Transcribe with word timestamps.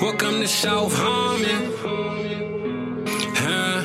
Welcome 0.00 0.40
to 0.42 0.46
South 0.46 0.94
Harmon. 0.94 1.72
Huh? 3.34 3.82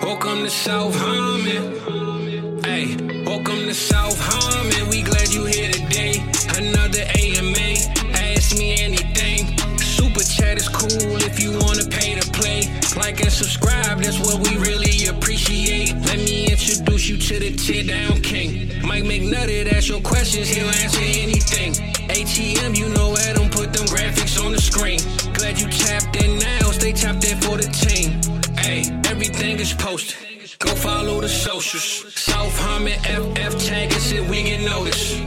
Welcome 0.00 0.44
to 0.44 0.48
South 0.48 0.96
Harmon. 0.96 2.64
Hey, 2.64 2.96
welcome 3.26 3.58
to 3.66 3.74
South 3.74 4.18
Harmon. 4.18 4.88
We 4.88 5.02
glad 5.02 5.28
you 5.34 5.44
here 5.44 5.70
today. 5.70 6.24
Another 6.56 7.04
AMA. 7.14 7.76
Ask 8.16 8.56
me 8.56 8.82
anything. 8.82 9.58
Super 9.78 10.24
chat 10.24 10.56
is 10.56 10.70
cool 10.70 11.20
if 11.20 11.38
you 11.38 11.52
wanna 11.58 11.84
pay 11.90 12.18
to 12.18 12.30
play. 12.32 12.62
Like 12.96 13.20
and 13.20 13.30
subscribe, 13.30 14.00
that's 14.00 14.18
what 14.18 14.48
we 14.48 14.56
really 14.56 15.08
appreciate. 15.08 15.94
Let 16.06 16.20
me 16.20 16.50
introduce 16.50 17.06
you 17.06 17.18
to 17.18 17.38
the 17.38 17.54
tear 17.54 17.84
down 17.84 18.22
king. 18.22 18.80
Mike 18.82 19.04
McNutty, 19.04 19.70
that's 19.70 19.90
your 19.90 20.00
questions, 20.00 20.48
he'll 20.48 20.70
answer 20.70 21.02
anything. 21.02 21.91
ATM, 22.12 22.76
you 22.76 22.90
know 22.90 23.16
Adam 23.16 23.48
put 23.48 23.72
them 23.72 23.86
graphics 23.86 24.36
on 24.44 24.52
the 24.52 24.60
screen. 24.60 25.00
Glad 25.32 25.58
you 25.58 25.66
tapped 25.68 26.14
in 26.22 26.38
now, 26.38 26.70
stay 26.70 26.92
tapped 26.92 27.24
in 27.24 27.40
for 27.40 27.56
the 27.56 27.68
team. 27.72 28.20
Hey, 28.58 28.82
everything 29.10 29.58
is 29.58 29.72
posted. 29.72 30.16
Go 30.58 30.74
follow 30.74 31.22
the 31.22 31.28
socials. 31.28 32.12
South 32.14 32.56
Harmon 32.60 32.98
FF 33.00 33.66
tag 33.66 33.92
us 33.94 34.12
if 34.12 34.28
we 34.28 34.42
get 34.42 34.60
noticed. 34.60 35.20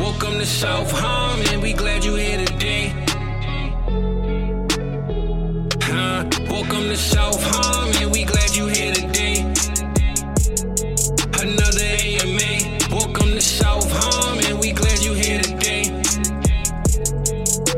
Welcome 0.00 0.34
to 0.40 0.46
South 0.46 0.90
Harmon, 0.90 1.60
we 1.60 1.74
glad 1.74 2.04
you 2.04 2.16
here 2.16 2.44
today. 2.44 2.88
Huh? 5.80 6.28
Welcome 6.50 6.88
to 6.88 6.96
South 6.96 7.40
Harmon, 7.40 7.81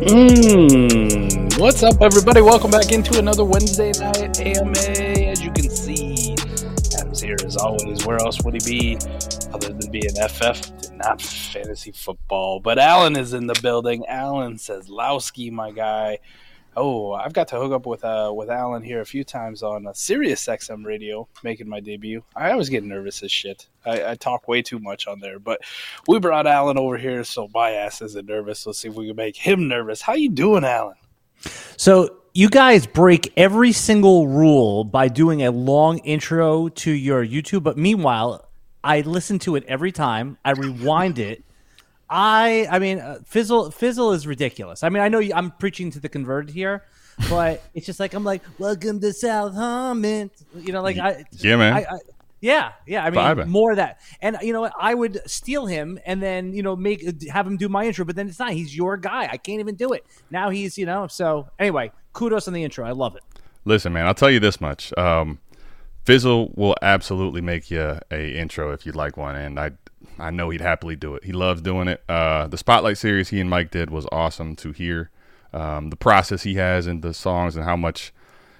Mm, 0.04 1.58
what's 1.58 1.82
up, 1.82 2.02
everybody? 2.02 2.42
Welcome 2.42 2.70
back 2.70 2.92
into 2.92 3.18
another 3.18 3.42
Wednesday 3.42 3.90
night 3.98 4.38
AMA. 4.38 4.76
As 5.30 5.42
you 5.42 5.50
can 5.50 5.70
see, 5.70 6.36
Adam's 6.98 7.22
here 7.22 7.36
as 7.42 7.56
always. 7.56 8.04
Where 8.04 8.18
else 8.18 8.38
would 8.44 8.52
he 8.52 8.60
be 8.70 8.98
other 9.54 9.72
than 9.72 9.90
being 9.90 10.14
FF? 10.14 10.92
Not 10.92 11.22
fantasy 11.22 11.92
football. 11.92 12.60
But 12.60 12.78
Alan 12.78 13.16
is 13.16 13.32
in 13.32 13.46
the 13.46 13.58
building. 13.62 14.04
Alan 14.06 14.56
Seslowsky, 14.56 15.50
my 15.50 15.70
guy. 15.70 16.18
Oh, 16.76 17.12
I've 17.12 17.32
got 17.32 17.48
to 17.48 17.56
hook 17.56 17.72
up 17.72 17.86
with 17.86 18.04
uh, 18.04 18.32
with 18.34 18.50
Alan 18.50 18.82
here 18.82 19.00
a 19.00 19.06
few 19.06 19.24
times 19.24 19.62
on 19.62 19.86
a 19.86 19.94
Sirius 19.94 20.44
XM 20.46 20.84
radio, 20.84 21.28
making 21.42 21.68
my 21.68 21.80
debut. 21.80 22.24
I 22.34 22.50
always 22.50 22.68
get 22.68 22.84
nervous 22.84 23.22
as 23.22 23.30
shit. 23.30 23.66
I, 23.84 24.12
I 24.12 24.14
talk 24.16 24.48
way 24.48 24.62
too 24.62 24.78
much 24.78 25.06
on 25.06 25.20
there, 25.20 25.38
but 25.38 25.60
we 26.08 26.18
brought 26.18 26.46
Alan 26.46 26.78
over 26.78 26.96
here, 26.96 27.24
so 27.24 27.48
my 27.54 27.70
ass 27.70 28.02
isn't 28.02 28.26
nervous. 28.26 28.66
Let's 28.66 28.80
see 28.80 28.88
if 28.88 28.94
we 28.94 29.06
can 29.06 29.16
make 29.16 29.36
him 29.36 29.68
nervous. 29.68 30.00
How 30.00 30.14
you 30.14 30.30
doing, 30.30 30.64
Alan? 30.64 30.96
So 31.76 32.16
you 32.32 32.48
guys 32.48 32.86
break 32.86 33.32
every 33.36 33.72
single 33.72 34.26
rule 34.26 34.82
by 34.82 35.08
doing 35.08 35.44
a 35.44 35.50
long 35.50 35.98
intro 35.98 36.68
to 36.68 36.90
your 36.90 37.24
YouTube, 37.24 37.62
but 37.62 37.78
meanwhile, 37.78 38.48
I 38.82 39.02
listen 39.02 39.38
to 39.40 39.56
it 39.56 39.64
every 39.68 39.92
time. 39.92 40.38
I 40.44 40.50
rewind 40.50 41.18
it. 41.18 41.44
I 42.08 42.66
I 42.70 42.78
mean, 42.78 42.98
uh, 42.98 43.18
fizzle 43.24 43.70
fizzle 43.70 44.12
is 44.12 44.26
ridiculous. 44.26 44.82
I 44.82 44.88
mean, 44.88 45.02
I 45.02 45.08
know 45.08 45.18
you, 45.18 45.32
I'm 45.34 45.50
preaching 45.52 45.90
to 45.92 46.00
the 46.00 46.08
converted 46.08 46.54
here, 46.54 46.84
but 47.28 47.62
it's 47.74 47.86
just 47.86 48.00
like 48.00 48.14
I'm 48.14 48.24
like, 48.24 48.42
welcome 48.58 49.00
to 49.00 49.12
South 49.12 49.54
Harmon. 49.54 50.30
You 50.56 50.72
know, 50.72 50.82
like 50.82 50.98
I 50.98 51.24
Yeah, 51.32 51.56
man. 51.56 51.72
I, 51.72 51.80
I, 51.80 51.98
yeah, 52.40 52.72
yeah. 52.86 53.02
I 53.02 53.08
mean, 53.08 53.20
Vibing. 53.20 53.46
more 53.46 53.70
of 53.70 53.78
that. 53.78 54.00
And 54.20 54.36
you 54.42 54.52
know 54.52 54.60
what? 54.60 54.74
I 54.78 54.92
would 54.92 55.22
steal 55.24 55.64
him 55.64 55.98
and 56.04 56.22
then 56.22 56.52
you 56.52 56.62
know 56.62 56.76
make 56.76 57.02
have 57.30 57.46
him 57.46 57.56
do 57.56 57.70
my 57.70 57.86
intro, 57.86 58.04
but 58.04 58.16
then 58.16 58.28
it's 58.28 58.38
not. 58.38 58.52
He's 58.52 58.76
your 58.76 58.98
guy. 58.98 59.28
I 59.30 59.38
can't 59.38 59.60
even 59.60 59.76
do 59.76 59.92
it. 59.94 60.04
Now 60.30 60.50
he's 60.50 60.76
you 60.76 60.84
know. 60.84 61.06
So 61.06 61.48
anyway, 61.58 61.90
kudos 62.12 62.46
on 62.46 62.54
the 62.54 62.62
intro. 62.62 62.86
I 62.86 62.92
love 62.92 63.16
it. 63.16 63.22
Listen, 63.64 63.94
man, 63.94 64.06
I'll 64.06 64.14
tell 64.14 64.30
you 64.30 64.40
this 64.40 64.60
much. 64.60 64.92
Um, 64.98 65.38
Fizzle 66.04 66.52
will 66.54 66.76
absolutely 66.82 67.40
make 67.40 67.70
you 67.70 67.98
a 68.10 68.38
intro 68.38 68.72
if 68.72 68.84
you'd 68.84 68.94
like 68.94 69.16
one, 69.16 69.36
and 69.36 69.58
I 69.58 69.70
I 70.18 70.30
know 70.30 70.50
he'd 70.50 70.60
happily 70.60 70.96
do 70.96 71.14
it. 71.14 71.24
He 71.24 71.32
loves 71.32 71.60
doing 71.60 71.88
it. 71.88 72.02
Uh, 72.08 72.46
the 72.46 72.58
Spotlight 72.58 72.98
series 72.98 73.30
he 73.30 73.40
and 73.40 73.50
Mike 73.50 73.70
did 73.70 73.90
was 73.90 74.06
awesome 74.12 74.56
to 74.56 74.72
hear. 74.72 75.10
Um, 75.52 75.90
the 75.90 75.96
process 75.96 76.42
he 76.42 76.54
has 76.54 76.86
in 76.86 77.00
the 77.00 77.14
songs 77.14 77.54
and 77.54 77.64
how 77.64 77.76
much, 77.76 78.12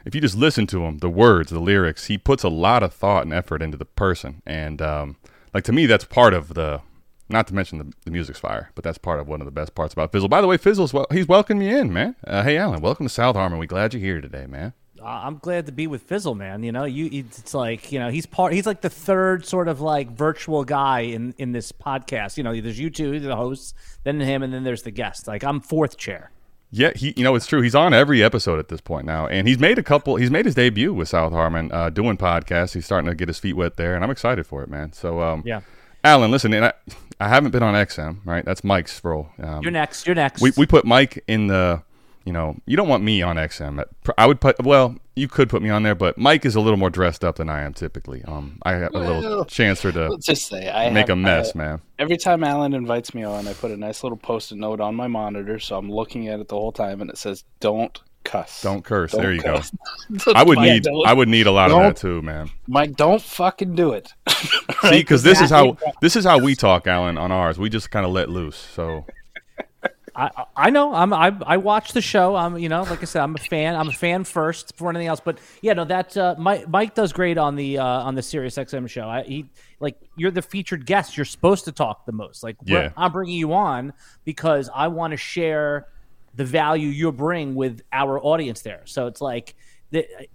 if 0.04 0.14
you 0.14 0.20
just 0.20 0.36
listen 0.36 0.66
to 0.68 0.84
him, 0.84 0.98
the 0.98 1.10
words, 1.10 1.50
the 1.50 1.58
lyrics, 1.58 2.06
he 2.06 2.18
puts 2.18 2.44
a 2.44 2.48
lot 2.48 2.82
of 2.82 2.94
thought 2.94 3.24
and 3.24 3.32
effort 3.32 3.62
into 3.62 3.76
the 3.76 3.84
person. 3.84 4.42
And 4.46 4.80
um, 4.80 5.16
like 5.52 5.64
to 5.64 5.72
me, 5.72 5.86
that's 5.86 6.04
part 6.04 6.34
of 6.34 6.54
the. 6.54 6.80
Not 7.26 7.46
to 7.46 7.54
mention 7.54 7.78
the, 7.78 7.90
the 8.04 8.10
music's 8.10 8.38
fire, 8.38 8.70
but 8.74 8.84
that's 8.84 8.98
part 8.98 9.18
of 9.18 9.26
one 9.26 9.40
of 9.40 9.46
the 9.46 9.50
best 9.50 9.74
parts 9.74 9.94
about 9.94 10.12
Fizzle. 10.12 10.28
By 10.28 10.42
the 10.42 10.46
way, 10.46 10.58
Fizzle's 10.58 10.92
well, 10.92 11.06
he's 11.10 11.26
welcoming 11.26 11.66
me 11.66 11.74
in, 11.74 11.90
man. 11.90 12.16
Uh, 12.24 12.42
hey, 12.42 12.58
Alan, 12.58 12.82
welcome 12.82 13.06
to 13.06 13.12
South 13.12 13.34
Harmon. 13.34 13.58
We 13.58 13.66
glad 13.66 13.94
you're 13.94 14.02
here 14.02 14.20
today, 14.20 14.46
man. 14.46 14.74
I'm 15.04 15.38
glad 15.38 15.66
to 15.66 15.72
be 15.72 15.86
with 15.86 16.02
Fizzle, 16.02 16.34
man. 16.34 16.62
You 16.62 16.72
know, 16.72 16.84
you 16.84 17.08
it's 17.12 17.54
like 17.54 17.92
you 17.92 17.98
know 17.98 18.10
he's 18.10 18.26
part. 18.26 18.52
He's 18.52 18.66
like 18.66 18.80
the 18.80 18.90
third 18.90 19.44
sort 19.46 19.68
of 19.68 19.80
like 19.80 20.10
virtual 20.10 20.64
guy 20.64 21.00
in 21.00 21.34
in 21.38 21.52
this 21.52 21.72
podcast. 21.72 22.36
You 22.36 22.42
know, 22.44 22.58
there's 22.60 22.78
you 22.78 22.90
two, 22.90 23.20
the 23.20 23.36
hosts, 23.36 23.74
then 24.04 24.20
him, 24.20 24.42
and 24.42 24.52
then 24.52 24.64
there's 24.64 24.82
the 24.82 24.90
guest. 24.90 25.26
Like 25.28 25.44
I'm 25.44 25.60
fourth 25.60 25.96
chair. 25.96 26.30
Yeah, 26.70 26.90
he, 26.96 27.14
you 27.16 27.22
know, 27.22 27.36
it's 27.36 27.46
true. 27.46 27.60
He's 27.60 27.76
on 27.76 27.94
every 27.94 28.20
episode 28.20 28.58
at 28.58 28.66
this 28.66 28.80
point 28.80 29.06
now, 29.06 29.28
and 29.28 29.46
he's 29.46 29.60
made 29.60 29.78
a 29.78 29.82
couple. 29.82 30.16
He's 30.16 30.30
made 30.30 30.44
his 30.44 30.56
debut 30.56 30.92
with 30.92 31.08
South 31.08 31.32
Harmon, 31.32 31.70
uh, 31.70 31.88
doing 31.90 32.16
podcasts. 32.16 32.74
He's 32.74 32.84
starting 32.84 33.08
to 33.08 33.14
get 33.14 33.28
his 33.28 33.38
feet 33.38 33.52
wet 33.52 33.76
there, 33.76 33.94
and 33.94 34.02
I'm 34.02 34.10
excited 34.10 34.44
for 34.44 34.62
it, 34.64 34.68
man. 34.68 34.92
So, 34.92 35.20
um, 35.20 35.42
Yeah. 35.46 35.60
Alan, 36.02 36.32
listen, 36.32 36.52
and 36.52 36.64
I, 36.64 36.72
I 37.20 37.28
haven't 37.28 37.52
been 37.52 37.62
on 37.62 37.74
XM, 37.74 38.18
right? 38.24 38.44
That's 38.44 38.64
Mike's 38.64 39.02
role. 39.04 39.28
Um, 39.40 39.62
You're 39.62 39.70
next. 39.70 40.04
You're 40.04 40.16
next. 40.16 40.42
we 40.42 40.50
we 40.56 40.66
put 40.66 40.84
Mike 40.84 41.22
in 41.28 41.46
the, 41.46 41.82
you 42.24 42.32
know, 42.32 42.56
you 42.66 42.76
don't 42.76 42.88
want 42.88 43.02
me 43.02 43.22
on 43.22 43.36
XM. 43.36 43.84
I 44.18 44.26
would 44.26 44.40
put, 44.40 44.62
well, 44.64 44.96
you 45.16 45.28
could 45.28 45.48
put 45.48 45.62
me 45.62 45.70
on 45.70 45.82
there, 45.82 45.94
but 45.94 46.16
Mike 46.18 46.44
is 46.44 46.54
a 46.56 46.60
little 46.60 46.76
more 46.78 46.90
dressed 46.90 47.22
up 47.24 47.36
than 47.36 47.48
I 47.48 47.62
am 47.62 47.74
typically. 47.74 48.24
Um, 48.24 48.58
I 48.62 48.72
have 48.72 48.94
a 48.94 48.98
little 48.98 49.44
chance 49.44 49.80
for 49.82 49.92
to 49.92 50.16
just 50.20 50.46
say 50.48 50.70
I 50.70 50.90
make 50.90 51.08
have- 51.08 51.16
a 51.16 51.20
mess, 51.20 51.52
I- 51.54 51.58
man. 51.58 51.80
Every 51.98 52.16
time 52.16 52.42
Alan 52.42 52.74
invites 52.74 53.14
me 53.14 53.22
on, 53.22 53.46
I 53.46 53.52
put 53.52 53.70
a 53.70 53.76
nice 53.76 54.02
little 54.02 54.18
post-it 54.18 54.56
note 54.58 54.80
on 54.80 54.94
my 54.94 55.06
monitor, 55.06 55.58
so 55.60 55.76
I'm 55.76 55.90
looking 55.90 56.28
at 56.28 56.40
it 56.40 56.48
the 56.48 56.56
whole 56.56 56.72
time, 56.72 57.00
and 57.00 57.08
it 57.10 57.16
says, 57.18 57.44
"Don't 57.60 58.00
cuss." 58.24 58.62
Don't 58.62 58.82
curse. 58.82 59.12
Don't 59.12 59.20
there 59.20 59.32
you 59.32 59.40
cuss. 59.42 59.70
go. 60.24 60.32
I 60.34 60.42
would 60.42 60.58
need, 60.58 60.86
I 61.06 61.12
would 61.12 61.28
need 61.28 61.46
a 61.46 61.52
lot 61.52 61.70
of 61.70 61.78
that 61.78 61.96
too, 61.96 62.20
man. 62.22 62.50
Mike, 62.66 62.96
don't 62.96 63.22
fucking 63.22 63.74
do 63.76 63.92
it. 63.92 64.12
See, 64.82 64.90
because 64.98 65.22
this 65.22 65.40
is 65.40 65.50
how 65.50 65.76
this 66.00 66.16
is 66.16 66.24
how 66.24 66.38
we 66.38 66.56
talk, 66.56 66.86
Alan, 66.88 67.16
on 67.18 67.30
ours. 67.30 67.58
We 67.58 67.68
just 67.68 67.90
kind 67.92 68.04
of 68.04 68.10
let 68.12 68.28
loose. 68.28 68.56
So 68.56 69.04
I, 70.16 70.30
I- 70.56 70.70
know. 70.70 70.94
I'm. 70.94 71.12
I, 71.12 71.36
I 71.46 71.56
watch 71.56 71.92
the 71.92 72.00
show. 72.00 72.36
I'm. 72.36 72.56
You 72.58 72.68
know, 72.68 72.82
like 72.82 73.02
I 73.02 73.04
said, 73.04 73.22
I'm 73.22 73.34
a 73.34 73.38
fan. 73.38 73.74
I'm 73.74 73.88
a 73.88 73.92
fan 73.92 74.24
first 74.24 74.72
before 74.72 74.90
anything 74.90 75.08
else. 75.08 75.20
But 75.20 75.38
yeah, 75.60 75.72
no, 75.72 75.84
that 75.86 76.16
uh, 76.16 76.34
Mike 76.38 76.68
Mike 76.68 76.94
does 76.94 77.12
great 77.12 77.36
on 77.38 77.56
the 77.56 77.78
uh, 77.78 77.84
on 77.84 78.14
the 78.14 78.22
Sirius 78.22 78.56
XM 78.56 78.88
show. 78.88 79.08
I, 79.08 79.22
he 79.24 79.46
like 79.80 79.96
you're 80.16 80.30
the 80.30 80.42
featured 80.42 80.86
guest. 80.86 81.16
You're 81.16 81.24
supposed 81.26 81.64
to 81.64 81.72
talk 81.72 82.06
the 82.06 82.12
most. 82.12 82.42
Like 82.42 82.56
Yeah. 82.64 82.90
I'm 82.96 83.12
bringing 83.12 83.36
you 83.38 83.52
on 83.54 83.92
because 84.24 84.70
I 84.74 84.88
want 84.88 85.10
to 85.12 85.16
share 85.16 85.86
the 86.34 86.44
value 86.44 86.88
you 86.88 87.10
bring 87.12 87.54
with 87.54 87.80
our 87.92 88.20
audience 88.20 88.62
there. 88.62 88.82
So 88.86 89.06
it's 89.06 89.20
like 89.20 89.54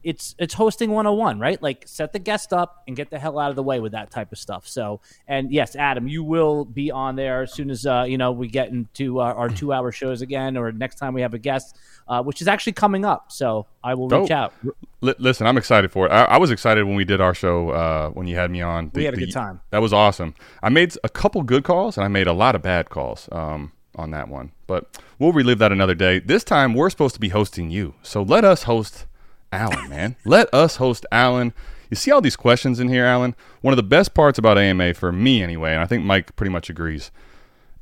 it's 0.03 0.35
it's 0.37 0.53
hosting 0.53 0.91
101, 0.91 1.39
right? 1.39 1.61
Like 1.61 1.83
set 1.87 2.13
the 2.13 2.19
guest 2.19 2.53
up 2.53 2.83
and 2.87 2.95
get 2.95 3.09
the 3.09 3.19
hell 3.19 3.39
out 3.39 3.49
of 3.49 3.55
the 3.55 3.63
way 3.63 3.79
with 3.79 3.91
that 3.91 4.11
type 4.11 4.31
of 4.31 4.37
stuff. 4.37 4.67
So 4.67 5.01
and 5.27 5.51
yes, 5.51 5.75
Adam, 5.75 6.07
you 6.07 6.23
will 6.23 6.65
be 6.65 6.91
on 6.91 7.15
there 7.15 7.43
as 7.43 7.53
soon 7.53 7.69
as 7.69 7.85
uh, 7.85 8.05
you 8.07 8.17
know 8.17 8.31
we 8.31 8.47
get 8.47 8.69
into 8.69 9.19
our, 9.19 9.33
our 9.33 9.49
two 9.49 9.73
hour 9.73 9.91
shows 9.91 10.21
again, 10.21 10.57
or 10.57 10.71
next 10.71 10.95
time 10.95 11.13
we 11.13 11.21
have 11.21 11.33
a 11.33 11.39
guest, 11.39 11.77
uh, 12.07 12.23
which 12.23 12.41
is 12.41 12.47
actually 12.47 12.73
coming 12.73 13.05
up. 13.05 13.31
So 13.31 13.67
I 13.83 13.93
will 13.93 14.09
reach 14.09 14.31
out. 14.31 14.53
Li- 15.01 15.15
listen, 15.19 15.47
I'm 15.47 15.57
excited 15.57 15.91
for 15.91 16.07
it. 16.07 16.11
I, 16.11 16.25
I 16.25 16.37
was 16.37 16.51
excited 16.51 16.85
when 16.85 16.95
we 16.95 17.05
did 17.05 17.21
our 17.21 17.33
show 17.33 17.69
uh, 17.69 18.09
when 18.09 18.27
you 18.27 18.35
had 18.35 18.51
me 18.51 18.61
on. 18.61 18.91
We 18.93 19.05
had 19.05 19.13
a 19.13 19.17
good 19.17 19.31
time. 19.31 19.61
That 19.71 19.81
was 19.81 19.93
awesome. 19.93 20.35
I 20.61 20.69
made 20.69 20.95
a 21.03 21.09
couple 21.09 21.41
good 21.43 21.63
calls 21.63 21.97
and 21.97 22.05
I 22.05 22.07
made 22.07 22.27
a 22.27 22.33
lot 22.33 22.55
of 22.55 22.61
bad 22.61 22.89
calls 22.89 23.29
um, 23.31 23.71
on 23.95 24.11
that 24.11 24.27
one, 24.27 24.51
but 24.67 24.99
we'll 25.17 25.33
relive 25.33 25.59
that 25.59 25.71
another 25.71 25.95
day. 25.95 26.19
This 26.19 26.43
time 26.43 26.73
we're 26.73 26.89
supposed 26.89 27.15
to 27.15 27.21
be 27.21 27.29
hosting 27.29 27.69
you, 27.69 27.95
so 28.01 28.21
let 28.21 28.43
us 28.43 28.63
host 28.63 29.05
Alan, 29.51 29.89
man. 29.89 30.15
let 30.25 30.53
us 30.53 30.77
host 30.77 31.05
Alan. 31.11 31.53
You 31.89 31.95
see 31.95 32.11
all 32.11 32.21
these 32.21 32.35
questions 32.35 32.79
in 32.79 32.87
here, 32.87 33.05
Alan. 33.05 33.35
One 33.61 33.71
of 33.71 33.77
the 33.77 33.83
best 33.83 34.13
parts 34.13 34.37
about 34.37 34.57
AMA 34.57 34.93
for 34.93 35.11
me, 35.11 35.41
anyway, 35.41 35.73
and 35.73 35.81
I 35.81 35.85
think 35.85 36.03
Mike 36.03 36.35
pretty 36.35 36.51
much 36.51 36.69
agrees, 36.69 37.11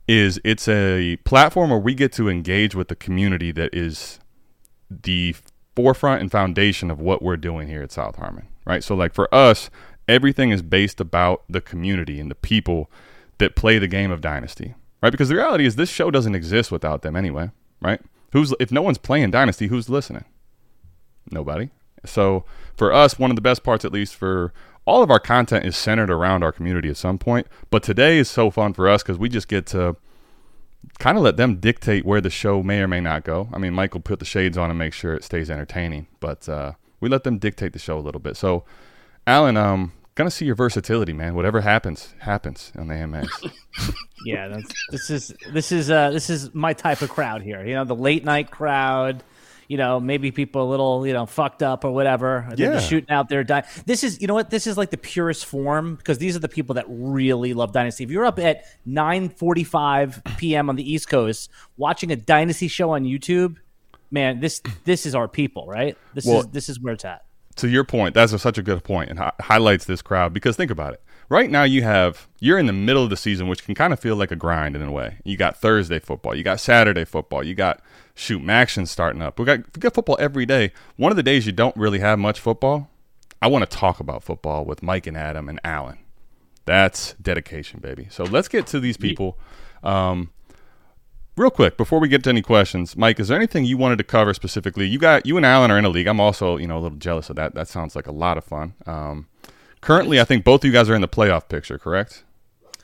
is 0.07 0.39
it's 0.45 0.67
a 0.67 1.17
platform 1.25 1.69
where 1.69 1.79
we 1.79 1.93
get 1.93 2.13
to 2.13 2.29
engage 2.29 2.73
with 2.73 2.87
the 2.87 2.95
community 2.95 3.51
that 3.51 3.73
is 3.73 4.19
the 4.89 5.35
forefront 5.75 6.21
and 6.21 6.31
foundation 6.31 6.89
of 6.89 7.01
what 7.01 7.21
we're 7.21 7.37
doing 7.37 7.67
here 7.67 7.83
at 7.83 7.91
South 7.91 8.15
Harmon, 8.15 8.47
right? 8.65 8.83
So, 8.83 8.95
like 8.95 9.13
for 9.13 9.33
us, 9.35 9.69
everything 10.07 10.51
is 10.51 10.61
based 10.61 11.01
about 11.01 11.43
the 11.49 11.61
community 11.61 12.19
and 12.19 12.31
the 12.31 12.35
people 12.35 12.89
that 13.39 13.55
play 13.55 13.77
the 13.77 13.87
game 13.87 14.09
of 14.09 14.21
Dynasty, 14.21 14.73
right? 15.03 15.11
Because 15.11 15.29
the 15.29 15.35
reality 15.35 15.65
is, 15.65 15.75
this 15.75 15.89
show 15.89 16.09
doesn't 16.09 16.35
exist 16.35 16.71
without 16.71 17.01
them 17.01 17.15
anyway, 17.17 17.51
right? 17.81 17.99
Who's 18.31 18.53
if 18.59 18.71
no 18.71 18.81
one's 18.81 18.97
playing 18.97 19.31
Dynasty, 19.31 19.67
who's 19.67 19.89
listening? 19.89 20.25
Nobody. 21.31 21.69
So, 22.05 22.45
for 22.75 22.93
us, 22.93 23.17
one 23.17 23.31
of 23.31 23.35
the 23.35 23.41
best 23.41 23.63
parts, 23.63 23.83
at 23.83 23.91
least 23.91 24.15
for 24.15 24.53
all 24.85 25.03
of 25.03 25.11
our 25.11 25.19
content, 25.19 25.65
is 25.65 25.75
centered 25.75 26.09
around 26.09 26.43
our 26.43 26.51
community 26.51 26.89
at 26.89 26.97
some 26.97 27.17
point. 27.17 27.47
But 27.69 27.83
today 27.83 28.17
is 28.17 28.29
so 28.29 28.49
fun 28.49 28.73
for 28.73 28.87
us 28.87 29.03
because 29.03 29.17
we 29.17 29.29
just 29.29 29.47
get 29.47 29.65
to 29.67 29.97
kind 30.99 31.17
of 31.17 31.23
let 31.23 31.37
them 31.37 31.57
dictate 31.57 32.05
where 32.05 32.21
the 32.21 32.29
show 32.29 32.63
may 32.63 32.81
or 32.81 32.87
may 32.87 33.01
not 33.01 33.23
go. 33.23 33.49
I 33.51 33.57
mean, 33.57 33.73
Michael 33.73 33.99
put 33.99 34.19
the 34.19 34.25
shades 34.25 34.57
on 34.57 34.69
and 34.69 34.79
make 34.79 34.93
sure 34.93 35.13
it 35.13 35.23
stays 35.23 35.49
entertaining, 35.49 36.07
but 36.19 36.47
uh, 36.47 36.73
we 36.99 37.09
let 37.09 37.23
them 37.23 37.39
dictate 37.39 37.73
the 37.73 37.79
show 37.79 37.97
a 37.97 38.01
little 38.01 38.21
bit. 38.21 38.37
So, 38.37 38.63
Alan, 39.25 39.57
um, 39.57 39.91
gonna 40.15 40.31
see 40.31 40.45
your 40.45 40.55
versatility, 40.55 41.13
man. 41.13 41.35
Whatever 41.35 41.61
happens, 41.61 42.13
happens 42.19 42.71
on 42.77 42.87
the 42.87 42.95
AMAs. 42.95 43.29
Yeah, 44.25 44.47
that's, 44.47 44.73
this 44.89 45.09
is 45.11 45.33
this 45.53 45.71
is 45.71 45.91
uh, 45.91 46.09
this 46.09 46.29
is 46.31 46.53
my 46.55 46.73
type 46.73 47.03
of 47.03 47.09
crowd 47.09 47.43
here. 47.43 47.63
You 47.63 47.75
know, 47.75 47.85
the 47.85 47.95
late 47.95 48.25
night 48.25 48.49
crowd. 48.49 49.23
You 49.67 49.77
know, 49.77 49.99
maybe 49.99 50.31
people 50.31 50.63
a 50.63 50.69
little 50.69 51.05
you 51.05 51.13
know 51.13 51.25
fucked 51.25 51.61
up 51.61 51.83
or 51.83 51.91
whatever. 51.91 52.45
They're 52.55 52.73
just 52.73 52.85
Yeah. 52.85 52.89
shooting 52.89 53.09
out 53.11 53.27
there. 53.29 53.43
Di- 53.43 53.65
this 53.85 54.03
is 54.03 54.21
you 54.21 54.27
know 54.27 54.33
what 54.33 54.49
this 54.49 54.65
is 54.67 54.77
like 54.77 54.91
the 54.91 54.97
purest 54.97 55.45
form 55.45 55.95
because 55.95 56.17
these 56.19 56.35
are 56.35 56.39
the 56.39 56.47
people 56.49 56.75
that 56.75 56.85
really 56.87 57.53
love 57.53 57.73
Dynasty. 57.73 58.03
If 58.03 58.09
you're 58.11 58.25
up 58.25 58.39
at 58.39 58.63
nine 58.85 59.29
forty 59.29 59.63
five 59.65 60.21
p.m. 60.37 60.69
on 60.69 60.75
the 60.77 60.89
East 60.89 61.09
Coast 61.09 61.49
watching 61.75 62.11
a 62.11 62.15
Dynasty 62.15 62.67
show 62.69 62.91
on 62.91 63.03
YouTube, 63.03 63.57
man, 64.09 64.39
this 64.39 64.61
this 64.85 65.05
is 65.05 65.13
our 65.15 65.27
people, 65.27 65.67
right? 65.67 65.97
This 66.13 66.25
Well- 66.25 66.39
is 66.41 66.47
this 66.47 66.69
is 66.69 66.79
where 66.79 66.93
it's 66.93 67.05
at. 67.05 67.23
to 67.57 67.67
your 67.67 67.83
point, 67.83 68.13
that's 68.13 68.31
a, 68.33 68.39
such 68.39 68.57
a 68.59 68.61
good 68.63 68.83
point 68.83 69.09
and 69.09 69.17
hi- 69.19 69.31
highlights 69.41 69.83
this 69.85 70.01
crowd 70.03 70.31
because 70.33 70.55
think 70.55 70.69
about 70.71 70.93
it. 70.93 71.01
Right 71.29 71.49
now, 71.51 71.63
you 71.63 71.81
have 71.83 72.27
you're 72.39 72.57
in 72.57 72.67
the 72.67 72.71
middle 72.73 73.03
of 73.03 73.09
the 73.09 73.17
season, 73.17 73.49
which 73.49 73.65
can 73.65 73.75
kind 73.75 73.91
of 73.91 73.99
feel 73.99 74.15
like 74.15 74.31
a 74.31 74.35
grind 74.37 74.77
in 74.77 74.81
a 74.83 74.91
way. 74.91 75.17
You 75.25 75.35
got 75.35 75.57
Thursday 75.57 75.99
football, 75.99 76.33
you 76.35 76.43
got 76.43 76.61
Saturday 76.61 77.03
football, 77.03 77.43
you 77.43 77.53
got 77.53 77.81
shoot 78.17 78.49
action 78.49 78.85
starting 78.85 79.21
up. 79.21 79.39
We 79.39 79.45
got 79.45 79.59
we 79.59 79.79
got 79.79 79.93
football 79.93 80.17
every 80.19 80.45
day. 80.45 80.71
One 80.97 81.11
of 81.11 81.15
the 81.15 81.23
days 81.23 81.45
you 81.45 81.51
don't 81.51 81.75
really 81.77 81.99
have 81.99 82.19
much 82.19 82.39
football. 82.39 82.89
I 83.41 83.47
want 83.47 83.69
to 83.69 83.77
talk 83.77 83.99
about 83.99 84.23
football 84.23 84.65
with 84.65 84.81
Mike 84.81 85.05
and 85.05 85.15
Adam 85.15 85.47
and 85.47 85.59
Alan. 85.63 85.99
That's 86.65 87.13
dedication, 87.21 87.79
baby. 87.79 88.07
So 88.09 88.23
let's 88.23 88.47
get 88.47 88.67
to 88.67 88.79
these 88.79 88.97
people. 88.97 89.37
Um, 89.83 90.31
real 91.37 91.51
quick 91.51 91.77
before 91.77 91.99
we 91.99 92.07
get 92.07 92.23
to 92.23 92.29
any 92.29 92.41
questions, 92.41 92.97
Mike, 92.97 93.19
is 93.19 93.27
there 93.27 93.37
anything 93.37 93.63
you 93.63 93.77
wanted 93.77 93.99
to 93.99 94.03
cover 94.03 94.33
specifically? 94.33 94.87
You 94.87 94.97
got 94.97 95.25
you 95.25 95.37
and 95.37 95.45
Alan 95.45 95.69
are 95.69 95.77
in 95.77 95.85
a 95.85 95.89
league. 95.89 96.07
I'm 96.07 96.19
also 96.19 96.57
you 96.57 96.67
know 96.67 96.77
a 96.77 96.81
little 96.81 96.97
jealous 96.97 97.29
of 97.29 97.35
that. 97.35 97.53
That 97.53 97.67
sounds 97.67 97.95
like 97.95 98.07
a 98.07 98.11
lot 98.11 98.37
of 98.37 98.43
fun. 98.43 98.73
Um, 98.87 99.27
currently, 99.81 100.19
I 100.19 100.23
think 100.23 100.43
both 100.43 100.61
of 100.61 100.65
you 100.65 100.73
guys 100.73 100.89
are 100.89 100.95
in 100.95 101.01
the 101.01 101.07
playoff 101.07 101.47
picture, 101.47 101.77
correct? 101.77 102.23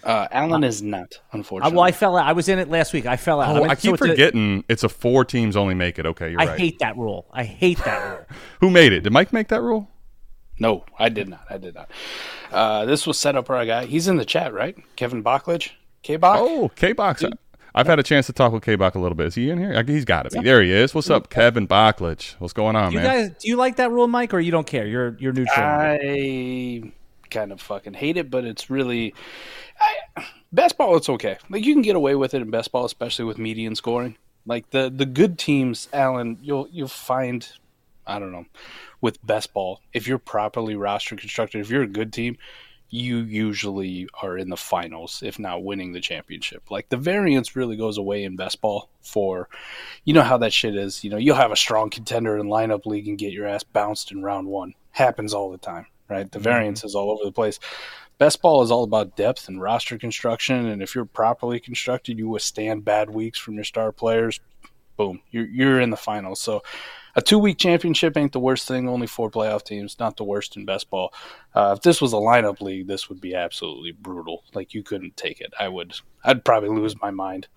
Uh, 0.03 0.27
Alan 0.31 0.63
is 0.63 0.81
not, 0.81 1.19
I, 1.31 1.37
unfortunately. 1.37 1.75
well, 1.77 1.85
I 1.85 1.91
fell 1.93 2.17
out. 2.17 2.27
I 2.27 2.33
was 2.33 2.49
in 2.49 2.59
it 2.59 2.69
last 2.69 2.91
week. 2.93 3.05
I 3.05 3.15
fell 3.17 3.39
out. 3.39 3.55
Oh, 3.55 3.61
mean, 3.61 3.69
I 3.71 3.75
so 3.75 3.81
keep 3.81 3.93
it's 3.93 4.01
a- 4.01 4.07
forgetting 4.09 4.63
it's 4.67 4.83
a 4.83 4.89
four 4.89 5.23
teams 5.23 5.55
only 5.55 5.75
make 5.75 5.97
it. 5.97 6.05
Okay, 6.05 6.31
you're 6.31 6.41
I 6.41 6.45
right. 6.47 6.59
hate 6.59 6.79
that 6.79 6.97
rule. 6.97 7.25
I 7.31 7.43
hate 7.45 7.77
that 7.85 8.03
rule. 8.09 8.25
Who 8.59 8.69
made 8.69 8.91
it? 8.93 9.01
Did 9.01 9.13
Mike 9.13 9.31
make 9.33 9.47
that 9.49 9.61
rule? 9.61 9.87
no, 10.59 10.85
I 10.99 11.09
did 11.09 11.27
not. 11.29 11.45
I 11.49 11.57
did 11.57 11.73
not. 11.75 11.89
Uh, 12.51 12.85
this 12.85 13.07
was 13.07 13.17
set 13.17 13.35
up 13.35 13.47
by 13.47 13.63
a 13.63 13.65
guy. 13.65 13.85
He's 13.85 14.07
in 14.07 14.17
the 14.17 14.25
chat, 14.25 14.53
right? 14.53 14.75
Kevin 14.95 15.23
Bachlich? 15.23 15.71
K 16.03 16.15
Bach? 16.17 16.37
Oh, 16.39 16.69
K 16.75 16.91
Box. 16.93 17.23
I've 17.75 17.87
had 17.87 17.97
a 17.97 18.03
chance 18.03 18.27
to 18.27 18.33
talk 18.33 18.53
with 18.53 18.61
K 18.63 18.75
Bach 18.75 18.93
a 18.95 18.99
little 18.99 19.15
bit. 19.15 19.27
Is 19.27 19.35
he 19.35 19.49
in 19.49 19.57
here? 19.57 19.81
He's 19.83 20.05
got 20.05 20.29
to 20.29 20.37
be. 20.37 20.43
There 20.43 20.61
he 20.61 20.71
is. 20.71 20.93
What's 20.93 21.09
up, 21.09 21.29
Kevin 21.29 21.67
Bachlich? 21.67 22.35
What's 22.39 22.53
going 22.53 22.75
on, 22.75 22.91
You 22.91 22.99
man? 22.99 23.05
guys, 23.29 23.37
do 23.39 23.47
you 23.47 23.55
like 23.55 23.77
that 23.77 23.89
rule, 23.89 24.07
Mike, 24.07 24.33
or 24.33 24.39
you 24.39 24.51
don't 24.51 24.67
care? 24.67 24.85
You're 24.85 25.17
you're 25.17 25.33
neutral. 25.33 25.65
I 25.65 26.91
kind 27.33 27.51
of 27.51 27.59
fucking 27.59 27.95
hate 27.95 28.17
it, 28.17 28.29
but 28.29 28.45
it's 28.45 28.69
really 28.69 29.13
I, 30.15 30.25
best 30.51 30.77
ball. 30.77 30.95
It's 30.95 31.09
okay. 31.09 31.37
Like 31.49 31.65
you 31.65 31.73
can 31.73 31.81
get 31.81 31.95
away 31.95 32.15
with 32.15 32.33
it 32.33 32.41
in 32.41 32.49
best 32.49 32.71
ball, 32.71 32.85
especially 32.85 33.25
with 33.25 33.37
median 33.37 33.75
scoring. 33.75 34.15
Like 34.45 34.69
the 34.69 34.91
the 34.95 35.05
good 35.05 35.37
teams, 35.37 35.89
Alan, 35.91 36.37
you'll 36.41 36.67
you'll 36.71 36.87
find, 36.87 37.47
I 38.05 38.19
don't 38.19 38.31
know, 38.31 38.45
with 39.01 39.25
best 39.25 39.53
ball 39.53 39.81
if 39.93 40.07
you're 40.07 40.19
properly 40.19 40.75
roster 40.75 41.15
constructed, 41.15 41.61
if 41.61 41.69
you're 41.69 41.83
a 41.83 41.87
good 41.87 42.13
team, 42.13 42.37
you 42.89 43.17
usually 43.17 44.07
are 44.21 44.37
in 44.37 44.49
the 44.49 44.57
finals, 44.57 45.23
if 45.25 45.39
not 45.39 45.63
winning 45.63 45.93
the 45.93 45.99
championship. 45.99 46.69
Like 46.69 46.89
the 46.89 46.97
variance 46.97 47.55
really 47.55 47.75
goes 47.75 47.97
away 47.97 48.23
in 48.23 48.35
best 48.35 48.61
ball 48.61 48.87
for, 49.01 49.49
you 50.05 50.13
know 50.13 50.21
how 50.21 50.37
that 50.37 50.53
shit 50.53 50.75
is. 50.75 51.03
You 51.03 51.09
know, 51.09 51.17
you'll 51.17 51.35
have 51.35 51.51
a 51.51 51.55
strong 51.55 51.89
contender 51.89 52.37
in 52.37 52.45
lineup 52.47 52.85
league 52.85 53.07
and 53.07 53.17
get 53.17 53.33
your 53.33 53.47
ass 53.47 53.63
bounced 53.63 54.11
in 54.11 54.21
round 54.21 54.47
one. 54.47 54.75
Happens 54.91 55.33
all 55.33 55.49
the 55.49 55.57
time, 55.57 55.87
right? 56.09 56.31
The 56.31 56.39
variance 56.39 56.83
is 56.83 56.95
all 56.95 57.11
over 57.11 57.23
the 57.23 57.31
place. 57.31 57.59
Best 58.17 58.41
ball 58.41 58.61
is 58.61 58.71
all 58.71 58.83
about 58.83 59.15
depth 59.15 59.47
and 59.47 59.61
roster 59.61 59.97
construction, 59.97 60.67
and 60.67 60.81
if 60.81 60.93
you're 60.93 61.05
properly 61.05 61.59
constructed, 61.59 62.17
you 62.17 62.29
withstand 62.29 62.85
bad 62.85 63.09
weeks 63.09 63.39
from 63.39 63.55
your 63.55 63.63
star 63.63 63.91
players. 63.91 64.39
Boom, 64.95 65.21
you're 65.31 65.47
you're 65.47 65.81
in 65.81 65.89
the 65.89 65.97
finals. 65.97 66.39
So, 66.39 66.61
a 67.15 67.21
two 67.21 67.39
week 67.39 67.57
championship 67.57 68.15
ain't 68.15 68.31
the 68.31 68.39
worst 68.39 68.67
thing. 68.67 68.87
Only 68.87 69.07
four 69.07 69.31
playoff 69.31 69.63
teams, 69.63 69.97
not 69.99 70.17
the 70.17 70.23
worst 70.23 70.55
in 70.55 70.65
best 70.65 70.91
ball. 70.91 71.11
Uh, 71.55 71.73
if 71.75 71.83
this 71.83 71.99
was 71.99 72.13
a 72.13 72.17
lineup 72.17 72.61
league, 72.61 72.87
this 72.87 73.09
would 73.09 73.19
be 73.19 73.33
absolutely 73.33 73.91
brutal. 73.91 74.43
Like 74.53 74.75
you 74.75 74.83
couldn't 74.83 75.17
take 75.17 75.41
it. 75.41 75.51
I 75.59 75.67
would. 75.67 75.95
I'd 76.23 76.45
probably 76.45 76.69
lose 76.69 76.99
my 77.01 77.09
mind. 77.09 77.47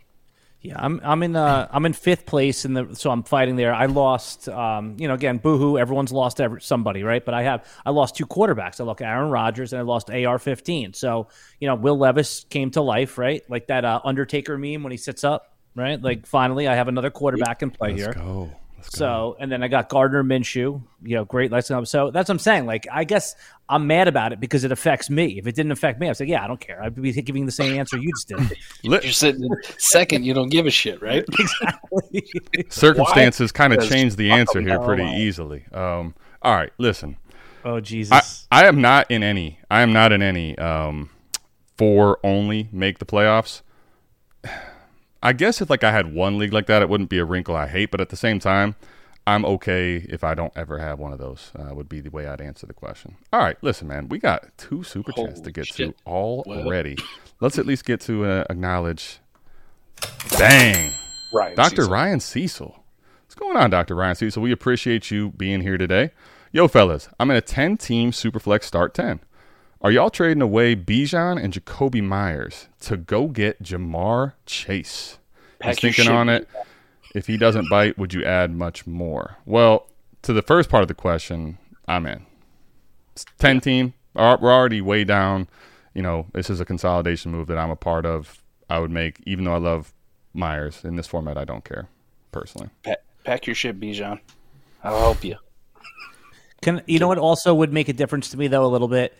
Yeah, 0.62 0.74
I'm 0.78 1.00
I'm 1.04 1.22
in 1.22 1.36
uh 1.36 1.68
I'm 1.70 1.86
in 1.86 1.92
fifth 1.92 2.26
place 2.26 2.64
in 2.64 2.74
the 2.74 2.88
so 2.94 3.10
I'm 3.10 3.22
fighting 3.22 3.56
there. 3.56 3.72
I 3.72 3.86
lost 3.86 4.48
um 4.48 4.96
you 4.98 5.06
know 5.06 5.14
again 5.14 5.38
boohoo 5.38 5.78
everyone's 5.78 6.10
lost 6.10 6.40
every, 6.40 6.60
somebody 6.60 7.02
right, 7.02 7.24
but 7.24 7.34
I 7.34 7.42
have 7.42 7.66
I 7.84 7.90
lost 7.90 8.16
two 8.16 8.26
quarterbacks. 8.26 8.80
I 8.80 8.84
lost 8.84 9.00
Aaron 9.00 9.30
Rodgers 9.30 9.72
and 9.72 9.80
I 9.80 9.82
lost 9.82 10.10
AR-15. 10.10 10.96
So 10.96 11.28
you 11.60 11.68
know 11.68 11.76
Will 11.76 11.98
Levis 11.98 12.44
came 12.50 12.70
to 12.72 12.80
life 12.82 13.16
right, 13.18 13.42
like 13.48 13.68
that 13.68 13.84
uh, 13.84 14.00
Undertaker 14.04 14.58
meme 14.58 14.82
when 14.82 14.90
he 14.90 14.98
sits 14.98 15.22
up 15.24 15.56
right. 15.76 16.00
Like 16.00 16.26
finally 16.26 16.66
I 16.66 16.74
have 16.74 16.88
another 16.88 17.10
quarterback 17.10 17.62
in 17.62 17.70
play 17.70 17.92
here. 17.92 18.06
Let's. 18.06 18.16
Let's 18.16 18.26
go. 18.26 18.65
So, 18.88 19.36
and 19.38 19.50
then 19.50 19.62
I 19.62 19.68
got 19.68 19.88
Gardner 19.88 20.22
Minshew, 20.22 20.80
you 21.02 21.14
know, 21.16 21.24
great 21.24 21.50
lesson. 21.50 21.84
So 21.86 22.10
that's 22.10 22.28
what 22.28 22.34
I'm 22.34 22.38
saying. 22.38 22.66
Like, 22.66 22.86
I 22.90 23.04
guess 23.04 23.34
I'm 23.68 23.86
mad 23.86 24.08
about 24.08 24.32
it 24.32 24.40
because 24.40 24.64
it 24.64 24.72
affects 24.72 25.10
me. 25.10 25.38
If 25.38 25.46
it 25.46 25.54
didn't 25.54 25.72
affect 25.72 26.00
me, 26.00 26.08
I'd 26.08 26.16
say, 26.16 26.26
yeah, 26.26 26.44
I 26.44 26.46
don't 26.46 26.60
care. 26.60 26.82
I'd 26.82 26.94
be 26.94 27.12
giving 27.12 27.46
the 27.46 27.52
same 27.52 27.78
answer 27.78 27.98
you 27.98 28.12
just 28.12 28.28
did. 28.28 28.58
You're 29.04 29.12
sitting 29.12 29.48
second. 29.78 30.24
You 30.24 30.34
don't 30.34 30.48
give 30.48 30.66
a 30.66 30.70
shit, 30.70 31.02
right? 31.02 31.24
exactly. 31.38 32.24
circumstances 32.68 33.52
kind 33.52 33.72
of 33.72 33.88
change 33.88 34.16
the 34.16 34.30
answer 34.30 34.60
here 34.60 34.78
all 34.78 34.86
pretty 34.86 35.02
out. 35.02 35.16
easily. 35.16 35.64
Um, 35.72 36.14
all 36.42 36.54
right, 36.54 36.72
listen. 36.78 37.16
oh, 37.64 37.76
I, 37.76 37.80
Jesus. 37.80 38.46
I 38.52 38.66
am 38.66 38.80
not 38.80 39.10
in 39.10 39.22
any. 39.22 39.58
I 39.70 39.80
am 39.82 39.92
not 39.92 40.12
in 40.12 40.22
any 40.22 40.56
um, 40.58 41.10
four 41.76 42.18
only 42.22 42.68
make 42.72 42.98
the 42.98 43.06
playoffs. 43.06 43.62
I 45.26 45.32
guess 45.32 45.61
if 45.61 45.69
like 45.69 45.82
I 45.82 45.90
had 45.90 46.14
one 46.14 46.38
league 46.38 46.52
like 46.52 46.67
that, 46.67 46.82
it 46.82 46.88
wouldn't 46.88 47.11
be 47.11 47.19
a 47.19 47.25
wrinkle 47.25 47.56
I 47.56 47.67
hate. 47.67 47.90
But 47.90 48.00
at 48.00 48.11
the 48.11 48.17
same 48.17 48.38
time, 48.38 48.76
I'm 49.26 49.44
okay 49.44 49.96
if 50.08 50.23
I 50.23 50.34
don't 50.34 50.52
ever 50.55 50.78
have 50.78 51.00
one 51.00 51.12
of 51.12 51.19
those. 51.19 51.50
Uh, 51.58 51.75
would 51.75 51.88
be 51.88 51.99
the 51.99 52.11
way 52.11 52.28
I'd 52.28 52.40
answer 52.40 52.64
the 52.64 52.73
question. 52.73 53.17
All 53.32 53.40
right, 53.40 53.56
listen, 53.61 53.88
man, 53.88 54.08
we 54.08 54.20
got 54.20 54.56
two 54.56 54.84
super 54.84 55.11
chats 55.11 55.40
to 55.40 55.50
get 55.50 55.67
shit. 55.67 55.99
to 55.99 56.05
already. 56.06 56.96
Let's 57.40 57.58
at 57.58 57.67
least 57.67 57.84
get 57.84 58.00
to 58.02 58.25
uh, 58.25 58.44
acknowledge. 58.49 59.19
Bang. 60.38 60.93
Right. 61.34 61.56
Dr. 61.56 61.88
Ryan 61.88 62.21
Cecil. 62.21 62.85
What's 63.25 63.35
going 63.35 63.56
on, 63.56 63.71
Dr. 63.71 63.97
Ryan 63.97 64.14
Cecil? 64.14 64.40
We 64.40 64.52
appreciate 64.52 65.11
you 65.11 65.30
being 65.30 65.61
here 65.61 65.76
today. 65.76 66.12
Yo, 66.52 66.68
fellas, 66.68 67.09
I'm 67.18 67.33
in 67.33 67.37
a 67.37 67.40
10 67.40 67.78
team 67.78 68.12
Superflex 68.12 68.62
start 68.62 68.95
10. 68.95 69.18
Are 69.87 69.93
y'all 69.93 70.11
trading 70.11 70.43
away 70.43 70.75
Bijan 70.75 71.40
and 71.40 71.52
Jakobi 71.52 72.02
Meyers 72.02 72.66
to 72.81 72.97
go 72.97 73.28
get 73.28 73.62
Ja'Marr 73.62 74.33
Chase? 74.45 75.19
Pack 75.61 75.78
He's 75.78 75.95
thinking 75.95 76.12
on 76.12 76.28
it. 76.28 76.49
If 77.14 77.28
he 77.28 77.37
doesn't 77.37 77.71
bite, 77.71 77.97
would 77.97 78.12
you 78.12 78.25
add 78.25 78.50
much 78.50 78.85
more? 78.88 79.37
Well, 79.47 79.87
to 80.23 80.33
the 80.33 80.43
first 80.43 80.71
part 80.71 80.83
of 80.83 80.88
the 80.88 80.95
question, 80.95 81.59
I'm 81.87 82.05
in. 82.05 82.26
It's 83.12 83.25
10 83.38 83.61
team. 83.61 83.95
We're 84.14 84.37
we're 84.38 84.52
already 84.52 84.81
way 84.81 85.05
down. 85.05 85.47
You 85.95 86.02
know, 86.02 86.26
this 86.33 86.50
is 86.50 86.59
a 86.59 86.64
consolidation 86.64 87.31
move 87.31 87.47
that 87.47 87.57
I'm 87.57 87.71
a 87.71 87.76
part 87.76 88.05
of. 88.05 88.43
I 88.69 88.81
would 88.81 88.90
make, 88.90 89.23
even 89.25 89.45
though 89.45 89.55
I 89.55 89.59
love 89.59 89.95
Myers 90.35 90.85
in 90.85 90.97
this 90.97 91.07
format, 91.07 91.38
I 91.38 91.45
don't 91.45 91.64
care 91.64 91.87
personally. 92.33 92.71
Pack, 92.83 93.05
pack 93.23 93.47
your 93.47 93.55
shit, 93.55 93.78
Bijan. 93.78 94.19
I'll 94.83 94.99
help 94.99 95.23
you. 95.23 95.37
Can 96.61 96.83
you 96.88 96.99
know 96.99 97.07
what 97.07 97.19
also 97.19 97.55
would 97.55 97.73
make 97.73 97.88
a 97.88 97.93
difference 97.93 98.31
to 98.31 98.37
me 98.37 98.49
though 98.49 98.64
a 98.64 98.66
little 98.66 98.88
bit? 98.88 99.16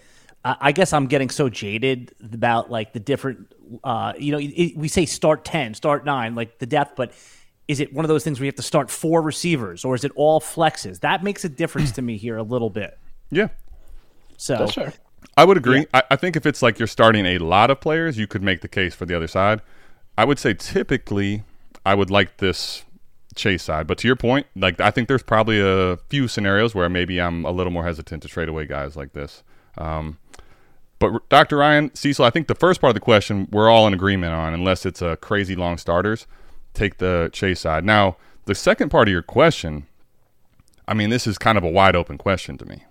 I 0.47 0.57
I 0.61 0.73
guess 0.73 0.93
I'm 0.93 1.07
getting 1.07 1.29
so 1.29 1.49
jaded 1.49 2.15
about 2.33 2.71
like 2.71 2.93
the 2.93 3.01
different. 3.01 3.53
Uh, 3.83 4.13
you 4.17 4.33
know, 4.33 4.39
it, 4.41 4.77
we 4.77 4.89
say 4.89 5.05
start 5.07 5.45
ten, 5.45 5.75
start 5.75 6.05
nine, 6.05 6.35
like 6.35 6.59
the 6.59 6.67
depth, 6.67 6.95
but 6.97 7.13
is 7.69 7.81
it 7.81 7.93
one 7.93 8.05
of 8.05 8.09
those 8.09 8.23
things 8.23 8.39
where 8.39 8.45
you 8.45 8.49
have 8.49 8.57
to 8.57 8.63
start 8.63 8.91
four 8.91 9.21
receivers, 9.21 9.85
or 9.85 9.95
is 9.95 10.05
it 10.05 10.13
all 10.15 10.41
flexes? 10.41 11.01
That 11.01 11.25
makes 11.25 11.45
a 11.45 11.49
difference 11.49 11.91
to 11.93 12.03
me 12.03 12.17
here 12.17 12.37
a 12.37 12.43
little 12.43 12.71
bit. 12.71 12.97
Yeah, 13.31 13.49
So 14.37 14.57
That's 14.57 14.75
fair. 14.75 14.93
I 15.37 15.45
would 15.45 15.57
agree. 15.57 15.87
I, 15.93 16.03
I 16.13 16.17
think 16.17 16.37
if 16.37 16.47
it's 16.47 16.63
like 16.63 16.79
you're 16.79 16.87
starting 16.87 17.27
a 17.27 17.39
lot 17.39 17.71
of 17.71 17.81
players, 17.81 18.17
you 18.17 18.27
could 18.27 18.43
make 18.43 18.61
the 18.61 18.69
case 18.69 18.95
for 18.95 19.05
the 19.05 19.15
other 19.17 19.27
side. 19.27 19.61
I 20.17 20.25
would 20.25 20.39
say 20.39 20.55
typically 20.55 21.43
I 21.85 21.95
would 21.95 22.11
like 22.11 22.39
this 22.39 22.85
chase 23.35 23.65
side, 23.65 23.87
but 23.87 23.99
to 23.99 24.07
your 24.07 24.17
point, 24.17 24.47
like 24.55 24.81
I 24.81 24.91
think 24.91 25.09
there's 25.09 25.23
probably 25.23 25.61
a 25.61 25.99
few 26.09 26.29
scenarios 26.29 26.75
where 26.75 26.89
maybe 26.89 27.21
I'm 27.21 27.45
a 27.45 27.51
little 27.51 27.73
more 27.73 27.85
hesitant 27.85 28.23
to 28.23 28.29
trade 28.29 28.49
away 28.49 28.67
guys 28.67 28.97
like 28.97 29.13
this. 29.13 29.43
Um, 29.79 30.19
but 30.99 31.29
Dr. 31.29 31.59
Ryan 31.59 31.95
Cecil, 31.95 32.25
I 32.25 32.31
think 32.31 32.49
the 32.49 32.55
first 32.55 32.81
part 32.81 32.91
of 32.91 32.95
the 32.95 33.01
question 33.01 33.49
we're 33.51 33.69
all 33.69 33.87
in 33.87 33.93
agreement 33.95 34.33
on, 34.33 34.55
unless 34.55 34.87
it's 34.87 35.03
a 35.03 35.17
crazy 35.17 35.55
long 35.55 35.77
starters, 35.77 36.27
take 36.73 36.99
the 36.99 37.29
chase 37.33 37.61
side. 37.61 37.85
Now, 37.85 38.17
the 38.47 38.55
second 38.55 38.89
part 38.89 39.09
of 39.09 39.13
your 39.13 39.23
question, 39.23 39.87
I 40.89 40.95
mean, 40.95 41.11
this 41.11 41.27
is 41.27 41.37
kind 41.37 41.59
of 41.59 41.65
a 41.65 41.69
wide 41.69 41.97
open 41.97 42.17
question 42.17 42.57
to 42.59 42.65
me. 42.65 42.85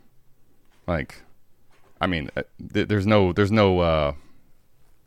Like, 0.85 1.23
I 1.99 2.07
mean, 2.07 2.29
uh, 2.37 2.43
th- 2.73 2.87
there's 2.87 3.07
no, 3.07 3.33
there's 3.33 3.51
no, 3.51 3.79
uh, 3.79 4.13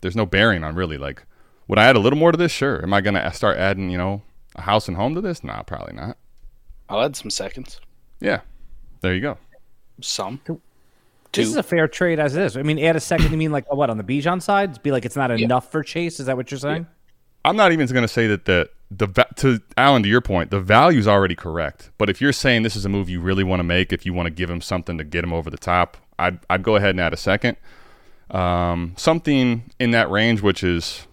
there's 0.01 0.17
no 0.17 0.27
bearing 0.27 0.65
on 0.65 0.75
really 0.75 0.99
like 0.99 1.23
Would 1.69 1.79
I 1.79 1.85
add 1.85 1.97
a 1.97 2.01
little 2.01 2.19
more 2.19 2.33
to 2.33 2.39
this? 2.39 2.51
Sure. 2.51 2.83
Am 2.83 2.93
I 2.95 3.01
going 3.01 3.15
to 3.15 3.33
start 3.33 3.59
adding, 3.59 3.91
you 3.91 3.99
know, 3.99 4.23
a 4.57 4.63
house 4.63 4.89
and 4.89 4.97
home 4.97 5.15
to 5.15 5.21
this? 5.21 5.45
Nah, 5.45 5.63
probably 5.63 5.95
not. 5.95 6.17
I'll 6.89 7.03
add 7.03 7.15
some 7.15 7.31
seconds. 7.31 7.81
Yeah. 8.21 8.41
There 9.03 9.15
you 9.15 9.21
go. 9.21 9.39
Some. 10.01 10.41
This 10.47 10.57
Two. 11.33 11.43
is 11.43 11.57
a 11.57 11.63
fair 11.63 11.89
trade 11.89 12.19
as 12.19 12.35
it 12.37 12.43
is. 12.43 12.57
I 12.57 12.63
mean, 12.63 12.79
add 12.79 12.97
a 12.97 13.01
second. 13.01 13.31
You 13.31 13.37
mean 13.37 13.53
like 13.53 13.71
what 13.73 13.91
on 13.91 13.99
the 13.99 14.05
Bijan 14.05 14.41
side? 14.41 14.83
Be 14.83 14.93
like 14.93 15.05
it's 15.05 15.17
not 15.17 15.31
enough 15.31 15.71
for 15.71 15.83
Chase. 15.83 16.21
Is 16.21 16.27
that 16.27 16.37
what 16.37 16.51
you're 16.51 16.59
saying? 16.59 16.87
I'm 17.45 17.57
not 17.57 17.73
even 17.73 17.87
going 17.87 18.03
to 18.03 18.09
say 18.09 18.27
that 18.27 18.45
the 18.45 18.69
the 18.91 19.07
to 19.37 19.61
Alan 19.77 20.03
to 20.03 20.09
your 20.09 20.21
point, 20.21 20.51
the 20.51 20.61
value's 20.61 21.07
already 21.07 21.35
correct. 21.35 21.91
But 21.99 22.09
if 22.09 22.21
you're 22.21 22.33
saying 22.33 22.63
this 22.63 22.77
is 22.77 22.85
a 22.85 22.89
move 22.89 23.09
you 23.09 23.21
really 23.21 23.45
want 23.45 23.61
to 23.61 23.65
make, 23.65 23.93
if 23.93 24.07
you 24.07 24.15
want 24.15 24.27
to 24.27 24.31
give 24.31 24.49
him 24.49 24.61
something 24.61 24.97
to 24.99 25.05
get 25.05 25.25
him 25.25 25.33
over 25.33 25.51
the 25.51 25.59
top, 25.59 25.99
I'd 26.19 26.41
I'd 26.49 26.63
go 26.63 26.77
ahead 26.77 26.91
and 26.91 27.01
add 27.01 27.13
a 27.13 27.19
second, 27.19 27.57
um, 28.31 28.95
something 28.97 29.71
in 29.79 29.91
that 29.91 30.11
range, 30.11 30.41
which 30.41 30.65
is 30.65 31.07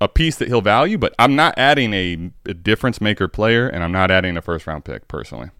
a 0.00 0.08
piece 0.08 0.36
that 0.36 0.48
he'll 0.48 0.60
value. 0.60 0.98
But 0.98 1.14
I'm 1.18 1.36
not 1.36 1.54
adding 1.56 1.94
a, 1.94 2.30
a 2.46 2.54
difference 2.54 3.00
maker 3.00 3.28
player, 3.28 3.68
and 3.68 3.84
I'm 3.84 3.92
not 3.92 4.10
adding 4.10 4.36
a 4.36 4.42
first 4.42 4.66
round 4.66 4.84
pick 4.84 5.06
personally. 5.06 5.50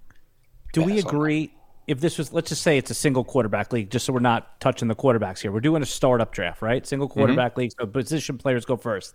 Do 0.73 0.83
we 0.83 0.95
Pass 0.95 1.05
on 1.05 1.09
agree? 1.11 1.54
If 1.87 2.01
this 2.01 2.17
was, 2.17 2.33
let's 2.33 2.49
just 2.49 2.63
say 2.63 2.79
it's 2.79 2.91
a 2.91 2.95
single 2.95 3.25
quarterback 3.25 3.73
league, 3.73 3.91
just 3.91 4.07
so 4.07 4.13
we're 4.13 4.21
not 4.21 4.59
touching 4.61 4.89
the 4.89 4.95
quarterbacks 4.95 5.41
here. 5.41 5.53
We're 5.53 5.61
doing 5.61 5.83
a 5.83 5.87
startup 5.87 6.33
draft, 6.33 6.63
right? 6.63 6.87
Single 6.87 7.09
mm-hmm. 7.09 7.19
quarterback 7.19 7.57
league, 7.57 7.73
so 7.79 7.87
position 7.87 8.39
players 8.39 8.65
go 8.65 8.77
first. 8.77 9.15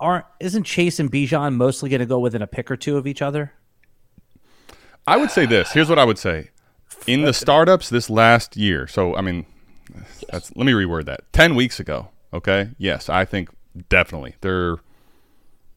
Aren't 0.00 0.24
isn't 0.40 0.64
Chase 0.64 0.98
and 0.98 1.10
Bijan 1.10 1.54
mostly 1.54 1.88
going 1.88 2.00
to 2.00 2.06
go 2.06 2.18
within 2.18 2.42
a 2.42 2.46
pick 2.48 2.70
or 2.70 2.76
two 2.76 2.96
of 2.96 3.06
each 3.06 3.22
other? 3.22 3.52
I 5.06 5.16
would 5.16 5.30
say 5.30 5.46
this. 5.46 5.72
Here's 5.72 5.88
what 5.88 5.98
I 5.98 6.04
would 6.04 6.18
say. 6.18 6.50
In 7.06 7.22
the 7.22 7.32
startups 7.32 7.90
this 7.90 8.08
last 8.08 8.56
year, 8.56 8.86
so 8.86 9.14
I 9.14 9.20
mean, 9.20 9.46
that's 10.30 10.54
let 10.56 10.66
me 10.66 10.72
reword 10.72 11.04
that. 11.04 11.32
Ten 11.32 11.54
weeks 11.54 11.78
ago, 11.78 12.08
okay. 12.32 12.70
Yes, 12.78 13.08
I 13.08 13.24
think 13.24 13.50
definitely 13.88 14.36
they're 14.40 14.78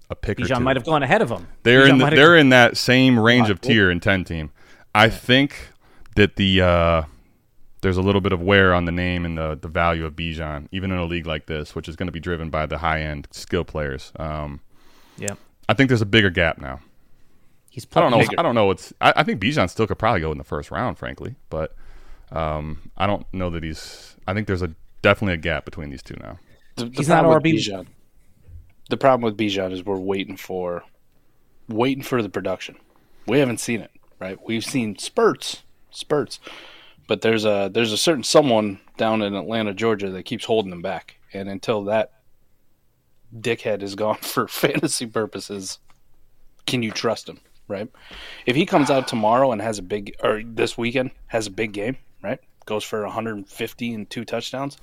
a 0.10 0.16
pick 0.16 0.40
or 0.40 0.44
Bijan 0.44 0.58
two. 0.58 0.64
might 0.64 0.78
have 0.78 0.86
gone 0.86 1.04
ahead 1.04 1.22
of 1.22 1.30
them. 1.30 1.48
They're 1.64 1.86
Bijan 1.86 1.90
in 1.90 1.98
the, 1.98 2.10
they're 2.10 2.38
in 2.38 2.50
that 2.50 2.78
same 2.78 3.20
range 3.20 3.50
of 3.50 3.62
tier 3.62 3.92
in 3.92 4.00
ten 4.00 4.24
team. 4.24 4.52
I 4.96 5.10
think 5.10 5.74
that 6.18 6.36
the 6.36 6.62
uh, 6.62 7.02
there's 7.82 7.98
a 7.98 8.02
little 8.02 8.22
bit 8.22 8.34
of 8.34 8.42
wear 8.42 8.74
on 8.74 8.86
the 8.86 8.92
name 8.92 9.24
and 9.26 9.38
the 9.38 9.58
the 9.60 9.68
value 9.68 10.06
of 10.06 10.16
Bijan, 10.16 10.68
even 10.72 10.92
in 10.92 10.98
a 10.98 11.06
league 11.06 11.26
like 11.26 11.46
this, 11.46 11.74
which 11.76 11.88
is 11.88 11.96
going 11.96 12.08
to 12.08 12.12
be 12.12 12.20
driven 12.20 12.50
by 12.50 12.66
the 12.66 12.80
high 12.80 13.02
end 13.02 13.28
skill 13.32 13.64
players. 13.64 14.12
Um, 14.18 14.60
yeah. 15.18 15.36
I 15.70 15.74
think 15.74 15.90
there's 15.90 16.02
a 16.02 16.06
bigger 16.06 16.30
gap 16.30 16.58
now. 16.60 16.80
He's 17.70 17.86
I 17.96 18.02
don't 18.02 18.12
know. 18.12 18.18
playing- 18.18 18.30
I 18.40 18.42
don't 18.42 18.56
know. 18.56 18.66
What's 18.66 18.94
I, 19.00 19.14
I 19.18 19.24
think 19.24 19.42
Bijan 19.42 19.70
still 19.70 19.88
could 19.88 20.00
probably 20.00 20.22
go 20.22 20.32
in 20.32 20.38
the 20.38 20.44
first 20.44 20.72
round, 20.72 20.98
frankly, 20.98 21.36
but 21.50 21.76
um, 22.32 22.92
I 22.98 23.06
don't 23.08 23.26
know 23.34 23.50
that 23.52 23.64
he's. 23.64 24.16
I 24.28 24.34
think 24.34 24.48
there's 24.48 24.62
a 24.64 24.74
definitely 25.02 25.36
a 25.36 25.38
gap 25.38 25.64
between 25.66 25.90
these 25.90 26.02
two 26.04 26.16
now. 26.20 26.40
The, 26.76 26.86
the 26.86 26.92
He's 26.98 27.08
not 27.08 27.22
problem 27.24 27.42
RB. 27.44 27.54
Bijan. 27.56 27.88
The 28.90 28.98
problem 28.98 29.22
with 29.22 29.38
Bijan 29.38 29.72
is 29.74 29.84
we're 29.86 29.98
waiting 29.98 30.38
for, 30.38 30.84
waiting 31.68 32.04
for 32.04 32.22
the 32.22 32.30
production. 32.30 32.78
We 33.28 33.40
haven't 33.40 33.60
seen 33.60 33.82
it, 33.82 33.92
right? 34.20 34.38
We've 34.46 34.64
seen 34.64 34.98
spurts, 34.98 35.64
spurts, 35.98 36.40
but 37.08 37.22
there's 37.22 37.46
a 37.46 37.70
there's 37.74 37.92
a 37.92 37.98
certain 37.98 38.24
someone 38.24 38.80
down 38.98 39.22
in 39.22 39.36
Atlanta, 39.36 39.74
Georgia, 39.74 40.10
that 40.12 40.24
keeps 40.24 40.46
holding 40.46 40.72
him 40.72 40.82
back, 40.82 41.16
and 41.34 41.50
until 41.50 41.84
that 41.86 42.14
dickhead 43.36 43.82
is 43.82 43.96
gone 43.96 44.18
for 44.22 44.48
fantasy 44.48 45.06
purposes, 45.06 45.80
can 46.66 46.84
you 46.84 46.92
trust 46.92 47.28
him, 47.28 47.40
right? 47.68 47.90
If 48.46 48.56
he 48.56 48.66
comes 48.66 48.90
out 48.90 49.08
tomorrow 49.08 49.52
and 49.52 49.62
has 49.62 49.80
a 49.80 49.84
big, 49.84 50.16
or 50.24 50.42
this 50.44 50.78
weekend 50.78 51.12
has 51.28 51.48
a 51.48 51.52
big 51.52 51.74
game, 51.74 51.98
right? 52.24 52.40
Goes 52.66 52.84
for 52.84 53.04
150 53.04 53.94
and 53.94 54.10
two 54.10 54.26
touchdowns, 54.26 54.78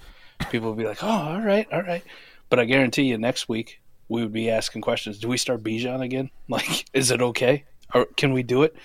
people 0.51 0.69
will 0.69 0.77
be 0.77 0.87
like, 0.87 1.03
"Oh, 1.03 1.09
all 1.09 1.41
right, 1.41 1.67
all 1.73 1.83
right." 1.83 2.03
But 2.49 2.59
I 2.61 2.65
guarantee 2.65 3.05
you, 3.05 3.19
next 3.19 3.49
week 3.49 3.81
we 4.09 4.23
would 4.23 4.33
be 4.33 4.51
asking 4.51 4.83
questions. 4.83 5.19
Do 5.19 5.29
we 5.29 5.37
start 5.37 5.63
Bijan 5.63 6.03
again? 6.03 6.31
Like, 6.49 6.85
is 6.93 7.11
it 7.11 7.23
okay? 7.23 7.65
Or 7.95 8.05
can 8.17 8.33
we 8.33 8.43
do 8.43 8.63
it? 8.65 8.77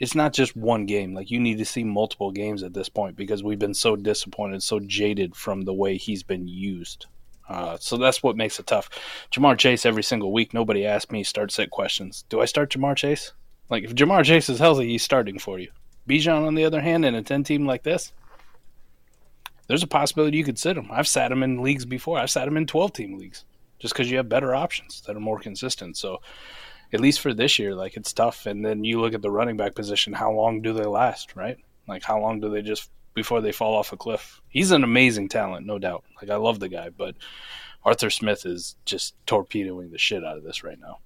It's 0.00 0.14
not 0.14 0.32
just 0.32 0.56
one 0.56 0.86
game. 0.86 1.14
Like, 1.14 1.30
you 1.30 1.38
need 1.38 1.58
to 1.58 1.64
see 1.64 1.84
multiple 1.84 2.32
games 2.32 2.62
at 2.62 2.74
this 2.74 2.88
point 2.88 3.16
because 3.16 3.44
we've 3.44 3.58
been 3.58 3.74
so 3.74 3.96
disappointed, 3.96 4.62
so 4.62 4.80
jaded 4.80 5.36
from 5.36 5.60
the 5.60 5.74
way 5.74 5.98
he's 5.98 6.22
been 6.22 6.48
used. 6.48 7.06
Uh, 7.48 7.76
so 7.78 7.96
that's 7.96 8.22
what 8.22 8.36
makes 8.36 8.58
it 8.58 8.66
tough. 8.66 8.88
Ja'Marr 9.32 9.58
Chase 9.58 9.84
every 9.84 10.02
single 10.02 10.32
week. 10.32 10.54
Nobody 10.54 10.86
asked 10.86 11.12
me 11.12 11.22
start 11.22 11.52
sit 11.52 11.70
questions. 11.70 12.24
Do 12.28 12.40
I 12.40 12.44
start 12.44 12.70
Ja'Marr 12.70 12.96
Chase? 12.96 13.32
Like 13.68 13.84
if 13.84 13.94
Ja'Marr 13.94 14.24
Chase 14.24 14.48
is 14.48 14.58
healthy, 14.58 14.88
he's 14.88 15.02
starting 15.02 15.38
for 15.38 15.58
you. 15.58 15.70
Bijan, 16.08 16.46
on 16.46 16.54
the 16.54 16.64
other 16.64 16.80
hand, 16.80 17.04
in 17.04 17.14
a 17.14 17.22
ten 17.22 17.44
team 17.44 17.66
like 17.66 17.82
this, 17.82 18.12
there's 19.66 19.82
a 19.82 19.88
possibility 19.88 20.38
you 20.38 20.44
could 20.44 20.58
sit 20.58 20.76
him. 20.76 20.88
I've 20.90 21.08
sat 21.08 21.30
him 21.30 21.42
in 21.42 21.62
leagues 21.62 21.84
before. 21.84 22.18
I've 22.18 22.30
sat 22.30 22.48
him 22.48 22.56
in 22.56 22.66
twelve 22.66 22.92
team 22.92 23.18
leagues 23.18 23.44
just 23.80 23.94
because 23.94 24.10
you 24.10 24.16
have 24.16 24.28
better 24.28 24.54
options 24.54 25.02
that 25.02 25.16
are 25.16 25.20
more 25.20 25.38
consistent. 25.40 25.96
So 25.96 26.20
at 26.92 27.00
least 27.00 27.20
for 27.20 27.32
this 27.34 27.58
year, 27.58 27.74
like 27.74 27.96
it's 27.96 28.12
tough. 28.12 28.46
And 28.46 28.64
then 28.64 28.84
you 28.84 29.00
look 29.00 29.14
at 29.14 29.22
the 29.22 29.30
running 29.30 29.56
back 29.56 29.74
position. 29.74 30.12
How 30.12 30.32
long 30.32 30.60
do 30.62 30.72
they 30.72 30.84
last? 30.84 31.36
Right? 31.36 31.58
Like 31.88 32.02
how 32.02 32.20
long 32.20 32.40
do 32.40 32.48
they 32.50 32.62
just 32.62 32.90
before 33.14 33.40
they 33.40 33.52
fall 33.52 33.74
off 33.76 33.92
a 33.92 33.96
cliff? 33.96 34.40
He's 34.48 34.70
an 34.70 34.84
amazing 34.84 35.28
talent, 35.28 35.66
no 35.66 35.78
doubt. 35.78 36.04
Like 36.20 36.30
I 36.30 36.36
love 36.36 36.60
the 36.60 36.68
guy, 36.68 36.90
but 36.90 37.14
Arthur 37.84 38.10
Smith 38.10 38.44
is 38.46 38.76
just 38.84 39.14
torpedoing 39.26 39.90
the 39.90 39.98
shit 39.98 40.24
out 40.24 40.36
of 40.36 40.44
this 40.44 40.62
right 40.62 40.78
now. 40.78 40.98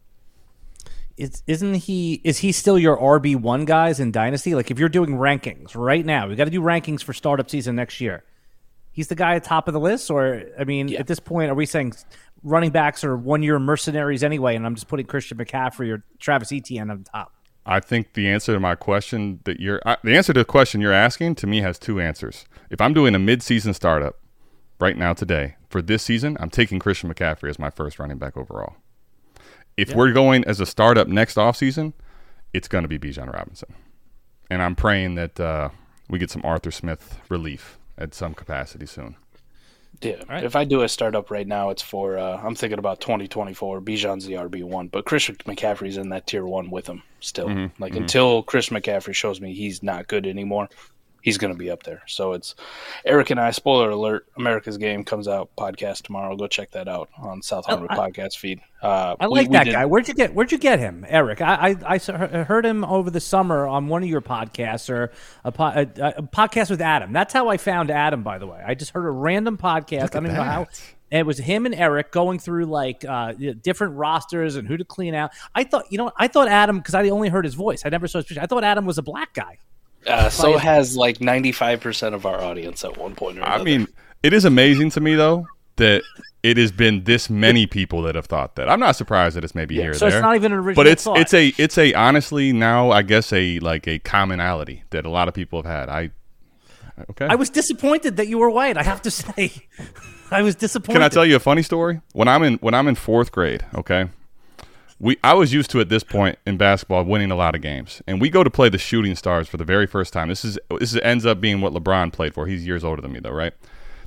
is, 1.17 1.43
isn't 1.47 1.75
he 1.75 2.21
is 2.25 2.38
he 2.38 2.50
still 2.50 2.79
your 2.79 2.97
RB 2.97 3.37
one 3.37 3.64
guys 3.64 4.00
in 4.00 4.11
Dynasty? 4.11 4.55
Like 4.55 4.71
if 4.71 4.79
you're 4.79 4.88
doing 4.88 5.11
rankings 5.11 5.75
right 5.76 6.05
now, 6.05 6.29
we 6.29 6.35
got 6.35 6.45
to 6.47 6.50
do 6.50 6.61
rankings 6.61 7.03
for 7.03 7.12
startup 7.12 7.49
season 7.49 7.76
next 7.76 8.00
year. 8.00 8.25
He's 8.91 9.09
the 9.09 9.14
guy 9.17 9.35
at 9.37 9.45
top 9.45 9.67
of 9.67 9.75
the 9.75 9.81
list, 9.81 10.11
or 10.11 10.43
I 10.59 10.64
mean, 10.64 10.87
Yeah. 10.88 11.00
at 11.00 11.07
this 11.09 11.19
point, 11.21 11.50
are 11.50 11.55
we 11.55 11.67
saying 11.67 11.95
running 12.45 12.71
backs 12.71 13.03
are 13.03 13.17
one 13.17 13.43
year 13.43 13.59
mercenaries 13.59 14.23
anyway? 14.23 14.55
And 14.55 14.65
I'm 14.65 14.77
just 14.77 14.87
putting 14.87 15.07
Christian 15.07 15.39
McCaffrey 15.39 15.91
or 15.91 16.05
Travis 16.21 16.53
Etienne 16.53 16.91
on 16.91 17.03
top. 17.03 17.33
I 17.67 17.81
think 17.81 18.13
the 18.13 18.29
answer 18.29 18.53
to 18.53 18.61
my 18.61 18.75
question 18.75 19.41
that 19.45 19.59
you're 19.59 19.81
I, 19.87 19.97
the 20.05 20.15
answer 20.17 20.33
to 20.35 20.41
the 20.41 20.45
question 20.45 20.81
you're 20.81 20.93
asking 20.93 21.35
to 21.37 21.47
me 21.47 21.63
has 21.63 21.79
two 21.79 22.01
answers. 22.01 22.45
If 22.71 22.81
I'm 22.81 22.93
doing 22.93 23.15
a 23.15 23.19
mid-season 23.19 23.73
startup 23.73 24.21
right 24.79 24.97
now 24.99 25.15
today 25.15 25.57
for 25.71 25.81
this 25.81 26.03
season, 26.03 26.37
I'm 26.41 26.51
taking 26.51 26.79
Christian 26.79 27.13
McCaffrey 27.13 27.49
as 27.49 27.59
my 27.59 27.71
first 27.71 27.99
running 27.99 28.19
back 28.19 28.37
overall. 28.37 28.77
If 29.77 29.95
we're 29.95 30.13
going 30.13 30.45
as 30.45 30.61
a 30.61 30.67
startup 30.67 31.09
next 31.09 31.37
offseason, 31.37 31.95
it's 32.53 32.69
going 32.69 32.83
to 32.83 32.89
be 32.89 32.99
Bijan 32.99 33.33
Robinson, 33.33 33.75
and 34.51 34.63
I'm 34.63 34.77
praying 34.77 35.15
that 35.17 35.41
uh, 35.41 35.71
we 36.09 36.19
get 36.19 36.31
some 36.31 36.43
Arthur 36.45 36.71
Smith 36.71 37.19
relief 37.29 37.79
at 37.97 38.15
some 38.15 38.35
capacity 38.35 38.87
soon. 38.87 39.17
Yeah. 40.04 40.23
right. 40.28 40.44
If 40.44 40.56
I 40.56 40.64
do 40.64 40.82
a 40.82 40.88
startup 40.88 41.30
right 41.30 41.46
now, 41.46 41.70
it's 41.70 41.82
for 41.82 42.18
uh, 42.18 42.40
I'm 42.42 42.54
thinking 42.54 42.78
about 42.78 43.00
2024. 43.00 43.80
Bijan's 43.80 44.26
the 44.26 44.34
RB 44.34 44.62
one, 44.64 44.88
but 44.88 45.04
Christian 45.04 45.37
McCaffrey's 45.37 45.96
in 45.96 46.11
that 46.11 46.26
tier 46.26 46.44
one 46.44 46.70
with 46.70 46.87
him 46.87 47.02
still. 47.20 47.49
Like 47.78 47.92
until 48.00 48.42
Chris 48.42 48.68
McCaffrey 48.68 49.14
shows 49.14 49.40
me 49.40 49.54
he's 49.54 49.82
not 49.82 50.06
good 50.08 50.26
anymore, 50.26 50.68
he's 51.25 51.38
going 51.38 51.52
to 51.52 51.59
be 51.59 51.71
up 51.71 51.83
there. 51.83 52.02
So 52.07 52.35
it's 52.35 52.54
Eric 53.04 53.31
and 53.31 53.40
I. 53.40 53.50
Spoiler 53.50 53.90
alert: 53.90 54.26
America's 54.37 54.76
Game 54.78 55.02
comes 55.02 55.26
out 55.26 55.50
podcast 55.59 56.02
tomorrow. 56.02 56.37
Go 56.37 56.47
check 56.47 56.71
that 56.73 56.87
out 56.87 57.09
on 57.19 57.43
South 57.43 57.64
Hollywood 57.66 57.90
Oh, 57.93 57.97
podcast 57.97 58.37
feed. 58.37 58.61
Uh, 58.83 59.16
I 59.19 59.26
like 59.26 59.49
we 59.49 59.54
that 59.57 59.64
did- 59.64 59.73
guy. 59.73 59.87
Where'd 59.87 60.07
you 60.07 60.14
get 60.14 60.35
Where'd 60.35 60.52
you 60.52 60.59
get 60.59 60.78
him, 60.78 61.04
Eric? 61.09 61.40
I 61.40 61.75
I 61.87 61.99
heard 62.45 62.66
him 62.66 62.85
over 62.85 63.11
the 63.11 63.21
summer 63.21 63.66
on 63.66 63.88
one 63.88 64.02
of 64.02 64.09
your 64.09 64.21
podcasts 64.21 64.90
or 64.90 65.11
a, 65.43 65.50
po- 65.50 65.64
a, 65.75 65.83
a 66.19 66.23
podcast 66.23 66.69
with 66.71 66.83
Adam. 66.83 67.12
That's 67.12 67.33
how 67.33 67.49
I 67.49 67.57
found 67.57 67.90
Adam. 67.90 68.23
By 68.23 68.38
the 68.38 68.47
way, 68.47 68.62
I 68.64 68.75
just 68.75 68.90
heard 68.93 69.07
a 69.07 69.11
random 69.11 69.57
podcast. 69.57 70.02
I 70.02 70.07
don't 70.07 70.26
even 70.26 70.37
know 70.37 70.43
how. 70.43 70.66
And 71.11 71.21
it 71.21 71.26
was 71.26 71.38
him 71.38 71.64
and 71.64 71.75
Eric 71.75 72.11
going 72.11 72.40
through 72.40 72.64
like 72.66 73.04
uh, 73.04 73.33
different 73.62 73.95
rosters 73.95 74.57
and 74.57 74.66
who 74.66 74.76
to 74.76 74.85
clean 74.85 75.14
out. 75.14 75.31
I 75.54 75.62
thought, 75.62 75.85
you 75.90 75.97
know, 75.97 76.11
I 76.16 76.26
thought 76.26 76.49
Adam 76.49 76.78
because 76.78 76.95
I 76.95 77.09
only 77.11 77.28
heard 77.28 77.45
his 77.45 77.54
voice. 77.54 77.83
I 77.87 77.88
never 77.88 78.09
saw 78.09 78.19
his 78.19 78.26
picture. 78.26 78.43
I 78.43 78.47
thought 78.47 78.64
Adam 78.64 78.85
was 78.85 78.99
a 78.99 79.02
black 79.02 79.33
guy. 79.33 79.59
Uh, 80.06 80.28
so 80.28 80.58
has 80.58 80.96
like 80.96 81.20
95 81.20 81.80
percent 81.80 82.14
of 82.14 82.26
our 82.26 82.40
audience 82.40 82.84
at 82.84 82.96
one 82.96 83.14
point 83.14 83.38
or 83.38 83.42
another. 83.42 83.61
I 83.61 83.64
mean, 83.64 83.88
it 84.23 84.32
is 84.32 84.44
amazing 84.44 84.90
to 84.90 85.00
me 85.00 85.14
though 85.14 85.46
that 85.76 86.02
it 86.42 86.56
has 86.58 86.70
been 86.70 87.04
this 87.04 87.30
many 87.30 87.66
people 87.66 88.02
that 88.02 88.14
have 88.14 88.26
thought 88.26 88.56
that. 88.56 88.68
I'm 88.68 88.78
not 88.78 88.96
surprised 88.96 89.37
that 89.37 89.44
it's 89.44 89.54
maybe 89.54 89.76
here 89.76 89.92
or 89.92 89.94
So 89.94 90.06
it's 90.06 90.20
not 90.20 90.37
even 90.37 90.52
an 90.52 90.58
original 90.58 90.84
but 90.84 90.87
it's 90.87 91.04
thought. 91.04 91.18
it's 91.18 91.34
a 91.34 91.52
it's 91.58 91.78
a 91.78 91.94
honestly 91.94 92.52
now 92.52 92.90
I 92.90 93.02
guess 93.02 93.32
a 93.32 93.58
like 93.61 93.88
a 93.88 93.99
commonality 93.99 94.84
that 94.90 95.06
a 95.06 95.11
lot 95.11 95.26
of 95.28 95.34
people 95.34 95.62
have 95.62 95.70
had. 95.70 95.88
I 95.88 96.11
okay. 97.11 97.26
I 97.26 97.34
was 97.34 97.50
disappointed 97.50 98.18
that 98.18 98.28
you 98.28 98.38
were 98.38 98.50
white. 98.50 98.76
I 98.76 98.82
have 98.82 99.02
to 99.02 99.11
say, 99.11 99.52
I 100.30 100.42
was 100.42 100.54
disappointed. 100.54 100.99
Can 100.99 101.02
I 101.02 101.08
tell 101.08 101.25
you 101.25 101.37
a 101.37 101.40
funny 101.40 101.62
story? 101.62 102.00
When 102.12 102.28
I'm 102.28 102.42
in 102.42 102.54
when 102.56 102.75
I'm 102.75 102.88
in 102.88 102.94
fourth 102.94 103.32
grade, 103.32 103.64
okay, 103.75 104.08
we 105.04 105.18
I 105.23 105.34
was 105.34 105.52
used 105.52 105.70
to 105.70 105.80
at 105.80 105.90
this 105.90 106.02
point 106.02 106.38
in 106.46 106.56
basketball 106.56 107.04
winning 107.04 107.30
a 107.30 107.37
lot 107.37 107.54
of 107.54 107.61
games, 107.61 108.02
and 108.06 108.20
we 108.20 108.30
go 108.30 108.42
to 108.42 108.50
play 108.50 108.70
the 108.70 108.78
Shooting 108.78 109.14
Stars 109.14 109.49
for 109.49 109.58
the 109.58 109.64
very 109.64 109.87
first 109.87 110.12
time. 110.12 110.28
This 110.28 110.44
is 110.44 110.58
this 110.80 110.94
is, 110.94 111.00
ends 111.02 111.26
up 111.26 111.40
being 111.40 111.61
what 111.61 111.75
LeBron 111.75 112.12
played 112.12 112.32
for. 112.32 112.46
He's 112.46 112.66
years 112.66 112.82
older 112.82 113.02
than 113.02 113.12
me 113.12 113.20
though, 113.20 113.30
right? 113.30 113.52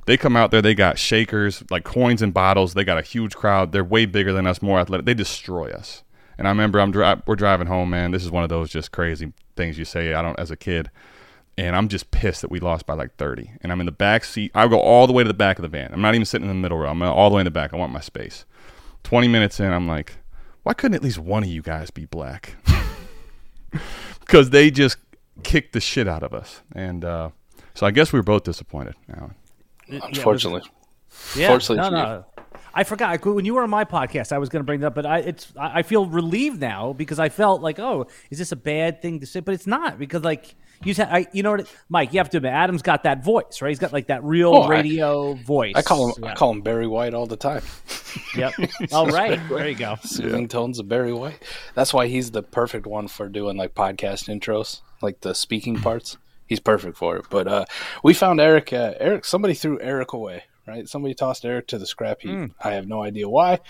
They 0.06 0.16
come 0.16 0.36
out 0.36 0.50
there, 0.50 0.60
they 0.60 0.74
got 0.74 0.98
shakers, 0.98 1.62
like 1.70 1.84
coins 1.84 2.20
and 2.20 2.34
bottles. 2.34 2.74
They 2.74 2.82
got 2.82 2.98
a 2.98 3.02
huge 3.02 3.36
crowd. 3.36 3.72
They're 3.72 3.84
way 3.84 4.06
bigger 4.06 4.32
than 4.32 4.46
us, 4.46 4.60
more 4.60 4.80
athletic. 4.80 5.06
They 5.06 5.14
destroy 5.14 5.70
us. 5.70 6.02
And 6.36 6.48
I 6.48 6.50
remember 6.50 6.80
I'm 6.80 6.90
dri- 6.90 7.22
we're 7.26 7.36
driving 7.36 7.66
home, 7.68 7.90
man. 7.90 8.10
This 8.10 8.24
is 8.24 8.30
one 8.30 8.42
of 8.42 8.48
those 8.48 8.70
just 8.70 8.90
crazy 8.90 9.32
things 9.54 9.78
you 9.78 9.84
say. 9.84 10.14
I 10.14 10.22
don't 10.22 10.38
as 10.38 10.50
a 10.50 10.56
kid 10.56 10.90
and 11.58 11.74
I'm 11.74 11.88
just 11.88 12.12
pissed 12.12 12.42
that 12.42 12.50
we 12.52 12.60
lost 12.60 12.86
by 12.86 12.94
like 12.94 13.16
30. 13.16 13.50
And 13.60 13.72
I'm 13.72 13.80
in 13.80 13.86
the 13.86 13.92
back 13.92 14.24
seat. 14.24 14.52
I 14.54 14.66
go 14.68 14.78
all 14.78 15.08
the 15.08 15.12
way 15.12 15.24
to 15.24 15.28
the 15.28 15.34
back 15.34 15.58
of 15.58 15.62
the 15.62 15.68
van. 15.68 15.92
I'm 15.92 16.00
not 16.00 16.14
even 16.14 16.24
sitting 16.24 16.48
in 16.48 16.56
the 16.56 16.60
middle 16.60 16.78
row. 16.78 16.88
I'm 16.88 17.02
all 17.02 17.28
the 17.30 17.34
way 17.34 17.40
in 17.40 17.46
the 17.46 17.50
back. 17.50 17.74
I 17.74 17.76
want 17.76 17.92
my 17.92 18.00
space. 18.00 18.44
20 19.02 19.26
minutes 19.26 19.58
in, 19.58 19.72
I'm 19.72 19.88
like, 19.88 20.18
why 20.68 20.74
couldn't 20.74 20.96
at 20.96 21.02
least 21.02 21.16
one 21.16 21.42
of 21.42 21.48
you 21.48 21.62
guys 21.62 21.90
be 21.90 22.04
black? 22.04 22.56
Because 24.20 24.50
they 24.50 24.70
just 24.70 24.98
kicked 25.42 25.72
the 25.72 25.80
shit 25.80 26.06
out 26.06 26.22
of 26.22 26.34
us. 26.34 26.60
And 26.74 27.02
uh, 27.02 27.30
so 27.72 27.86
I 27.86 27.90
guess 27.90 28.12
we 28.12 28.18
were 28.18 28.24
both 28.24 28.42
disappointed. 28.42 28.94
Alan. 29.10 29.34
Unfortunately, 29.88 30.60
Yeah, 31.34 31.48
Fortunately 31.48 31.90
no, 31.90 31.90
no. 31.90 32.24
I 32.74 32.84
forgot 32.84 33.24
when 33.24 33.46
you 33.46 33.54
were 33.54 33.62
on 33.62 33.70
my 33.70 33.86
podcast. 33.86 34.30
I 34.32 34.36
was 34.36 34.50
going 34.50 34.60
to 34.60 34.64
bring 34.64 34.80
that, 34.80 34.88
up, 34.88 34.94
but 34.94 35.06
I 35.06 35.20
it's 35.20 35.52
I 35.56 35.78
I 35.78 35.82
feel 35.82 36.04
relieved 36.04 36.60
now 36.60 36.92
because 36.92 37.18
I 37.18 37.30
felt 37.30 37.62
like, 37.62 37.78
oh, 37.78 38.06
is 38.30 38.38
this 38.38 38.52
a 38.52 38.56
bad 38.56 39.00
thing 39.00 39.20
to 39.20 39.26
say? 39.26 39.40
But 39.40 39.54
it's 39.54 39.66
not 39.66 39.98
because 39.98 40.22
like 40.22 40.54
you 40.84 40.94
said, 40.94 41.08
I 41.10 41.26
you 41.32 41.42
know 41.42 41.52
what, 41.52 41.72
Mike, 41.88 42.12
you 42.12 42.18
have 42.18 42.30
to 42.30 42.36
admit, 42.38 42.52
Adam's 42.52 42.82
got 42.82 43.02
that 43.04 43.24
voice, 43.24 43.60
right? 43.62 43.68
He's 43.70 43.78
got 43.78 43.92
like 43.92 44.06
that 44.08 44.22
real 44.24 44.54
Oh, 44.54 44.62
I- 44.62 44.68
radio 44.70 45.34
voice. 45.34 45.74
I 45.76 45.82
call 45.82 46.12
him. 46.14 46.22
Yeah. 46.24 46.32
I 46.32 46.34
call 46.34 46.50
him 46.52 46.60
Barry 46.62 46.86
White 46.86 47.14
all 47.14 47.26
the 47.26 47.36
time. 47.36 47.62
Yep. 48.36 48.52
all 48.92 49.06
right. 49.08 49.40
There 49.48 49.68
you 49.68 49.74
go. 49.74 49.96
Soothing 50.02 50.48
tones 50.48 50.78
of 50.78 50.88
Barry 50.88 51.12
White. 51.12 51.42
That's 51.74 51.92
why 51.92 52.06
he's 52.06 52.30
the 52.30 52.42
perfect 52.42 52.86
one 52.86 53.08
for 53.08 53.28
doing 53.28 53.56
like 53.56 53.74
podcast 53.74 54.28
intros, 54.28 54.80
like 55.02 55.20
the 55.20 55.34
speaking 55.34 55.78
parts. 55.80 56.16
He's 56.46 56.60
perfect 56.60 56.96
for 56.96 57.16
it. 57.16 57.26
But 57.28 57.46
uh, 57.46 57.64
we 58.02 58.14
found 58.14 58.40
Eric. 58.40 58.72
Uh, 58.72 58.94
Eric. 58.98 59.24
Somebody 59.24 59.54
threw 59.54 59.78
Eric 59.80 60.12
away. 60.14 60.44
Right. 60.66 60.88
Somebody 60.88 61.14
tossed 61.14 61.44
Eric 61.44 61.66
to 61.68 61.78
the 61.78 61.86
scrap 61.86 62.20
heap. 62.20 62.52
I 62.62 62.72
have 62.72 62.86
no 62.86 63.02
idea 63.02 63.28
why. 63.28 63.60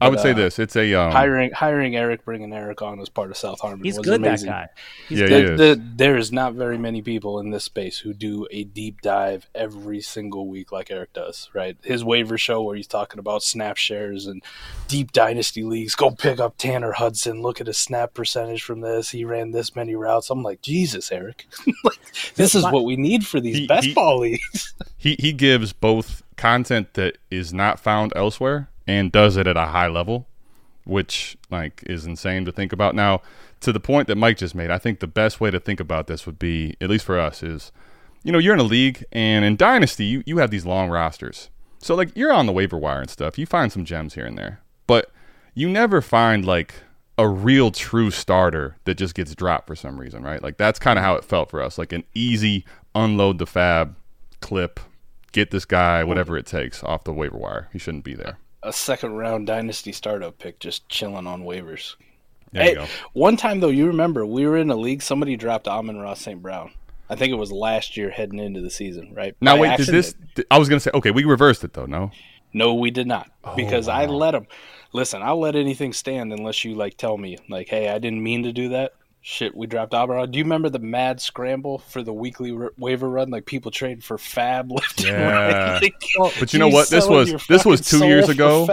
I 0.00 0.08
would 0.08 0.20
say 0.20 0.30
uh, 0.30 0.34
this. 0.34 0.58
It's 0.60 0.76
a 0.76 0.94
um, 0.94 1.10
hiring 1.12 1.50
hiring 1.52 1.96
Eric, 1.96 2.24
bringing 2.24 2.52
Eric 2.52 2.82
on 2.82 3.00
as 3.00 3.08
part 3.08 3.30
of 3.30 3.36
South 3.36 3.60
Harmon. 3.60 3.84
He's 3.84 3.96
was 3.98 4.06
good, 4.06 4.20
amazing. 4.20 4.48
that 4.48 4.74
guy. 4.76 4.82
He's 5.08 5.20
yeah, 5.20 5.26
he 5.26 5.32
The- 5.32 5.52
is. 5.52 5.58
the- 5.58 5.82
there 5.96 6.16
is 6.16 6.30
not 6.30 6.54
very 6.54 6.78
many 6.78 7.02
people 7.02 7.40
in 7.40 7.50
this 7.50 7.64
space 7.64 7.98
who 7.98 8.12
do 8.14 8.46
a 8.52 8.62
deep 8.64 9.00
dive 9.00 9.48
every 9.54 10.00
single 10.00 10.46
week 10.46 10.70
like 10.70 10.90
Eric 10.90 11.12
does, 11.12 11.50
right? 11.54 11.76
His 11.82 12.04
waiver 12.04 12.38
show 12.38 12.62
where 12.62 12.76
he's 12.76 12.86
talking 12.86 13.18
about 13.18 13.42
snap 13.42 13.76
shares 13.76 14.26
and 14.26 14.42
deep 14.86 15.10
dynasty 15.12 15.64
leagues. 15.64 15.96
Go 15.96 16.10
pick 16.12 16.38
up 16.38 16.54
Tanner 16.58 16.92
Hudson. 16.92 17.42
Look 17.42 17.60
at 17.60 17.66
his 17.66 17.78
snap 17.78 18.14
percentage 18.14 18.62
from 18.62 18.80
this. 18.80 19.10
He 19.10 19.24
ran 19.24 19.50
this 19.50 19.74
many 19.74 19.96
routes. 19.96 20.30
I'm 20.30 20.42
like, 20.44 20.62
Jesus, 20.62 21.10
Eric. 21.10 21.46
like, 21.84 21.98
this 22.36 22.54
is 22.54 22.62
what 22.62 22.84
we 22.84 22.96
need 22.96 23.26
for 23.26 23.40
these 23.40 23.56
He- 23.56 23.66
best 23.66 23.86
he- 23.88 23.94
ball 23.94 24.20
leagues. 24.20 24.74
he 24.96 25.16
he 25.18 25.32
gives 25.32 25.72
both 25.72 26.22
content 26.36 26.94
that 26.94 27.18
is 27.32 27.52
not 27.52 27.80
found 27.80 28.12
elsewhere 28.14 28.68
and 28.88 29.12
does 29.12 29.36
it 29.36 29.46
at 29.46 29.56
a 29.56 29.66
high 29.66 29.86
level, 29.86 30.26
which 30.84 31.36
like 31.50 31.84
is 31.86 32.06
insane 32.06 32.46
to 32.46 32.50
think 32.50 32.72
about. 32.72 32.94
Now, 32.94 33.20
to 33.60 33.72
the 33.72 33.78
point 33.78 34.08
that 34.08 34.16
Mike 34.16 34.38
just 34.38 34.54
made, 34.54 34.70
I 34.70 34.78
think 34.78 34.98
the 34.98 35.06
best 35.06 35.40
way 35.40 35.50
to 35.50 35.60
think 35.60 35.78
about 35.78 36.06
this 36.06 36.24
would 36.26 36.38
be, 36.38 36.74
at 36.80 36.88
least 36.88 37.04
for 37.04 37.18
us, 37.18 37.42
is 37.42 37.70
you 38.24 38.32
know 38.32 38.38
you're 38.38 38.54
in 38.54 38.60
a 38.60 38.64
league 38.64 39.04
and 39.12 39.44
in 39.44 39.56
dynasty 39.56 40.04
you, 40.04 40.24
you 40.26 40.38
have 40.38 40.50
these 40.50 40.66
long 40.66 40.88
rosters, 40.88 41.50
so 41.78 41.94
like 41.94 42.10
you're 42.16 42.32
on 42.32 42.46
the 42.46 42.52
waiver 42.52 42.78
wire 42.78 43.00
and 43.00 43.10
stuff. 43.10 43.38
You 43.38 43.46
find 43.46 43.70
some 43.70 43.84
gems 43.84 44.14
here 44.14 44.26
and 44.26 44.38
there, 44.38 44.60
but 44.86 45.12
you 45.54 45.68
never 45.68 46.00
find 46.00 46.44
like 46.44 46.74
a 47.18 47.28
real 47.28 47.70
true 47.72 48.10
starter 48.10 48.76
that 48.84 48.94
just 48.94 49.14
gets 49.14 49.34
dropped 49.34 49.66
for 49.66 49.74
some 49.76 50.00
reason, 50.00 50.22
right? 50.22 50.42
Like 50.42 50.56
that's 50.56 50.78
kind 50.78 50.98
of 50.98 51.04
how 51.04 51.16
it 51.16 51.24
felt 51.24 51.50
for 51.50 51.60
us, 51.60 51.76
like 51.76 51.92
an 51.92 52.04
easy 52.14 52.64
unload 52.94 53.38
the 53.38 53.44
FAAB 53.44 53.94
clip, 54.40 54.80
get 55.32 55.50
this 55.50 55.64
guy 55.64 56.04
whatever 56.04 56.38
it 56.38 56.46
takes 56.46 56.82
off 56.84 57.04
the 57.04 57.12
waiver 57.12 57.36
wire. 57.36 57.68
He 57.72 57.78
shouldn't 57.78 58.04
be 58.04 58.14
there. 58.14 58.38
A 58.68 58.72
second 58.72 59.12
round 59.14 59.46
dynasty 59.46 59.92
startup 59.92 60.36
pick 60.38 60.58
just 60.58 60.86
chilling 60.90 61.26
on 61.26 61.42
waivers. 61.44 61.94
There 62.52 62.62
Hey, 62.62 62.68
you 62.70 62.74
go. 62.76 62.86
one 63.14 63.38
time 63.38 63.60
though, 63.60 63.68
you 63.70 63.86
remember 63.86 64.26
we 64.26 64.46
were 64.46 64.58
in 64.58 64.68
a 64.70 64.76
league. 64.76 65.00
Somebody 65.00 65.36
dropped 65.36 65.66
Amon-Ra 65.66 66.12
St. 66.12 66.42
Brown. 66.42 66.72
I 67.08 67.14
think 67.16 67.32
it 67.32 67.36
was 67.36 67.50
last 67.50 67.96
year, 67.96 68.10
heading 68.10 68.38
into 68.38 68.60
the 68.60 68.68
season, 68.68 69.14
right? 69.14 69.34
Now 69.40 69.54
By 69.56 69.60
wait, 69.62 69.76
did 69.78 69.86
this? 69.86 70.14
Did, 70.34 70.44
I 70.50 70.58
was 70.58 70.68
gonna 70.68 70.80
say 70.80 70.90
okay, 70.92 71.10
we 71.12 71.24
reversed 71.24 71.64
it 71.64 71.72
though. 71.72 71.86
No, 71.86 72.10
No, 72.52 72.74
we 72.74 72.90
did 72.90 73.06
not, 73.06 73.30
Oh, 73.42 73.56
because 73.56 73.88
I 73.88 74.04
let 74.04 74.34
him. 74.34 74.46
Listen, 74.92 75.22
I'll 75.22 75.40
let 75.40 75.56
anything 75.56 75.94
stand 75.94 76.30
unless 76.34 76.62
you 76.62 76.74
like 76.74 76.98
tell 76.98 77.16
me, 77.16 77.38
like, 77.48 77.68
hey, 77.68 77.88
I 77.88 77.98
didn't 77.98 78.22
mean 78.22 78.42
to 78.42 78.52
do 78.52 78.68
that. 78.70 78.92
Shit, 79.20 79.54
we 79.56 79.66
dropped 79.66 79.92
Amon. 79.94 80.30
Do 80.30 80.38
you 80.38 80.44
remember 80.44 80.68
the 80.70 80.78
mad 80.78 81.20
scramble 81.20 81.78
for 81.78 82.02
the 82.02 82.12
weekly 82.12 82.52
r- 82.56 82.72
waiver 82.78 83.08
run? 83.08 83.30
Like 83.30 83.44
people 83.46 83.70
trading 83.70 84.00
for 84.00 84.16
FAAB 84.16 84.70
left 84.74 85.00
and 85.00 85.08
Yeah. 85.08 85.72
right. 85.72 85.82
Like, 85.82 86.34
But 86.40 86.52
you 86.52 86.58
know 86.58 86.68
what? 86.68 86.88
This 86.88 87.06
was- 87.06 87.34
this 87.48 87.64
was 87.64 87.80
two 87.80 88.06
years 88.06 88.28
ago. 88.28 88.66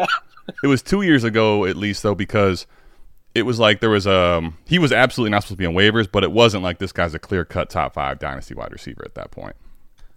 It 0.63 0.67
was 0.67 0.81
two 0.83 1.01
years 1.01 1.23
ago 1.23 1.65
at 1.65 1.75
least 1.75 2.03
though 2.03 2.15
because 2.15 2.67
it 3.33 3.41
was 3.41 3.59
like 3.59 3.81
there 3.81 3.89
was 3.89 4.05
um 4.07 4.55
he 4.65 4.77
was 4.79 4.91
absolutely 4.91 5.31
not 5.31 5.41
supposed 5.43 5.57
to 5.57 5.57
be 5.57 5.65
on 5.65 5.73
waivers, 5.73 6.07
but 6.09 6.23
it 6.23 6.31
wasn't 6.31 6.63
like 6.63 6.77
this 6.77 6.91
guy's 6.91 7.13
a 7.15 7.19
clear 7.19 7.43
cut 7.43 7.69
top 7.69 7.95
five 7.95 8.19
dynasty 8.19 8.53
wide 8.53 8.71
receiver 8.71 9.03
at 9.03 9.15
that 9.15 9.31
point. 9.31 9.55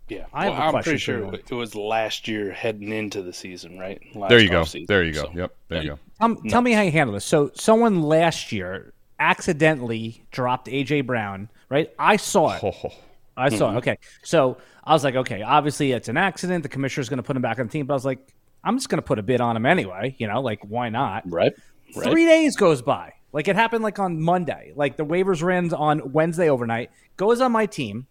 Yeah, 0.09 0.27
I 0.33 0.45
have 0.45 0.53
well, 0.53 0.63
a 0.63 0.77
I'm 0.79 0.83
pretty 0.83 0.99
sure 0.99 1.19
you. 1.19 1.31
it 1.33 1.51
was 1.51 1.75
last 1.75 2.29
year 2.29 2.51
heading 2.53 2.93
into 2.93 3.23
the 3.23 3.33
season, 3.33 3.79
right? 3.79 4.01
Last 4.15 4.29
There 4.31 4.39
you 4.39 4.49
go. 4.51 4.63
offseason, 4.63 4.87
There 4.87 5.03
you 5.05 5.13
go. 5.15 5.23
so- 5.25 5.33
Yep. 5.35 5.57
There 5.69 5.83
you 5.83 5.89
go. 5.91 5.99
Um, 6.21 6.39
tell 6.49 6.63
me 6.63 6.73
how 6.73 6.81
you 6.83 6.91
handle 6.93 7.13
this. 7.15 7.25
So, 7.27 7.51
someone 7.55 8.03
last 8.03 8.51
year 8.53 8.93
accidentally 9.19 10.25
dropped 10.31 10.69
AJ 10.69 11.07
Brown, 11.07 11.49
right? 11.69 11.91
I 11.99 12.17
saw 12.17 12.55
it. 12.57 12.63
Oh, 12.65 12.93
I 13.37 13.49
saw 13.51 13.69
Mm-hmm. 13.69 13.77
it. 13.77 13.79
Okay. 13.79 13.99
So 14.23 14.59
I 14.85 14.93
was 14.93 15.05
like, 15.05 15.15
okay, 15.15 15.43
obviously 15.43 15.93
it's 15.93 16.09
an 16.09 16.17
accident. 16.17 16.63
The 16.63 16.69
commissioner's 16.69 17.09
going 17.09 17.19
to 17.19 17.23
put 17.23 17.37
him 17.37 17.43
back 17.43 17.59
on 17.59 17.67
the 17.67 17.73
team. 17.73 17.87
But 17.87 17.95
I 17.95 17.97
was 17.97 18.05
like, 18.05 18.35
I'm 18.65 18.77
just 18.77 18.89
going 18.89 18.99
to 18.99 19.07
put 19.07 19.19
a 19.19 19.23
bid 19.23 19.41
on 19.41 19.57
him 19.57 19.65
anyway. 19.67 20.17
You 20.19 20.27
know, 20.27 20.41
like, 20.41 20.61
why 20.65 20.89
not? 20.89 21.23
Right. 21.31 21.53
Right. 21.97 22.11
Three 22.11 22.27
days 22.27 22.57
goes 22.57 22.83
by. 22.83 23.13
Like, 23.33 23.47
it 23.49 23.57
happened 23.57 23.85
like 23.85 23.99
on 23.99 24.21
Monday. 24.21 24.73
Like, 24.75 24.97
the 24.97 25.05
waivers 25.05 25.43
ran 25.43 25.73
on 25.73 26.13
Wednesday 26.13 26.49
overnight, 26.51 26.91
goes 27.17 27.41
on 27.41 27.53
my 27.53 27.67
team, 27.67 28.07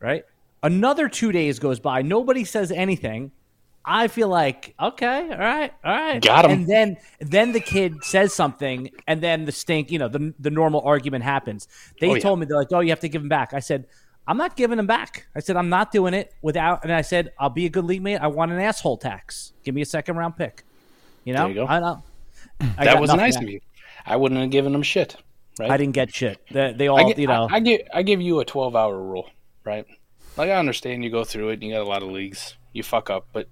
right? 0.00 0.24
Another 0.62 1.08
two 1.08 1.32
days 1.32 1.58
goes 1.58 1.80
by. 1.80 2.02
Nobody 2.02 2.44
says 2.44 2.70
anything. 2.70 3.30
I 3.88 4.08
feel 4.08 4.28
like 4.28 4.74
okay, 4.80 5.28
all 5.30 5.38
right, 5.38 5.72
all 5.84 5.92
right, 5.94 6.20
Got 6.22 6.44
'em. 6.44 6.50
And 6.50 6.66
then 6.66 6.96
then 7.20 7.52
the 7.52 7.60
kid 7.60 8.02
says 8.02 8.34
something, 8.34 8.90
and 9.06 9.20
then 9.22 9.44
the 9.44 9.52
stink, 9.52 9.90
you 9.92 9.98
know, 9.98 10.08
the 10.08 10.34
the 10.40 10.50
normal 10.50 10.80
argument 10.82 11.22
happens. 11.24 11.68
They 12.00 12.08
Oh, 12.10 12.14
yeah. 12.14 12.20
told 12.20 12.40
me 12.40 12.46
they're 12.46 12.56
like, 12.58 12.72
oh, 12.72 12.80
you 12.80 12.90
have 12.90 13.00
to 13.00 13.08
give 13.08 13.22
him 13.22 13.28
back. 13.28 13.54
I 13.54 13.60
said, 13.60 13.86
I'm 14.26 14.36
not 14.38 14.56
giving 14.56 14.78
him 14.78 14.88
back. 14.88 15.28
I 15.36 15.40
said 15.40 15.56
I'm 15.56 15.68
not 15.68 15.92
doing 15.92 16.14
it 16.14 16.34
without. 16.42 16.82
And 16.82 16.92
I 16.92 17.02
said 17.02 17.32
I'll 17.38 17.48
be 17.48 17.66
a 17.66 17.68
good 17.68 17.84
league 17.84 18.02
mate. 18.02 18.16
I 18.16 18.26
want 18.26 18.50
an 18.50 18.58
asshole 18.58 18.96
tax. 18.98 19.52
Give 19.62 19.72
me 19.74 19.82
a 19.82 19.86
second 19.86 20.16
round 20.16 20.36
pick. 20.36 20.64
You 21.24 21.34
know, 21.34 21.40
There 21.42 21.48
you 21.50 21.54
go. 21.54 21.66
I 21.66 21.78
know. 21.78 22.02
I 22.78 22.84
that 22.86 23.00
was 23.00 23.12
nice 23.14 23.34
back. 23.36 23.44
of 23.44 23.50
you. 23.50 23.60
I 24.04 24.16
wouldn't 24.16 24.40
have 24.40 24.50
given 24.50 24.72
them 24.72 24.82
shit. 24.82 25.16
Right. 25.60 25.70
I 25.70 25.76
didn't 25.76 25.94
get 25.94 26.12
shit. 26.14 26.38
They, 26.50 26.72
they 26.76 26.88
all, 26.88 26.98
I, 26.98 27.12
gi- 27.12 27.20
you 27.22 27.28
know. 27.28 27.46
I, 27.50 27.56
I 27.56 27.60
give 27.60 27.80
I 27.94 28.02
give 28.02 28.20
you 28.20 28.40
a 28.40 28.44
twelve 28.44 28.74
hour 28.76 29.00
rule, 29.00 29.30
right? 29.64 29.86
Like 30.36 30.50
I 30.50 30.54
understand 30.56 31.02
you 31.04 31.10
go 31.10 31.22
through 31.24 31.50
it 31.50 31.54
and 31.54 31.62
you 31.64 31.72
got 31.72 31.82
a 31.82 31.88
lot 31.88 32.02
of 32.02 32.10
leagues, 32.10 32.56
you 32.72 32.82
fuck 32.82 33.08
up, 33.10 33.28
but 33.32 33.48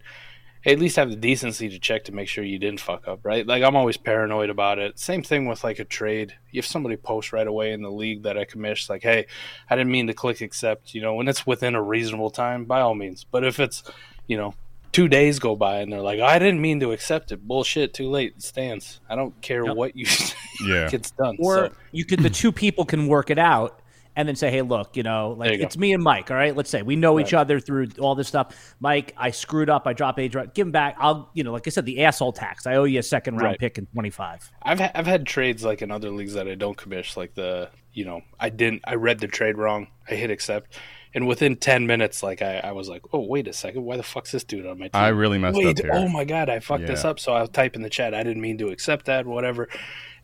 at 0.67 0.79
least 0.79 0.97
have 0.97 1.11
the 1.11 1.17
decency 1.17 1.69
to 1.69 1.79
check 1.79 2.05
to 2.05 2.13
make 2.13 2.29
sure 2.29 2.43
you 2.45 2.59
didn't 2.59 2.81
fuck 2.81 3.07
up, 3.07 3.21
right? 3.25 3.47
Like 3.47 3.63
I'm 3.63 3.77
always 3.77 3.97
paranoid 3.97 4.51
about 4.51 4.79
it. 4.79 4.99
Same 4.99 5.23
thing 5.23 5.47
with 5.47 5.63
like 5.65 5.79
a 5.79 5.85
trade. 5.85 6.35
If 6.53 6.67
somebody 6.67 6.97
posts 6.97 7.33
right 7.33 7.47
away 7.47 7.73
in 7.73 7.83
the 7.83 7.91
league 7.91 8.23
that 8.23 8.39
I 8.39 8.45
commish, 8.45 8.89
like, 8.89 9.03
hey, 9.03 9.27
I 9.69 9.77
didn't 9.77 9.93
mean 9.93 10.07
to 10.07 10.15
click 10.15 10.41
accept, 10.41 10.95
you 10.95 11.03
know, 11.03 11.15
when 11.15 11.29
it's 11.29 11.47
within 11.47 11.75
a 11.75 11.83
reasonable 11.83 12.31
time, 12.31 12.65
by 12.65 12.81
all 12.81 12.95
means. 12.95 13.25
But 13.25 13.45
if 13.45 13.61
it's, 13.61 13.83
you 14.27 14.37
know, 14.37 14.55
two 14.93 15.09
days 15.09 15.39
go 15.39 15.57
by 15.57 15.81
and 15.81 15.93
they're 15.93 16.01
like, 16.01 16.21
I 16.21 16.39
didn't 16.39 16.61
mean 16.61 16.81
to 16.81 16.93
accept 16.93 17.33
it, 17.33 17.47
bullshit, 17.47 17.93
too 17.93 18.09
late, 18.09 18.35
it 18.37 18.43
stands. 18.43 19.01
I 19.11 19.17
don't 19.17 19.39
care 19.43 19.65
Yep. 19.67 19.77
what 19.77 19.97
you 19.97 20.05
say. 20.07 20.35
Yeah. 20.67 20.89
it's 20.93 21.11
done. 21.11 21.37
or 21.41 21.55
so. 21.69 21.73
you 21.93 22.05
could 22.05 22.21
the 22.21 22.31
two 22.31 22.53
people 22.53 22.85
can 22.85 23.07
work 23.09 23.29
it 23.31 23.39
out 23.39 23.81
and 24.17 24.29
then 24.29 24.37
say 24.37 24.51
hey 24.51 24.63
look 24.63 24.97
you 24.97 25.03
know 25.03 25.35
like 25.39 25.53
you 25.53 25.65
it's 25.65 25.77
go. 25.77 25.81
me 25.81 25.93
and 25.93 26.03
mike 26.03 26.31
all 26.31 26.37
right? 26.37 26.55
Let's 26.57 26.71
say 26.71 26.83
we 26.83 26.97
know 26.97 27.19
each 27.19 27.35
other 27.35 27.61
through 27.61 27.89
all 27.99 28.15
this 28.15 28.29
stuff. 28.29 28.75
Mike 28.81 29.13
i 29.17 29.31
screwed 29.31 29.71
up. 29.71 29.87
I 29.87 29.93
dropped 29.93 30.19
age 30.19 30.35
right. 30.35 30.53
Give 30.55 30.67
him 30.67 30.73
back. 30.73 30.97
I'll 30.99 31.31
you 31.35 31.45
know 31.45 31.53
like 31.53 31.67
i 31.67 31.71
said 31.71 31.87
the 31.87 32.05
asshole 32.05 32.33
tax. 32.33 32.67
I 32.67 32.77
owe 32.77 32.85
you 32.85 32.99
a 32.99 33.03
second 33.03 33.37
round 33.37 33.45
Right. 33.45 33.59
pick 33.59 33.79
in 33.79 33.87
25 33.87 34.53
I've 34.63 34.79
ha- 34.81 34.93
I've 34.95 35.07
had 35.07 35.27
trades 35.27 35.65
like 35.65 35.83
in 35.83 35.91
other 35.91 36.11
leagues 36.11 36.35
that 36.35 36.49
I 36.49 36.55
don't 36.55 36.77
commish, 36.77 37.17
like 37.17 37.35
the 37.35 37.71
you 37.93 38.05
know 38.05 38.23
I 38.41 38.49
didn't 38.51 38.83
I 38.85 38.95
read 38.95 39.19
the 39.21 39.29
trade 39.29 39.57
wrong, 39.59 39.89
I 40.11 40.15
hit 40.15 40.31
accept, 40.31 40.79
and 41.15 41.27
within 41.29 41.57
ten 41.57 41.87
minutes, 41.87 42.23
like 42.23 42.43
I, 42.43 42.59
I 42.59 42.73
was 42.73 42.89
like, 42.89 43.03
oh 43.13 43.21
wait 43.21 43.47
a 43.49 43.53
second, 43.53 43.85
why 43.85 43.97
the 43.97 44.03
fuck's 44.03 44.33
this 44.33 44.45
dude 44.45 44.67
on 44.67 44.79
my 44.79 44.87
team? 44.87 45.01
I 45.01 45.09
really 45.09 45.39
messed 45.39 45.57
wait, 45.59 45.79
up 45.79 45.85
here. 45.85 45.91
oh 45.95 46.09
my 46.09 46.25
god, 46.25 46.49
I 46.49 46.59
fucked 46.61 46.87
this 46.87 47.05
up. 47.05 47.21
So 47.21 47.33
I'll 47.35 47.47
type 47.47 47.77
in 47.77 47.83
the 47.83 47.91
chat, 47.91 48.15
I 48.15 48.23
didn't 48.23 48.41
mean 48.43 48.59
to 48.59 48.69
accept 48.69 49.07
that, 49.07 49.27
whatever, 49.27 49.69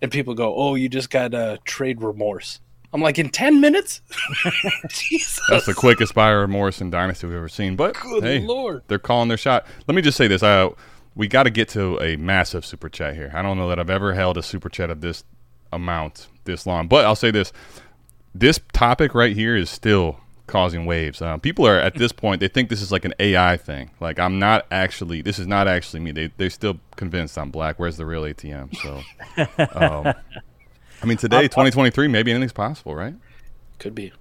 and 0.03 0.11
people 0.11 0.35
go, 0.35 0.55
oh, 0.55 0.75
you 0.75 0.89
just 0.89 1.11
got 1.11 1.33
uh, 1.35 1.59
trade 1.65 2.03
remorse. 2.03 2.61
I'm 2.93 3.01
like, 3.01 3.19
in 3.19 3.29
ten 3.31 3.61
minutes, 3.61 4.01
Jesus, 4.91 5.41
That's 5.49 5.67
the 5.67 5.75
quickest 5.75 6.15
buyer 6.15 6.47
Morrison 6.49 6.91
Dynasty 6.91 7.27
we've 7.27 7.37
ever 7.37 7.49
seen. 7.49 7.77
But 7.77 7.95
Good 7.95 8.25
hey, 8.25 8.41
Lord. 8.41 8.83
they're 8.89 8.99
calling 8.99 9.29
their 9.29 9.37
shot. 9.39 9.67
Let 9.87 9.95
me 9.95 10.03
just 10.03 10.17
say 10.17 10.27
this: 10.27 10.43
uh, 10.43 10.71
we 11.15 11.29
got 11.29 11.45
to 11.45 11.51
get 11.51 11.69
to 11.71 12.01
a 12.01 12.17
massive 12.17 12.65
super 12.65 12.89
chat 12.89 13.15
here. 13.15 13.31
I 13.35 13.43
don't 13.43 13.57
know 13.59 13.69
that 13.69 13.79
I've 13.79 13.91
ever 13.91 14.15
held 14.15 14.37
a 14.39 14.43
super 14.43 14.69
chat 14.69 14.91
of 14.91 15.01
this 15.01 15.23
amount 15.73 16.29
this 16.45 16.67
long, 16.67 16.89
but 16.89 17.05
I'll 17.05 17.15
say 17.17 17.31
this: 17.31 17.53
this 18.35 18.59
topic 18.73 19.15
right 19.15 19.37
here 19.37 19.57
is 19.57 19.71
still 19.71 20.19
causing 20.49 20.85
waves. 20.85 21.23
Uh, 21.23 21.37
people 21.39 21.65
are 21.69 21.79
at 21.79 21.95
this 21.95 22.11
point; 22.11 22.41
they 22.41 22.49
think 22.49 22.71
this 22.71 22.83
is 22.83 22.91
like 22.91 23.05
an 23.05 23.15
AI 23.21 23.57
thing. 23.57 23.91
Like 24.01 24.19
I'm 24.19 24.41
not 24.41 24.67
actually. 24.73 25.23
This 25.23 25.39
is 25.39 25.47
not 25.47 25.69
actually 25.69 26.01
me. 26.01 26.11
They 26.11 26.33
they're 26.37 26.51
still 26.51 26.81
convinced 26.97 27.39
I'm 27.39 27.51
black. 27.51 27.79
Where's 27.79 27.97
the 27.97 28.07
real 28.07 28.23
ATM? 28.23 28.75
So, 28.77 29.03
um, 29.77 30.13
I 31.03 31.07
mean, 31.07 31.17
today, 31.17 31.43
2023, 31.43 32.09
maybe 32.09 32.31
anything's 32.31 32.53
possible, 32.53 32.95
right? 32.95 33.15
could 33.79 33.95
be. 33.95 34.13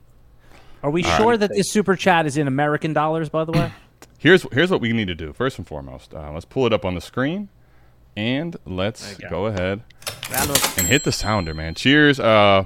are 0.82 0.90
we 0.90 1.04
sure 1.04 1.36
that 1.36 1.52
this 1.54 1.70
super 1.70 1.94
chat 1.94 2.26
is 2.26 2.38
in 2.38 2.48
american 2.48 2.94
dollars 2.94 3.28
by 3.28 3.44
the 3.44 3.52
way 3.52 3.74
Here's 4.20 4.46
here's 4.52 4.70
what 4.70 4.82
we 4.82 4.92
need 4.92 5.08
to 5.08 5.16
do. 5.16 5.32
First 5.32 5.58
and 5.58 5.66
foremost, 5.66 6.14
uh, 6.14 6.32
let's 6.34 6.44
pull 6.44 6.66
it 6.66 6.74
up 6.74 6.84
on 6.84 6.94
the 6.94 7.00
screen, 7.00 7.48
And 8.18 8.58
let's 8.66 9.16
go. 9.16 9.30
go 9.30 9.46
ahead 9.46 9.82
and 10.78 10.88
hit 10.88 11.06
the 11.06 11.14
sounder, 11.14 11.54
man. 11.54 11.74
Cheers. 11.74 12.20
Uh, 12.20 12.66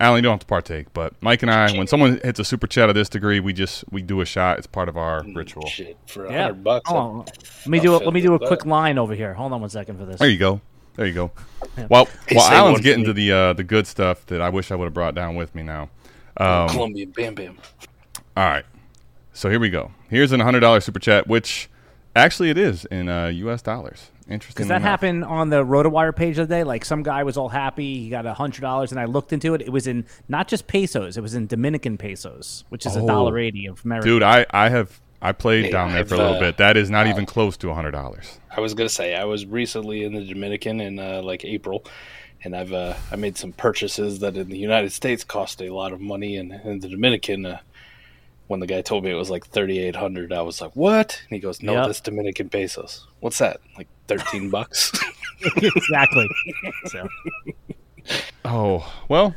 Alan, 0.00 0.18
you 0.18 0.22
don't 0.22 0.32
have 0.32 0.40
to 0.40 0.46
partake, 0.46 0.92
but 0.92 1.14
Mike 1.20 1.42
and 1.42 1.50
I, 1.52 1.70
when 1.76 1.86
someone 1.86 2.20
hits 2.22 2.40
a 2.40 2.44
super 2.44 2.66
chat 2.66 2.88
of 2.88 2.96
this 2.96 3.08
degree, 3.08 3.38
we 3.38 3.52
just 3.52 3.84
we 3.92 4.02
do 4.02 4.20
a 4.20 4.24
shot. 4.24 4.58
It's 4.58 4.66
part 4.66 4.88
of 4.88 4.96
our 4.96 5.24
ritual. 5.34 5.66
Shit, 5.66 5.96
for 6.06 6.26
a 6.26 6.32
yeah. 6.32 6.42
hundred 6.42 6.64
bucks. 6.64 6.90
Hold 6.90 7.00
on. 7.00 7.18
Let 7.26 7.66
me 7.68 7.78
I'll 7.78 7.84
do 7.84 7.94
a, 7.94 7.98
let 7.98 8.12
me 8.12 8.20
do 8.20 8.34
a 8.34 8.38
quick 8.38 8.60
that. 8.60 8.68
line 8.68 8.98
over 8.98 9.14
here. 9.14 9.34
Hold 9.34 9.52
on 9.52 9.60
one 9.60 9.70
second 9.70 9.98
for 9.98 10.04
this. 10.04 10.18
There 10.18 10.28
you 10.28 10.38
go. 10.38 10.60
There 10.98 11.06
you 11.06 11.14
go. 11.14 11.30
While 11.86 12.06
Hey, 12.26 12.34
while 12.34 12.50
Alan's 12.50 12.80
getting 12.80 13.04
to 13.04 13.12
the 13.12 13.30
uh, 13.30 13.52
the 13.52 13.62
good 13.62 13.86
stuff 13.86 14.26
that 14.26 14.40
I 14.42 14.48
wish 14.48 14.72
I 14.72 14.74
would 14.74 14.86
have 14.86 14.94
brought 14.94 15.14
down 15.14 15.36
with 15.36 15.54
me 15.54 15.62
now. 15.62 15.90
Um, 16.36 16.68
Colombian 16.68 17.10
Bam 17.12 17.36
Bam. 17.36 17.56
All 18.36 18.44
right. 18.44 18.64
So 19.32 19.48
here 19.48 19.60
we 19.60 19.70
go. 19.70 19.92
Here's 20.10 20.32
an 20.32 20.40
$100 20.40 20.82
super 20.82 20.98
chat, 20.98 21.28
which 21.28 21.70
actually 22.16 22.50
it 22.50 22.58
is 22.58 22.84
in 22.86 23.08
uh, 23.08 23.26
U.S. 23.28 23.62
dollars. 23.62 24.10
Interesting. 24.28 24.54
Because 24.64 24.68
that 24.70 24.82
happened 24.82 25.24
on 25.24 25.50
the 25.50 25.64
RotoWire 25.64 26.16
page 26.16 26.34
the 26.34 26.42
other 26.42 26.48
day. 26.52 26.64
Like 26.64 26.84
some 26.84 27.04
guy 27.04 27.22
was 27.22 27.36
all 27.36 27.48
happy, 27.48 28.00
he 28.02 28.10
got 28.10 28.26
a 28.26 28.34
hundred 28.34 28.62
dollars, 28.62 28.90
and 28.90 28.98
I 29.00 29.04
looked 29.04 29.32
into 29.32 29.54
it. 29.54 29.60
It 29.62 29.70
was 29.70 29.86
in 29.86 30.04
not 30.28 30.48
just 30.48 30.66
pesos; 30.66 31.16
it 31.16 31.20
was 31.20 31.36
in 31.36 31.46
Dominican 31.46 31.96
pesos, 31.96 32.64
which 32.70 32.86
is 32.86 32.96
a 32.96 33.00
Oh. 33.02 33.06
dollar 33.06 33.38
eighty 33.38 33.66
of 33.66 33.84
America. 33.84 34.08
Dude, 34.08 34.24
I, 34.24 34.46
I 34.50 34.68
have 34.68 35.00
I 35.20 35.32
played 35.32 35.66
Hey, 35.66 35.70
down 35.72 35.92
there 35.92 36.04
for 36.04 36.14
a 36.14 36.18
I've, 36.18 36.22
little 36.22 36.36
uh, 36.36 36.40
bit. 36.40 36.56
That 36.58 36.76
is 36.76 36.90
not 36.90 37.06
even 37.08 37.26
close 37.26 37.56
to 37.58 37.66
$100. 37.68 38.38
I 38.56 38.60
was 38.60 38.74
gonna 38.74 38.88
say 38.88 39.14
I 39.16 39.24
was 39.24 39.46
recently 39.46 40.04
in 40.04 40.14
the 40.14 40.24
Dominican 40.24 40.80
in 40.80 40.98
uh, 40.98 41.22
like 41.22 41.44
April, 41.44 41.84
and 42.44 42.54
I've 42.56 42.72
uh, 42.72 42.94
I 43.10 43.16
made 43.16 43.36
some 43.36 43.52
purchases 43.52 44.20
that 44.20 44.36
in 44.36 44.48
the 44.48 44.58
United 44.58 44.92
States 44.92 45.24
cost 45.24 45.60
a 45.60 45.70
lot 45.72 45.92
of 45.92 46.00
money, 46.00 46.36
and 46.36 46.52
in 46.52 46.80
the 46.80 46.88
Dominican, 46.88 47.46
uh, 47.46 47.58
when 48.46 48.60
the 48.60 48.66
guy 48.66 48.80
told 48.80 49.04
me 49.04 49.10
it 49.10 49.14
was 49.14 49.30
like 49.30 49.46
thirty 49.46 49.78
eight 49.80 49.96
hundred, 49.96 50.32
I 50.32 50.42
was 50.42 50.60
like, 50.60 50.74
"What?" 50.74 51.20
And 51.28 51.36
he 51.36 51.40
goes, 51.40 51.62
"No, 51.62 51.74
Yep. 51.74 51.86
that's 51.86 52.00
Dominican 52.00 52.48
pesos. 52.48 53.06
What's 53.20 53.38
that? 53.38 53.60
Like 53.76 53.88
thirteen 54.06 54.50
bucks?" 54.50 54.92
exactly. 55.56 56.28
So 56.86 57.08
Oh, 58.44 58.90
well. 59.08 59.34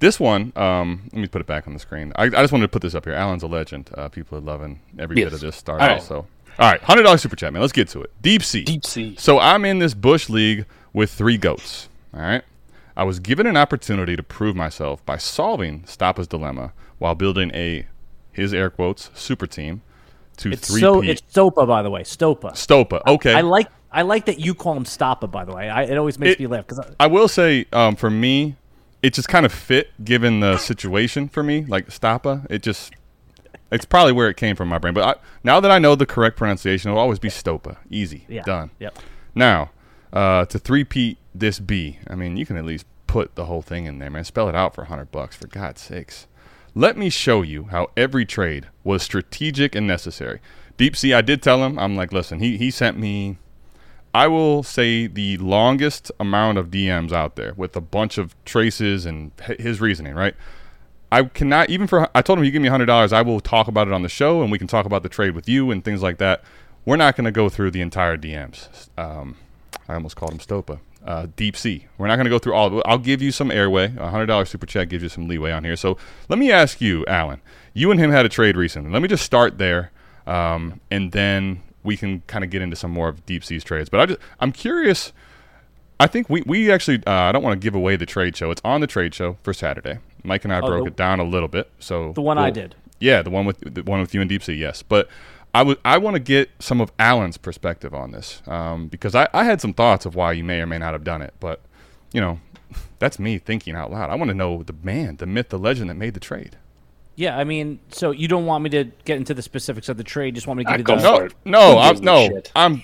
This 0.00 0.18
one, 0.18 0.52
um, 0.56 1.02
let 1.12 1.20
me 1.20 1.28
put 1.28 1.40
it 1.40 1.46
back 1.46 1.66
on 1.66 1.74
the 1.74 1.78
screen. 1.78 2.12
I, 2.16 2.24
I 2.24 2.28
just 2.30 2.52
wanted 2.52 2.64
to 2.64 2.68
put 2.68 2.82
this 2.82 2.94
up 2.94 3.04
here. 3.04 3.14
Alan's 3.14 3.42
a 3.42 3.46
legend. 3.46 3.90
Uh, 3.94 4.08
people 4.08 4.36
are 4.38 4.40
loving 4.40 4.80
every 4.98 5.16
Yes. 5.16 5.26
bit 5.26 5.32
of 5.34 5.40
this 5.40 5.56
start. 5.56 5.80
All 5.80 5.86
right. 5.88 6.02
So, 6.02 6.26
all 6.58 6.70
right, 6.70 6.80
hundred 6.82 7.02
dollars 7.04 7.22
super 7.22 7.36
chat, 7.36 7.52
man. 7.52 7.60
Let's 7.60 7.72
get 7.72 7.88
to 7.90 8.02
it. 8.02 8.10
Deep 8.20 8.42
sea. 8.42 8.64
Deep 8.64 8.84
sea. 8.84 9.14
So 9.18 9.38
I'm 9.38 9.64
in 9.64 9.78
this 9.78 9.94
bush 9.94 10.28
league 10.28 10.66
with 10.92 11.10
three 11.10 11.36
goats. 11.38 11.88
All 12.14 12.20
right. 12.20 12.42
I 12.96 13.04
was 13.04 13.20
given 13.20 13.46
an 13.46 13.56
opportunity 13.56 14.16
to 14.16 14.22
prove 14.22 14.56
myself 14.56 15.04
by 15.06 15.16
solving 15.16 15.82
Stappa's 15.82 16.26
dilemma 16.26 16.72
while 16.98 17.14
building 17.14 17.50
a, 17.54 17.86
his 18.32 18.52
air 18.52 18.68
quotes, 18.68 19.10
super 19.14 19.46
team 19.46 19.82
to 20.38 20.50
it's 20.52 20.68
three 20.68 20.80
so 20.80 21.02
it's 21.02 21.20
Stopa, 21.22 21.66
by 21.66 21.82
the 21.82 21.90
way, 21.90 22.02
Stopa. 22.02 22.52
Stopa. 22.52 23.00
Okay. 23.06 23.34
I 23.34 23.42
like 23.42 23.68
I 23.92 24.02
like 24.02 24.26
that 24.26 24.38
you 24.40 24.54
call 24.54 24.76
him 24.76 24.84
Stoppa. 24.84 25.30
By 25.30 25.44
the 25.44 25.54
way, 25.54 25.68
I, 25.68 25.82
it 25.84 25.96
always 25.98 26.18
makes 26.18 26.34
It- 26.34 26.40
me 26.40 26.46
laugh 26.46 26.66
because 26.66 26.84
I 26.98 27.06
will 27.06 27.28
say, 27.28 27.66
um, 27.72 27.96
for 27.96 28.08
me, 28.10 28.56
it 29.02 29.14
just 29.14 29.28
kind 29.28 29.46
of 29.46 29.52
fit 29.52 29.90
given 30.04 30.40
the 30.40 30.58
situation 30.58 31.28
for 31.28 31.42
me. 31.42 31.64
Like 31.64 31.88
Stappa, 31.88 32.46
it 32.50 32.62
just, 32.62 32.92
it's 33.70 33.84
probably 33.84 34.12
where 34.12 34.28
it 34.28 34.36
came 34.36 34.56
from 34.56 34.68
my 34.68 34.78
brain. 34.78 34.94
But 34.94 35.04
I, 35.04 35.20
now 35.42 35.60
that 35.60 35.70
I 35.70 35.78
know 35.78 35.94
the 35.94 36.06
correct 36.06 36.36
pronunciation, 36.36 36.90
it'll 36.90 37.00
always 37.00 37.18
be 37.18 37.28
Stopa. 37.28 37.76
Easy. 37.90 38.26
yeah, 38.28 38.42
Done. 38.42 38.70
Yep. 38.78 38.98
Now, 39.34 39.70
uh, 40.12 40.44
to 40.46 40.58
three-peat 40.58 41.18
this 41.34 41.60
B, 41.60 41.98
I 42.08 42.14
mean, 42.14 42.36
you 42.36 42.44
can 42.44 42.56
at 42.56 42.64
least 42.64 42.84
put 43.06 43.34
the 43.34 43.46
whole 43.46 43.62
thing 43.62 43.86
in 43.86 43.98
there, 43.98 44.10
man. 44.10 44.24
Spell 44.24 44.48
it 44.48 44.54
out 44.54 44.74
for 44.74 44.82
100 44.82 45.10
bucks, 45.10 45.36
for 45.36 45.46
God's 45.46 45.80
sakes. 45.80 46.26
Let 46.74 46.96
me 46.96 47.10
show 47.10 47.42
you 47.42 47.64
how 47.64 47.88
every 47.96 48.24
trade 48.24 48.68
was 48.84 49.02
strategic 49.02 49.74
and 49.74 49.86
necessary. 49.86 50.40
Deep 50.76 50.96
Sea, 50.96 51.14
I 51.14 51.20
did 51.20 51.42
tell 51.42 51.64
him, 51.64 51.78
I'm 51.78 51.96
like, 51.96 52.12
listen, 52.12 52.38
he, 52.38 52.56
he 52.56 52.70
sent 52.70 52.96
me, 52.96 53.38
I 54.12 54.26
will 54.26 54.62
say, 54.62 55.06
the 55.06 55.36
longest 55.38 56.10
amount 56.18 56.58
of 56.58 56.68
DMs 56.68 57.12
out 57.12 57.36
there 57.36 57.54
with 57.56 57.76
a 57.76 57.80
bunch 57.80 58.18
of 58.18 58.34
traces 58.44 59.06
and 59.06 59.30
his 59.58 59.80
reasoning, 59.80 60.14
right? 60.14 60.34
I 61.12 61.24
cannot 61.24 61.70
even 61.70 61.86
for 61.86 62.08
I 62.14 62.22
told 62.22 62.38
him 62.38 62.44
you 62.44 62.50
give 62.50 62.62
me 62.62 62.68
hundred 62.68 62.86
dollars, 62.86 63.12
I 63.12 63.22
will 63.22 63.40
talk 63.40 63.68
about 63.68 63.88
it 63.88 63.92
on 63.92 64.02
the 64.02 64.08
show 64.08 64.42
and 64.42 64.50
we 64.52 64.58
can 64.58 64.66
talk 64.66 64.86
about 64.86 65.02
the 65.02 65.08
trade 65.08 65.34
with 65.34 65.48
you 65.48 65.70
and 65.70 65.84
things 65.84 66.02
like 66.02 66.18
that. 66.18 66.42
We're 66.84 66.96
not 66.96 67.16
going 67.16 67.24
to 67.24 67.32
go 67.32 67.48
through 67.48 67.72
the 67.72 67.80
entire 67.80 68.16
DMs. 68.16 68.88
Um, 68.96 69.36
I 69.88 69.94
almost 69.94 70.16
called 70.16 70.32
him 70.32 70.38
Stopa. 70.38 70.80
Uh, 71.04 71.26
deep 71.34 71.56
sea. 71.56 71.86
We're 71.98 72.06
not 72.06 72.16
going 72.16 72.26
to 72.26 72.30
go 72.30 72.38
through 72.38 72.54
all. 72.54 72.66
of 72.66 72.74
it. 72.74 72.82
I'll 72.84 72.98
give 72.98 73.22
you 73.22 73.32
some 73.32 73.50
airway. 73.50 73.94
A 73.96 74.10
hundred 74.10 74.26
dollar 74.26 74.44
super 74.44 74.66
chat 74.66 74.88
gives 74.88 75.02
you 75.02 75.08
some 75.08 75.28
leeway 75.28 75.50
on 75.50 75.64
here. 75.64 75.76
So 75.76 75.96
let 76.28 76.38
me 76.38 76.52
ask 76.52 76.80
you, 76.80 77.06
Alan. 77.06 77.40
You 77.72 77.90
and 77.90 77.98
him 77.98 78.10
had 78.10 78.26
a 78.26 78.28
trade 78.28 78.56
recently. 78.56 78.90
Let 78.90 79.00
me 79.00 79.08
just 79.08 79.24
start 79.24 79.56
there, 79.58 79.92
um, 80.26 80.80
and 80.90 81.12
then 81.12 81.62
we 81.82 81.96
can 81.96 82.22
kind 82.26 82.44
of 82.44 82.50
get 82.50 82.62
into 82.62 82.76
some 82.76 82.90
more 82.90 83.08
of 83.08 83.24
deep 83.26 83.44
seas 83.44 83.64
trades. 83.64 83.88
But 83.88 84.00
I 84.00 84.06
just, 84.06 84.20
I'm 84.40 84.52
curious. 84.52 85.12
I 85.98 86.06
think 86.06 86.30
we, 86.30 86.42
we 86.46 86.70
actually 86.72 86.98
uh, 87.06 87.10
I 87.12 87.32
don't 87.32 87.42
want 87.42 87.60
to 87.60 87.64
give 87.64 87.74
away 87.74 87.96
the 87.96 88.06
trade 88.06 88.36
show. 88.36 88.50
It's 88.50 88.62
on 88.64 88.80
the 88.80 88.86
trade 88.86 89.14
show 89.14 89.36
for 89.42 89.52
Saturday. 89.52 89.98
Mike 90.24 90.44
and 90.44 90.52
I 90.52 90.60
broke 90.60 90.72
Oh, 90.72 90.84
the- 90.84 90.86
it 90.90 90.96
down 90.96 91.20
a 91.20 91.24
little 91.24 91.48
bit. 91.48 91.70
So 91.78 92.12
The 92.12 92.22
one 92.22 92.38
I 92.38 92.44
we'll- 92.44 92.52
did. 92.52 92.74
Yeah, 92.98 93.22
the 93.22 93.30
one 93.30 93.46
with 93.46 93.74
the 93.74 93.82
one 93.82 94.00
with 94.00 94.14
you 94.14 94.20
and 94.20 94.28
Deep 94.28 94.42
Sea. 94.42 94.52
Yes, 94.52 94.82
but 94.82 95.08
I 95.54 95.62
would 95.62 95.78
I 95.86 95.96
want 95.96 96.16
to 96.16 96.20
get 96.20 96.50
some 96.58 96.82
of 96.82 96.92
Alan's 96.98 97.38
perspective 97.38 97.94
on 97.94 98.10
this 98.12 98.42
um, 98.46 98.88
because 98.88 99.14
I, 99.14 99.26
I 99.32 99.44
had 99.44 99.60
some 99.62 99.72
thoughts 99.72 100.04
of 100.04 100.14
why 100.14 100.32
you 100.32 100.44
may 100.44 100.60
or 100.60 100.66
may 100.66 100.76
not 100.76 100.92
have 100.92 101.02
done 101.02 101.22
it, 101.22 101.32
but 101.40 101.60
you 102.12 102.20
know 102.20 102.40
that's 102.98 103.18
me 103.18 103.38
thinking 103.38 103.74
out 103.74 103.90
loud. 103.90 104.10
I 104.10 104.14
want 104.16 104.28
to 104.28 104.34
know 104.34 104.62
the 104.62 104.74
man, 104.82 105.16
the 105.16 105.24
myth, 105.26 105.48
the 105.48 105.58
legend 105.58 105.88
that 105.88 105.94
made 105.94 106.12
the 106.12 106.20
trade. 106.20 106.56
Yeah, 107.16 107.36
I 107.36 107.44
mean, 107.44 107.80
so 107.90 108.12
you 108.12 108.28
don't 108.28 108.46
want 108.46 108.64
me 108.64 108.70
to 108.70 108.84
get 109.04 109.18
into 109.18 109.34
the 109.34 109.42
specifics 109.42 109.88
of 109.90 109.96
the 109.98 110.04
trade? 110.04 110.34
Just 110.34 110.46
want 110.46 110.58
me 110.58 110.64
to 110.64 110.70
Ah, 110.70 110.76
give 110.76 110.86
go 110.86 110.94
you 110.94 111.00
the 111.00 111.34
No, 111.44 111.72
no, 111.74 111.78
I'm, 111.78 112.00
no. 112.00 112.28
shit? 112.28 112.52
I'm. 112.56 112.82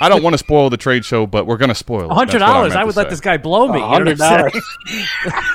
I 0.00 0.08
don't 0.08 0.22
want 0.22 0.34
to 0.34 0.38
spoil 0.38 0.68
the 0.70 0.76
trade 0.76 1.04
show, 1.04 1.26
but 1.26 1.46
we're 1.46 1.56
gonna 1.56 1.74
spoil 1.74 2.10
it. 2.10 2.14
Hundred 2.14 2.38
dollars. 2.40 2.70
meant 2.74 2.76
I 2.78 2.80
to 2.82 2.86
would 2.88 2.96
let 2.96 3.06
say. 3.06 3.10
this 3.10 3.20
guy 3.20 3.36
blow 3.38 3.68
me. 3.68 3.74
you 3.74 3.80
know 3.80 3.86
what 3.88 3.92
hundred 3.94 4.20
I'm 4.20 4.50
saying? 4.50 4.62
dollars. 5.24 5.44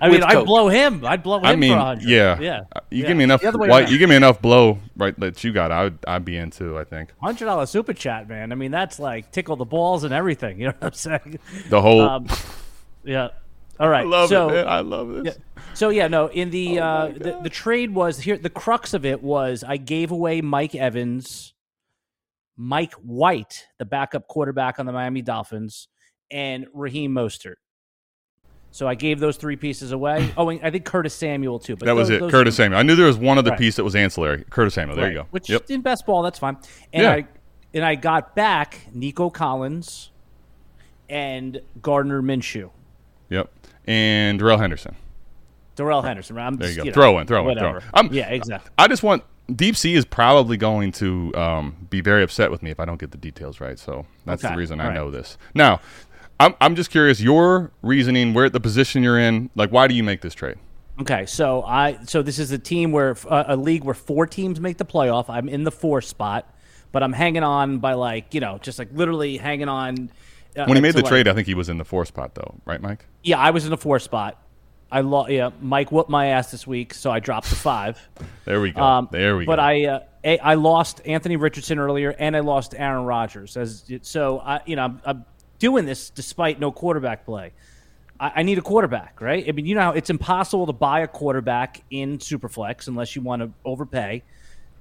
I 0.00 0.08
mean, 0.10 0.22
I'd 0.22 0.44
blow 0.44 0.68
him. 0.68 1.04
I'd 1.04 1.22
blow 1.22 1.38
him 1.38 1.46
I 1.46 1.56
mean, 1.56 1.72
for 1.72 1.78
hundred. 1.78 2.08
yeah, 2.08 2.38
yeah. 2.40 2.60
Uh, 2.74 2.80
You 2.90 3.02
Yeah. 3.02 3.08
give 3.08 3.16
me 3.16 3.24
enough 3.24 3.40
The 3.40 3.52
white. 3.56 3.88
You 3.88 3.98
give 3.98 4.10
me 4.10 4.16
enough 4.16 4.42
blow, 4.42 4.78
right? 4.96 5.18
That 5.20 5.42
you 5.44 5.52
got. 5.52 5.70
I 5.70 5.84
would. 5.84 5.98
I'd 6.06 6.24
be 6.24 6.36
in 6.36 6.50
too. 6.50 6.76
I 6.78 6.84
think 6.84 7.10
Hundred 7.22 7.44
dollar 7.46 7.66
super 7.66 7.92
chat, 7.92 8.28
man. 8.28 8.52
I 8.52 8.56
mean, 8.56 8.72
that's 8.72 8.98
like 8.98 9.30
tickle 9.30 9.56
the 9.56 9.64
balls 9.64 10.04
and 10.04 10.12
everything. 10.12 10.58
You 10.66 10.66
know 10.66 10.74
what 10.80 10.86
I'm 10.88 10.92
saying? 10.94 11.38
the 11.70 11.80
whole. 11.80 12.00
Um, 12.00 12.26
yeah. 13.04 13.28
All 13.78 13.88
right. 13.88 14.04
I 14.06 14.08
love 14.08 14.28
so, 14.28 14.48
it. 14.48 14.52
Man. 14.54 14.68
I 14.68 14.80
love 14.80 15.08
this. 15.22 15.36
Yeah. 15.55 15.55
So 15.76 15.90
yeah, 15.90 16.08
no. 16.08 16.28
In 16.28 16.48
the 16.48 16.80
Oh 16.80 16.82
uh, 16.82 17.08
the, 17.12 17.38
the 17.42 17.50
trade 17.50 17.94
was 17.94 18.18
here. 18.18 18.38
The 18.38 18.48
crux 18.48 18.94
of 18.94 19.04
it 19.04 19.22
was 19.22 19.62
I 19.62 19.76
gave 19.76 20.10
away 20.10 20.40
Mike 20.40 20.74
Evans, 20.74 21.52
Mike 22.56 22.94
White, 22.94 23.66
the 23.78 23.84
backup 23.84 24.26
quarterback 24.26 24.78
on 24.78 24.86
the 24.86 24.92
Miami 24.92 25.20
Dolphins, 25.20 25.88
and 26.30 26.66
Raheem 26.72 27.12
Mostert. 27.12 27.56
So 28.70 28.88
I 28.88 28.94
gave 28.94 29.20
those 29.20 29.36
three 29.36 29.56
pieces 29.56 29.92
away. 29.92 30.32
Oh, 30.38 30.48
and 30.48 30.60
I 30.62 30.70
think 30.70 30.86
Curtis 30.86 31.14
Samuel 31.14 31.58
too. 31.58 31.76
But 31.76 31.84
That 31.84 31.94
was 31.94 32.08
it. 32.08 32.22
Curtis 32.30 32.56
Samuel. 32.56 32.80
I 32.80 32.82
knew 32.82 32.96
there 32.96 33.06
was 33.06 33.18
one 33.18 33.36
other 33.36 33.50
Right. 33.50 33.58
piece 33.58 33.76
that 33.76 33.84
was 33.84 33.94
ancillary. 33.94 34.44
Curtis 34.48 34.72
Samuel. 34.74 34.96
There 34.96 35.08
you 35.08 35.14
go. 35.14 35.26
Which 35.30 35.50
yep. 35.50 35.70
in 35.70 35.82
best 35.82 36.06
ball, 36.06 36.22
that's 36.22 36.38
fine. 36.38 36.56
And 36.94 37.02
Yeah. 37.02 37.12
I 37.12 37.26
and 37.74 37.84
I 37.84 37.96
got 37.96 38.34
back 38.34 38.86
Nico 38.94 39.28
Collins 39.28 40.10
and 41.10 41.60
Gardner 41.82 42.22
Minshew. 42.22 42.70
Yep. 43.28 43.50
And 43.86 44.38
Darrell 44.38 44.56
Henderson. 44.56 44.96
Darrell 45.76 46.02
Henderson. 46.02 46.36
I'm 46.38 46.56
There 46.56 46.68
you 46.68 46.74
just, 46.74 46.84
go. 46.84 46.90
know, 46.90 46.92
Throw 46.94 47.18
in, 47.20 47.26
throw 47.26 47.40
in, 47.40 47.44
whatever. 47.46 47.80
throw 47.80 47.88
in. 47.88 47.94
I'm- 47.94 48.08
yeah, 48.12 48.28
exactly. 48.30 48.70
I 48.78 48.88
just 48.88 49.02
want 49.02 49.22
Deep 49.54 49.76
Sea 49.76 49.94
is 49.94 50.04
probably 50.04 50.56
going 50.56 50.90
to 50.92 51.32
um, 51.36 51.86
be 51.88 52.00
very 52.00 52.22
upset 52.24 52.50
with 52.50 52.62
me 52.62 52.70
if 52.70 52.80
I 52.80 52.84
don't 52.84 52.98
get 52.98 53.12
the 53.12 53.18
details 53.18 53.60
right. 53.60 53.78
So 53.78 54.04
that's 54.24 54.44
Okay, 54.44 54.52
the 54.52 54.58
reason 54.58 54.80
I 54.80 54.84
all 54.84 54.88
right. 54.90 54.94
know 54.96 55.10
this. 55.12 55.38
Now, 55.54 55.80
I'm 56.40 56.54
I'm 56.60 56.74
just 56.74 56.90
curious 56.90 57.20
your 57.20 57.70
reasoning, 57.82 58.34
where 58.34 58.50
the 58.50 58.60
position 58.60 59.02
you're 59.02 59.18
in. 59.18 59.50
Like, 59.54 59.70
why 59.70 59.86
do 59.86 59.94
you 59.94 60.02
make 60.02 60.20
this 60.20 60.34
trade? 60.34 60.56
Okay, 61.00 61.26
so 61.26 61.62
I 61.62 61.98
so 62.06 62.22
this 62.22 62.38
is 62.38 62.50
a 62.52 62.58
team 62.58 62.90
where 62.90 63.16
uh, 63.28 63.44
a 63.48 63.56
league 63.56 63.84
where 63.84 63.94
four 63.94 64.26
teams 64.26 64.58
make 64.60 64.78
the 64.78 64.84
playoff. 64.84 65.26
I'm 65.28 65.48
in 65.48 65.62
the 65.64 65.70
four 65.70 66.00
spot, 66.00 66.52
but 66.90 67.02
I'm 67.02 67.12
hanging 67.12 67.42
on 67.44 67.78
by 67.78 67.92
like 67.94 68.34
you 68.34 68.40
know 68.40 68.58
just 68.60 68.78
like 68.78 68.88
literally 68.92 69.36
hanging 69.36 69.68
on. 69.68 70.10
Uh, 70.56 70.64
When 70.64 70.76
he 70.76 70.80
made 70.80 70.94
the 70.94 71.02
like- 71.02 71.08
trade, 71.10 71.28
I 71.28 71.34
think 71.34 71.46
he 71.46 71.54
was 71.54 71.68
in 71.68 71.76
the 71.78 71.84
four 71.84 72.04
spot 72.06 72.34
though, 72.34 72.54
right, 72.64 72.80
Mike? 72.80 73.04
yeah, 73.22 73.38
I 73.38 73.50
was 73.50 73.64
in 73.64 73.70
the 73.70 73.76
four 73.76 73.98
spot. 73.98 74.42
I 74.90 75.00
lost. 75.00 75.30
Yeah, 75.30 75.50
Mike 75.60 75.90
whooped 75.90 76.10
my 76.10 76.26
ass 76.26 76.50
this 76.50 76.66
week, 76.66 76.94
so 76.94 77.10
I 77.10 77.20
dropped 77.20 77.48
to 77.48 77.56
five. 77.56 77.98
There 78.44 78.60
we 78.60 78.72
go. 78.72 78.82
Um, 78.82 79.08
there 79.10 79.36
we 79.36 79.44
but 79.44 79.56
go. 79.56 79.56
But 79.56 79.60
I 79.60 79.86
uh, 79.86 80.00
a, 80.24 80.38
I 80.38 80.54
lost 80.54 81.00
Anthony 81.04 81.36
Richardson 81.36 81.78
earlier, 81.78 82.10
and 82.10 82.36
I 82.36 82.40
lost 82.40 82.74
Aaron 82.76 83.04
Rodgers. 83.04 83.56
As 83.56 83.84
so, 84.02 84.40
I 84.40 84.60
you 84.66 84.76
know 84.76 84.84
I'm, 84.84 85.00
I'm 85.04 85.24
doing 85.58 85.86
this 85.86 86.10
despite 86.10 86.60
no 86.60 86.70
quarterback 86.70 87.24
play. 87.24 87.52
I, 88.20 88.32
I 88.36 88.42
need 88.42 88.58
a 88.58 88.62
quarterback, 88.62 89.20
right? 89.20 89.44
I 89.48 89.52
mean, 89.52 89.66
you 89.66 89.74
know, 89.74 89.90
it's 89.90 90.10
impossible 90.10 90.66
to 90.66 90.72
buy 90.72 91.00
a 91.00 91.08
quarterback 91.08 91.82
in 91.90 92.18
Superflex 92.18 92.88
unless 92.88 93.16
you 93.16 93.22
want 93.22 93.42
to 93.42 93.50
overpay. 93.64 94.22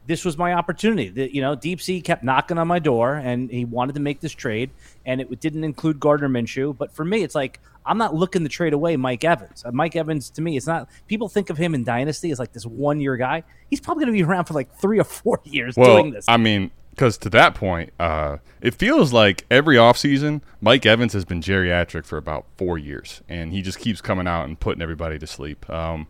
This 0.08 0.24
was 0.24 0.38
my 0.38 0.54
opportunity. 0.54 1.10
The, 1.10 1.34
you 1.34 1.42
know, 1.42 1.56
Deep 1.56 1.82
Sea 1.82 2.00
kept 2.00 2.24
knocking 2.24 2.60
on 2.60 2.68
my 2.68 2.78
door, 2.78 3.16
and 3.16 3.50
he 3.50 3.66
wanted 3.66 3.96
to 3.96 4.02
make 4.02 4.20
this 4.20 4.34
trade, 4.34 4.70
and 5.04 5.20
it 5.20 5.40
didn't 5.40 5.64
include 5.64 6.00
Gardner 6.00 6.30
Minshew. 6.30 6.78
But 6.78 6.92
for 6.92 7.04
me, 7.04 7.24
it's 7.24 7.34
like 7.34 7.60
I'm 7.86 7.98
not 7.98 8.16
looking 8.16 8.44
to 8.44 8.50
trade 8.50 8.74
away 8.74 8.98
Mike 8.98 9.24
Evans. 9.24 9.64
Uh, 9.66 9.72
Mike 9.72 9.96
Evans 9.96 10.30
to 10.32 10.42
me, 10.42 10.58
it's 10.58 10.68
not. 10.68 10.90
People 11.08 11.30
think 11.30 11.50
of 11.50 11.58
him 11.58 11.76
in 11.76 11.84
Dynasty 11.84 12.32
as 12.32 12.40
like 12.40 12.54
this 12.54 12.66
one 12.66 13.00
year 13.00 13.18
guy. 13.18 13.44
He's 13.70 13.80
probably 13.80 14.06
going 14.06 14.16
to 14.16 14.18
be 14.18 14.24
around 14.24 14.46
for 14.46 14.54
like 14.54 14.74
three 14.76 15.00
or 15.00 15.04
four 15.04 15.42
years 15.46 15.76
well, 15.76 15.98
doing 15.98 16.12
this. 16.12 16.26
I 16.28 16.38
mean, 16.38 16.72
because 16.92 17.18
to 17.20 17.30
that 17.32 17.56
point, 17.56 17.92
uh, 18.00 18.38
it 18.62 18.74
feels 18.74 19.12
like 19.12 19.46
every 19.52 19.76
offseason, 19.76 20.42
Mike 20.62 20.86
Evans 20.86 21.14
has 21.14 21.26
been 21.26 21.42
geriatric 21.42 22.06
for 22.06 22.18
about 22.18 22.46
four 22.58 22.78
years, 22.78 23.22
and 23.28 23.52
he 23.52 23.62
just 23.62 23.80
keeps 23.80 24.02
coming 24.02 24.28
out 24.28 24.46
and 24.46 24.60
putting 24.60 24.82
everybody 24.82 25.20
to 25.20 25.28
sleep. 25.28 25.70
Um, 25.70 26.08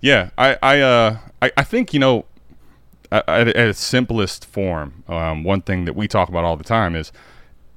yeah, 0.00 0.30
I 0.38 0.58
I, 0.62 0.80
uh, 0.80 1.18
I 1.42 1.52
I 1.56 1.64
think 1.64 1.92
you 1.92 2.00
know, 2.00 2.26
at, 3.10 3.28
at 3.28 3.56
its 3.56 3.80
simplest 3.80 4.44
form, 4.44 5.04
um, 5.08 5.42
one 5.42 5.62
thing 5.62 5.86
that 5.86 5.96
we 5.96 6.06
talk 6.06 6.28
about 6.28 6.44
all 6.44 6.56
the 6.56 6.64
time 6.64 6.94
is 6.94 7.12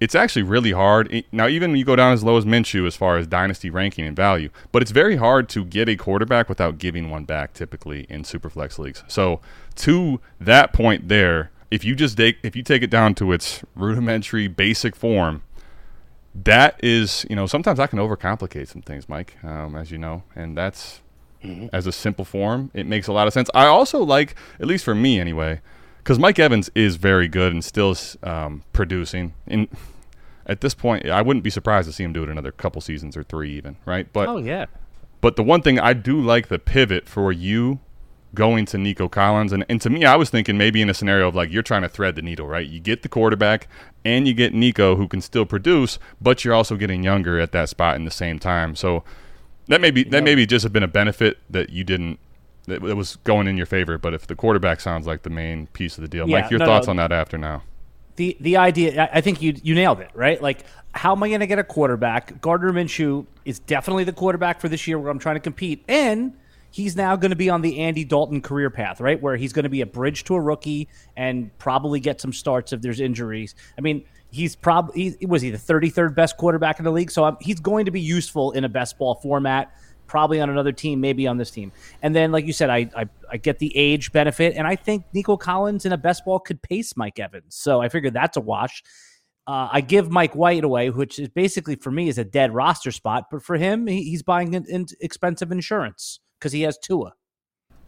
it's 0.03 0.15
actually 0.15 0.43
really 0.43 0.73
hard. 0.73 1.23
Now, 1.31 1.47
even 1.47 1.71
when 1.71 1.79
you 1.79 1.85
go 1.85 1.95
down 1.95 2.11
as 2.11 2.25
low 2.25 2.35
as 2.35 2.43
Minshew 2.43 2.85
as 2.85 2.93
far 2.93 3.15
as 3.17 3.25
dynasty 3.25 3.69
ranking 3.69 4.05
and 4.05 4.13
value, 4.13 4.49
but 4.73 4.81
it's 4.81 4.91
very 4.91 5.15
hard 5.15 5.47
to 5.49 5.63
get 5.63 5.87
a 5.87 5.95
quarterback 5.95 6.49
without 6.49 6.77
giving 6.77 7.09
one 7.09 7.23
back 7.23 7.53
typically 7.53 8.05
in 8.09 8.23
superflex 8.23 8.77
leagues. 8.77 9.05
So, 9.07 9.39
to 9.75 10.19
that 10.41 10.73
point 10.73 11.07
there, 11.07 11.51
if 11.71 11.85
you 11.85 11.95
just 11.95 12.17
take 12.17 12.35
if 12.43 12.53
you 12.53 12.63
take 12.63 12.83
it 12.83 12.89
down 12.89 13.15
to 13.15 13.31
its 13.31 13.63
rudimentary 13.75 14.49
basic 14.49 14.93
form, 14.93 15.41
that 16.35 16.77
is 16.83 17.25
you 17.29 17.37
know 17.37 17.45
sometimes 17.45 17.79
I 17.79 17.87
can 17.87 17.97
overcomplicate 17.97 18.67
some 18.67 18.81
things, 18.81 19.07
Mike, 19.07 19.37
um, 19.41 19.73
as 19.77 19.89
you 19.89 19.97
know, 19.97 20.23
and 20.35 20.57
that's 20.57 20.99
mm-hmm. 21.41 21.67
as 21.71 21.87
a 21.87 21.93
simple 21.93 22.25
form, 22.25 22.71
it 22.73 22.85
makes 22.85 23.07
a 23.07 23.13
lot 23.13 23.27
of 23.27 23.31
sense. 23.31 23.49
I 23.53 23.67
also 23.67 24.03
like, 24.03 24.35
at 24.59 24.67
least 24.67 24.83
for 24.83 24.93
me 24.93 25.17
anyway, 25.17 25.61
because 25.99 26.19
Mike 26.19 26.39
Evans 26.39 26.69
is 26.75 26.97
very 26.97 27.29
good 27.29 27.53
and 27.53 27.63
still 27.63 27.95
um, 28.21 28.63
producing. 28.73 29.33
In 29.47 29.69
at 30.45 30.61
this 30.61 30.73
point, 30.73 31.07
I 31.07 31.21
wouldn't 31.21 31.43
be 31.43 31.49
surprised 31.49 31.87
to 31.87 31.93
see 31.93 32.03
him 32.03 32.13
do 32.13 32.23
it 32.23 32.29
another 32.29 32.51
couple 32.51 32.81
seasons 32.81 33.15
or 33.15 33.23
three, 33.23 33.55
even 33.55 33.77
right. 33.85 34.11
But 34.11 34.27
oh 34.27 34.37
yeah. 34.37 34.65
But 35.21 35.35
the 35.35 35.43
one 35.43 35.61
thing 35.61 35.79
I 35.79 35.93
do 35.93 36.19
like 36.19 36.49
the 36.49 36.59
pivot 36.59 37.07
for 37.07 37.31
you 37.31 37.79
going 38.33 38.65
to 38.65 38.77
Nico 38.77 39.07
Collins. 39.07 39.53
And, 39.53 39.65
and 39.69 39.79
to 39.81 39.89
me, 39.89 40.05
I 40.05 40.15
was 40.15 40.29
thinking 40.29 40.57
maybe 40.57 40.81
in 40.81 40.89
a 40.89 40.93
scenario 40.93 41.27
of 41.27 41.35
like 41.35 41.51
you're 41.51 41.63
trying 41.63 41.83
to 41.83 41.89
thread 41.89 42.15
the 42.15 42.21
needle, 42.21 42.47
right? 42.47 42.67
You 42.67 42.79
get 42.79 43.03
the 43.03 43.09
quarterback 43.09 43.67
and 44.03 44.27
you 44.27 44.33
get 44.33 44.53
Nico 44.53 44.95
who 44.95 45.07
can 45.07 45.21
still 45.21 45.45
produce, 45.45 45.99
but 46.19 46.43
you're 46.43 46.53
also 46.53 46.75
getting 46.75 47.03
younger 47.03 47.39
at 47.39 47.51
that 47.51 47.69
spot 47.69 47.95
in 47.95 48.05
the 48.05 48.11
same 48.11 48.39
time. 48.39 48.75
So 48.75 49.03
that 49.67 49.81
may 49.81 49.91
be 49.91 50.03
that 50.05 50.23
maybe 50.23 50.45
just 50.45 50.63
have 50.63 50.73
been 50.73 50.83
a 50.83 50.87
benefit 50.87 51.37
that 51.49 51.69
you 51.69 51.83
didn't 51.83 52.19
that, 52.65 52.81
was 52.81 53.17
going 53.17 53.47
in 53.47 53.57
your 53.57 53.65
favor. 53.65 53.97
But 53.97 54.13
if 54.13 54.27
the 54.27 54.35
quarterback 54.35 54.81
sounds 54.81 55.05
like 55.05 55.23
the 55.23 55.29
main 55.29 55.67
piece 55.67 55.97
of 55.97 56.01
the 56.01 56.07
deal, 56.07 56.27
yeah, 56.27 56.41
Mike, 56.41 56.51
your 56.51 56.59
no, 56.59 56.65
thoughts 56.65 56.87
no. 56.87 56.91
on 56.91 56.97
that 56.97 57.11
after 57.11 57.37
now? 57.37 57.63
The 58.15 58.37
the 58.39 58.57
idea, 58.57 59.09
I 59.11 59.21
think 59.21 59.41
you 59.41 59.55
you 59.63 59.73
nailed 59.73 59.99
it, 59.99 60.11
right? 60.13 60.41
Like, 60.41 60.65
how 60.93 61.13
am 61.13 61.23
I 61.23 61.29
going 61.29 61.39
to 61.39 61.47
get 61.47 61.59
a 61.59 61.63
quarterback? 61.63 62.41
Gardner 62.41 62.71
Minshew 62.71 63.25
is 63.45 63.59
definitely 63.59 64.03
the 64.03 64.13
quarterback 64.13 64.61
for 64.61 64.69
this 64.69 64.87
year 64.87 64.99
where 64.99 65.11
I'm 65.11 65.19
trying 65.19 65.35
to 65.35 65.41
compete, 65.41 65.83
and 65.87 66.33
he's 66.73 66.95
now 66.95 67.15
going 67.15 67.29
to 67.29 67.35
be 67.35 67.49
on 67.49 67.61
the 67.61 67.79
Andy 67.79 68.03
Dalton 68.03 68.41
career 68.41 68.69
path, 68.69 68.99
right? 68.99 69.21
Where 69.21 69.37
he's 69.37 69.53
going 69.53 69.63
to 69.63 69.69
be 69.69 69.81
a 69.81 69.85
bridge 69.85 70.23
to 70.25 70.35
a 70.35 70.41
rookie 70.41 70.89
and 71.15 71.55
probably 71.59 71.99
get 71.99 72.19
some 72.19 72.33
starts 72.33 72.73
if 72.73 72.81
there's 72.81 72.99
injuries. 72.99 73.55
I 73.77 73.81
mean, 73.81 74.03
he's 74.31 74.55
probably 74.55 75.15
he, 75.19 75.25
was 75.25 75.41
he 75.41 75.51
the 75.51 75.57
33rd 75.57 76.15
best 76.15 76.35
quarterback 76.37 76.79
in 76.79 76.85
the 76.85 76.91
league, 76.91 77.11
so 77.11 77.23
I'm, 77.23 77.37
he's 77.39 77.59
going 77.59 77.85
to 77.85 77.91
be 77.91 78.01
useful 78.01 78.51
in 78.51 78.63
a 78.63 78.69
best 78.69 78.97
ball 78.97 79.15
format. 79.15 79.71
Probably 80.13 80.39
on 80.39 80.51
another 80.51 80.71
team, 80.71 81.01
maybe 81.01 81.25
on 81.25 81.37
this 81.37 81.49
team. 81.49 81.71
And 82.03 82.15
then, 82.15 82.31
like 82.31 82.45
you 82.45 82.53
said, 82.53 82.69
I, 82.69 82.87
I, 82.95 83.09
I 83.31 83.37
get 83.37 83.57
the 83.57 83.75
age 83.75 84.11
benefit, 84.11 84.53
and 84.55 84.67
I 84.67 84.75
think 84.75 85.05
Nico 85.11 85.37
Collins 85.37 85.87
in 85.87 85.91
a 85.91 85.97
best 85.97 86.23
ball 86.23 86.37
could 86.37 86.61
pace 86.61 86.95
Mike 86.95 87.17
Evans. 87.17 87.55
So 87.55 87.81
I 87.81 87.89
figured 87.89 88.13
that's 88.13 88.37
a 88.37 88.39
wash. 88.39 88.83
Uh, 89.47 89.69
I 89.71 89.81
give 89.81 90.11
Mike 90.11 90.35
White 90.35 90.63
away, 90.63 90.91
which 90.91 91.17
is 91.17 91.29
basically 91.29 91.77
for 91.77 91.89
me 91.89 92.09
is 92.09 92.19
a 92.19 92.23
dead 92.23 92.53
roster 92.53 92.91
spot, 92.91 93.25
but 93.31 93.41
for 93.41 93.57
him, 93.57 93.87
he, 93.87 94.03
he's 94.03 94.21
buying 94.21 94.53
in, 94.53 94.65
in 94.69 94.85
expensive 95.01 95.51
insurance 95.51 96.19
because 96.37 96.51
he 96.51 96.61
has 96.61 96.77
Tua. 96.77 97.13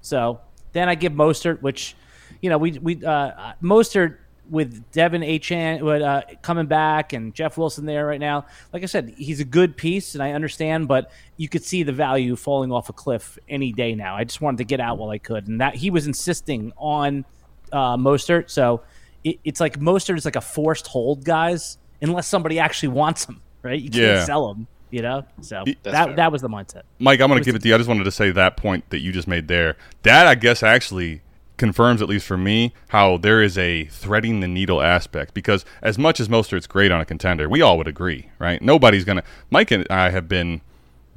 So 0.01 0.41
then 0.71 0.89
I 0.89 0.95
give 0.95 1.13
Mostert, 1.13 1.61
which 1.61 1.95
you 2.41 2.49
know 2.49 2.57
we 2.57 2.71
we 2.79 3.05
uh, 3.05 3.53
Mostert 3.61 4.17
with 4.49 4.91
De'Von 4.91 5.25
Achane 5.25 6.01
uh, 6.01 6.21
coming 6.41 6.67
back 6.67 7.13
and 7.13 7.33
Jeff 7.33 7.57
Wilson 7.57 7.85
there 7.85 8.05
right 8.05 8.19
now. 8.19 8.45
Like 8.73 8.83
I 8.83 8.85
said, 8.85 9.13
he's 9.17 9.39
a 9.39 9.45
good 9.45 9.77
piece, 9.77 10.13
and 10.13 10.23
I 10.23 10.31
understand, 10.31 10.87
but 10.87 11.11
you 11.37 11.49
could 11.49 11.63
see 11.63 11.83
the 11.83 11.91
value 11.91 12.35
falling 12.35 12.71
off 12.71 12.89
a 12.89 12.93
cliff 12.93 13.37
any 13.49 13.71
day 13.71 13.95
now. 13.95 14.15
I 14.15 14.23
just 14.23 14.41
wanted 14.41 14.57
to 14.57 14.65
get 14.65 14.79
out 14.79 14.97
while 14.97 15.09
I 15.09 15.17
could, 15.17 15.47
and 15.47 15.61
that 15.61 15.75
he 15.75 15.89
was 15.89 16.07
insisting 16.07 16.73
on 16.77 17.25
uh, 17.71 17.97
Mostert, 17.97 18.49
so 18.49 18.81
it, 19.23 19.39
it's 19.43 19.59
like 19.59 19.79
Mostert 19.79 20.17
is 20.17 20.25
like 20.25 20.35
a 20.35 20.41
forced 20.41 20.87
hold, 20.87 21.23
guys, 21.23 21.77
unless 22.01 22.27
somebody 22.27 22.59
actually 22.59 22.89
wants 22.89 23.25
him, 23.25 23.41
right? 23.63 23.79
You 23.79 23.89
can't 23.89 24.03
yeah. 24.03 24.25
sell 24.25 24.51
him 24.51 24.67
you 24.91 25.01
know. 25.01 25.25
So 25.41 25.63
that 25.83 26.05
fair. 26.05 26.15
that 26.15 26.31
was 26.31 26.41
the 26.41 26.47
mindset. 26.47 26.83
Mike, 26.99 27.19
I'm 27.19 27.27
going 27.27 27.41
to 27.41 27.45
give 27.45 27.55
it 27.55 27.61
to 27.63 27.67
you. 27.67 27.75
I 27.75 27.77
just 27.77 27.89
wanted 27.89 28.05
to 28.05 28.11
say 28.11 28.31
that 28.31 28.55
point 28.55 28.89
that 28.91 28.99
you 28.99 29.11
just 29.11 29.27
made 29.27 29.49
there. 29.49 29.75
That 30.03 30.25
I 30.25 30.35
guess 30.35 30.63
actually 30.63 31.21
confirms, 31.57 32.01
at 32.01 32.09
least 32.09 32.25
for 32.25 32.37
me, 32.37 32.73
how 32.89 33.17
there 33.17 33.41
is 33.41 33.57
a 33.57 33.85
threading 33.85 34.39
the 34.39 34.47
needle 34.47 34.81
aspect. 34.81 35.33
Because 35.33 35.65
as 35.81 35.97
much 35.97 36.19
as 36.19 36.27
Mostert's 36.27 36.67
great 36.67 36.91
on 36.91 37.01
a 37.01 37.05
contender, 37.05 37.47
we 37.47 37.61
all 37.61 37.77
would 37.77 37.87
agree, 37.87 38.29
right? 38.39 38.61
Nobody's 38.61 39.05
to. 39.05 39.23
Mike 39.49 39.71
and 39.71 39.85
I 39.89 40.09
have 40.09 40.27
been 40.27 40.61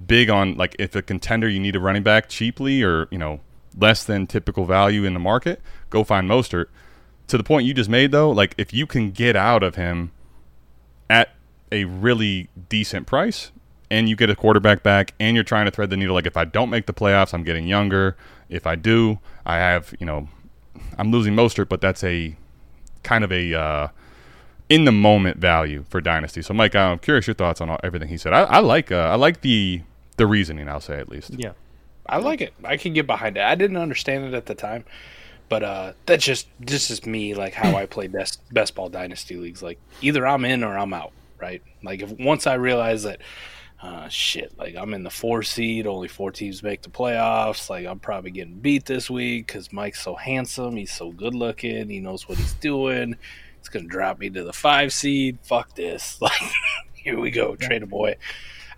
big 0.07 0.31
on 0.31 0.57
like 0.57 0.77
if 0.79 0.95
a 0.95 1.03
contender 1.03 1.49
you 1.49 1.59
need 1.59 1.75
a 1.75 1.81
running 1.81 2.05
back 2.05 2.29
cheaply 2.29 2.85
or 2.85 3.09
you 3.11 3.19
know 3.19 3.41
less 3.77 4.05
than 4.05 4.29
typical 4.29 4.65
value 4.65 5.05
in 5.05 5.15
the 5.15 5.21
market, 5.21 5.61
go 5.91 6.05
find 6.05 6.29
Mostert. 6.29 6.67
To 7.29 7.37
the 7.37 7.45
point 7.45 7.67
you 7.67 7.75
just 7.75 7.91
made 7.91 8.13
though, 8.13 8.31
like 8.31 8.55
if 8.57 8.73
you 8.73 8.87
can 8.87 9.11
get 9.11 9.37
out 9.37 9.63
of 9.63 9.75
him 9.75 10.13
at 11.11 11.35
a 11.71 11.85
really 11.85 12.49
decent 12.69 13.07
price, 13.07 13.51
and 13.91 14.09
you 14.09 14.17
get 14.17 14.31
a 14.31 14.37
quarterback 14.37 14.83
back 14.83 15.15
and 15.19 15.35
you're 15.35 15.45
trying 15.45 15.65
to 15.65 15.71
thread 15.71 15.91
the 15.91 15.97
needle 15.97 16.15
like 16.15 16.27
if 16.27 16.37
I 16.37 16.45
don't 16.45 16.71
make 16.71 16.87
the 16.87 16.95
playoffs, 16.95 17.33
I'm 17.33 17.43
getting 17.43 17.67
younger. 17.67 18.17
If 18.49 18.67
I 18.67 18.77
do, 18.77 19.19
I 19.45 19.57
have, 19.57 19.95
you 19.99 20.07
know, 20.07 20.29
I'm 20.97 21.11
losing 21.11 21.35
Mostert, 21.35 21.69
but 21.69 21.81
that's 21.81 22.03
a 22.05 22.37
kind 23.03 23.25
of 23.25 23.33
a 23.33 23.55
uh, 23.55 23.89
in 24.69 24.85
the 24.85 24.93
moment 24.93 25.39
value 25.39 25.85
for 25.89 26.01
dynasty. 26.01 26.43
So 26.43 26.55
Mike, 26.55 26.75
I'm 26.75 26.99
curious 26.99 27.27
your 27.27 27.35
thoughts 27.35 27.61
on 27.61 27.71
all, 27.71 27.81
everything 27.83 28.09
he 28.09 28.17
said. 28.17 28.33
I, 28.33 28.43
I 28.43 28.59
like 28.61 28.93
uh, 28.93 29.09
I 29.11 29.15
like 29.17 29.41
the 29.41 29.83
the 30.17 30.27
reasoning, 30.27 30.69
I'll 30.69 30.81
say 30.81 30.99
at 30.99 31.09
least. 31.09 31.31
Yeah. 31.37 31.53
I 32.07 32.19
like 32.19 32.41
it. 32.41 32.55
I 32.65 32.79
can 32.79 32.95
get 32.95 33.07
behind 33.07 33.37
it. 33.37 33.43
I 33.43 33.55
didn't 33.55 33.77
understand 33.77 34.25
it 34.25 34.35
at 34.35 34.47
the 34.47 34.55
time. 34.55 34.85
But 35.49 35.63
uh, 35.63 35.93
that's 36.07 36.25
just 36.25 36.47
this 36.61 36.91
is 36.91 37.07
me 37.07 37.35
like 37.35 37.55
how 37.55 37.75
I 37.75 37.87
play 37.87 38.07
best 38.07 38.41
best 38.53 38.75
ball 38.75 38.89
dynasty 38.89 39.37
leagues. 39.37 39.63
Like 39.63 39.79
either 40.03 40.27
I'm 40.27 40.45
in 40.45 40.63
or 40.63 40.77
I'm 40.77 40.93
out, 40.93 41.13
right? 41.39 41.63
Like 41.83 42.03
if 42.03 42.11
once 42.13 42.47
I 42.47 42.55
realize 42.55 43.05
that 43.05 43.21
uh, 43.81 44.09
shit, 44.09 44.59
like 44.59 44.75
I'm 44.77 44.93
in 44.93 45.05
the 45.05 45.11
four 45.11 45.43
seed, 45.43 45.87
only 45.87 46.09
four 46.09 46.33
teams 46.33 46.63
make 46.63 46.83
the 46.83 46.91
playoffs. 46.91 47.71
Like 47.71 47.87
I'm 47.87 48.01
probably 48.01 48.33
getting 48.33 48.59
beat 48.59 48.87
this 48.87 49.09
week 49.09 49.47
because 49.47 49.73
Mike's 49.73 50.03
so 50.03 50.17
handsome, 50.17 50.77
he's 50.77 50.93
so 50.93 51.13
good 51.13 51.35
looking, 51.35 51.89
he 51.89 52.01
knows 52.01 52.29
what 52.29 52.39
he's 52.39 52.55
doing. 52.55 53.17
It's 53.61 53.69
gonna 53.69 53.87
drop 53.87 54.19
me 54.19 54.31
to 54.31 54.43
the 54.43 54.53
five 54.53 54.93
seed. 54.93 55.39
Fuck 55.43 55.75
this! 55.75 56.19
Like 56.29 56.53
here 56.95 57.21
we 57.21 57.31
go, 57.31 57.55
trade 57.55 57.83
a 57.83 57.87
boy. 57.87 58.17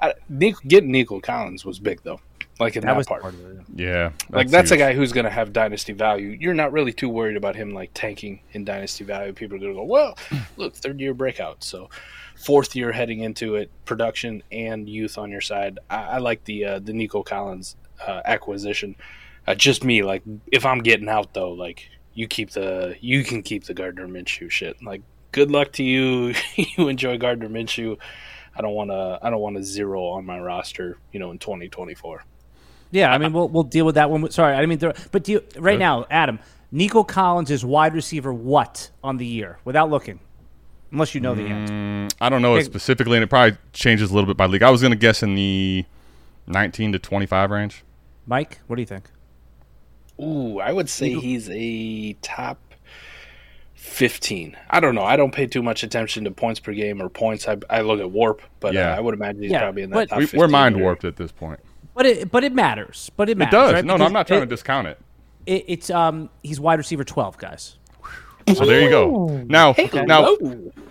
I, 0.00 0.14
Nick, 0.28 0.56
getting 0.68 0.92
Nico 0.92 1.18
Collins 1.20 1.64
was 1.64 1.78
big 1.78 2.02
though. 2.02 2.20
Like 2.60 2.76
in 2.76 2.84
that, 2.84 2.96
that 2.98 3.06
part. 3.06 3.22
part 3.22 3.34
it, 3.34 3.64
yeah. 3.74 4.10
That's 4.10 4.30
like 4.30 4.48
that's 4.50 4.70
huge. 4.70 4.80
a 4.80 4.84
guy 4.84 4.92
who's 4.92 5.12
gonna 5.12 5.30
have 5.30 5.54
dynasty 5.54 5.94
value. 5.94 6.36
You're 6.38 6.54
not 6.54 6.72
really 6.72 6.92
too 6.92 7.08
worried 7.08 7.38
about 7.38 7.56
him 7.56 7.72
like 7.72 7.90
tanking 7.94 8.40
in 8.52 8.66
dynasty 8.66 9.02
value. 9.02 9.32
People 9.32 9.56
are 9.56 9.60
gonna 9.60 9.72
go, 9.72 9.84
well, 9.84 10.18
look, 10.58 10.76
third 10.76 11.00
year 11.00 11.14
breakout. 11.14 11.64
So 11.64 11.88
fourth 12.40 12.74
year 12.74 12.90
heading 12.90 13.20
into 13.20 13.56
it, 13.56 13.70
production 13.84 14.42
and 14.50 14.88
youth 14.88 15.18
on 15.18 15.30
your 15.30 15.42
side. 15.42 15.78
I, 15.88 16.02
I 16.02 16.18
like 16.18 16.44
the 16.44 16.64
uh, 16.64 16.78
the 16.78 16.92
Nico 16.92 17.22
Collins 17.22 17.76
uh, 18.06 18.22
acquisition. 18.24 18.96
Uh, 19.46 19.54
just 19.54 19.84
me, 19.84 20.02
like 20.02 20.22
if 20.50 20.64
I'm 20.64 20.78
getting 20.80 21.08
out 21.08 21.34
though, 21.34 21.52
like 21.52 21.88
you 22.14 22.26
keep 22.26 22.50
the 22.50 22.96
you 23.00 23.24
can 23.24 23.42
keep 23.42 23.64
the 23.64 23.74
Gardner 23.74 24.08
Minshew 24.08 24.50
shit. 24.50 24.82
Like 24.82 25.02
good 25.32 25.50
luck 25.50 25.72
to 25.72 25.84
you. 25.84 26.34
you 26.56 26.88
enjoy 26.88 27.18
Gardner 27.18 27.48
Minshew. 27.48 27.98
I 28.56 28.62
don't 28.62 28.74
want 28.74 28.90
to. 28.90 29.18
I 29.22 29.30
don't 29.30 29.40
want 29.40 29.56
to 29.56 29.62
zero 29.62 30.04
on 30.06 30.24
my 30.24 30.40
roster. 30.40 30.98
You 31.12 31.20
know, 31.20 31.30
in 31.30 31.38
2024. 31.38 32.24
Yeah, 32.92 33.12
I 33.12 33.18
mean, 33.18 33.32
we'll 33.32 33.48
we'll 33.48 33.62
deal 33.62 33.86
with 33.86 33.94
that 33.94 34.10
one. 34.10 34.30
Sorry, 34.30 34.54
I 34.54 34.66
mean, 34.66 34.80
but 35.12 35.22
do 35.22 35.32
you, 35.32 35.44
right 35.58 35.78
now, 35.78 36.06
Adam, 36.10 36.40
Nico 36.72 37.04
Collins 37.04 37.50
is 37.50 37.64
wide 37.64 37.94
receiver 37.94 38.32
what 38.32 38.90
on 39.04 39.16
the 39.16 39.26
year 39.26 39.58
without 39.64 39.90
looking? 39.90 40.18
Unless 40.92 41.14
you 41.14 41.20
know 41.20 41.34
the 41.34 41.42
answer. 41.42 41.72
Mm, 41.72 42.12
I 42.20 42.28
don't 42.28 42.42
know 42.42 42.56
it 42.56 42.64
specifically, 42.64 43.16
and 43.16 43.24
it 43.24 43.28
probably 43.28 43.58
changes 43.72 44.10
a 44.10 44.14
little 44.14 44.26
bit 44.26 44.36
by 44.36 44.46
league. 44.46 44.62
I 44.62 44.70
was 44.70 44.80
going 44.80 44.92
to 44.92 44.98
guess 44.98 45.22
in 45.22 45.34
the 45.34 45.84
19 46.46 46.92
to 46.92 46.98
25 46.98 47.50
range. 47.50 47.84
Mike, 48.26 48.60
what 48.66 48.76
do 48.76 48.82
you 48.82 48.86
think? 48.86 49.10
Ooh, 50.20 50.60
I 50.60 50.72
would 50.72 50.88
say 50.88 51.14
he's 51.14 51.48
a 51.50 52.12
top 52.20 52.58
15. 53.74 54.56
I 54.68 54.80
don't 54.80 54.94
know. 54.94 55.02
I 55.02 55.16
don't 55.16 55.32
pay 55.32 55.46
too 55.46 55.62
much 55.62 55.82
attention 55.82 56.24
to 56.24 56.30
points 56.30 56.60
per 56.60 56.72
game 56.72 57.00
or 57.00 57.08
points. 57.08 57.48
I, 57.48 57.56
I 57.70 57.80
look 57.80 58.00
at 58.00 58.06
WARP, 58.06 58.40
but 58.60 58.76
uh, 58.76 58.78
yeah. 58.78 58.92
uh, 58.92 58.98
I 58.98 59.00
would 59.00 59.14
imagine 59.14 59.42
he's 59.42 59.52
yeah, 59.52 59.60
probably 59.60 59.82
in 59.82 59.90
that 59.90 60.10
top 60.10 60.18
we, 60.18 60.28
We're 60.34 60.48
mind 60.48 60.78
warped 60.78 61.04
at 61.04 61.16
this 61.16 61.32
point. 61.32 61.60
But 61.94 62.06
it 62.06 62.30
but 62.30 62.44
it 62.44 62.52
matters. 62.52 63.10
But 63.16 63.28
it 63.30 63.38
matters. 63.38 63.52
It 63.52 63.56
does. 63.56 63.72
Right? 63.72 63.84
No, 63.84 63.96
no, 63.96 64.04
I'm 64.04 64.12
not 64.12 64.26
trying 64.26 64.42
it, 64.42 64.46
to 64.46 64.50
discount 64.50 64.86
it. 64.86 65.00
it. 65.46 65.64
It's 65.66 65.90
um 65.90 66.28
he's 66.42 66.60
wide 66.60 66.78
receiver 66.78 67.04
12, 67.04 67.38
guys. 67.38 67.78
So 68.54 68.66
there 68.66 68.80
you 68.80 68.90
go. 68.90 69.44
Now, 69.48 69.72
hey, 69.72 69.88
now, 70.06 70.36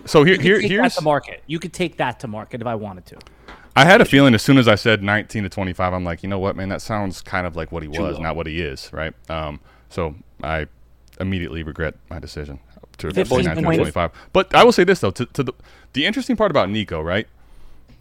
so 0.06 0.24
here, 0.24 0.40
here, 0.40 0.60
here's 0.60 0.96
the 0.96 1.02
market. 1.02 1.42
You 1.46 1.58
could 1.58 1.72
take 1.72 1.96
that 1.98 2.20
to 2.20 2.28
market 2.28 2.60
if 2.60 2.66
I 2.66 2.74
wanted 2.74 3.06
to. 3.06 3.18
I 3.76 3.84
had 3.84 4.00
a 4.00 4.04
feeling 4.04 4.34
as 4.34 4.42
soon 4.42 4.58
as 4.58 4.66
I 4.66 4.74
said 4.74 5.02
19 5.02 5.44
to 5.44 5.48
25, 5.48 5.94
I'm 5.94 6.04
like, 6.04 6.22
you 6.22 6.28
know 6.28 6.38
what, 6.38 6.56
man, 6.56 6.68
that 6.70 6.82
sounds 6.82 7.22
kind 7.22 7.46
of 7.46 7.56
like 7.56 7.70
what 7.70 7.82
he 7.82 7.88
was, 7.88 8.18
not 8.18 8.34
what 8.36 8.46
he 8.46 8.60
is, 8.60 8.92
right? 8.92 9.14
Um, 9.30 9.60
so 9.88 10.14
I 10.42 10.66
immediately 11.20 11.62
regret 11.62 11.94
my 12.08 12.18
decision. 12.18 12.58
to 12.98 13.12
15 13.12 13.44
29 13.44 13.56
to 13.56 13.62
25. 13.62 14.10
But 14.32 14.54
I 14.54 14.64
will 14.64 14.72
say 14.72 14.84
this 14.84 15.00
though, 15.00 15.12
to, 15.12 15.26
to 15.26 15.42
the 15.42 15.52
the 15.92 16.06
interesting 16.06 16.36
part 16.36 16.50
about 16.50 16.70
Nico, 16.70 17.00
right? 17.00 17.26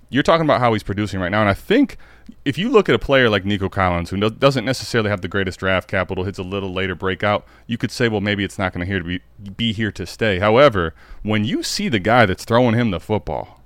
You're 0.10 0.24
talking 0.24 0.44
about 0.46 0.60
how 0.60 0.74
he's 0.74 0.82
producing 0.84 1.20
right 1.20 1.30
now, 1.32 1.42
and 1.42 1.50
I 1.50 1.54
think 1.54 1.98
if 2.46 2.58
you 2.58 2.70
look 2.70 2.90
at 2.90 2.96
a 2.96 3.00
player 3.00 3.30
like 3.30 3.46
Nico 3.46 3.70
Collins, 3.70 4.10
who 4.10 4.18
no- 4.18 4.30
doesn't 4.30 4.66
necessarily 4.66 5.10
have 5.10 5.22
the 5.22 5.28
greatest 5.28 5.60
draft 5.60 5.88
capital, 5.88 6.24
hits 6.24 6.40
a 6.40 6.44
little 6.44 6.72
later 6.74 6.96
breakout, 6.96 7.46
you 7.68 7.78
could 7.78 7.92
say, 7.92 8.08
well, 8.08 8.22
maybe 8.22 8.44
it's 8.44 8.58
not 8.58 8.74
going 8.74 8.82
to 8.86 8.92
here 8.92 9.00
to 9.00 9.06
be 9.06 9.22
be 9.56 9.72
here 9.74 9.92
to 9.92 10.06
stay. 10.06 10.40
However, 10.40 10.94
when 11.24 11.44
you 11.46 11.62
see 11.64 11.90
the 11.90 12.00
guy 12.00 12.26
that's 12.26 12.44
throwing 12.46 12.74
him 12.76 12.92
the 12.92 13.00
football, 13.00 13.62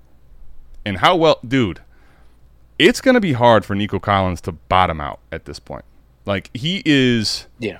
and 0.85 0.97
how 0.97 1.15
well, 1.15 1.39
dude, 1.47 1.79
it's 2.77 2.99
going 3.01 3.15
to 3.15 3.21
be 3.21 3.33
hard 3.33 3.63
for 3.63 3.75
Nico 3.75 3.99
Collins 3.99 4.41
to 4.41 4.51
bottom 4.51 4.99
out 4.99 5.19
at 5.31 5.45
this 5.45 5.59
point. 5.59 5.85
Like 6.25 6.49
he 6.53 6.81
is 6.85 7.47
Yeah. 7.59 7.77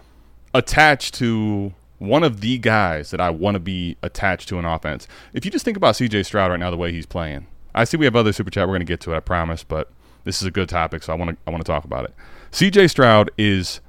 attached 0.53 1.13
to 1.15 1.73
one 1.99 2.23
of 2.23 2.41
the 2.41 2.57
guys 2.57 3.11
that 3.11 3.21
I 3.21 3.29
want 3.29 3.55
to 3.55 3.59
be 3.59 3.97
attached 4.03 4.49
to 4.49 4.59
an 4.59 4.65
offense. 4.65 5.07
If 5.33 5.45
you 5.45 5.51
just 5.51 5.63
think 5.65 5.77
about 5.77 5.95
CJ 5.95 6.23
Stroud 6.25 6.51
right 6.51 6.59
now, 6.59 6.69
the 6.71 6.77
way 6.77 6.91
he's 6.91 7.05
playing, 7.05 7.47
I 7.75 7.83
see 7.83 7.97
we 7.97 8.05
have 8.05 8.15
other 8.15 8.33
super 8.33 8.49
chat. 8.49 8.67
We're 8.67 8.73
going 8.73 8.81
to 8.81 8.85
get 8.85 9.01
to 9.01 9.13
it, 9.13 9.17
I 9.17 9.19
promise, 9.19 9.63
but 9.63 9.91
this 10.23 10.41
is 10.41 10.47
a 10.47 10.51
good 10.51 10.69
topic, 10.69 11.03
so 11.03 11.13
I 11.13 11.15
want 11.15 11.31
to 11.31 11.37
I 11.47 11.51
want 11.51 11.65
to 11.65 11.71
talk 11.71 11.83
about 11.83 12.05
it. 12.05 12.13
CJ 12.51 12.89
Stroud 12.89 13.31
is 13.37 13.81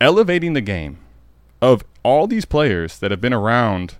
elevating 0.00 0.52
the 0.52 0.60
game 0.60 0.98
of 1.60 1.82
all 2.02 2.26
these 2.26 2.44
players 2.44 2.98
that 2.98 3.10
have 3.10 3.20
been 3.20 3.32
around, 3.32 3.96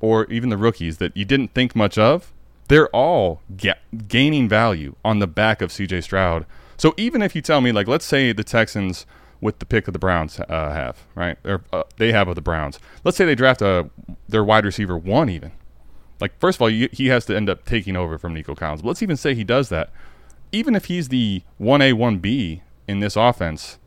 or 0.00 0.26
even 0.26 0.50
the 0.50 0.56
rookies 0.56 0.98
that 0.98 1.16
you 1.16 1.24
didn't 1.24 1.52
think 1.54 1.74
much 1.74 1.98
of. 1.98 2.32
They're 2.68 2.88
all 2.88 3.42
ga- 3.56 3.74
gaining 4.08 4.48
value 4.48 4.96
on 5.04 5.18
the 5.18 5.26
back 5.26 5.60
of 5.60 5.70
CJ 5.70 6.02
Stroud. 6.04 6.46
So 6.76 6.94
even 6.96 7.20
if 7.22 7.34
you 7.34 7.42
tell 7.42 7.60
me, 7.60 7.72
like, 7.72 7.88
let's 7.88 8.04
say 8.04 8.32
the 8.32 8.44
Texans 8.44 9.06
with 9.40 9.58
the 9.58 9.66
pick 9.66 9.86
of 9.86 9.92
the 9.92 9.98
Browns 9.98 10.40
uh, 10.40 10.46
have 10.48 11.04
right, 11.14 11.36
or 11.44 11.62
uh, 11.72 11.82
they 11.98 12.12
have 12.12 12.28
of 12.28 12.34
the 12.34 12.40
Browns. 12.40 12.78
Let's 13.04 13.16
say 13.16 13.26
they 13.26 13.34
draft 13.34 13.60
a 13.60 13.90
their 14.28 14.44
wide 14.44 14.64
receiver 14.64 14.96
one 14.96 15.28
even. 15.28 15.52
Like 16.20 16.38
first 16.38 16.56
of 16.58 16.62
all, 16.62 16.70
you, 16.70 16.88
he 16.92 17.08
has 17.08 17.26
to 17.26 17.36
end 17.36 17.48
up 17.50 17.64
taking 17.64 17.96
over 17.96 18.18
from 18.18 18.34
Nico 18.34 18.54
Collins. 18.54 18.82
But 18.82 18.88
let's 18.88 19.02
even 19.02 19.16
say 19.16 19.34
he 19.34 19.44
does 19.44 19.68
that. 19.70 19.90
Even 20.52 20.74
if 20.76 20.84
he's 20.86 21.08
the 21.08 21.42
one 21.58 21.82
A 21.82 21.92
one 21.92 22.18
B 22.18 22.62
in 22.86 23.00
this 23.00 23.16
offense, 23.16 23.78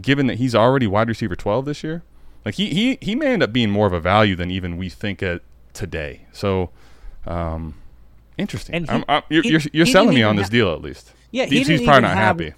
given 0.00 0.26
that 0.26 0.36
he's 0.38 0.54
already 0.54 0.86
wide 0.86 1.08
receiver 1.08 1.34
twelve 1.36 1.64
this 1.64 1.82
year, 1.82 2.02
like 2.44 2.54
he 2.56 2.66
he 2.68 2.98
he 3.00 3.14
may 3.14 3.32
end 3.32 3.42
up 3.42 3.52
being 3.52 3.70
more 3.70 3.86
of 3.86 3.92
a 3.92 4.00
value 4.00 4.36
than 4.36 4.50
even 4.50 4.76
we 4.76 4.88
think 4.90 5.22
at 5.22 5.40
today. 5.72 6.26
So, 6.32 6.70
um, 7.26 7.74
interesting. 8.36 8.74
And 8.74 8.84
he- 8.86 8.92
I'm, 8.92 9.04
I'm, 9.08 9.22
you're 9.30 9.42
he- 9.42 9.50
you're, 9.50 9.60
you're 9.72 9.86
selling 9.86 10.14
me 10.14 10.22
on 10.22 10.36
this 10.36 10.46
ha- 10.48 10.50
deal 10.50 10.72
at 10.74 10.82
least. 10.82 11.12
Yeah, 11.30 11.46
he 11.46 11.58
he's, 11.58 11.66
he's 11.68 11.82
probably 11.82 12.02
not 12.02 12.16
have- 12.16 12.38
happy. 12.40 12.54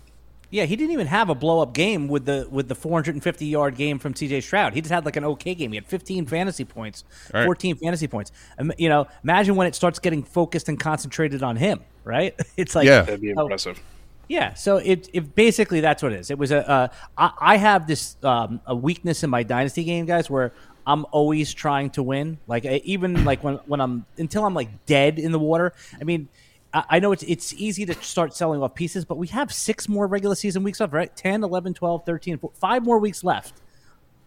Yeah, 0.50 0.64
he 0.64 0.74
didn't 0.76 0.92
even 0.92 1.06
have 1.06 1.30
a 1.30 1.34
blow 1.34 1.60
up 1.60 1.72
game 1.74 2.08
with 2.08 2.24
the 2.24 2.46
with 2.50 2.68
the 2.68 2.74
450 2.74 3.46
yard 3.46 3.76
game 3.76 3.98
from 3.98 4.14
CJ 4.14 4.42
Stroud. 4.42 4.74
He 4.74 4.80
just 4.80 4.92
had 4.92 5.04
like 5.04 5.16
an 5.16 5.24
okay 5.24 5.54
game. 5.54 5.70
He 5.72 5.76
had 5.76 5.86
15 5.86 6.26
fantasy 6.26 6.64
points, 6.64 7.04
Right. 7.32 7.44
14 7.44 7.76
fantasy 7.76 8.08
points. 8.08 8.32
Um, 8.58 8.72
You 8.76 8.88
know, 8.88 9.06
imagine 9.22 9.54
when 9.56 9.66
it 9.66 9.74
starts 9.74 9.98
getting 9.98 10.22
focused 10.22 10.68
and 10.68 10.78
concentrated 10.78 11.42
on 11.42 11.56
him, 11.56 11.80
right? 12.04 12.34
It's 12.56 12.74
like 12.74 12.86
Yeah. 12.86 13.02
That'd 13.02 13.20
be 13.20 13.32
oh, 13.34 13.42
impressive. 13.42 13.80
yeah, 14.28 14.54
so 14.54 14.78
it, 14.78 15.08
it 15.12 15.34
basically 15.34 15.80
that's 15.80 16.02
what 16.02 16.12
it 16.12 16.20
is. 16.20 16.30
It 16.30 16.38
was 16.38 16.50
a 16.50 16.68
uh, 16.68 16.88
I, 17.16 17.32
I 17.40 17.56
have 17.56 17.86
this 17.86 18.16
um, 18.24 18.60
a 18.66 18.74
weakness 18.74 19.22
in 19.22 19.30
my 19.30 19.42
dynasty 19.44 19.84
game, 19.84 20.04
guys, 20.06 20.28
where 20.28 20.52
I'm 20.86 21.06
always 21.12 21.54
trying 21.54 21.90
to 21.90 22.02
win. 22.02 22.38
Like 22.48 22.64
even 22.64 23.24
like 23.24 23.44
when 23.44 23.56
when 23.66 23.80
I'm 23.80 24.04
until 24.18 24.44
I'm 24.44 24.54
like 24.54 24.86
dead 24.86 25.18
in 25.20 25.30
the 25.30 25.38
water. 25.38 25.74
I 26.00 26.04
mean, 26.04 26.28
I, 26.72 26.85
I 26.90 26.98
know 27.00 27.12
it's 27.12 27.22
it's 27.24 27.52
easy 27.54 27.85
to 27.87 27.94
start 27.94 28.35
selling 28.35 28.62
off 28.62 28.74
pieces, 28.74 29.04
but 29.04 29.18
we 29.18 29.26
have 29.28 29.52
six 29.52 29.88
more 29.88 30.06
regular 30.06 30.35
season 30.35 30.62
weeks 30.62 30.80
left, 30.80 30.92
right? 30.92 31.14
10, 31.14 31.42
11, 31.44 31.74
12, 31.74 32.04
13, 32.06 32.38
four- 32.38 32.52
five 32.54 32.83
more 32.85 32.98
weeks 32.98 33.24
left. 33.24 33.54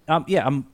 Um, 0.07 0.25
yeah, 0.27 0.45
I'm 0.45 0.67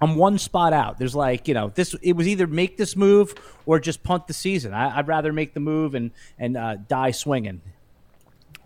I'm 0.00 0.16
one 0.16 0.38
spot 0.38 0.72
out. 0.72 0.98
There's 0.98 1.14
like 1.14 1.46
you 1.46 1.54
know 1.54 1.70
this. 1.74 1.94
It 2.02 2.14
was 2.14 2.26
either 2.26 2.46
make 2.46 2.76
this 2.76 2.96
move 2.96 3.34
or 3.66 3.78
just 3.78 4.02
punt 4.02 4.26
the 4.26 4.34
season. 4.34 4.74
I, 4.74 4.98
I'd 4.98 5.06
rather 5.08 5.32
make 5.32 5.54
the 5.54 5.60
move 5.60 5.94
and 5.94 6.10
and 6.38 6.56
uh, 6.56 6.76
die 6.88 7.12
swinging. 7.12 7.60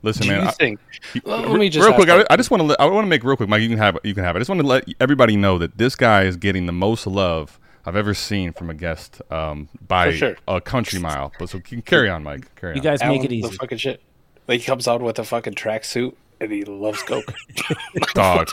Listen, 0.03 0.23
Do 0.23 0.29
man. 0.33 0.43
you 0.43 0.49
I- 0.49 0.53
think? 0.53 0.81
Well, 1.25 1.41
let 1.41 1.59
me 1.59 1.69
just 1.69 1.87
real 1.87 1.95
quick. 1.97 2.09
I. 2.09 2.25
I 2.31 2.37
just 2.37 2.51
want 2.51 2.69
to. 2.69 2.81
I 2.81 2.87
want 2.87 3.05
to 3.05 3.09
make 3.09 3.25
real 3.25 3.37
quick, 3.37 3.49
Mike. 3.49 3.63
You 3.63 3.69
can 3.69 3.79
have. 3.79 3.97
it. 3.97 4.05
You 4.05 4.15
can 4.15 4.25
have 4.25 4.37
it. 4.37 4.39
I 4.39 4.41
just 4.41 4.49
want 4.49 4.61
to 4.63 4.67
let 4.67 4.85
everybody 5.01 5.37
know 5.37 5.59
that 5.59 5.77
this 5.77 5.97
guy 5.97 6.23
is 6.23 6.37
getting 6.37 6.67
the 6.67 6.73
most 6.73 7.07
love 7.07 7.59
I've 7.89 7.97
ever 7.97 8.15
seen 8.15 8.53
from 8.53 8.69
a 8.71 8.75
guest 8.75 9.23
um, 9.31 9.69
by 9.87 10.13
sure. 10.13 10.37
a 10.47 10.61
country 10.61 10.99
mile. 11.01 11.33
But 11.39 11.49
so 11.49 11.61
can 11.61 11.83
carry 11.83 12.11
on, 12.11 12.23
Mike. 12.23 12.55
Carry 12.55 12.75
You 12.75 12.81
on. 12.81 12.85
guys 12.85 13.01
make 13.01 13.21
Alan, 13.21 13.25
it 13.25 13.33
easy. 13.33 13.49
The 13.49 13.57
fucking 13.57 13.79
shit. 13.79 14.03
Like 14.47 14.61
he 14.61 14.67
comes 14.67 14.87
out 14.87 15.01
with 15.01 15.19
a 15.19 15.25
fucking 15.25 15.55
tracksuit 15.55 16.15
and 16.41 16.53
he 16.53 16.65
loves 16.65 17.03
coke. 17.03 17.35
dog. 18.15 18.51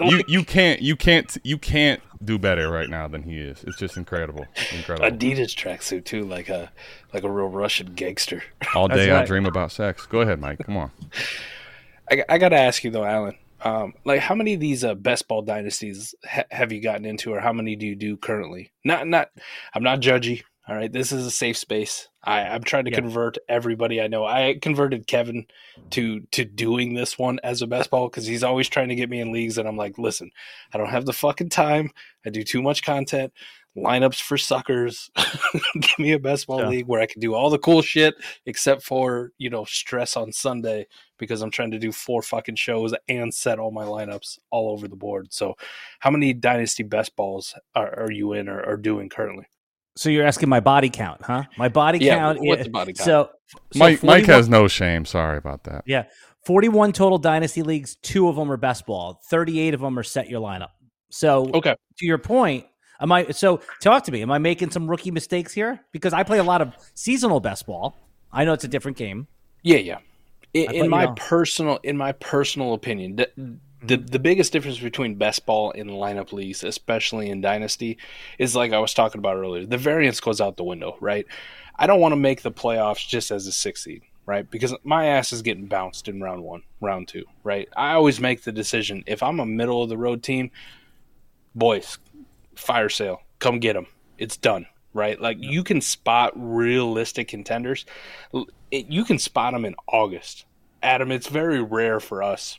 you 0.00 0.22
you 0.26 0.44
can't 0.44 0.82
you 0.82 0.96
can't 0.96 1.36
you 1.42 1.56
can't 1.56 2.00
do 2.24 2.38
better 2.38 2.70
right 2.70 2.88
now 2.88 3.06
than 3.08 3.22
he 3.22 3.38
is. 3.38 3.62
It's 3.64 3.78
just 3.78 3.96
incredible, 3.96 4.46
incredible. 4.74 5.08
Adidas 5.08 5.54
tracksuit 5.54 6.04
too, 6.04 6.24
like 6.24 6.48
a 6.48 6.70
like 7.12 7.22
a 7.22 7.30
real 7.30 7.48
Russian 7.48 7.94
gangster. 7.94 8.42
All 8.74 8.88
day 8.88 9.06
That's 9.06 9.10
I 9.10 9.14
right. 9.18 9.26
dream 9.26 9.46
about 9.46 9.72
sex. 9.72 10.06
Go 10.06 10.20
ahead, 10.20 10.40
Mike. 10.40 10.58
Come 10.64 10.76
on. 10.76 10.90
I, 12.10 12.24
I 12.28 12.38
got 12.38 12.50
to 12.50 12.58
ask 12.58 12.84
you 12.84 12.90
though, 12.90 13.04
Alan. 13.04 13.36
Um, 13.64 13.94
like, 14.04 14.20
how 14.20 14.34
many 14.34 14.54
of 14.54 14.60
these 14.60 14.84
uh, 14.84 14.94
best 14.94 15.26
ball 15.26 15.42
dynasties 15.42 16.14
ha- 16.24 16.44
have 16.50 16.70
you 16.70 16.80
gotten 16.80 17.04
into, 17.06 17.32
or 17.32 17.40
how 17.40 17.52
many 17.52 17.76
do 17.76 17.86
you 17.86 17.96
do 17.96 18.16
currently? 18.16 18.72
Not, 18.84 19.06
not. 19.08 19.30
I'm 19.74 19.82
not 19.82 20.00
judgy. 20.00 20.42
All 20.66 20.74
right, 20.74 20.90
this 20.90 21.12
is 21.12 21.26
a 21.26 21.30
safe 21.30 21.58
space. 21.58 22.08
I, 22.22 22.40
I'm 22.40 22.62
trying 22.62 22.86
to 22.86 22.90
Yeah. 22.90 23.00
convert 23.00 23.36
everybody 23.50 24.00
I 24.00 24.06
know. 24.06 24.24
I 24.24 24.58
converted 24.62 25.06
Kevin 25.06 25.46
to 25.90 26.20
to 26.32 26.46
doing 26.46 26.94
this 26.94 27.18
one 27.18 27.38
as 27.44 27.60
a 27.60 27.66
best 27.66 27.90
ball 27.90 28.08
because 28.08 28.26
he's 28.26 28.42
always 28.42 28.70
trying 28.70 28.88
to 28.88 28.94
get 28.94 29.10
me 29.10 29.20
in 29.20 29.30
leagues, 29.30 29.58
and 29.58 29.68
I'm 29.68 29.76
like, 29.76 29.98
listen, 29.98 30.30
I 30.72 30.78
don't 30.78 30.88
have 30.88 31.04
the 31.04 31.12
fucking 31.12 31.50
time. 31.50 31.90
I 32.24 32.30
do 32.30 32.42
too 32.42 32.62
much 32.62 32.82
content. 32.82 33.34
Lineups 33.76 34.20
for 34.22 34.38
suckers. 34.38 35.10
Give 35.74 35.98
me 35.98 36.12
a 36.12 36.18
best 36.18 36.46
ball 36.46 36.60
Yeah. 36.60 36.68
league 36.68 36.86
where 36.86 37.00
I 37.00 37.06
can 37.06 37.20
do 37.20 37.34
all 37.34 37.50
the 37.50 37.58
cool 37.58 37.82
shit 37.82 38.14
except 38.46 38.82
for 38.82 39.32
you 39.38 39.50
know 39.50 39.64
stress 39.64 40.16
on 40.16 40.30
Sunday 40.32 40.86
because 41.18 41.42
I'm 41.42 41.50
trying 41.50 41.72
to 41.72 41.78
do 41.78 41.90
four 41.90 42.22
fucking 42.22 42.54
shows 42.56 42.94
and 43.08 43.32
set 43.34 43.58
all 43.58 43.70
my 43.72 43.84
lineups 43.84 44.38
all 44.50 44.70
over 44.70 44.86
the 44.86 44.96
board. 44.96 45.32
So, 45.32 45.56
how 45.98 46.10
many 46.10 46.32
dynasty 46.32 46.82
best 46.84 47.16
balls 47.16 47.54
are, 47.74 47.98
are 48.04 48.10
you 48.12 48.32
in 48.34 48.48
or 48.48 48.62
are 48.62 48.76
doing 48.76 49.08
currently? 49.08 49.46
So 49.96 50.08
you're 50.08 50.26
asking 50.26 50.48
my 50.48 50.58
body 50.60 50.90
count, 50.90 51.22
huh? 51.22 51.44
My 51.56 51.68
body 51.68 51.98
Yeah, 51.98 52.16
count. 52.16 52.40
what's 52.42 52.64
the 52.64 52.70
body 52.70 52.92
count? 52.92 53.04
So, 53.06 53.30
so 53.72 53.78
Mike 53.78 54.02
Mike 54.02 54.26
has 54.26 54.48
no 54.48 54.66
shame. 54.68 55.04
Sorry 55.04 55.38
about 55.38 55.64
that. 55.64 55.82
yeah, 55.86 56.04
41 56.46 56.92
total 56.92 57.18
dynasty 57.18 57.62
leagues. 57.62 57.96
Two 58.02 58.28
of 58.28 58.34
them 58.36 58.50
are 58.50 58.56
best 58.56 58.86
ball. 58.86 59.20
38 59.30 59.72
of 59.74 59.80
them 59.80 59.96
are 59.98 60.02
set 60.02 60.28
your 60.28 60.40
lineup. 60.40 60.70
So 61.10 61.48
Okay, 61.54 61.76
to 61.98 62.06
your 62.06 62.18
point, 62.18 62.66
am 63.00 63.12
I? 63.12 63.26
So 63.30 63.60
talk 63.80 64.04
to 64.04 64.12
me. 64.12 64.22
Am 64.22 64.30
I 64.30 64.38
making 64.38 64.70
some 64.70 64.88
rookie 64.88 65.10
mistakes 65.10 65.52
here? 65.52 65.80
Because 65.92 66.12
I 66.12 66.22
play 66.22 66.38
a 66.38 66.44
lot 66.44 66.60
of 66.60 66.74
seasonal 66.94 67.40
best 67.40 67.66
ball. 67.66 67.96
I 68.32 68.44
know 68.44 68.52
it's 68.52 68.64
a 68.64 68.68
different 68.68 68.96
game. 68.96 69.28
yeah, 69.62 69.78
yeah. 69.78 69.98
In, 70.52 70.70
in 70.70 70.84
you 70.84 70.90
my 70.90 71.06
know. 71.06 71.14
personal, 71.16 71.80
in 71.82 71.96
my 71.96 72.12
personal 72.12 72.74
opinion, 72.74 73.16
the, 73.16 73.30
the 73.82 73.96
the 73.96 74.18
biggest 74.18 74.52
difference 74.52 74.78
between 74.78 75.16
best 75.16 75.44
ball 75.46 75.72
and 75.72 75.90
lineup 75.90 76.32
leagues, 76.32 76.62
especially 76.62 77.28
in 77.28 77.40
dynasty, 77.40 77.98
is 78.38 78.54
like 78.54 78.72
I 78.72 78.78
was 78.78 78.94
talking 78.94 79.18
about 79.18 79.36
earlier. 79.36 79.66
The 79.66 79.78
variance 79.78 80.20
goes 80.20 80.40
out 80.40 80.56
the 80.56 80.64
window, 80.64 80.96
right? 81.00 81.26
I 81.76 81.88
don't 81.88 82.00
want 82.00 82.12
to 82.12 82.16
make 82.16 82.42
the 82.42 82.52
playoffs 82.52 83.06
just 83.06 83.32
as 83.32 83.48
a 83.48 83.52
six 83.52 83.82
seed, 83.82 84.02
right? 84.26 84.48
Because 84.48 84.74
my 84.84 85.06
ass 85.06 85.32
is 85.32 85.42
getting 85.42 85.66
bounced 85.66 86.06
in 86.06 86.20
round 86.20 86.44
one, 86.44 86.62
round 86.80 87.08
two, 87.08 87.24
right? 87.42 87.68
I 87.76 87.94
always 87.94 88.20
make 88.20 88.42
the 88.42 88.52
decision 88.52 89.02
if 89.06 89.22
I'm 89.24 89.40
a 89.40 89.46
middle 89.46 89.82
of 89.82 89.88
the 89.88 89.98
road 89.98 90.22
team, 90.22 90.52
boys, 91.54 91.98
fire 92.56 92.88
sale, 92.88 93.22
come 93.38 93.58
get 93.58 93.74
them. 93.74 93.86
It's 94.18 94.36
done, 94.36 94.66
right? 94.92 95.20
Like 95.20 95.38
you 95.40 95.64
can 95.64 95.80
spot 95.80 96.32
realistic 96.34 97.28
contenders. 97.28 97.84
You 98.70 99.04
can 99.04 99.18
spot 99.18 99.52
them 99.52 99.64
in 99.64 99.74
August. 99.86 100.44
Adam, 100.82 101.10
it's 101.10 101.28
very 101.28 101.62
rare 101.62 102.00
for 102.00 102.22
us 102.22 102.58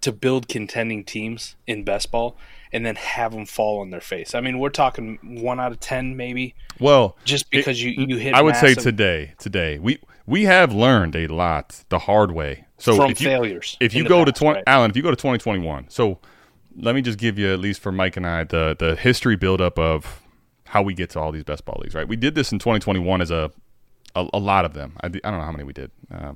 to 0.00 0.12
build 0.12 0.48
contending 0.48 1.04
teams 1.04 1.56
in 1.66 1.84
best 1.84 2.10
ball 2.10 2.36
and 2.72 2.84
then 2.86 2.96
have 2.96 3.32
them 3.32 3.46
fall 3.46 3.80
on 3.80 3.90
their 3.90 4.00
face. 4.00 4.34
I 4.34 4.40
mean, 4.40 4.58
we're 4.58 4.70
talking 4.70 5.18
one 5.42 5.60
out 5.60 5.72
of 5.72 5.80
ten, 5.80 6.16
maybe, 6.16 6.54
Well, 6.80 7.16
just 7.24 7.50
because 7.50 7.82
you 7.82 7.90
you 7.90 8.16
hit. 8.16 8.34
I 8.34 8.42
would 8.42 8.56
say 8.56 8.74
today, 8.74 9.34
today 9.38 9.78
we 9.78 9.98
we 10.26 10.44
have 10.44 10.72
learned 10.72 11.16
a 11.16 11.26
lot 11.26 11.84
the 11.88 12.00
hard 12.00 12.32
way. 12.32 12.66
So 12.78 12.96
from 12.96 13.10
if 13.10 13.20
you, 13.20 13.28
failures. 13.28 13.76
if 13.80 13.94
you 13.94 14.04
go 14.04 14.24
to 14.24 14.32
20 14.32 14.56
right? 14.56 14.64
Alan, 14.66 14.90
if 14.90 14.96
you 14.96 15.02
go 15.02 15.10
to 15.10 15.16
2021, 15.16 15.88
so 15.88 16.18
let 16.76 16.94
me 16.94 17.02
just 17.02 17.18
give 17.18 17.38
you 17.38 17.52
at 17.52 17.58
least 17.58 17.80
for 17.80 17.92
Mike 17.92 18.16
and 18.16 18.26
I 18.26 18.44
the 18.44 18.76
the 18.78 18.96
history 18.96 19.36
buildup 19.36 19.78
of 19.78 20.22
how 20.66 20.82
we 20.82 20.94
get 20.94 21.10
to 21.10 21.20
all 21.20 21.32
these 21.32 21.44
best 21.44 21.64
ball 21.64 21.78
leagues. 21.82 21.94
Right, 21.94 22.08
we 22.08 22.16
did 22.16 22.34
this 22.34 22.52
in 22.52 22.58
2021 22.58 23.20
as 23.20 23.30
a 23.30 23.50
a, 24.14 24.28
a 24.32 24.38
lot 24.38 24.64
of 24.64 24.74
them. 24.74 24.96
I, 25.02 25.06
I 25.06 25.10
don't 25.10 25.38
know 25.38 25.44
how 25.44 25.52
many 25.52 25.64
we 25.64 25.72
did, 25.72 25.90
uh, 26.12 26.32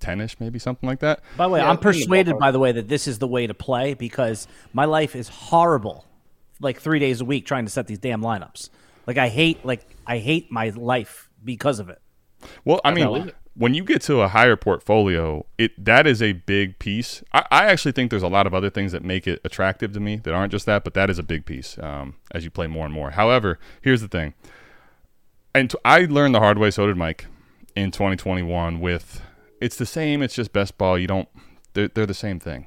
ten-ish 0.00 0.40
maybe 0.40 0.58
something 0.58 0.88
like 0.88 1.00
that. 1.00 1.20
By 1.36 1.46
the 1.46 1.50
way, 1.50 1.60
Yeah, 1.60 1.70
I'm 1.70 1.78
persuaded, 1.78 2.38
by 2.38 2.50
the 2.50 2.58
way, 2.58 2.72
that 2.72 2.88
this 2.88 3.06
is 3.06 3.18
the 3.18 3.28
way 3.28 3.46
to 3.46 3.54
play 3.54 3.94
because 3.94 4.48
my 4.72 4.84
life 4.84 5.14
is 5.14 5.28
horrible. 5.28 6.04
Like 6.60 6.80
three 6.80 6.98
days 6.98 7.20
a 7.20 7.24
week 7.24 7.46
trying 7.46 7.64
to 7.64 7.70
set 7.70 7.86
these 7.86 7.98
damn 7.98 8.20
lineups. 8.20 8.68
Like 9.06 9.16
I 9.16 9.28
hate, 9.28 9.64
like 9.64 9.86
I 10.06 10.18
hate 10.18 10.50
my 10.50 10.70
life 10.70 11.30
because 11.42 11.78
of 11.78 11.88
it. 11.88 12.00
Well, 12.64 12.80
I 12.84 12.92
mean, 12.92 13.06
believe 13.06 13.26
it. 13.28 13.36
When 13.60 13.74
you 13.74 13.84
get 13.84 14.00
to 14.00 14.22
a 14.22 14.28
higher 14.28 14.56
portfolio, 14.56 15.44
it 15.58 15.84
that 15.84 16.06
is 16.06 16.22
a 16.22 16.32
big 16.32 16.78
piece. 16.78 17.22
I, 17.34 17.44
I, 17.50 17.64
actually 17.66 17.92
think 17.92 18.10
there's 18.10 18.22
a 18.22 18.28
lot 18.28 18.46
of 18.46 18.54
other 18.54 18.70
things 18.70 18.90
that 18.92 19.04
make 19.04 19.26
it 19.26 19.38
attractive 19.44 19.92
to 19.92 20.00
me 20.00 20.16
that 20.16 20.32
aren't 20.32 20.50
just 20.50 20.64
that, 20.64 20.82
but 20.82 20.94
that 20.94 21.10
is 21.10 21.18
a 21.18 21.22
big 21.22 21.44
piece 21.44 21.76
um, 21.78 22.16
as 22.32 22.42
you 22.42 22.50
play 22.50 22.66
more 22.66 22.86
and 22.86 22.94
more. 22.94 23.10
However, 23.10 23.58
here's 23.82 24.00
the 24.00 24.08
thing, 24.08 24.32
and 25.54 25.68
t- 25.68 25.78
I 25.84 26.06
learned 26.06 26.34
the 26.34 26.40
hard 26.40 26.56
way. 26.56 26.70
So 26.70 26.86
did 26.86 26.96
Mike 26.96 27.26
in 27.76 27.90
2021. 27.90 28.80
With 28.80 29.20
it's 29.60 29.76
the 29.76 29.84
same. 29.84 30.22
It's 30.22 30.34
just 30.34 30.54
best 30.54 30.78
ball. 30.78 30.98
You 30.98 31.06
don't. 31.06 31.28
They're, 31.74 31.88
they're 31.88 32.06
the 32.06 32.14
same 32.14 32.40
thing. 32.40 32.66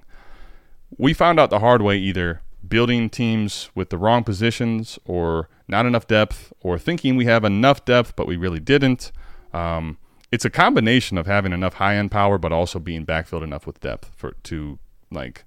We 0.95 1.13
found 1.13 1.39
out 1.39 1.49
the 1.49 1.57
hard 1.57 1.81
way 1.81 1.97
either 1.97 2.43
building 2.67 3.09
teams 3.09 3.71
with 3.73 3.89
the 3.89 3.97
wrong 3.97 4.23
positions 4.23 4.99
or 5.05 5.49
not 5.67 5.87
enough 5.87 6.05
depth 6.05 6.53
or 6.61 6.77
thinking 6.77 7.15
we 7.15 7.25
have 7.25 7.43
enough 7.43 7.83
depth 7.83 8.15
but 8.15 8.27
we 8.27 8.37
really 8.37 8.59
didn't. 8.59 9.11
Um, 9.53 9.97
it's 10.33 10.45
a 10.45 10.49
combination 10.49 11.19
of 11.19 11.27
having 11.27 11.53
enough 11.53 11.75
high 11.75 11.95
end 11.95 12.09
power, 12.09 12.39
but 12.39 12.51
also 12.51 12.79
being 12.79 13.05
backfilled 13.05 13.43
enough 13.43 13.67
with 13.67 13.79
depth 13.81 14.09
for 14.15 14.31
to 14.41 14.79
like 15.11 15.45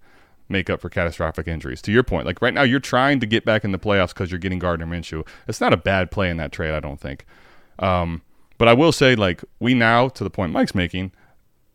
make 0.48 0.70
up 0.70 0.80
for 0.80 0.88
catastrophic 0.88 1.48
injuries. 1.48 1.82
To 1.82 1.90
your 1.90 2.04
point, 2.04 2.24
like 2.24 2.40
right 2.40 2.54
now, 2.54 2.62
you're 2.62 2.78
trying 2.78 3.18
to 3.18 3.26
get 3.26 3.44
back 3.44 3.64
in 3.64 3.72
the 3.72 3.80
playoffs 3.80 4.10
because 4.10 4.30
you're 4.30 4.38
getting 4.38 4.60
Gardner 4.60 4.86
Minshew. 4.86 5.26
It's 5.48 5.60
not 5.60 5.72
a 5.72 5.76
bad 5.76 6.12
play 6.12 6.30
in 6.30 6.36
that 6.36 6.52
trade, 6.52 6.70
I 6.70 6.78
don't 6.78 7.00
think. 7.00 7.26
Um, 7.80 8.22
but 8.58 8.68
I 8.68 8.74
will 8.74 8.92
say, 8.92 9.16
like 9.16 9.42
we 9.58 9.74
now, 9.74 10.08
to 10.08 10.22
the 10.22 10.30
point 10.30 10.52
Mike's 10.52 10.72
making, 10.72 11.10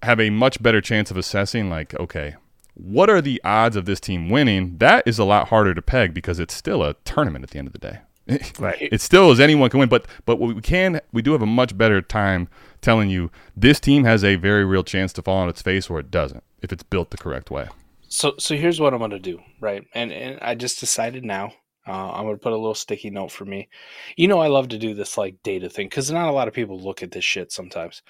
have 0.04 0.22
a 0.22 0.30
much 0.30 0.64
better 0.64 0.80
chance 0.80 1.12
of 1.12 1.18
assessing, 1.18 1.70
like, 1.70 1.94
okay, 1.96 2.36
what 2.76 3.10
are 3.10 3.20
the 3.20 3.42
odds 3.44 3.76
of 3.76 3.84
this 3.84 4.00
team 4.00 4.30
winning? 4.30 4.78
That 4.78 5.06
is 5.06 5.20
a 5.20 5.26
lot 5.26 5.50
harder 5.50 5.74
to 5.74 5.82
peg 5.82 6.14
because 6.14 6.40
it's 6.40 6.54
still 6.54 6.82
a 6.82 6.94
tournament 7.04 7.44
at 7.44 7.50
the 7.50 7.60
end 7.60 7.68
of 7.68 7.74
the 7.74 7.80
day. 7.80 8.00
Right. 8.60 8.90
It 8.92 9.02
still 9.02 9.32
is 9.32 9.40
anyone 9.40 9.70
can 9.70 9.80
win, 9.80 9.90
but 9.90 10.06
but 10.26 10.38
what 10.38 10.56
we 10.56 10.62
can 10.62 11.02
we 11.12 11.22
do 11.22 11.32
have 11.32 11.42
a 11.42 11.48
much 11.48 11.78
better 11.78 12.02
time 12.02 12.48
telling 12.82 13.10
you 13.10 13.32
this 13.56 13.80
team 13.80 14.04
has 14.04 14.24
a 14.24 14.36
very 14.36 14.64
real 14.66 14.84
chance 14.84 15.12
to 15.14 15.22
fall 15.22 15.38
on 15.38 15.50
its 15.50 15.62
face 15.62 15.90
or 15.90 16.00
it 16.00 16.12
doesn't 16.12 16.44
if 16.62 16.72
it's 16.72 16.84
built 16.84 17.12
the 17.12 17.18
correct 17.18 17.52
way. 17.52 17.68
So 18.08 18.34
so 18.38 18.56
here's 18.56 18.80
what 18.80 18.94
I'm 18.94 19.00
gonna 19.00 19.20
do, 19.20 19.40
right? 19.60 19.86
And 19.94 20.12
and 20.12 20.40
I 20.42 20.56
just 20.56 20.80
decided 20.80 21.26
now 21.26 21.54
uh, 21.88 22.12
I'm 22.12 22.26
gonna 22.26 22.38
put 22.38 22.54
a 22.54 22.58
little 22.58 22.76
sticky 22.76 23.10
note 23.10 23.32
for 23.32 23.44
me. 23.44 23.68
You 24.16 24.28
know, 24.28 24.40
I 24.40 24.48
love 24.48 24.68
to 24.70 24.78
do 24.78 24.94
this 24.94 25.18
like 25.18 25.42
data 25.44 25.68
thing 25.68 25.88
because 25.88 26.12
not 26.12 26.30
a 26.30 26.32
lot 26.32 26.48
of 26.48 26.54
people 26.54 26.80
look 26.80 27.02
at 27.02 27.12
this 27.12 27.26
shit 27.26 27.52
sometimes. 27.52 28.04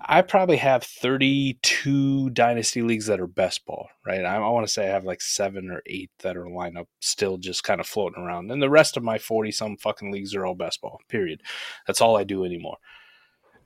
I 0.00 0.20
probably 0.20 0.58
have 0.58 0.82
32 0.82 2.30
dynasty 2.30 2.82
leagues 2.82 3.06
that 3.06 3.20
are 3.20 3.26
best 3.26 3.64
ball, 3.64 3.88
right? 4.06 4.24
I, 4.24 4.36
I 4.36 4.48
want 4.50 4.66
to 4.66 4.72
say 4.72 4.88
I 4.88 4.92
have 4.92 5.04
like 5.04 5.22
seven 5.22 5.70
or 5.70 5.82
eight 5.86 6.10
that 6.20 6.36
are 6.36 6.48
lined 6.48 6.76
up, 6.76 6.88
still 7.00 7.38
just 7.38 7.64
kind 7.64 7.80
of 7.80 7.86
floating 7.86 8.22
around, 8.22 8.50
and 8.50 8.60
the 8.60 8.68
rest 8.70 8.96
of 8.96 9.02
my 9.02 9.16
40 9.16 9.52
some 9.52 9.76
fucking 9.78 10.12
leagues 10.12 10.34
are 10.34 10.44
all 10.44 10.54
best 10.54 10.82
ball. 10.82 11.00
Period. 11.08 11.40
That's 11.86 12.02
all 12.02 12.16
I 12.16 12.24
do 12.24 12.44
anymore. 12.44 12.76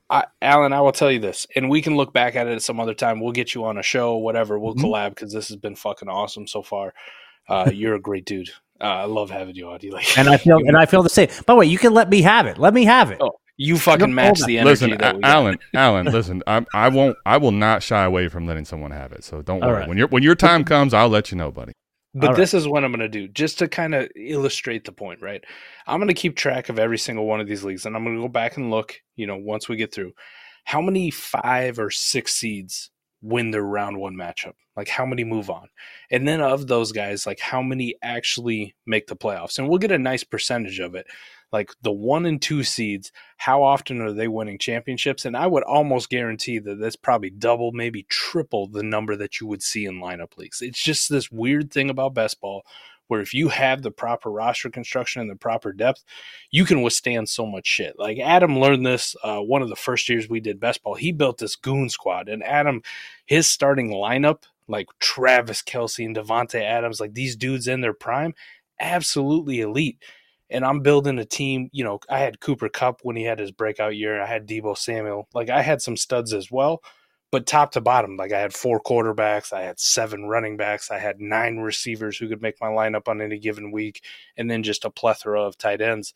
I, 0.09 0.25
Alan, 0.41 0.73
I 0.73 0.81
will 0.81 0.93
tell 0.93 1.11
you 1.11 1.19
this, 1.19 1.45
and 1.55 1.69
we 1.69 1.81
can 1.81 1.97
look 1.97 2.13
back 2.13 2.35
at 2.35 2.47
it 2.47 2.53
at 2.53 2.63
some 2.63 2.79
other 2.79 2.95
time. 2.95 3.19
We'll 3.19 3.33
get 3.33 3.53
you 3.53 3.65
on 3.65 3.77
a 3.77 3.83
show, 3.83 4.15
whatever. 4.15 4.57
We'll 4.57 4.73
mm-hmm. 4.73 4.85
collab 4.85 5.09
because 5.09 5.33
this 5.33 5.49
has 5.49 5.57
been 5.57 5.75
fucking 5.75 6.09
awesome 6.09 6.47
so 6.47 6.63
far. 6.63 6.93
Uh, 7.47 7.69
you're 7.73 7.95
a 7.95 8.01
great 8.01 8.25
dude. 8.25 8.49
Uh, 8.81 8.85
I 8.85 9.05
love 9.05 9.29
having 9.29 9.55
you 9.55 9.69
on. 9.69 9.79
You 9.81 9.91
like, 9.91 10.17
and 10.17 10.29
I 10.29 10.37
feel 10.45 10.57
and 10.57 10.77
I 10.77 10.85
feel 10.85 11.03
the 11.03 11.09
same. 11.09 11.27
By 11.45 11.53
the 11.53 11.55
way, 11.55 11.65
you 11.65 11.77
can 11.77 11.93
let 11.93 12.09
me 12.09 12.21
have 12.21 12.45
it. 12.45 12.57
Let 12.57 12.73
me 12.73 12.85
have 12.85 13.11
it. 13.11 13.17
Oh, 13.19 13.31
you 13.57 13.77
fucking 13.77 14.13
match 14.13 14.39
the 14.45 14.57
energy. 14.57 14.85
Listen, 14.85 14.97
that 14.99 15.17
Alan, 15.21 15.59
Alan, 15.73 16.05
listen. 16.11 16.41
I, 16.47 16.65
I 16.73 16.87
won't. 16.87 17.17
I 17.25 17.37
will 17.37 17.51
not 17.51 17.83
shy 17.83 18.05
away 18.05 18.29
from 18.29 18.47
letting 18.47 18.65
someone 18.65 18.91
have 18.91 19.11
it. 19.11 19.23
So 19.23 19.41
don't 19.41 19.59
worry. 19.59 19.81
Right. 19.81 19.87
When 19.87 19.97
your 19.97 20.07
when 20.07 20.23
your 20.23 20.35
time 20.35 20.63
comes, 20.63 20.93
I'll 20.93 21.09
let 21.09 21.31
you 21.31 21.37
know, 21.37 21.51
buddy. 21.51 21.73
But 22.15 22.35
this 22.35 22.55
is 22.55 22.67
what 22.67 22.83
I'm 22.83 22.91
going 22.91 23.01
to 23.01 23.07
do, 23.07 23.27
just 23.27 23.59
to 23.59 23.67
kind 23.67 23.93
of 23.93 24.09
illustrate 24.15 24.83
the 24.83 24.91
point, 24.91 25.21
right? 25.21 25.43
I'm 25.85 25.99
going 25.99 26.07
to 26.07 26.15
keep 26.15 26.35
track 26.35 26.69
of 26.69 26.79
every 26.79 26.97
single 26.97 27.27
one 27.27 27.39
of 27.39 27.47
these 27.47 27.63
leagues, 27.63 27.85
and 27.85 27.95
I'm 27.95 28.03
going 28.03 28.15
to 28.15 28.21
go 28.21 28.27
back 28.27 28.57
and 28.57 28.71
look. 28.71 28.95
You 29.15 29.27
know, 29.27 29.37
once 29.37 29.69
we 29.69 29.75
get 29.75 29.93
through, 29.93 30.13
how 30.63 30.81
many 30.81 31.11
five 31.11 31.79
or 31.79 31.91
six 31.91 32.33
seeds 32.33 32.89
win 33.21 33.51
their 33.51 33.63
round 33.63 33.97
one 33.97 34.15
matchup? 34.15 34.53
Like 34.75 34.89
how 34.89 35.05
many 35.05 35.23
move 35.23 35.49
on? 35.49 35.67
And 36.09 36.27
then 36.27 36.41
of 36.41 36.67
those 36.67 36.91
guys, 36.91 37.25
like 37.25 37.39
how 37.39 37.61
many 37.61 37.95
actually 38.01 38.75
make 38.85 39.07
the 39.07 39.15
playoffs? 39.15 39.59
And 39.59 39.67
we'll 39.67 39.77
get 39.77 39.91
a 39.91 39.97
nice 39.97 40.23
percentage 40.23 40.79
of 40.79 40.95
it. 40.95 41.05
Like 41.51 41.71
the 41.81 41.91
one 41.91 42.25
and 42.25 42.41
two 42.41 42.63
seeds, 42.63 43.11
how 43.37 43.63
often 43.63 44.01
are 44.01 44.13
they 44.13 44.27
winning 44.27 44.59
championships? 44.59 45.25
And 45.25 45.35
I 45.35 45.47
would 45.47 45.63
almost 45.63 46.09
guarantee 46.09 46.59
that 46.59 46.79
that's 46.79 46.95
probably 46.95 47.31
double, 47.31 47.71
maybe 47.71 48.05
triple 48.07 48.67
the 48.67 48.83
number 48.83 49.15
that 49.15 49.39
you 49.39 49.47
would 49.47 49.63
see 49.63 49.85
in 49.85 49.99
lineup 49.99 50.37
leagues. 50.37 50.61
It's 50.61 50.81
just 50.81 51.09
this 51.09 51.31
weird 51.31 51.71
thing 51.71 51.89
about 51.89 52.13
best 52.13 52.39
ball 52.39 52.63
where 53.09 53.21
if 53.21 53.33
you 53.33 53.49
have 53.49 53.81
the 53.81 53.91
proper 53.91 54.31
roster 54.31 54.69
construction 54.69 55.21
and 55.21 55.29
the 55.29 55.35
proper 55.35 55.73
depth, 55.73 56.03
you 56.51 56.63
can 56.63 56.83
withstand 56.83 57.27
so 57.27 57.45
much 57.45 57.67
shit. 57.67 57.97
Like 57.97 58.19
Adam 58.19 58.59
learned 58.59 58.85
this 58.85 59.15
uh, 59.23 59.39
one 59.39 59.61
of 59.61 59.69
the 59.69 59.75
first 59.75 60.07
years 60.07 60.29
we 60.29 60.39
did 60.39 60.59
best 60.59 60.83
ball. 60.83 60.93
He 60.93 61.11
built 61.11 61.39
this 61.39 61.55
goon 61.55 61.89
squad, 61.89 62.29
and 62.29 62.43
Adam, 62.43 62.81
his 63.25 63.49
starting 63.49 63.89
lineup, 63.89 64.43
like 64.67 64.87
Travis 64.99 65.63
Kelce 65.63 66.05
and 66.05 66.15
Davante 66.15 66.61
Adams, 66.61 66.99
like 66.99 67.15
these 67.15 67.35
dudes 67.35 67.67
in 67.67 67.81
their 67.81 67.93
prime, 67.93 68.35
absolutely 68.79 69.59
elite. 69.61 69.97
And 70.51 70.63
I'm 70.63 70.81
building 70.81 71.19
a 71.19 71.25
team. 71.25 71.69
You 71.71 71.83
know, 71.83 71.99
I 72.09 72.19
had 72.19 72.39
Cooper 72.39 72.69
Kupp 72.69 73.01
when 73.03 73.15
he 73.15 73.23
had 73.23 73.39
his 73.39 73.51
breakout 73.51 73.95
year. 73.95 74.21
I 74.21 74.25
had 74.27 74.47
Deebo 74.47 74.77
Samuel. 74.77 75.27
Like 75.33 75.49
I 75.49 75.61
had 75.61 75.81
some 75.81 75.97
studs 75.97 76.33
as 76.33 76.51
well 76.51 76.81
but 77.31 77.45
top 77.45 77.71
to 77.73 77.81
bottom, 77.81 78.17
like 78.17 78.31
I 78.31 78.39
had 78.39 78.53
four 78.53 78.81
quarterbacks, 78.81 79.53
I 79.53 79.61
had 79.61 79.79
seven 79.79 80.25
running 80.25 80.57
backs, 80.57 80.89
I 80.89 80.97
had 80.97 81.21
nine 81.21 81.57
receivers 81.57 82.17
who 82.17 82.27
could 82.27 82.41
make 82.41 82.59
my 82.59 82.67
lineup 82.67 83.07
on 83.07 83.21
any 83.21 83.37
given 83.37 83.71
week, 83.71 84.03
and 84.37 84.49
then 84.49 84.63
just 84.63 84.85
a 84.85 84.89
plethora 84.89 85.41
of 85.41 85.57
tight 85.57 85.81
ends. 85.81 86.13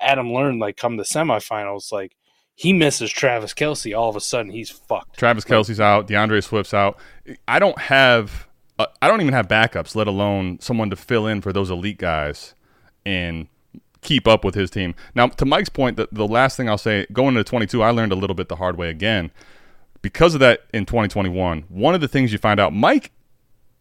Adam 0.00 0.32
learned 0.32 0.60
like 0.60 0.76
come 0.76 0.96
the 0.96 1.02
semifinals, 1.02 1.90
like 1.90 2.16
he 2.54 2.72
misses 2.72 3.10
Travis 3.10 3.54
Kelce. 3.54 3.96
all 3.96 4.08
of 4.08 4.16
a 4.16 4.20
sudden 4.20 4.52
he's 4.52 4.70
fucked. 4.70 5.18
Travis 5.18 5.44
Kelce's 5.44 5.80
out, 5.80 6.06
D'Andre 6.06 6.40
Swift's 6.40 6.74
out. 6.74 6.96
I 7.48 7.58
don't 7.58 7.78
have, 7.78 8.46
uh, 8.78 8.86
I 9.00 9.08
don't 9.08 9.20
even 9.20 9.34
have 9.34 9.48
backups, 9.48 9.96
let 9.96 10.06
alone 10.06 10.58
someone 10.60 10.90
to 10.90 10.96
fill 10.96 11.26
in 11.26 11.40
for 11.40 11.52
those 11.52 11.70
elite 11.70 11.98
guys 11.98 12.54
and 13.04 13.48
keep 14.00 14.28
up 14.28 14.44
with 14.44 14.54
his 14.54 14.70
team. 14.70 14.94
Now, 15.14 15.28
to 15.28 15.44
Mike's 15.44 15.68
point, 15.68 15.96
the, 15.96 16.08
the 16.12 16.26
last 16.26 16.56
thing 16.56 16.68
I'll 16.68 16.78
say, 16.78 17.06
going 17.12 17.36
into 17.36 17.44
22, 17.44 17.82
I 17.82 17.90
learned 17.90 18.12
a 18.12 18.16
little 18.16 18.36
bit 18.36 18.48
the 18.48 18.56
hard 18.56 18.76
way 18.76 18.90
again 18.90 19.32
because 20.02 20.34
of 20.34 20.40
that 20.40 20.64
in 20.74 20.84
2021, 20.84 21.64
one 21.68 21.94
of 21.94 22.00
the 22.00 22.08
things 22.08 22.32
you 22.32 22.38
find 22.38 22.60
out, 22.60 22.74
Mike 22.74 23.12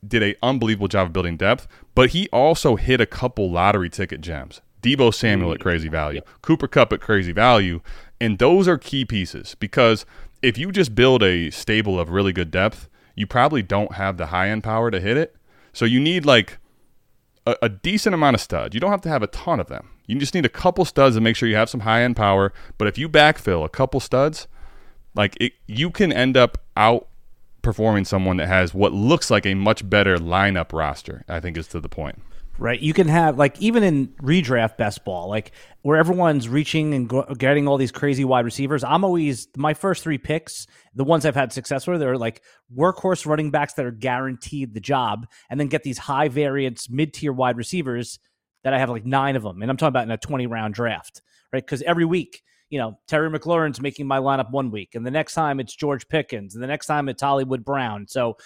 did 0.08 0.24
an 0.24 0.36
unbelievable 0.42 0.88
job 0.88 1.08
of 1.08 1.14
building 1.14 1.38
depth, 1.38 1.68
but 1.94 2.12
he 2.12 2.28
also 2.30 2.76
hit 2.76 3.02
a 3.02 3.06
couple 3.06 3.52
lottery 3.52 3.90
ticket 3.90 4.22
gems. 4.22 4.62
Deebo 4.82 5.14
Samuel 5.14 5.52
at 5.52 5.60
mm. 5.60 5.64
crazy 5.64 5.90
value, 5.90 6.22
Cooper 6.42 6.68
Kupp 6.68 6.92
at 6.94 7.02
crazy 7.02 7.32
value, 7.32 7.82
and 8.20 8.40
those 8.40 8.68
are 8.68 8.78
key 8.78 9.06
pieces 9.06 9.56
because 9.60 10.06
if 10.42 10.58
you 10.58 10.72
just 10.72 10.96
build 10.96 11.22
a 11.22 11.50
stable 11.52 12.00
of 12.00 12.10
really 12.10 12.34
good 12.34 12.50
depth, 12.50 12.90
you 13.16 13.28
probably 13.28 13.62
don't 13.62 13.94
have 13.94 14.18
the 14.18 14.28
high 14.28 14.50
end 14.50 14.64
power 14.64 14.90
to 14.90 15.00
hit 15.00 15.18
it. 15.18 15.36
So 15.74 15.86
you 15.86 16.00
need 16.00 16.26
like 16.26 16.58
a, 17.46 17.56
a, 17.62 17.70
decent 17.70 18.14
amount 18.14 18.36
of 18.36 18.42
studs. 18.42 18.74
You 18.74 18.80
don't 18.82 18.92
have 18.92 19.02
to 19.02 19.10
have 19.10 19.24
a 19.24 19.28
ton 19.28 19.60
of 19.60 19.68
them. 19.68 19.90
You 20.08 20.18
just 20.20 20.34
need 20.34 20.46
a 20.46 20.50
couple 20.50 20.86
studs 20.86 21.16
to 21.16 21.22
make 21.22 21.36
sure 21.36 21.48
you 21.48 21.56
have 21.56 21.70
some 21.70 21.82
high 21.82 22.04
end 22.04 22.16
power. 22.16 22.54
But 22.78 22.88
if 22.88 22.98
you 22.98 23.08
backfill 23.08 23.64
a 23.64 23.70
couple 23.70 24.00
studs, 24.00 24.48
like 25.16 25.38
it, 25.40 25.54
you 25.68 25.92
can 25.92 26.12
end 26.12 26.38
up 26.38 26.58
outperforming 26.78 28.06
someone 28.06 28.38
that 28.38 28.48
has 28.48 28.74
what 28.74 28.94
looks 28.94 29.30
like 29.30 29.46
a 29.46 29.54
much 29.54 29.88
better 29.90 30.18
lineup 30.18 30.74
roster. 30.74 31.24
I 31.28 31.40
think 31.40 31.58
is 31.58 31.68
to 31.68 31.80
the 31.80 31.90
point. 31.90 32.22
Right. 32.62 32.80
You 32.80 32.94
can 32.94 33.08
have 33.08 33.40
like 33.40 33.60
even 33.60 33.82
in 33.82 34.10
redraft 34.22 34.78
best 34.78 35.04
ball, 35.04 35.30
like 35.30 35.52
where 35.82 35.98
everyone's 35.98 36.48
reaching 36.48 36.94
and 36.94 37.10
go- 37.10 37.26
getting 37.38 37.68
all 37.68 37.78
these 37.78 37.92
crazy 37.92 38.24
wide 38.24 38.46
receivers. 38.46 38.84
I'm 38.84 39.04
always 39.04 39.48
my 39.58 39.74
first 39.74 40.04
three 40.04 40.20
picks, 40.20 40.68
the 40.94 41.04
ones 41.04 41.26
I've 41.26 41.34
had 41.34 41.52
success 41.52 41.88
with, 41.88 42.00
they're 42.00 42.18
like 42.18 42.44
workhorse 42.76 43.26
running 43.26 43.50
backs 43.50 43.74
that 43.74 43.86
are 43.86 43.92
guaranteed 43.92 44.76
the 44.76 44.80
job, 44.80 45.26
and 45.50 45.60
then 45.60 45.70
get 45.70 45.82
these 45.82 45.98
high 45.98 46.28
variance 46.28 46.88
mid 46.88 47.14
tier 47.14 47.34
wide 47.34 47.58
receivers 47.58 48.20
that 48.64 48.74
I 48.74 48.80
have 48.80 48.92
like 48.92 49.06
nine 49.08 49.36
of 49.36 49.42
them, 49.42 49.64
and 49.64 49.72
I'm 49.72 49.78
talking 49.78 49.90
about 49.90 50.04
in 50.04 50.12
a 50.12 50.18
20 50.18 50.46
round 50.46 50.76
draft, 50.76 51.24
right? 51.52 51.66
Because 51.66 51.82
every 51.82 52.06
week 52.06 52.44
you 52.72 52.80
know, 52.80 52.98
Terry 53.08 53.30
McLaurin's 53.30 53.82
making 53.82 54.08
my 54.08 54.18
lineup 54.18 54.50
one 54.50 54.72
week, 54.72 54.96
and 54.96 55.06
the 55.06 55.12
next 55.12 55.34
time 55.36 55.60
it's 55.60 55.76
George 55.76 56.08
Pickens, 56.08 56.56
and 56.56 56.64
the 56.64 56.68
next 56.68 56.88
time 56.88 57.10
it's 57.10 57.22
Hollywood 57.22 57.64
Brown. 57.64 58.08
So 58.08 58.38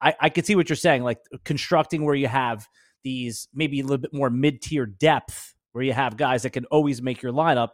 I, 0.00 0.14
I 0.20 0.28
could 0.30 0.46
see 0.46 0.54
what 0.54 0.68
you're 0.68 0.76
saying, 0.76 1.02
like 1.02 1.18
constructing 1.44 2.04
where 2.04 2.14
you 2.14 2.28
have 2.28 2.66
these 3.02 3.48
maybe 3.52 3.80
a 3.80 3.82
little 3.82 3.98
bit 3.98 4.14
more 4.14 4.30
mid 4.30 4.62
tier 4.62 4.86
depth, 4.86 5.54
where 5.72 5.82
you 5.82 5.92
have 5.92 6.16
guys 6.16 6.44
that 6.44 6.50
can 6.50 6.64
always 6.66 7.02
make 7.02 7.20
your 7.20 7.32
lineup. 7.32 7.70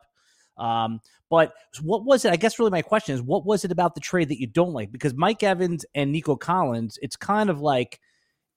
Um, 0.56 1.00
but 1.28 1.52
what 1.82 2.04
was 2.04 2.24
it? 2.24 2.32
I 2.32 2.36
guess 2.36 2.58
really 2.58 2.70
my 2.70 2.82
question 2.82 3.14
is, 3.14 3.22
what 3.22 3.44
was 3.44 3.64
it 3.64 3.70
about 3.70 3.94
the 3.94 4.00
trade 4.00 4.30
that 4.30 4.40
you 4.40 4.46
don't 4.46 4.72
like? 4.72 4.90
Because 4.90 5.14
Mike 5.14 5.42
Evans 5.42 5.84
and 5.94 6.12
Nico 6.12 6.34
Collins, 6.34 6.98
it's 7.02 7.14
kind 7.14 7.50
of 7.50 7.60
like 7.60 8.00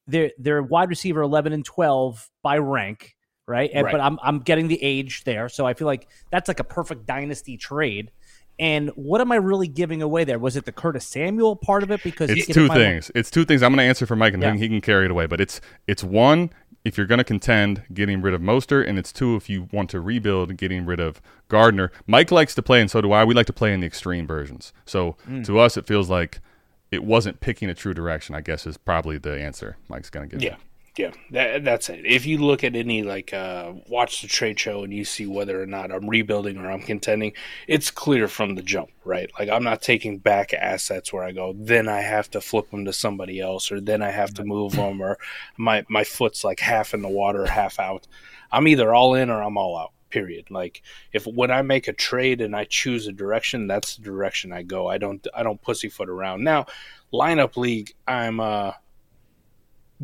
they're 0.08 0.32
they're 0.38 0.64
wide 0.64 0.90
receiver 0.90 1.22
eleven 1.22 1.52
and 1.52 1.66
twelve 1.66 2.30
by 2.42 2.58
rank 2.58 3.16
right? 3.48 3.70
And, 3.74 3.86
right. 3.86 3.92
But 3.92 4.02
I'm 4.02 4.20
I'm 4.22 4.40
getting 4.40 4.68
the 4.68 4.82
age 4.82 5.24
there, 5.24 5.50
so 5.50 5.66
I 5.66 5.74
feel 5.74 5.88
like 5.88 6.08
that's 6.32 6.48
like 6.48 6.60
a 6.60 6.64
perfect 6.64 7.06
dynasty 7.06 7.58
trade. 7.58 8.12
And 8.60 8.90
what 8.90 9.20
am 9.20 9.32
I 9.32 9.38
really 9.38 9.68
giving 9.68 10.04
away 10.04 10.26
there? 10.26 10.38
Was 10.38 10.56
it 10.56 10.66
the 10.66 10.72
Curtis 10.72 11.08
Samuel 11.08 11.56
part 11.56 11.82
of 11.82 11.90
it? 11.90 12.04
Because 12.04 12.30
it's 12.30 12.46
two 12.46 12.68
things. 12.68 13.10
It's 13.16 13.32
two 13.32 13.46
things. 13.46 13.64
I'm 13.64 13.72
going 13.72 13.80
to 13.80 13.84
answer 13.84 14.06
for 14.06 14.16
Mike, 14.16 14.36
and 14.36 14.44
yeah. 14.44 14.56
he 14.56 14.68
can 14.68 14.80
carry 14.80 15.06
it 15.06 15.12
away. 15.12 15.26
But 15.26 15.42
it's 15.42 15.60
it's 15.88 16.04
one 16.04 16.52
if 16.86 16.98
you're 16.98 17.08
going 17.08 17.18
to 17.18 17.24
contend, 17.24 17.84
getting 17.94 18.22
rid 18.22 18.34
of 18.34 18.42
Mostert, 18.42 18.88
and 18.88 19.00
it's 19.00 19.12
two 19.12 19.36
if 19.36 19.50
you 19.50 19.70
want 19.72 19.90
to 19.92 20.02
rebuild, 20.02 20.56
getting 20.58 20.86
rid 20.86 21.00
of 21.00 21.22
Gardner. 21.48 21.92
Mike 22.06 22.30
likes 22.30 22.54
to 22.56 22.62
play, 22.62 22.82
and 22.82 22.92
so 22.92 23.02
do 23.02 23.12
I. 23.12 23.24
We 23.24 23.34
like 23.34 23.46
to 23.48 23.54
play 23.54 23.74
in 23.74 23.80
the 23.80 23.88
extreme 23.88 24.28
versions. 24.28 24.74
So 24.86 25.16
Mm. 25.28 25.46
to 25.46 25.60
us, 25.60 25.78
it 25.78 25.88
feels 25.88 26.10
like 26.10 26.42
it 26.92 27.04
wasn't 27.04 27.40
picking 27.40 27.70
a 27.70 27.74
true 27.74 27.94
direction. 27.94 28.36
I 28.36 28.42
guess 28.42 28.68
is 28.68 28.78
probably 28.78 29.18
the 29.18 29.40
answer 29.40 29.78
Mike's 29.88 30.10
going 30.10 30.30
to 30.30 30.36
give. 30.36 30.44
Yeah, 30.44 30.58
yeah, 30.96 31.12
that, 31.32 31.64
that's 31.64 31.90
it. 31.90 32.06
If 32.06 32.28
you 32.28 32.38
look 32.38 32.64
at 32.64 32.76
any 32.76 33.02
like 33.02 33.34
uh, 33.34 33.74
watch 33.88 34.22
the 34.22 34.28
trade 34.28 34.60
show 34.60 34.84
and 34.84 34.94
you 34.94 35.06
see 35.06 35.26
whether 35.26 35.62
or 35.62 35.66
not 35.66 35.92
I'm 35.92 36.08
rebuilding 36.08 36.58
or 36.58 36.70
I'm 36.70 36.82
contending, 36.82 37.34
it's 37.68 37.90
clear 37.90 38.28
from 38.28 38.54
the 38.54 38.62
jump, 38.62 38.92
right? 39.04 39.32
Like 39.40 39.50
I'm 39.50 39.64
not 39.64 39.82
taking 39.82 40.20
back 40.20 40.54
assets 40.54 41.12
where 41.12 41.24
I 41.24 41.32
go, 41.32 41.56
then 41.58 41.88
I 41.88 42.02
have 42.02 42.30
to 42.32 42.42
flip 42.42 42.70
them 42.70 42.86
to 42.86 42.94
somebody 42.94 43.40
else, 43.40 43.72
or 43.72 43.82
then 43.82 44.04
I 44.04 44.12
have 44.12 44.36
to 44.36 44.44
move 44.44 44.74
them, 44.74 45.02
or 45.02 45.18
my 45.58 45.84
my 45.90 46.04
foot's 46.04 46.44
like 46.44 46.60
half 46.60 46.94
in 46.94 47.02
the 47.02 47.10
water, 47.10 47.48
half 47.48 47.80
out. 47.80 48.08
I'm 48.52 48.68
either 48.68 48.94
all 48.94 49.16
in 49.16 49.32
or 49.32 49.42
I'm 49.42 49.58
all 49.58 49.76
out. 49.76 49.94
Period. 50.12 50.52
Like 50.52 50.84
if 51.12 51.26
when 51.26 51.50
I 51.50 51.64
make 51.64 51.88
a 51.88 51.94
trade 51.94 52.40
and 52.40 52.56
I 52.56 52.66
choose 52.66 53.08
a 53.08 53.12
direction, 53.12 53.66
that's 53.66 53.96
the 53.96 54.04
direction 54.04 54.54
I 54.54 54.62
go. 54.62 54.88
I 54.88 55.00
don't 55.00 55.26
I 55.36 55.42
don't 55.42 55.60
pussyfoot 55.60 56.08
around. 56.08 56.44
Now, 56.44 56.68
lineup 57.12 57.58
league, 57.58 57.96
I'm 58.08 58.40
uh 58.40 58.74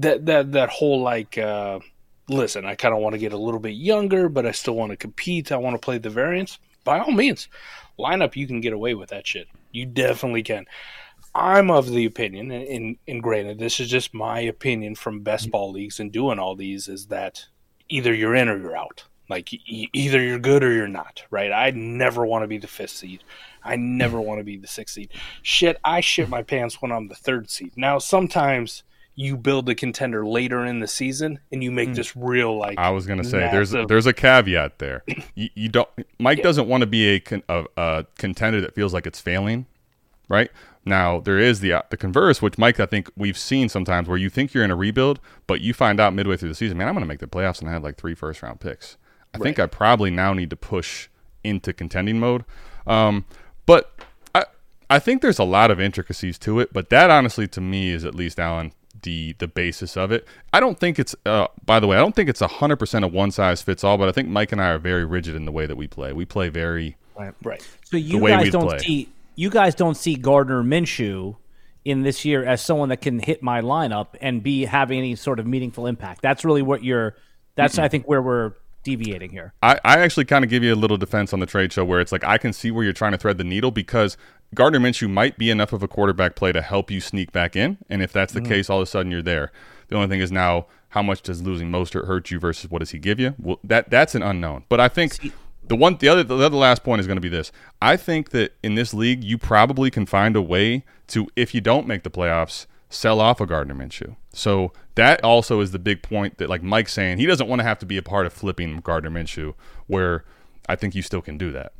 that 0.01 0.25
that 0.25 0.51
that 0.51 0.69
whole 0.69 1.01
like 1.01 1.37
uh 1.37 1.79
listen 2.27 2.65
i 2.65 2.75
kind 2.75 2.93
of 2.93 3.01
want 3.01 3.13
to 3.13 3.19
get 3.19 3.33
a 3.33 3.37
little 3.37 3.59
bit 3.59 3.73
younger 3.73 4.29
but 4.29 4.45
i 4.45 4.51
still 4.51 4.75
want 4.75 4.91
to 4.91 4.97
compete. 4.97 5.51
I 5.51 5.57
want 5.57 5.75
to 5.75 5.83
play 5.83 5.97
the 5.97 6.09
variants. 6.09 6.59
By 6.83 6.99
all 6.99 7.11
means 7.11 7.47
lineup 7.99 8.35
you 8.35 8.47
can 8.47 8.61
get 8.61 8.73
away 8.73 8.95
with 8.95 9.09
that 9.09 9.27
shit. 9.27 9.47
You 9.71 9.85
definitely 9.85 10.43
can. 10.43 10.65
I'm 11.35 11.69
of 11.69 11.91
the 11.91 12.05
opinion 12.05 12.51
and, 12.51 12.67
and, 12.67 12.97
and 13.07 13.23
granted 13.23 13.59
this 13.59 13.79
is 13.79 13.89
just 13.89 14.13
my 14.13 14.39
opinion 14.39 14.95
from 14.95 15.21
best 15.21 15.51
ball 15.51 15.71
leagues 15.71 15.99
and 15.99 16.11
doing 16.11 16.39
all 16.39 16.55
these 16.55 16.87
is 16.87 17.07
that 17.07 17.45
either 17.89 18.13
you're 18.13 18.35
in 18.35 18.49
or 18.49 18.57
you're 18.57 18.77
out. 18.77 19.03
Like 19.29 19.53
e- 19.53 19.89
either 19.93 20.21
you're 20.21 20.39
good 20.39 20.63
or 20.63 20.71
you're 20.71 20.87
not 20.87 21.23
right? 21.29 21.51
I 21.51 21.71
never 21.71 22.25
want 22.25 22.43
to 22.43 22.47
be 22.47 22.57
the 22.57 22.67
fifth 22.67 22.91
seed. 22.91 23.23
I 23.63 23.75
never 23.75 24.19
want 24.19 24.39
to 24.39 24.43
be 24.43 24.57
the 24.57 24.67
sixth 24.67 24.95
seed. 24.95 25.11
Shit 25.41 25.77
i 25.83 25.99
shit 26.01 26.29
my 26.29 26.43
pants 26.43 26.81
when 26.81 26.91
i'm 26.91 27.09
the 27.09 27.15
third 27.15 27.49
seed. 27.49 27.73
Now 27.75 27.99
sometimes 27.99 28.83
you 29.21 29.35
build 29.35 29.67
a 29.67 29.75
contender 29.75 30.25
later 30.25 30.65
in 30.65 30.79
the 30.79 30.87
season 30.87 31.37
and 31.51 31.61
you 31.61 31.69
make 31.71 31.93
this 31.93 32.15
real 32.15 32.57
like 32.57 32.77
I 32.79 32.89
was 32.91 33.05
going 33.05 33.21
to 33.21 33.27
say 33.27 33.39
there's 33.51 33.73
massive- 33.73 33.89
there's 33.89 34.05
a 34.05 34.13
caveat 34.13 34.79
there. 34.79 35.03
You, 35.35 35.49
you 35.55 35.67
don't 35.67 35.89
Mike 36.19 36.37
Yeah. 36.37 36.43
doesn't 36.45 36.67
want 36.69 36.81
to 36.81 36.87
be 36.87 37.07
a, 37.09 37.19
con, 37.19 37.43
a 37.49 37.65
a 37.75 38.05
contender 38.17 38.61
that 38.61 38.73
feels 38.75 38.93
like 38.93 39.05
it's 39.05 39.19
failing, 39.19 39.65
right? 40.29 40.49
Now 40.85 41.19
there 41.19 41.37
is 41.37 41.59
the 41.59 41.83
the 41.89 41.97
converse, 41.97 42.41
which 42.41 42.57
Mike 42.57 42.79
I 42.79 42.85
think 42.85 43.09
we've 43.17 43.37
seen 43.37 43.67
sometimes 43.67 44.07
where 44.07 44.17
you 44.17 44.29
think 44.29 44.53
you're 44.53 44.63
in 44.63 44.71
a 44.71 44.75
rebuild, 44.75 45.19
but 45.47 45.59
you 45.59 45.73
find 45.73 45.99
out 45.99 46.13
midway 46.13 46.37
through 46.37 46.49
the 46.49 46.55
season, 46.55 46.77
man, 46.77 46.87
I'm 46.87 46.93
going 46.93 47.03
to 47.03 47.07
make 47.07 47.19
the 47.19 47.27
playoffs 47.27 47.59
and 47.59 47.69
I 47.69 47.73
have 47.73 47.83
like 47.83 47.97
three 47.97 48.15
first 48.15 48.41
round 48.41 48.61
picks. 48.61 48.95
I 49.33 49.37
think 49.37 49.59
I 49.59 49.65
probably 49.65 50.11
now 50.11 50.33
need 50.33 50.49
to 50.51 50.55
push 50.55 51.09
into 51.43 51.73
contending 51.73 52.19
mode. 52.21 52.45
Um, 52.87 53.25
but 53.65 53.99
I 54.33 54.45
I 54.89 54.99
think 54.99 55.21
there's 55.21 55.39
a 55.39 55.43
lot 55.43 55.71
of 55.71 55.79
intricacies 55.81 56.37
to 56.39 56.59
it, 56.61 56.71
but 56.71 56.89
that 56.89 57.09
honestly 57.09 57.47
to 57.49 57.59
me 57.61 57.91
is 57.91 58.05
at 58.05 58.15
least 58.15 58.39
Alan 58.39 58.71
the 59.01 59.33
the 59.39 59.47
basis 59.47 59.97
of 59.97 60.11
it. 60.11 60.27
I 60.53 60.59
don't 60.59 60.79
think 60.79 60.99
it's 60.99 61.15
uh, 61.25 61.47
by 61.65 61.79
the 61.79 61.87
way, 61.87 61.97
I 61.97 61.99
don't 61.99 62.15
think 62.15 62.29
it's 62.29 62.41
100% 62.41 63.03
a 63.03 63.07
one 63.07 63.31
size 63.31 63.61
fits 63.61 63.83
all, 63.83 63.97
but 63.97 64.07
I 64.07 64.11
think 64.11 64.29
Mike 64.29 64.51
and 64.51 64.61
I 64.61 64.69
are 64.69 64.79
very 64.79 65.05
rigid 65.05 65.35
in 65.35 65.45
the 65.45 65.51
way 65.51 65.65
that 65.65 65.75
we 65.75 65.87
play. 65.87 66.13
We 66.13 66.25
play 66.25 66.49
very 66.49 66.97
right 67.17 67.33
right. 67.43 67.67
So 67.85 67.97
you 67.97 68.19
way 68.19 68.31
guys 68.31 68.51
don't 68.51 68.67
play. 68.67 68.79
see 68.79 69.09
you 69.35 69.49
guys 69.49 69.75
don't 69.75 69.95
see 69.95 70.15
Gardner 70.15 70.63
Minshew 70.63 71.37
in 71.85 72.01
this 72.01 72.25
year 72.25 72.43
as 72.43 72.61
someone 72.61 72.89
that 72.89 73.01
can 73.01 73.19
hit 73.19 73.41
my 73.41 73.61
lineup 73.61 74.07
and 74.21 74.43
be 74.43 74.65
having 74.65 74.99
any 74.99 75.15
sort 75.15 75.39
of 75.39 75.47
meaningful 75.47 75.87
impact. 75.87 76.21
That's 76.21 76.43
really 76.43 76.61
what 76.61 76.83
you're. 76.83 77.15
That's 77.55 77.77
I 77.77 77.87
think 77.87 78.07
where 78.07 78.21
we're 78.21 78.53
deviating 78.83 79.31
here. 79.31 79.53
I, 79.61 79.79
I 79.83 79.99
actually 79.99 80.25
kind 80.25 80.43
of 80.43 80.49
give 80.49 80.63
you 80.63 80.73
a 80.73 80.75
little 80.75 80.97
defense 80.97 81.33
on 81.33 81.39
the 81.39 81.45
trade 81.45 81.73
show 81.73 81.83
where 81.83 81.99
it's 81.99 82.11
like 82.11 82.23
I 82.23 82.37
can 82.37 82.53
see 82.53 82.71
where 82.71 82.83
you're 82.83 82.93
trying 82.93 83.11
to 83.11 83.17
thread 83.17 83.37
the 83.37 83.43
needle 83.43 83.71
because 83.71 84.17
Gardner 84.55 84.79
Minshew 84.79 85.09
might 85.09 85.37
be 85.37 85.49
enough 85.49 85.73
of 85.73 85.83
a 85.83 85.87
quarterback 85.87 86.35
play 86.35 86.51
to 86.51 86.61
help 86.61 86.89
you 86.89 87.01
sneak 87.01 87.31
back 87.31 87.55
in, 87.55 87.77
and 87.89 88.01
if 88.01 88.11
that's 88.11 88.33
the 88.33 88.39
mm-hmm. 88.39 88.49
case, 88.49 88.69
all 88.69 88.79
of 88.79 88.83
a 88.83 88.85
sudden 88.87 89.11
you're 89.11 89.21
there. 89.21 89.51
The 89.89 89.95
only 89.95 90.07
thing 90.07 90.21
is 90.21 90.31
now 90.31 90.67
how 90.89 91.03
much 91.03 91.21
does 91.21 91.41
losing 91.41 91.69
Mostert 91.69 92.07
hurt 92.07 92.31
you 92.31 92.39
versus 92.39 92.69
what 92.69 92.79
does 92.79 92.91
he 92.91 92.99
give 92.99 93.19
you? 93.19 93.35
Well, 93.37 93.59
that 93.63 93.89
that's 93.89 94.15
an 94.15 94.23
unknown. 94.23 94.65
But 94.69 94.79
I 94.79 94.87
think 94.87 95.31
the 95.67 95.75
one 95.75 95.97
the 95.97 96.07
other 96.07 96.23
the 96.23 96.37
other 96.37 96.57
last 96.57 96.83
point 96.83 96.99
is 96.99 97.07
going 97.07 97.17
to 97.17 97.21
be 97.21 97.29
this. 97.29 97.51
I 97.81 97.95
think 97.95 98.31
that 98.31 98.55
in 98.63 98.75
this 98.75 98.93
league 98.93 99.23
you 99.23 99.37
probably 99.37 99.91
can 99.91 100.05
find 100.05 100.35
a 100.35 100.41
way 100.41 100.83
to 101.07 101.27
if 101.35 101.53
you 101.53 101.61
don't 101.61 101.87
make 101.87 102.03
the 102.03 102.09
playoffs 102.09 102.65
sell 102.89 103.21
off 103.21 103.39
a 103.39 103.45
Gardner 103.45 103.75
Minshew. 103.75 104.15
So 104.33 104.73
that 104.95 105.23
also 105.23 105.61
is 105.61 105.71
the 105.71 105.79
big 105.79 106.01
point 106.01 106.39
that 106.39 106.49
like 106.49 106.63
Mike's 106.63 106.93
saying 106.93 107.19
he 107.19 107.27
doesn't 107.27 107.47
want 107.47 107.59
to 107.59 107.63
have 107.63 107.77
to 107.79 107.85
be 107.85 107.97
a 107.97 108.01
part 108.01 108.25
of 108.25 108.33
flipping 108.33 108.79
Gardner 108.79 109.11
Minshew 109.11 109.53
where 109.85 110.25
I 110.67 110.75
think 110.75 110.95
you 110.95 111.03
still 111.03 111.21
can 111.21 111.37
do 111.37 111.51
that. 111.51 111.73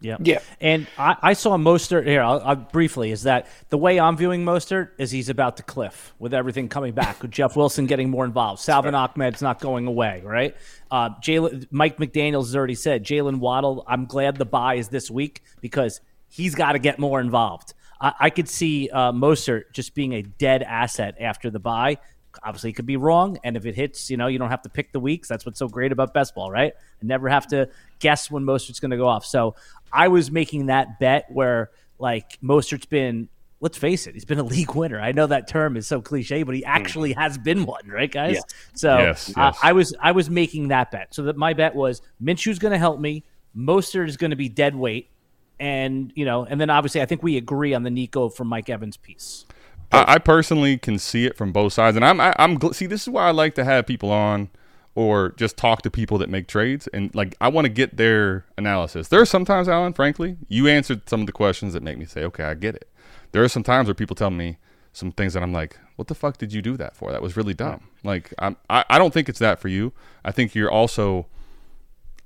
Yeah. 0.00 0.16
Yeah. 0.20 0.38
And 0.60 0.86
I, 0.96 1.16
I 1.22 1.32
saw 1.32 1.56
Mostert 1.56 2.06
here. 2.06 2.22
I'll, 2.22 2.40
I'll 2.40 2.56
briefly 2.56 3.10
is 3.10 3.24
that 3.24 3.48
the 3.68 3.78
way 3.78 3.98
I'm 3.98 4.16
viewing 4.16 4.44
Mostert 4.44 4.90
is 4.98 5.10
he's 5.10 5.28
about 5.28 5.56
to 5.56 5.62
cliff 5.62 6.14
with 6.18 6.32
everything 6.32 6.68
coming 6.68 6.92
back. 6.92 7.20
with 7.20 7.32
Jeff 7.32 7.56
Wilson 7.56 7.86
getting 7.86 8.08
more 8.08 8.24
involved. 8.24 8.60
Salvon 8.60 8.94
Ahmed's 8.94 9.42
not 9.42 9.60
going 9.60 9.86
away, 9.86 10.22
right? 10.24 10.56
Uh, 10.90 11.10
Jaylen, 11.20 11.66
Mike 11.70 11.96
McDaniel's 11.98 12.48
has 12.48 12.56
already 12.56 12.76
said 12.76 13.04
Jaylen 13.04 13.38
Waddle. 13.38 13.84
I'm 13.88 14.06
glad 14.06 14.36
the 14.36 14.46
bye 14.46 14.74
is 14.74 14.88
this 14.88 15.10
week 15.10 15.42
because 15.60 16.00
he's 16.28 16.54
got 16.54 16.72
to 16.72 16.78
get 16.78 16.98
more 16.98 17.20
involved. 17.20 17.74
I, 18.00 18.14
I 18.20 18.30
could 18.30 18.48
see 18.48 18.88
uh, 18.90 19.12
Mostert 19.12 19.72
just 19.72 19.94
being 19.94 20.12
a 20.14 20.22
dead 20.22 20.62
asset 20.62 21.16
after 21.20 21.50
the 21.50 21.58
bye. 21.58 21.98
Obviously, 22.42 22.70
it 22.70 22.74
could 22.74 22.86
be 22.86 22.96
wrong, 22.96 23.38
and 23.42 23.56
if 23.56 23.66
it 23.66 23.74
hits, 23.74 24.10
you 24.10 24.16
know, 24.16 24.28
you 24.28 24.38
don't 24.38 24.50
have 24.50 24.62
to 24.62 24.68
pick 24.68 24.92
the 24.92 25.00
weeks. 25.00 25.26
That's 25.26 25.44
what's 25.44 25.58
so 25.58 25.66
great 25.66 25.90
about 25.90 26.14
best 26.14 26.36
ball, 26.36 26.52
right? 26.52 26.72
I 26.76 27.04
never 27.04 27.28
have 27.28 27.48
to 27.48 27.68
guess 27.98 28.30
when 28.30 28.44
Mostert's 28.44 28.78
going 28.78 28.92
to 28.92 28.96
go 28.96 29.08
off. 29.08 29.24
So 29.26 29.56
I 29.92 30.08
was 30.08 30.30
making 30.30 30.66
that 30.66 30.98
bet 30.98 31.26
where, 31.30 31.70
like, 31.98 32.38
Mostert's 32.42 32.86
been. 32.86 33.28
Let's 33.60 33.76
face 33.76 34.06
it, 34.06 34.14
he's 34.14 34.24
been 34.24 34.38
a 34.38 34.44
league 34.44 34.76
winner. 34.76 35.00
I 35.00 35.10
know 35.10 35.26
that 35.26 35.48
term 35.48 35.76
is 35.76 35.84
so 35.84 36.00
cliche, 36.00 36.44
but 36.44 36.54
he 36.54 36.64
actually 36.64 37.12
has 37.14 37.36
been 37.36 37.66
one, 37.66 37.88
right, 37.88 38.08
guys? 38.08 38.34
Yes. 38.34 38.44
So 38.74 38.98
Yes, 38.98 39.30
uh, 39.30 39.32
yes. 39.52 39.58
I 39.60 39.72
was 39.72 39.94
I 40.00 40.12
was 40.12 40.30
making 40.30 40.68
that 40.68 40.92
bet. 40.92 41.12
So 41.12 41.24
that 41.24 41.36
my 41.36 41.54
bet 41.54 41.74
was 41.74 42.00
Minshew's 42.20 42.60
going 42.60 42.70
to 42.70 42.78
help 42.78 43.00
me. 43.00 43.24
Mostert 43.56 44.06
is 44.06 44.16
going 44.16 44.30
to 44.30 44.36
be 44.36 44.48
dead 44.48 44.76
weight, 44.76 45.10
and 45.58 46.12
you 46.14 46.24
know, 46.24 46.44
and 46.44 46.60
then 46.60 46.70
obviously 46.70 47.02
I 47.02 47.06
think 47.06 47.24
we 47.24 47.36
agree 47.36 47.74
on 47.74 47.82
the 47.82 47.90
Nico 47.90 48.28
from 48.28 48.46
Mike 48.46 48.70
Evans 48.70 48.96
piece. 48.96 49.44
I, 49.90 50.14
I 50.14 50.18
personally 50.18 50.78
can 50.78 50.98
see 50.98 51.24
it 51.26 51.36
from 51.36 51.50
both 51.50 51.72
sides, 51.72 51.96
and 51.96 52.04
I'm 52.04 52.20
I, 52.20 52.36
I'm 52.38 52.58
gl- 52.58 52.74
see 52.74 52.86
this 52.86 53.02
is 53.02 53.08
why 53.08 53.26
I 53.26 53.32
like 53.32 53.56
to 53.56 53.64
have 53.64 53.86
people 53.86 54.12
on 54.12 54.50
or 54.98 55.30
just 55.36 55.56
talk 55.56 55.82
to 55.82 55.90
people 55.92 56.18
that 56.18 56.28
make 56.28 56.48
trades, 56.48 56.88
and 56.88 57.14
like 57.14 57.36
I 57.40 57.46
want 57.46 57.66
to 57.66 57.68
get 57.68 57.96
their 57.96 58.44
analysis. 58.56 59.06
There 59.06 59.20
are 59.20 59.24
sometimes, 59.26 59.68
Alan, 59.68 59.92
frankly, 59.92 60.36
you 60.48 60.66
answered 60.66 61.08
some 61.08 61.20
of 61.20 61.26
the 61.26 61.32
questions 61.32 61.72
that 61.74 61.84
make 61.84 61.98
me 61.98 62.04
say, 62.04 62.24
okay, 62.24 62.42
I 62.42 62.54
get 62.54 62.74
it. 62.74 62.88
There 63.30 63.44
are 63.44 63.48
some 63.48 63.62
times 63.62 63.86
where 63.86 63.94
people 63.94 64.16
tell 64.16 64.30
me 64.30 64.58
some 64.92 65.12
things 65.12 65.34
that 65.34 65.42
I'm 65.44 65.52
like, 65.52 65.78
what 65.94 66.08
the 66.08 66.16
fuck 66.16 66.36
did 66.38 66.52
you 66.52 66.62
do 66.62 66.76
that 66.78 66.96
for? 66.96 67.12
That 67.12 67.22
was 67.22 67.36
really 67.36 67.54
dumb. 67.54 67.84
Like 68.02 68.34
I'm, 68.40 68.56
I 68.68 68.84
I 68.90 68.98
don't 68.98 69.14
think 69.14 69.28
it's 69.28 69.38
that 69.38 69.60
for 69.60 69.68
you. 69.68 69.92
I 70.24 70.32
think 70.32 70.56
you're 70.56 70.70
also 70.70 71.26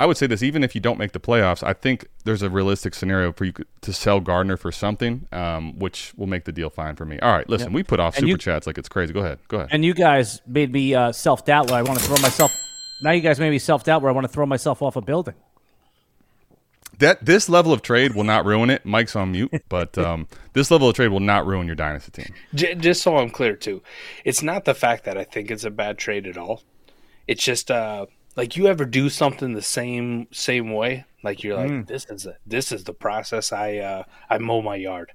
I 0.01 0.07
would 0.07 0.17
say 0.17 0.27
this: 0.27 0.43
even 0.43 0.65
if 0.65 0.75
you 0.75 0.81
don't 0.81 0.99
make 0.99 1.13
the 1.13 1.21
playoffs, 1.21 1.63
I 1.63 1.75
think 1.75 2.07
there's 2.25 2.43
a 2.43 2.51
realistic 2.51 2.93
scenario 2.95 3.33
for 3.33 3.45
you 3.45 3.53
to 3.83 3.93
sell 3.93 4.19
Gardner 4.19 4.57
for 4.57 4.73
something, 4.73 5.29
um, 5.31 5.79
which 5.79 6.13
will 6.17 6.27
make 6.27 6.45
the 6.45 6.51
deal 6.51 6.71
fine 6.71 6.97
for 6.97 7.05
me. 7.05 7.21
All 7.21 7.33
right, 7.33 7.49
listen, 7.49 7.73
we 7.73 7.83
put 7.83 8.01
off 8.01 8.17
And 8.17 8.23
super 8.23 8.29
you- 8.31 8.37
chats 8.39 8.67
like 8.67 8.79
it's 8.79 8.89
crazy. 8.89 9.13
Go 9.13 9.21
ahead, 9.21 9.39
go 9.49 9.59
ahead. 9.59 9.69
And 9.71 9.85
you 9.85 9.95
guys 9.95 10.41
made 10.47 10.73
me 10.73 10.95
uh, 10.95 11.13
self 11.13 11.45
doubt 11.45 11.71
I 11.71 11.83
want 11.83 11.99
to 12.01 12.05
throw 12.07 12.17
myself. 12.23 12.53
Now 13.03 13.11
you 13.11 13.21
guys 13.21 13.39
made 13.41 13.51
me 13.51 13.59
self 13.59 13.85
doubt 13.85 14.03
where 14.03 14.11
I 14.11 14.15
want 14.15 14.25
to 14.25 14.33
throw 14.33 14.47
myself 14.47 14.81
off 14.83 14.97
a 14.97 15.01
building. 15.01 15.35
that 16.99 17.25
this 17.25 17.49
level 17.49 17.73
of 17.73 17.83
trade 17.83 18.15
will 18.15 18.25
not 18.25 18.45
ruin 18.45 18.71
it. 18.71 18.85
Mike's 18.87 19.17
on 19.17 19.33
mute, 19.33 19.53
but 19.69 19.97
um, 19.99 20.29
this 20.53 20.71
level 20.71 20.89
of 20.89 20.95
trade 20.95 21.09
will 21.09 21.21
not 21.21 21.47
ruin 21.47 21.67
your 21.67 21.75
dynasty 21.77 22.23
team. 22.23 22.35
J- 22.55 22.75
just 22.77 23.03
so 23.03 23.17
I'm 23.17 23.31
clear 23.31 23.57
too, 23.57 23.83
it's 24.25 24.43
not 24.43 24.65
the 24.65 24.75
fact 24.75 25.05
that 25.05 25.19
I 25.19 25.25
think 25.25 25.51
it's 25.51 25.65
a 25.65 25.71
bad 25.71 25.99
trade 25.99 26.27
at 26.27 26.37
all. 26.39 26.63
It's 27.27 27.43
just 27.43 27.71
uh 27.71 28.07
like 28.37 28.57
you 28.57 28.67
ever 28.67 28.85
do 28.85 29.09
something 29.09 29.53
the 29.53 29.63
same 29.63 30.29
same 30.33 30.73
way, 30.73 31.05
like 31.23 31.43
you're 31.43 31.57
like 31.57 31.87
this 31.87 32.07
is 32.09 32.27
a, 32.27 32.37
this 32.47 32.73
is 32.73 32.85
the 32.85 32.95
process 32.95 33.53
I 33.53 33.79
uh 33.79 34.03
I 34.31 34.39
mow 34.39 34.63
my 34.63 34.77
yard, 34.77 35.13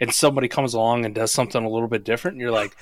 and 0.00 0.12
somebody 0.12 0.48
comes 0.48 0.74
along 0.74 1.04
and 1.04 1.14
does 1.14 1.32
something 1.32 1.64
a 1.64 1.68
little 1.68 1.88
bit 1.88 2.04
different, 2.04 2.34
and 2.36 2.40
you're 2.40 2.50
like. 2.50 2.76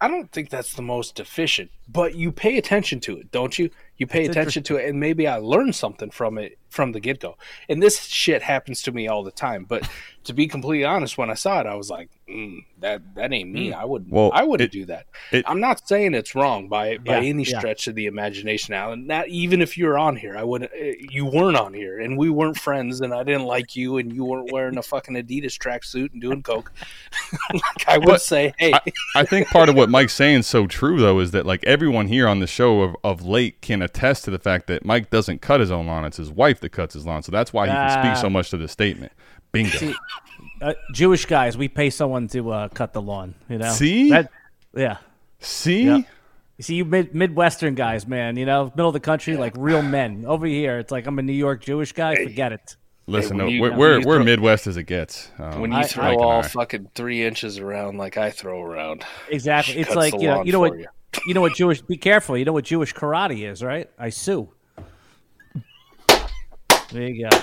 I 0.00 0.08
don't 0.08 0.30
think 0.32 0.48
that's 0.48 0.74
the 0.74 0.82
most 0.82 1.20
efficient, 1.20 1.70
but 1.88 2.14
you 2.14 2.32
pay 2.32 2.56
attention 2.56 3.00
to 3.00 3.18
it, 3.18 3.30
don't 3.30 3.58
you? 3.58 3.70
You 3.98 4.06
pay 4.06 4.26
That's 4.26 4.36
attention 4.36 4.62
to 4.64 4.76
it, 4.76 4.88
and 4.88 4.98
maybe 4.98 5.26
I 5.26 5.36
learn 5.36 5.72
something 5.72 6.10
from 6.10 6.38
it 6.38 6.58
from 6.70 6.92
the 6.92 7.00
get 7.00 7.20
go. 7.20 7.36
And 7.68 7.82
this 7.82 8.04
shit 8.04 8.42
happens 8.42 8.80
to 8.82 8.92
me 8.92 9.08
all 9.08 9.22
the 9.22 9.30
time. 9.30 9.64
But 9.68 9.88
to 10.24 10.32
be 10.32 10.46
completely 10.46 10.84
honest, 10.84 11.18
when 11.18 11.28
I 11.30 11.34
saw 11.34 11.60
it, 11.60 11.66
I 11.66 11.74
was 11.74 11.90
like, 11.90 12.08
mm, 12.28 12.64
"That 12.78 13.02
that 13.16 13.32
ain't 13.32 13.50
me. 13.50 13.72
I 13.72 13.84
wouldn't. 13.84 14.12
Well, 14.12 14.30
I 14.32 14.44
wouldn't 14.44 14.72
it- 14.72 14.78
do 14.78 14.86
that." 14.86 15.06
it- 15.32 15.44
I'm 15.48 15.60
not 15.60 15.86
saying 15.86 16.14
it's 16.14 16.34
wrong 16.34 16.68
by 16.68 16.98
by 16.98 17.18
Yeah, 17.20 17.28
any 17.28 17.42
yeah. 17.44 17.58
stretch 17.58 17.86
of 17.88 17.94
the 17.94 18.06
imagination, 18.06 18.72
Alan. 18.74 19.06
Not 19.06 19.28
even 19.28 19.60
if 19.60 19.76
you're 19.76 19.98
on 19.98 20.16
here, 20.16 20.36
I 20.36 20.44
would. 20.44 20.62
not 20.62 20.70
You 21.10 21.26
weren't 21.26 21.56
on 21.56 21.74
here, 21.74 22.00
and 22.00 22.16
we 22.16 22.30
weren't 22.30 22.58
friends, 22.58 23.00
and 23.00 23.12
I 23.12 23.22
didn't 23.24 23.44
like 23.46 23.74
you, 23.76 23.98
and 23.98 24.12
you 24.12 24.24
weren't 24.24 24.52
wearing 24.52 24.78
a 24.78 24.82
fucking 24.82 25.14
Adidas 25.16 25.58
tracksuit 25.58 26.12
and 26.12 26.20
doing 26.22 26.42
coke. 26.42 26.72
like 27.52 27.88
I 27.88 27.98
would 27.98 28.06
But 28.06 28.22
say, 28.22 28.52
hey, 28.58 28.72
I, 28.72 28.80
I 29.16 29.24
think 29.24 29.48
part 29.48 29.68
of 29.68 29.74
what 29.74 29.88
Mike's 29.88 30.14
saying 30.14 30.40
is 30.40 30.46
so 30.46 30.66
true 30.66 30.98
though 31.00 31.18
is 31.18 31.30
that 31.32 31.46
like 31.46 31.64
everyone 31.64 32.06
here 32.08 32.28
on 32.28 32.40
the 32.40 32.46
show 32.46 32.82
of, 32.82 32.96
of 33.02 33.24
late 33.24 33.60
can 33.60 33.82
attest 33.82 34.24
to 34.24 34.30
the 34.30 34.38
fact 34.38 34.66
that 34.68 34.84
Mike 34.84 35.10
doesn't 35.10 35.40
cut 35.40 35.60
his 35.60 35.70
own 35.70 35.86
lawn; 35.86 36.04
it's 36.04 36.16
his 36.18 36.30
wife 36.30 36.59
that 36.60 36.70
cuts 36.70 36.94
his 36.94 37.06
lawn. 37.06 37.22
So 37.22 37.32
that's 37.32 37.52
why 37.52 37.66
he 37.66 37.72
can 37.72 37.88
Ah. 37.90 38.02
speak 38.02 38.16
so 38.20 38.30
much 38.30 38.50
to 38.50 38.56
this 38.56 38.72
statement. 38.72 39.12
Bingo. 39.52 39.70
See, 39.78 39.94
uh, 40.62 40.74
Jewish 40.94 41.26
guys, 41.26 41.56
we 41.58 41.68
pay 41.68 41.90
someone 41.90 42.28
to 42.28 42.50
uh, 42.52 42.68
cut 42.68 42.92
the 42.92 43.02
lawn. 43.02 43.34
You 43.48 43.58
know. 43.58 43.70
See? 43.72 44.10
That, 44.10 44.30
yeah. 44.74 44.98
See, 45.40 45.84
Yeah. 45.84 45.96
You 46.58 46.62
see, 46.62 46.74
you 46.74 46.84
mid- 46.84 47.14
Midwestern 47.14 47.74
guys, 47.74 48.06
man. 48.06 48.36
You 48.36 48.44
know, 48.44 48.66
middle 48.76 48.88
of 48.88 48.92
the 48.92 49.00
country, 49.00 49.34
like 49.36 49.54
real 49.56 49.80
men. 49.80 50.24
Over 50.26 50.44
here, 50.46 50.78
it's 50.78 50.92
like 50.92 51.06
I'm 51.06 51.18
a 51.18 51.22
New 51.22 51.32
York 51.32 51.62
Jewish 51.62 51.92
guy. 51.92 52.14
Forget 52.16 52.52
it. 52.52 52.76
listen, 53.06 53.38
when 53.38 53.46
no, 53.46 53.50
you- 53.52 53.62
we're 53.62 53.74
we're, 53.76 53.98
you 54.00 54.06
we're 54.06 54.16
throw- 54.16 54.24
Midwest 54.24 54.66
as 54.66 54.76
it 54.76 54.82
gets. 54.84 55.30
Um, 55.38 55.62
when 55.62 55.72
you 55.72 55.82
throw 55.84 56.04
Mike 56.04 56.12
and 56.18 56.22
all 56.22 56.40
I. 56.40 56.42
fucking 56.42 56.90
three 56.94 57.24
inches 57.24 57.58
around 57.58 57.96
like 57.96 58.18
I 58.18 58.30
throw 58.30 58.62
around, 58.62 59.04
Exactly. 59.30 59.78
It's 59.78 59.94
like 59.94 60.12
you 60.20 60.28
know, 60.28 60.44
you 60.44 60.52
know 60.52 60.60
what, 60.60 60.78
you. 60.78 60.86
you 61.26 61.32
know 61.34 61.40
what 61.40 61.54
Jewish. 61.54 61.80
Be 61.80 61.96
careful. 61.96 62.36
You 62.36 62.44
know 62.44 62.52
what 62.52 62.66
Jewish 62.66 62.92
karate 62.94 63.50
is, 63.50 63.62
right? 63.64 63.88
I 63.98 64.10
sue. 64.10 64.52
There 66.92 67.02
you 67.02 67.28
go. 67.28 67.38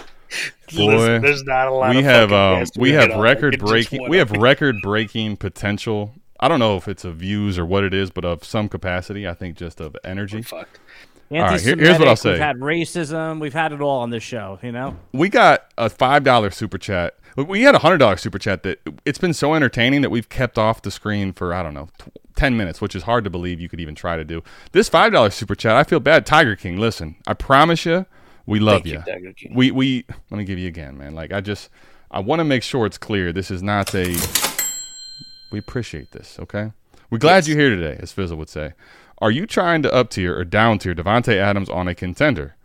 Boy, 0.76 0.86
Listen, 0.98 1.22
there's 1.22 1.44
not 1.44 1.68
a 1.70 1.72
lot. 1.72 1.92
we 1.92 2.00
of 2.00 2.06
have 2.06 2.34
um, 2.34 2.66
we 2.76 2.92
have 2.92 3.16
record 3.18 3.58
breaking 3.60 4.10
we 4.10 4.18
have 4.18 4.32
record 4.32 4.76
breaking 4.82 5.38
potential. 5.38 6.14
I 6.40 6.48
don't 6.48 6.60
know 6.60 6.76
if 6.76 6.88
it's 6.88 7.06
of 7.06 7.16
views 7.16 7.58
or 7.58 7.66
what 7.66 7.84
it 7.84 7.94
is, 7.94 8.12
but 8.12 8.26
of 8.26 8.44
some 8.44 8.68
capacity. 8.70 9.28
I 9.28 9.34
think 9.34 9.56
just 9.58 9.80
of 9.80 9.96
energy. 10.04 10.42
Fuck. 10.42 10.68
right, 11.32 11.60
here- 11.62 11.76
here's 11.78 11.98
what 11.98 12.08
I'll 12.08 12.16
say. 12.16 12.32
We've 12.32 12.40
had 12.40 12.58
racism. 12.58 13.40
We've 13.40 13.54
had 13.54 13.72
it 13.72 13.82
all 13.82 14.02
on 14.02 14.10
this 14.10 14.24
show. 14.24 14.60
You 14.62 14.72
know. 14.74 14.98
we 15.14 15.30
got 15.30 15.72
a 15.78 15.90
five 15.90 16.24
dollar 16.24 16.52
super 16.52 16.78
chat. 16.78 17.16
We 17.38 17.62
had 17.62 17.76
a 17.76 17.80
hundred 17.80 18.00
dollar 18.00 18.18
super 18.18 18.40
chat 18.40 18.64
that 18.64 18.80
it's 19.06 19.20
been 19.20 19.34
so 19.34 19.54
entertaining 19.54 20.02
that 20.02 20.10
we've 20.10 20.28
kept 20.28 20.58
off 20.58 20.82
the 20.82 20.92
screen 20.92 21.32
for 21.32 21.54
I 21.54 21.64
don't 21.64 21.74
know 21.74 21.88
tw- 22.00 22.10
ten 22.36 22.58
minutes, 22.58 22.82
which 22.82 22.96
is 22.96 23.04
hard 23.04 23.24
to 23.24 23.30
believe 23.30 23.62
you 23.62 23.70
could 23.70 23.80
even 23.80 23.96
try 23.96 24.18
to 24.18 24.26
do. 24.26 24.44
This 24.74 24.90
five 24.90 25.14
dollar 25.14 25.30
super 25.30 25.56
chat, 25.56 25.76
I 25.76 25.84
feel 25.84 26.02
bad. 26.02 26.26
Tiger 26.26 26.56
King, 26.58 26.78
listen, 26.78 27.16
I 27.26 27.34
promise 27.34 27.86
you, 27.86 28.06
we 28.48 28.60
love 28.60 28.84
Thank 28.84 29.08
you, 29.08 29.34
you. 29.38 29.52
We 29.54 29.72
we 29.72 30.06
let 30.32 30.38
me 30.38 30.46
give 30.46 30.58
you 30.58 30.68
again, 30.68 30.98
man. 30.98 31.14
Like 31.14 31.32
I 31.32 31.42
just 31.42 31.70
I 32.10 32.20
want 32.22 32.40
to 32.40 32.46
make 32.46 32.64
sure 32.64 32.86
it's 32.86 32.98
clear. 32.98 33.32
This 33.32 33.52
is 33.52 33.62
not 33.62 33.94
a. 33.94 34.16
We 35.52 35.60
appreciate 35.60 36.12
this. 36.12 36.40
Okay, 36.40 36.72
we're 37.10 37.18
glad 37.20 37.48
you're 37.48 37.60
here 37.60 37.70
today, 37.70 37.98
as 38.02 38.12
Fizzle 38.12 38.38
would 38.38 38.50
say. 38.50 38.74
Are 39.20 39.32
you 39.32 39.46
trying 39.46 39.82
to 39.84 39.94
up 39.94 40.10
tier 40.10 40.38
or 40.38 40.46
down 40.46 40.80
tier 40.80 40.96
Davante 40.96 41.36
Adams 41.36 41.70
on 41.70 41.88
a 41.88 41.96
contender? 41.96 42.56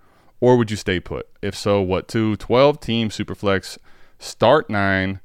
Or 0.40 0.56
would 0.56 0.70
you 0.70 0.76
stay 0.76 1.00
put? 1.00 1.28
If 1.40 1.56
so, 1.56 1.80
what 1.80 2.08
two? 2.08 2.36
12 2.36 2.80
team 2.80 3.08
Superflex, 3.10 3.78
start 4.18 4.68
nine, 4.68 5.20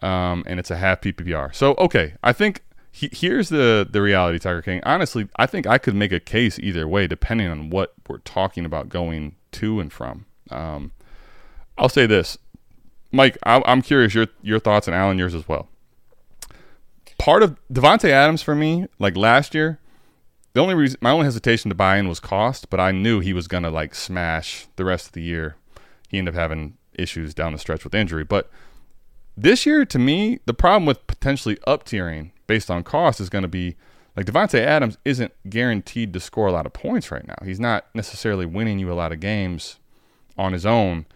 um, 0.00 0.44
and 0.46 0.60
it's 0.60 0.70
a 0.70 0.76
half 0.76 1.00
PPR. 1.00 1.54
So, 1.54 1.74
okay, 1.78 2.14
I 2.22 2.32
think 2.32 2.62
he, 2.94 3.08
here's 3.10 3.48
the, 3.48 3.88
the 3.90 4.02
reality, 4.02 4.38
Tiger 4.38 4.60
King. 4.60 4.82
Honestly, 4.84 5.26
I 5.36 5.46
think 5.46 5.66
I 5.66 5.78
could 5.78 5.94
make 5.94 6.12
a 6.12 6.20
case 6.20 6.58
either 6.58 6.86
way, 6.86 7.06
depending 7.06 7.48
on 7.48 7.70
what 7.70 7.94
we're 8.06 8.18
talking 8.18 8.66
about 8.66 8.90
going 8.90 9.34
to 9.52 9.80
and 9.80 9.90
from. 9.90 10.26
Um, 10.50 10.92
I'll 11.78 11.88
say 11.88 12.04
this, 12.06 12.36
Mike, 13.10 13.38
I, 13.44 13.62
I'm 13.64 13.80
curious 13.80 14.14
your, 14.14 14.26
your 14.42 14.58
thoughts, 14.58 14.86
and 14.86 14.94
Alan, 14.94 15.18
yours 15.18 15.34
as 15.34 15.48
well. 15.48 15.68
Part 17.18 17.42
of 17.42 17.56
Davante 17.72 18.10
Adams 18.10 18.42
for 18.42 18.54
me, 18.54 18.86
like 18.98 19.16
last 19.16 19.54
year, 19.54 19.78
the 20.52 20.60
only 20.60 20.74
reason 20.74 20.98
my 21.00 21.10
only 21.10 21.24
hesitation 21.24 21.70
to 21.70 21.74
buy 21.74 21.96
in 21.96 22.08
was 22.08 22.20
cost, 22.20 22.68
but 22.68 22.78
I 22.78 22.90
knew 22.92 23.20
he 23.20 23.32
was 23.32 23.48
gonna 23.48 23.70
like 23.70 23.94
smash 23.94 24.66
the 24.76 24.84
rest 24.84 25.06
of 25.06 25.12
the 25.12 25.22
year. 25.22 25.56
He 26.08 26.18
ended 26.18 26.34
up 26.34 26.38
having 26.38 26.76
issues 26.92 27.32
down 27.32 27.52
the 27.52 27.58
stretch 27.58 27.84
with 27.84 27.94
injury, 27.94 28.24
but 28.24 28.50
this 29.36 29.64
year 29.64 29.86
to 29.86 29.98
me, 29.98 30.40
the 30.44 30.52
problem 30.52 30.84
with 30.84 31.06
potentially 31.06 31.56
up 31.66 31.84
tiering 31.84 32.32
based 32.52 32.70
on 32.70 32.84
cost 32.84 33.18
is 33.18 33.30
going 33.30 33.40
to 33.40 33.48
be 33.48 33.74
like 34.14 34.26
Davante 34.26 34.58
Adams 34.58 34.98
isn't 35.06 35.32
guaranteed 35.48 36.12
to 36.12 36.20
score 36.20 36.48
a 36.48 36.52
lot 36.52 36.66
of 36.66 36.74
points 36.74 37.10
right 37.10 37.26
now. 37.26 37.36
He's 37.42 37.58
not 37.58 37.86
necessarily 37.94 38.44
winning 38.44 38.78
you 38.78 38.92
a 38.92 38.94
lot 38.94 39.10
of 39.10 39.20
games 39.20 39.78
on 40.36 40.52
his 40.52 40.66
own. 40.66 41.06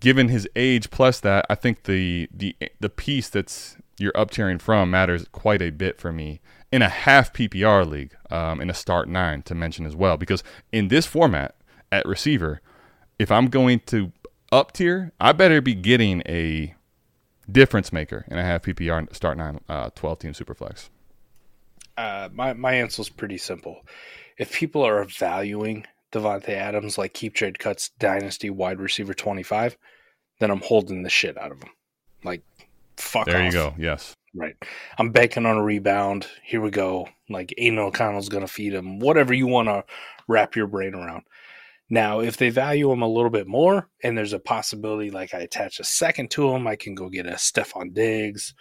Given 0.00 0.30
his 0.30 0.48
age 0.56 0.90
plus 0.90 1.20
that, 1.20 1.46
I 1.48 1.54
think 1.54 1.84
the 1.84 2.28
the 2.34 2.56
the 2.80 2.88
piece 2.88 3.28
that's 3.28 3.76
you're 3.98 4.16
up 4.16 4.32
tiering 4.32 4.60
from 4.60 4.90
matters 4.90 5.26
quite 5.30 5.62
a 5.62 5.70
bit 5.70 6.00
for 6.00 6.12
me 6.12 6.40
in 6.72 6.82
a 6.82 6.88
half 6.88 7.32
PPR 7.32 7.88
league, 7.88 8.16
um, 8.32 8.60
in 8.60 8.68
a 8.68 8.74
start 8.74 9.08
nine 9.08 9.42
to 9.42 9.54
mention 9.54 9.86
as 9.86 9.94
well. 9.94 10.16
Because 10.16 10.42
in 10.72 10.88
this 10.88 11.06
format 11.06 11.54
at 11.92 12.04
receiver, 12.04 12.60
if 13.16 13.30
I'm 13.30 13.46
going 13.46 13.78
to 13.86 14.10
up 14.50 14.72
tier, 14.72 15.12
I 15.20 15.30
better 15.30 15.60
be 15.60 15.76
getting 15.76 16.20
a 16.26 16.74
difference 17.50 17.92
maker 17.92 18.24
in 18.28 18.38
a 18.38 18.42
half 18.42 18.62
PPR 18.62 18.98
and 18.98 19.14
start 19.14 19.36
nine, 19.36 19.60
uh, 19.68 19.90
12 19.94 20.18
team 20.18 20.32
superflex. 20.32 20.88
Uh, 21.96 22.28
my 22.32 22.52
my 22.54 22.74
answer 22.74 23.02
is 23.02 23.08
pretty 23.08 23.38
simple. 23.38 23.80
If 24.36 24.52
people 24.52 24.82
are 24.82 25.04
valuing 25.04 25.86
Davante 26.12 26.48
Adams 26.48 26.98
like 26.98 27.14
KeepTradeCut's 27.14 27.90
dynasty 27.98 28.50
wide 28.50 28.80
receiver 28.80 29.14
twenty 29.14 29.42
five, 29.42 29.76
then 30.40 30.50
I'm 30.50 30.60
holding 30.60 31.02
the 31.02 31.10
shit 31.10 31.38
out 31.38 31.52
of 31.52 31.62
him. 31.62 31.70
Like 32.24 32.42
fuck. 32.96 33.26
There 33.26 33.44
you 33.44 33.52
go. 33.52 33.74
Yes. 33.78 34.14
Right. 34.34 34.56
I'm 34.98 35.10
banking 35.10 35.46
on 35.46 35.56
a 35.56 35.62
rebound. 35.62 36.26
Here 36.42 36.60
we 36.60 36.70
go. 36.70 37.08
Like 37.30 37.54
Aidan 37.56 37.78
O'Connell's 37.78 38.28
going 38.28 38.44
to 38.44 38.52
feed 38.52 38.74
him. 38.74 38.98
Whatever 38.98 39.32
you 39.32 39.46
want 39.46 39.68
to 39.68 39.84
wrap 40.26 40.56
your 40.56 40.66
brain 40.66 40.94
around. 40.94 41.22
Now, 41.94 42.18
if 42.18 42.38
they 42.38 42.50
value 42.50 42.90
him 42.90 43.02
a 43.02 43.08
little 43.08 43.30
bit 43.30 43.46
more, 43.46 43.88
and 44.02 44.18
there's 44.18 44.32
a 44.32 44.40
possibility, 44.40 45.12
like 45.12 45.32
I 45.32 45.38
attach 45.38 45.78
a 45.78 45.84
second 45.84 46.28
to 46.32 46.50
him, 46.50 46.66
I 46.66 46.74
can 46.74 46.96
go 46.96 47.08
get 47.08 47.24
a 47.24 47.34
Stefon 47.34 47.94
Diggs. 47.94 48.52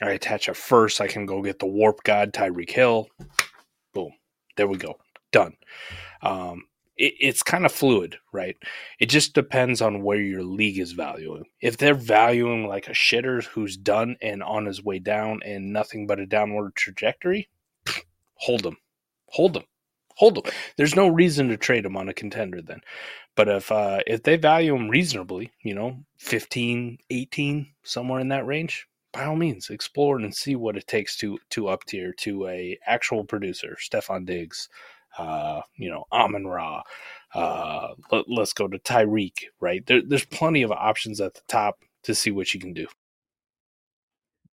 I 0.00 0.12
attach 0.12 0.48
a 0.48 0.54
first, 0.54 0.98
I 0.98 1.06
can 1.06 1.26
go 1.26 1.42
get 1.42 1.58
the 1.58 1.66
WoRP 1.66 1.96
God 2.04 2.32
Tyreek 2.32 2.70
Hill. 2.70 3.08
Boom. 3.92 4.12
There 4.56 4.66
we 4.66 4.78
go. 4.78 4.94
Done. 5.30 5.58
Um, 6.22 6.62
it, 6.96 7.12
it's 7.20 7.42
kind 7.42 7.66
of 7.66 7.72
fluid, 7.72 8.16
right? 8.32 8.56
It 8.98 9.10
just 9.10 9.34
depends 9.34 9.82
on 9.82 10.02
where 10.02 10.22
your 10.22 10.42
league 10.42 10.78
is 10.78 10.92
valuing. 10.92 11.44
If 11.60 11.76
they're 11.76 11.92
valuing 11.92 12.66
like 12.66 12.88
a 12.88 12.92
shitter 12.92 13.44
who's 13.44 13.76
done 13.76 14.16
and 14.22 14.42
on 14.42 14.64
his 14.64 14.82
way 14.82 15.00
down 15.00 15.40
and 15.44 15.70
nothing 15.70 16.06
but 16.06 16.18
a 16.18 16.24
downward 16.24 16.76
trajectory, 16.76 17.50
hold 18.36 18.62
them, 18.62 18.78
hold 19.26 19.52
them, 19.52 19.64
hold 20.16 20.36
them. 20.36 20.52
There's 20.76 20.96
no 20.96 21.08
reason 21.08 21.48
to 21.48 21.56
trade 21.56 21.84
him 21.84 21.96
on 21.96 22.08
a 22.08 22.14
contender 22.14 22.62
then. 22.62 22.80
But 23.36 23.48
if 23.48 23.72
uh, 23.72 24.00
if 24.06 24.22
they 24.22 24.36
value 24.36 24.74
him 24.74 24.88
reasonably, 24.88 25.52
you 25.62 25.74
know, 25.74 25.96
15, 26.18 26.98
18, 27.10 27.66
somewhere 27.84 28.20
in 28.20 28.28
that 28.28 28.46
range, 28.46 28.86
by 29.12 29.24
all 29.24 29.36
means, 29.36 29.70
explore 29.70 30.18
and 30.18 30.34
see 30.34 30.56
what 30.56 30.76
it 30.76 30.86
takes 30.86 31.16
to 31.18 31.38
to 31.50 31.68
up 31.68 31.84
tier 31.84 32.12
to 32.18 32.48
a 32.48 32.78
actual 32.86 33.24
producer, 33.24 33.76
Stefon 33.80 34.26
Diggs, 34.26 34.68
uh, 35.18 35.60
you 35.76 35.90
know, 35.90 36.04
Amon-Ra. 36.12 36.82
Uh, 37.34 37.94
let, 38.10 38.24
us 38.38 38.52
go 38.52 38.66
to 38.68 38.78
Tyreek, 38.78 39.44
right? 39.60 39.86
There, 39.86 40.02
there's 40.04 40.24
plenty 40.24 40.62
of 40.62 40.72
options 40.72 41.20
at 41.20 41.34
the 41.34 41.42
top 41.48 41.78
to 42.02 42.14
see 42.14 42.30
what 42.30 42.52
you 42.52 42.60
can 42.60 42.72
do. 42.72 42.86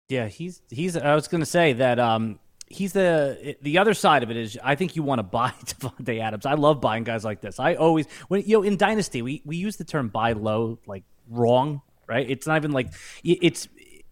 Yeah, 0.09 0.29
he's 0.29 0.63
he's. 0.71 0.97
I 0.97 1.15
was 1.15 1.27
going 1.27 1.41
to 1.41 1.47
say 1.47 1.73
that 1.75 1.99
um 1.99 2.39
he's 2.69 2.93
the 2.93 3.57
the 3.63 3.79
other 3.79 3.95
side 3.95 4.23
of 4.23 4.31
it 4.31 4.37
is 4.37 4.59
I 4.63 4.75
think 4.75 4.97
you 4.97 5.03
want 5.03 5.19
to 5.21 5.23
buy 5.23 5.51
Davante 5.65 6.21
Adams. 6.21 6.47
I 6.47 6.55
love 6.55 6.81
buying 6.81 7.05
guys 7.05 7.25
like 7.25 7.41
this. 7.41 7.59
I 7.61 7.75
always 7.75 8.07
when 8.29 8.43
you 8.43 8.59
know 8.59 8.63
in 8.63 8.77
Dynasty 8.77 9.23
we 9.23 9.43
we 9.45 9.57
use 9.57 9.77
the 9.77 9.85
term 9.85 10.09
buy 10.09 10.33
low 10.33 10.79
like 10.87 11.05
wrong, 11.29 11.83
right? 12.07 12.29
It's 12.29 12.47
not 12.47 12.57
even 12.57 12.73
like 12.73 12.93
it's 13.25 13.69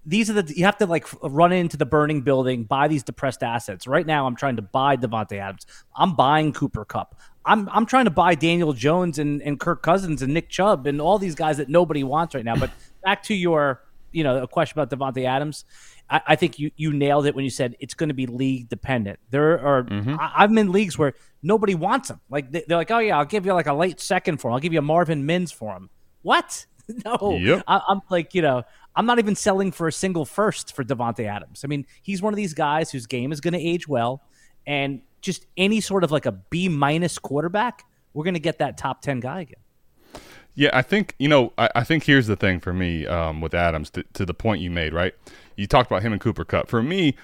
these 0.06 0.28
are 0.30 0.34
the 0.34 0.54
you 0.54 0.64
have 0.64 0.76
to 0.78 0.86
like 0.86 1.06
run 1.22 1.52
into 1.52 1.76
the 1.76 1.86
burning 1.86 2.20
building, 2.22 2.64
buy 2.64 2.88
these 2.88 3.02
depressed 3.02 3.42
assets. 3.42 3.86
Right 3.86 4.06
now, 4.06 4.26
I'm 4.26 4.36
trying 4.36 4.56
to 4.56 4.62
buy 4.62 4.96
Davante 4.96 5.38
Adams. 5.38 5.66
I'm 5.96 6.14
buying 6.14 6.52
Cooper 6.52 6.84
Kupp. 6.84 7.20
I'm 7.44 7.68
I'm 7.70 7.86
trying 7.86 8.04
to 8.04 8.10
buy 8.10 8.34
Daniel 8.34 8.72
Jones 8.72 9.18
and, 9.18 9.42
and 9.42 9.58
Kirk 9.58 9.82
Cousins 9.82 10.22
and 10.22 10.32
Nick 10.32 10.48
Chubb 10.48 10.86
and 10.86 11.00
all 11.00 11.18
these 11.18 11.34
guys 11.34 11.56
that 11.56 11.68
nobody 11.68 12.04
wants 12.04 12.34
right 12.34 12.44
now. 12.44 12.56
But 12.56 12.70
back 13.02 13.22
to 13.24 13.34
your 13.34 13.82
you 14.12 14.24
know 14.24 14.42
a 14.42 14.48
question 14.48 14.78
about 14.78 14.96
Davante 14.96 15.24
Adams. 15.24 15.64
I, 16.10 16.20
I 16.28 16.36
think 16.36 16.58
you 16.58 16.70
you 16.76 16.92
nailed 16.92 17.26
it 17.26 17.34
when 17.34 17.44
you 17.44 17.50
said 17.50 17.76
it's 17.80 17.94
going 17.94 18.08
to 18.08 18.14
be 18.14 18.26
league 18.26 18.68
dependent. 18.68 19.18
There 19.30 19.58
are 19.58 19.86
I, 19.90 20.32
I've 20.36 20.50
been 20.50 20.58
in 20.58 20.72
leagues 20.72 20.98
where 20.98 21.14
nobody 21.42 21.74
wants 21.74 22.10
him. 22.10 22.20
Like 22.30 22.50
they, 22.50 22.64
they're 22.66 22.76
like, 22.76 22.90
oh 22.90 22.98
yeah, 22.98 23.18
I'll 23.18 23.24
give 23.24 23.46
you 23.46 23.52
like 23.52 23.66
a 23.66 23.74
late 23.74 24.00
second 24.00 24.38
for 24.38 24.48
him. 24.48 24.54
I'll 24.54 24.60
give 24.60 24.72
you 24.72 24.78
a 24.78 24.82
Marvin 24.82 25.26
Mims 25.26 25.52
for 25.52 25.74
him. 25.74 25.90
What? 26.22 26.66
no, 27.04 27.38
Yep. 27.40 27.64
I, 27.66 27.80
I'm 27.88 28.02
like 28.10 28.34
you 28.34 28.42
know 28.42 28.62
I'm 28.94 29.06
not 29.06 29.18
even 29.18 29.34
selling 29.34 29.72
for 29.72 29.88
a 29.88 29.92
single 29.92 30.24
first 30.24 30.74
for 30.74 30.84
Davante 30.84 31.26
Adams. 31.26 31.62
I 31.64 31.68
mean, 31.68 31.86
he's 32.02 32.22
one 32.22 32.32
of 32.32 32.36
these 32.36 32.54
guys 32.54 32.90
whose 32.90 33.06
game 33.06 33.32
is 33.32 33.40
going 33.40 33.54
to 33.54 33.60
age 33.60 33.88
well, 33.88 34.22
and 34.66 35.00
just 35.20 35.46
any 35.56 35.80
sort 35.80 36.04
of 36.04 36.10
like 36.12 36.26
a 36.26 36.32
B 36.32 36.68
minus 36.68 37.18
quarterback 37.18 37.84
we're 38.14 38.24
going 38.24 38.34
to 38.34 38.40
get 38.40 38.58
that 38.58 38.78
top 38.78 39.02
10 39.02 39.20
guy 39.20 39.42
again. 39.42 39.60
Yeah, 40.56 40.70
I 40.72 40.82
think 40.82 41.16
you 41.18 41.26
know. 41.26 41.52
I, 41.58 41.68
I 41.74 41.82
think 41.82 42.04
here's 42.04 42.28
the 42.28 42.36
thing 42.36 42.60
for 42.60 42.72
me 42.72 43.08
um, 43.08 43.40
with 43.40 43.54
Adams 43.54 43.90
to, 43.90 44.04
to 44.12 44.24
the 44.24 44.34
point 44.34 44.62
you 44.62 44.70
made. 44.70 44.94
Right, 44.94 45.12
you 45.56 45.66
talked 45.66 45.90
about 45.90 46.02
him 46.02 46.12
and 46.12 46.20
Cooper 46.20 46.44
Kupp. 46.44 46.68
For 46.68 46.82
me, 46.82 47.14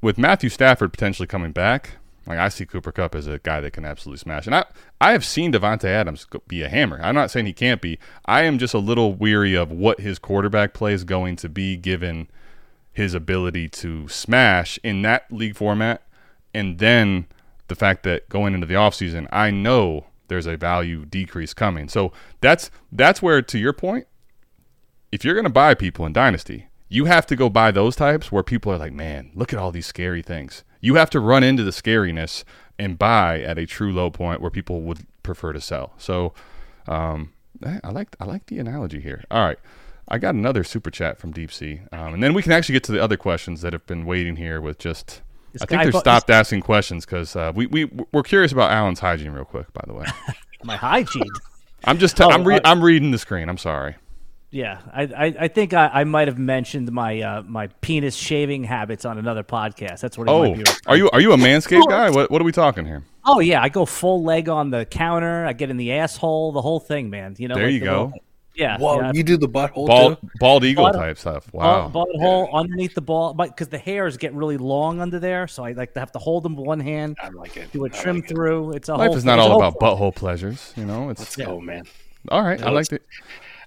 with 0.00 0.18
Matthew 0.18 0.50
Stafford 0.50 0.92
potentially 0.92 1.26
coming 1.26 1.52
back, 1.52 1.96
like 2.26 2.38
I 2.38 2.48
see 2.48 2.66
Cooper 2.66 2.92
Kupp 2.92 3.14
as 3.14 3.26
a 3.26 3.38
guy 3.38 3.60
that 3.60 3.72
can 3.72 3.84
absolutely 3.84 4.18
smash. 4.18 4.46
And 4.46 4.54
I 4.54 4.64
I 5.00 5.12
have 5.12 5.24
seen 5.24 5.52
Davante 5.52 5.84
Adams 5.84 6.26
be 6.46 6.62
a 6.62 6.68
hammer. 6.68 7.00
I'm 7.02 7.14
not 7.14 7.30
saying 7.30 7.46
he 7.46 7.52
can't 7.52 7.80
be. 7.80 7.98
I 8.26 8.42
am 8.42 8.58
just 8.58 8.74
a 8.74 8.78
little 8.78 9.14
weary 9.14 9.54
of 9.54 9.72
what 9.72 10.00
his 10.00 10.18
quarterback 10.18 10.74
play 10.74 10.92
is 10.92 11.04
going 11.04 11.36
to 11.36 11.48
be 11.48 11.76
given 11.76 12.28
his 12.92 13.14
ability 13.14 13.68
to 13.68 14.06
smash 14.08 14.78
in 14.84 15.02
that 15.02 15.32
league 15.32 15.56
format, 15.56 16.02
and 16.52 16.78
then 16.78 17.26
the 17.68 17.74
fact 17.74 18.02
that 18.02 18.28
going 18.28 18.54
into 18.54 18.66
the 18.66 18.74
offseason, 18.74 19.26
I 19.32 19.50
know 19.50 20.06
there's 20.28 20.46
a 20.46 20.56
value 20.56 21.04
decrease 21.06 21.54
coming. 21.54 21.88
So 21.88 22.12
that's 22.40 22.70
that's 22.90 23.22
where 23.22 23.42
to 23.42 23.58
your 23.58 23.72
point, 23.72 24.06
if 25.10 25.24
you're 25.24 25.34
going 25.34 25.44
to 25.44 25.50
buy 25.50 25.74
people 25.74 26.06
in 26.06 26.12
dynasty, 26.12 26.68
you 26.92 27.06
have 27.06 27.26
to 27.26 27.36
go 27.36 27.48
buy 27.48 27.70
those 27.70 27.96
types 27.96 28.30
where 28.30 28.42
people 28.42 28.72
are 28.72 28.78
like, 28.78 28.92
"Man, 28.92 29.30
look 29.34 29.52
at 29.52 29.58
all 29.58 29.70
these 29.72 29.86
scary 29.86 30.22
things." 30.22 30.64
You 30.80 30.96
have 30.96 31.10
to 31.10 31.20
run 31.20 31.42
into 31.44 31.62
the 31.64 31.70
scariness 31.70 32.44
and 32.78 32.98
buy 32.98 33.40
at 33.40 33.58
a 33.58 33.66
true 33.66 33.92
low 33.92 34.10
point 34.10 34.40
where 34.40 34.50
people 34.50 34.82
would 34.82 35.06
prefer 35.22 35.52
to 35.52 35.60
sell. 35.60 35.94
So, 35.96 36.34
um, 36.86 37.32
I 37.64 37.90
like 37.90 38.16
I 38.20 38.24
like 38.24 38.46
the 38.46 38.58
analogy 38.58 39.00
here. 39.00 39.24
All 39.30 39.44
right. 39.44 39.58
I 40.08 40.18
got 40.18 40.34
another 40.34 40.64
super 40.64 40.90
chat 40.90 41.18
from 41.18 41.30
Deep 41.30 41.52
Sea, 41.52 41.80
um, 41.92 42.12
and 42.14 42.22
then 42.22 42.34
we 42.34 42.42
can 42.42 42.52
actually 42.52 42.72
get 42.74 42.82
to 42.84 42.92
the 42.92 43.02
other 43.02 43.16
questions 43.16 43.60
that 43.62 43.72
have 43.72 43.86
been 43.86 44.04
waiting 44.04 44.36
here 44.36 44.60
with 44.60 44.78
just 44.78 45.22
This 45.52 45.62
I 45.62 45.66
think 45.66 45.84
they've 45.84 45.92
bu- 45.92 46.00
stopped 46.00 46.28
asking 46.28 46.62
questions 46.62 47.06
because 47.06 47.36
uh, 47.36 47.52
we 47.54 47.66
we 47.66 47.84
we're 48.12 48.24
curious 48.24 48.52
about 48.52 48.72
Alan's 48.72 48.98
hygiene 49.00 49.30
real 49.32 49.44
quick. 49.44 49.72
By 49.72 49.84
the 49.86 49.94
way, 49.94 50.04
My 50.64 50.76
hygiene. 50.76 51.30
I'm 51.84 51.98
just 51.98 52.20
i 52.20 52.24
Oh, 52.26 52.30
I'm 52.30 52.44
re- 52.46 52.60
I- 52.64 52.70
I'm 52.70 52.82
reading 52.82 53.12
the 53.12 53.18
screen. 53.18 53.48
I'm 53.48 53.58
sorry. 53.58 53.94
Yeah, 54.54 54.80
I, 54.92 55.02
I, 55.04 55.24
I 55.40 55.48
think 55.48 55.72
I, 55.72 55.88
I 55.88 56.04
might 56.04 56.28
have 56.28 56.38
mentioned 56.38 56.92
my 56.92 57.20
uh, 57.22 57.42
my 57.42 57.68
penis 57.80 58.14
shaving 58.14 58.64
habits 58.64 59.06
on 59.06 59.16
another 59.16 59.42
podcast. 59.42 60.00
That's 60.00 60.18
what. 60.18 60.28
It 60.28 60.30
Oh, 60.30 60.42
might 60.54 60.58
be 60.64 60.70
are 60.86 60.96
you 60.96 61.08
are 61.10 61.20
you 61.22 61.32
a 61.32 61.36
manscaped 61.38 61.88
guy? 61.88 62.10
What 62.10 62.30
what 62.30 62.40
are 62.40 62.44
we 62.44 62.52
talking 62.52 62.84
here? 62.84 63.02
Oh 63.24 63.40
yeah, 63.40 63.62
I 63.62 63.70
go 63.70 63.86
full 63.86 64.22
leg 64.22 64.50
on 64.50 64.68
the 64.70 64.84
counter. 64.84 65.46
I 65.46 65.54
get 65.54 65.70
in 65.70 65.78
the 65.78 65.92
asshole, 65.92 66.52
the 66.52 66.60
whole 66.60 66.80
thing, 66.80 67.08
man. 67.08 67.34
You 67.38 67.48
know. 67.48 67.54
There 67.54 67.64
like 67.64 67.72
you 67.72 67.80
the 67.80 67.86
go. 67.86 68.04
little- 68.04 68.22
yeah. 68.54 68.76
Whoa, 68.76 69.00
yeah. 69.00 69.12
you 69.14 69.22
do 69.22 69.38
the 69.38 69.48
butthole 69.48 69.86
Bald 69.86 70.20
too? 70.20 70.28
bald 70.38 70.64
eagle 70.64 70.84
Bald- 70.84 70.96
type 70.96 71.16
stuff. 71.16 71.50
Wow. 71.54 71.88
Ball, 71.88 72.06
hole 72.20 72.50
underneath 72.52 72.94
the 72.94 73.00
ball, 73.00 73.32
but 73.32 73.48
because 73.48 73.68
the 73.68 73.78
hairs 73.78 74.18
get 74.18 74.34
really 74.34 74.58
long 74.58 75.00
under 75.00 75.18
there, 75.18 75.48
so 75.48 75.64
I 75.64 75.72
like 75.72 75.94
to 75.94 76.00
have 76.00 76.12
to 76.12 76.18
hold 76.18 76.42
them 76.42 76.56
with 76.56 76.66
one 76.66 76.78
hand, 76.78 77.16
I 77.22 77.30
like 77.30 77.56
it. 77.56 77.72
do 77.72 77.84
a 77.84 77.86
I 77.86 77.88
trim 77.88 78.16
like 78.16 78.24
it. 78.26 78.28
through. 78.28 78.72
It's 78.72 78.90
a 78.90 78.94
Life 78.96 79.06
whole 79.08 79.16
is 79.16 79.24
not 79.24 79.38
it's 79.38 79.48
all 79.48 79.56
about 79.56 79.78
thing. 79.80 79.88
butthole 79.88 80.14
pleasures. 80.14 80.74
You 80.76 80.84
know, 80.84 81.08
it's 81.08 81.20
Let's 81.20 81.36
go, 81.36 81.58
man. 81.62 81.84
all 82.28 82.42
right. 82.42 82.60
I 82.62 82.66
No, 82.66 82.72
like 82.72 82.92
it. 82.92 83.02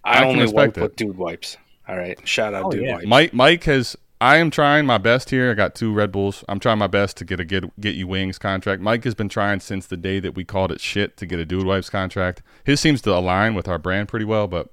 I, 0.06 0.24
I 0.24 0.26
only 0.26 0.42
respect 0.44 0.56
wipe 0.56 0.78
it. 0.78 0.82
with 0.82 0.96
dude 0.96 1.18
wipes. 1.18 1.58
All 1.88 1.98
right. 1.98 2.18
Shout 2.28 2.54
out 2.54 2.66
Oh, 2.66 2.72
dude 2.72 2.84
yeah. 2.84 2.96
wipes. 2.96 3.08
Mike 3.08 3.34
Mike 3.34 3.64
has. 3.66 3.96
I 4.22 4.38
am 4.38 4.50
trying 4.50 4.86
my 4.86 4.98
best 4.98 5.30
here. 5.30 5.52
I 5.52 5.54
got 5.56 5.76
two 5.76 5.92
Red 5.94 6.12
Bulls. 6.14 6.44
I'm 6.48 6.60
trying 6.60 6.78
my 6.78 6.88
best 6.88 7.18
to 7.18 7.26
get 7.26 7.40
a 7.42 7.46
get 7.46 7.66
get 7.82 7.96
you 7.96 8.08
wings 8.08 8.38
contract. 8.40 8.82
Mike 8.82 9.04
has 9.04 9.14
been 9.14 9.28
trying 9.30 9.60
since 9.60 9.86
the 9.88 9.98
day 9.98 10.20
that 10.22 10.36
we 10.36 10.46
called 10.46 10.72
it 10.72 10.80
shit 10.80 11.18
to 11.18 11.26
get 11.26 11.38
a 11.40 11.46
Dude 11.46 11.66
Wipes 11.66 11.90
contract. 11.90 12.42
His 12.64 12.80
seems 12.80 13.02
to 13.04 13.14
align 13.14 13.56
with 13.56 13.68
our 13.68 13.78
brand 13.78 14.08
pretty 14.08 14.24
well, 14.26 14.48
but 14.48 14.70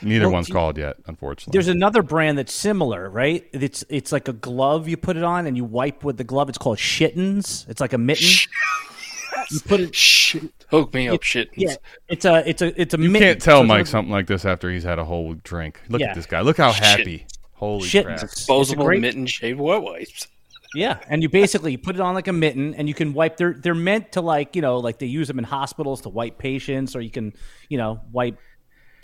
neither 0.00 0.24
Well, 0.24 0.32
one's 0.34 0.48
you- 0.48 0.54
called 0.54 0.78
yet, 0.78 0.96
unfortunately. 1.06 1.52
There's 1.52 1.68
another 1.68 2.02
brand 2.02 2.38
that's 2.38 2.52
similar, 2.52 3.10
right? 3.10 3.46
It's 3.52 3.84
it's 3.90 4.10
like 4.10 4.26
a 4.26 4.32
glove 4.32 4.88
you 4.88 4.96
put 4.96 5.18
it 5.18 5.22
on 5.22 5.46
and 5.46 5.54
you 5.56 5.64
wipe 5.64 6.02
with 6.02 6.16
the 6.16 6.24
glove. 6.24 6.48
It's 6.48 6.58
called 6.58 6.78
Shittens. 6.78 7.68
It's 7.68 7.82
like 7.82 7.92
a 7.92 7.98
mitten. 7.98 8.26
You 9.50 9.60
put 9.60 9.80
it. 9.80 9.94
Shit. 9.94 10.50
Hook 10.70 10.92
me 10.92 11.08
up, 11.08 11.22
shit. 11.22 11.48
Yeah, 11.56 11.76
it's 12.08 12.24
a 12.24 12.48
it's 12.48 12.60
a 12.62 12.80
it's 12.80 12.94
a 12.94 12.98
you 13.00 13.08
mitten. 13.10 13.26
can't 13.28 13.40
tell 13.42 13.60
So 13.62 13.66
Mike 13.66 13.86
something 13.86 14.12
like 14.12 14.26
this 14.26 14.44
after 14.44 14.70
he's 14.70 14.82
had 14.84 14.98
a 14.98 15.04
whole 15.04 15.34
drink. 15.34 15.80
Look 15.88 16.00
Yeah. 16.00 16.08
at 16.10 16.14
this 16.16 16.26
guy. 16.26 16.40
Look 16.42 16.58
how 16.58 16.72
Shit. 16.72 16.84
happy. 16.84 17.26
Holy 17.54 17.88
Shit. 17.88 18.04
crap. 18.06 18.20
Disposable 18.20 18.84
great- 18.84 19.00
mitten 19.00 19.26
shaved 19.26 19.58
wet 19.58 19.82
wipes. 19.82 20.28
Yeah, 20.74 20.98
and 21.08 21.22
you 21.22 21.30
basically 21.30 21.78
put 21.78 21.94
it 21.94 22.00
on 22.02 22.14
like 22.14 22.28
a 22.28 22.32
mitten, 22.32 22.74
and 22.74 22.86
you 22.88 22.92
can 22.94 23.14
wipe. 23.14 23.38
They're 23.38 23.54
they're 23.54 23.74
meant 23.74 24.12
to 24.12 24.20
like 24.20 24.54
you 24.54 24.60
know 24.62 24.76
like 24.78 24.98
they 24.98 25.06
use 25.06 25.26
them 25.28 25.38
in 25.38 25.44
hospitals 25.44 26.02
to 26.02 26.10
wipe 26.10 26.36
patients, 26.38 26.94
or 26.94 27.00
you 27.00 27.10
can 27.10 27.32
you 27.70 27.78
know 27.78 28.00
wipe. 28.12 28.38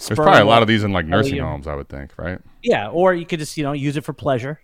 There's 0.06 0.18
probably 0.18 0.42
a 0.42 0.44
lot 0.44 0.60
of 0.60 0.68
these 0.68 0.84
in 0.84 0.92
like 0.92 1.06
nursing 1.06 1.38
homes, 1.38 1.66
I 1.66 1.74
would 1.74 1.88
think, 1.88 2.12
right? 2.18 2.38
Yeah, 2.62 2.88
or 2.90 3.14
you 3.14 3.24
could 3.24 3.38
just 3.38 3.56
you 3.56 3.62
know 3.64 3.72
use 3.72 3.96
it 3.96 4.04
for 4.04 4.12
pleasure. 4.12 4.60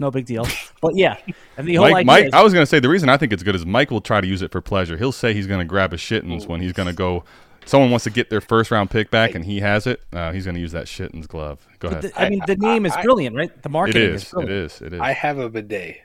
No 0.00 0.10
big 0.10 0.26
deal. 0.26 0.46
But 0.80 0.96
yeah, 0.96 1.16
and 1.56 1.68
the 1.68 1.76
whole 1.76 1.84
Mike, 1.90 1.94
idea 1.96 2.06
Mike 2.06 2.24
is- 2.26 2.32
I 2.32 2.42
was 2.42 2.52
going 2.52 2.62
to 2.62 2.66
say 2.66 2.80
the 2.80 2.88
reason 2.88 3.08
I 3.08 3.16
think 3.16 3.32
it's 3.32 3.42
good 3.42 3.54
is 3.54 3.64
Mike 3.64 3.90
will 3.90 4.00
try 4.00 4.20
to 4.20 4.26
use 4.26 4.42
it 4.42 4.50
for 4.50 4.60
pleasure. 4.60 4.96
He'll 4.96 5.12
say 5.12 5.32
he's 5.34 5.46
going 5.46 5.60
to 5.60 5.64
grab 5.64 5.92
a 5.92 5.96
shittens 5.96 6.46
when 6.48 6.60
he's 6.60 6.72
going 6.72 6.88
to 6.88 6.94
go. 6.94 7.24
Someone 7.66 7.90
wants 7.90 8.02
to 8.04 8.10
get 8.10 8.28
their 8.28 8.40
first 8.40 8.72
round 8.72 8.90
pick 8.90 9.10
back 9.12 9.36
and 9.36 9.44
he 9.44 9.60
has 9.60 9.86
it. 9.86 10.02
Uh, 10.12 10.32
he's 10.32 10.44
going 10.44 10.56
to 10.56 10.60
use 10.60 10.72
that 10.72 10.86
shittens 10.86 11.28
glove. 11.28 11.64
Go 11.78 11.88
ahead. 11.88 12.02
the- 12.02 12.20
I 12.20 12.28
mean, 12.30 12.40
the 12.46 12.56
name 12.56 12.84
is 12.86 12.92
I- 12.92 13.02
brilliant, 13.02 13.36
right? 13.36 13.50
The 13.62 13.68
it 13.68 13.72
marketing 13.72 14.02
is. 14.02 14.22
is 14.22 14.28
It 14.28 14.32
brilliant. 14.32 14.50
is. 14.72 14.82
It 14.82 14.92
is. 14.94 15.00
I 15.00 15.12
have 15.12 15.38
a 15.38 15.48
bidet. 15.48 15.98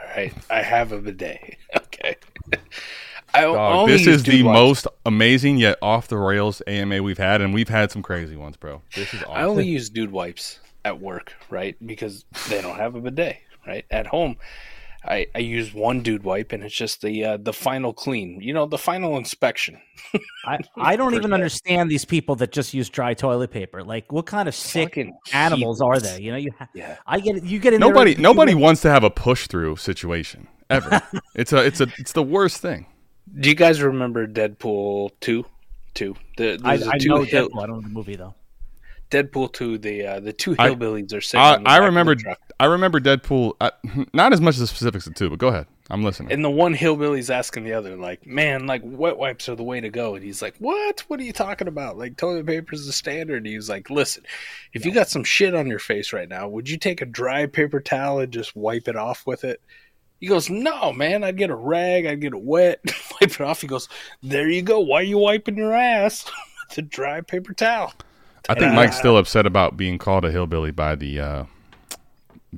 All 0.00 0.06
right. 0.16 0.32
I 0.50 0.62
have 0.62 0.90
a 0.92 0.98
bidet. 1.00 1.56
Okay. 1.76 2.16
I 3.34 3.44
o- 3.44 3.54
Dog, 3.54 3.74
only 3.76 3.92
this 3.92 4.06
is 4.06 4.22
the 4.22 4.32
dude 4.32 4.46
wipes. 4.46 4.54
most 4.54 4.86
amazing 5.04 5.58
yet 5.58 5.78
off 5.82 6.08
the 6.08 6.16
rails 6.16 6.62
AMA 6.66 7.02
we've 7.02 7.18
had, 7.18 7.40
and 7.40 7.52
we've 7.52 7.68
had 7.68 7.90
some 7.90 8.02
crazy 8.02 8.36
ones, 8.36 8.56
bro. 8.56 8.82
This 8.94 9.12
is 9.14 9.22
awesome. 9.24 9.34
I 9.34 9.42
only 9.42 9.66
use 9.66 9.90
dude 9.90 10.10
wipes 10.12 10.58
at 10.86 11.00
work, 11.00 11.34
right? 11.50 11.76
Because 11.84 12.24
they 12.48 12.62
don't 12.62 12.76
have 12.76 12.94
a 12.94 13.00
bidet, 13.00 13.38
right? 13.66 13.84
At 13.90 14.06
home, 14.06 14.36
I, 15.04 15.26
I 15.34 15.38
use 15.40 15.74
one 15.74 16.00
dude 16.02 16.22
wipe, 16.24 16.52
and 16.52 16.62
it's 16.62 16.74
just 16.74 17.00
the 17.02 17.24
uh, 17.24 17.36
the 17.36 17.52
final 17.52 17.92
clean. 17.92 18.40
You 18.40 18.52
know, 18.54 18.66
the 18.66 18.78
final 18.78 19.16
inspection. 19.16 19.80
I, 20.46 20.58
I 20.76 20.96
don't 20.96 21.14
even 21.14 21.30
se. 21.30 21.34
understand 21.34 21.90
these 21.90 22.04
people 22.04 22.36
that 22.36 22.52
just 22.52 22.72
use 22.74 22.88
dry 22.88 23.14
toilet 23.14 23.50
paper. 23.50 23.82
Like, 23.82 24.10
what 24.12 24.26
kind 24.26 24.48
of 24.48 24.54
sick 24.54 24.90
Fucking 24.90 25.16
animals 25.32 25.80
are 25.80 25.98
they? 25.98 26.20
You 26.20 26.30
know, 26.32 26.38
you 26.38 26.50
ha- 26.58 26.68
Yeah. 26.74 26.96
I 27.06 27.20
get 27.20 27.36
it. 27.36 27.44
You 27.44 27.58
get 27.58 27.74
in 27.74 27.80
there- 27.80 27.88
nobody 27.90 28.12
you 28.12 28.18
nobody 28.18 28.52
get- 28.52 28.60
wants 28.62 28.80
to 28.82 28.90
have 28.90 29.04
a 29.04 29.10
push 29.10 29.46
through 29.48 29.76
situation 29.76 30.48
ever. 30.70 31.02
it's 31.34 31.52
a 31.52 31.64
it's 31.64 31.80
a 31.80 31.88
it's 31.98 32.12
the 32.12 32.22
worst 32.22 32.60
thing. 32.62 32.86
Do 33.40 33.48
you 33.48 33.54
guys 33.56 33.82
remember 33.82 34.26
Deadpool 34.26 35.10
two? 35.20 35.44
Two. 35.94 36.14
The, 36.36 36.60
I, 36.62 36.76
there's 36.76 36.88
a 36.88 36.92
I 36.94 36.98
know 37.04 37.22
hill, 37.22 37.48
Deadpool. 37.48 37.62
I 37.62 37.66
don't 37.66 37.76
know 37.76 37.88
the 37.88 37.94
movie 37.94 38.16
though. 38.16 38.34
Deadpool 39.10 39.52
two. 39.52 39.78
The 39.78 40.06
uh, 40.06 40.20
the 40.20 40.32
two 40.32 40.56
I- 40.58 40.70
hillbillies 40.70 41.12
are 41.14 41.20
sitting. 41.20 41.40
I, 41.40 41.54
I 41.54 41.56
back 41.58 41.66
of 41.66 41.66
the 41.66 41.86
remember. 41.86 42.16
I 42.58 42.64
remember 42.66 43.00
Deadpool. 43.00 43.54
Uh, 43.60 43.70
not 44.12 44.32
as 44.32 44.40
much 44.40 44.54
as 44.54 44.60
the 44.60 44.66
specifics 44.66 45.06
of 45.06 45.14
two, 45.14 45.30
but 45.30 45.38
go 45.38 45.48
ahead. 45.48 45.66
I'm 45.88 46.02
listening. 46.02 46.32
And 46.32 46.44
the 46.44 46.50
one 46.50 46.74
hillbilly's 46.74 47.30
asking 47.30 47.62
the 47.62 47.74
other, 47.74 47.96
like, 47.96 48.26
man, 48.26 48.66
like 48.66 48.82
wet 48.84 49.18
wipes 49.18 49.48
are 49.48 49.54
the 49.54 49.62
way 49.62 49.80
to 49.80 49.88
go. 49.88 50.16
And 50.16 50.24
he's 50.24 50.42
like, 50.42 50.56
what? 50.58 51.00
What 51.06 51.20
are 51.20 51.22
you 51.22 51.32
talking 51.32 51.68
about? 51.68 51.96
Like 51.96 52.16
toilet 52.16 52.46
paper 52.46 52.74
is 52.74 52.86
the 52.86 52.92
standard. 52.92 53.38
And 53.38 53.46
he's 53.46 53.70
like, 53.70 53.88
listen, 53.88 54.24
if 54.72 54.84
you 54.84 54.92
got 54.92 55.08
some 55.08 55.22
shit 55.22 55.54
on 55.54 55.68
your 55.68 55.78
face 55.78 56.12
right 56.12 56.28
now, 56.28 56.48
would 56.48 56.68
you 56.68 56.76
take 56.76 57.02
a 57.02 57.06
dry 57.06 57.46
paper 57.46 57.80
towel 57.80 58.18
and 58.18 58.32
just 58.32 58.56
wipe 58.56 58.88
it 58.88 58.96
off 58.96 59.26
with 59.26 59.44
it? 59.44 59.60
He 60.18 60.26
goes, 60.26 60.50
no, 60.50 60.92
man. 60.92 61.22
I'd 61.22 61.36
get 61.36 61.50
a 61.50 61.54
rag. 61.54 62.06
I'd 62.06 62.20
get 62.20 62.32
it 62.32 62.40
wet, 62.40 62.80
wipe 63.20 63.30
it 63.30 63.40
off. 63.40 63.60
He 63.60 63.68
goes, 63.68 63.88
there 64.22 64.48
you 64.48 64.62
go. 64.62 64.80
Why 64.80 65.00
are 65.00 65.04
you 65.04 65.18
wiping 65.18 65.56
your 65.56 65.74
ass 65.74 66.24
with 66.68 66.78
a 66.78 66.82
dry 66.82 67.20
paper 67.20 67.52
towel? 67.52 67.92
I 68.48 68.54
think 68.54 68.72
Uh, 68.72 68.74
Mike's 68.74 68.96
still 68.98 69.16
upset 69.16 69.46
about 69.46 69.76
being 69.76 69.98
called 69.98 70.24
a 70.24 70.30
hillbilly 70.30 70.70
by 70.70 70.94
the 70.94 71.20
uh, 71.20 71.44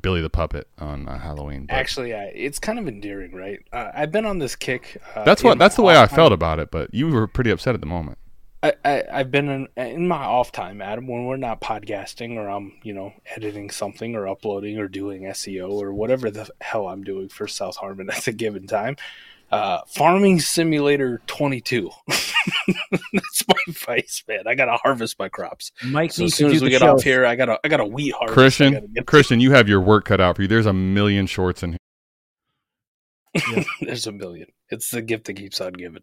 Billy 0.00 0.20
the 0.20 0.30
Puppet 0.30 0.68
on 0.78 1.08
uh, 1.08 1.18
Halloween. 1.18 1.66
but 1.66 1.74
Actually, 1.74 2.12
uh, 2.12 2.26
it's 2.34 2.58
kind 2.58 2.78
of 2.78 2.86
endearing, 2.86 3.34
right? 3.34 3.60
Uh, 3.72 3.90
I've 3.94 4.12
been 4.12 4.26
on 4.26 4.38
this 4.38 4.54
kick. 4.54 5.00
Uh, 5.14 5.24
that's 5.24 5.42
what 5.42 5.58
that's 5.58 5.76
the 5.76 5.82
way 5.82 5.96
I 5.96 6.06
time. 6.06 6.16
felt 6.16 6.32
about 6.32 6.58
it. 6.58 6.70
But 6.70 6.92
you 6.94 7.08
were 7.08 7.26
pretty 7.26 7.50
upset 7.50 7.74
at 7.74 7.80
the 7.80 7.86
moment. 7.86 8.18
I, 8.60 8.72
I, 8.84 9.04
I've 9.12 9.30
been 9.30 9.48
in, 9.48 9.68
in 9.76 10.08
my 10.08 10.24
off 10.24 10.50
time, 10.50 10.82
Adam, 10.82 11.06
when 11.06 11.26
we're 11.26 11.36
not 11.36 11.60
podcasting 11.60 12.34
or 12.34 12.48
I'm, 12.48 12.72
you 12.82 12.92
know, 12.92 13.12
editing 13.36 13.70
something 13.70 14.16
or 14.16 14.26
uploading 14.26 14.78
or 14.78 14.88
doing 14.88 15.22
SEO 15.22 15.70
or 15.70 15.92
whatever 15.94 16.28
the 16.28 16.50
hell 16.60 16.88
I'm 16.88 17.04
doing 17.04 17.28
for 17.28 17.46
South 17.46 17.76
Harmon 17.76 18.10
at 18.14 18.26
a 18.26 18.32
given 18.32 18.66
time. 18.66 18.96
Uh, 19.50 19.80
Farming 19.86 20.40
Simulator 20.40 21.22
22. 21.26 21.90
That's 23.12 23.44
my 23.48 23.54
vice, 23.68 24.22
man. 24.28 24.40
I 24.46 24.54
gotta 24.54 24.76
harvest 24.82 25.18
my 25.18 25.28
crops. 25.28 25.72
Mike 25.84 26.12
So 26.12 26.16
as 26.16 26.20
needs 26.20 26.34
soon 26.34 26.50
to 26.50 26.56
as 26.56 26.62
we 26.62 26.70
get 26.70 26.80
show. 26.80 26.94
off 26.96 27.02
here, 27.02 27.24
I 27.24 27.34
got 27.34 27.48
a 27.48 27.58
I 27.64 27.68
got 27.68 27.80
a 27.80 27.84
wheat 27.86 28.12
harvest. 28.14 28.32
I 28.32 28.34
Christian, 28.34 28.72
gotta 28.74 28.88
get- 28.88 29.06
Christian, 29.06 29.40
you 29.40 29.52
have 29.52 29.68
your 29.68 29.80
work 29.80 30.04
cut 30.04 30.20
out 30.20 30.36
for 30.36 30.42
you. 30.42 30.48
There's 30.48 30.66
a 30.66 30.72
million 30.72 31.26
shorts 31.26 31.62
in 31.62 31.76
here. 33.34 33.64
There's 33.80 34.06
a 34.06 34.12
million. 34.12 34.48
It's 34.70 34.90
the 34.90 35.02
gift 35.02 35.26
that 35.26 35.34
keeps 35.34 35.60
on 35.60 35.72
giving. 35.74 36.02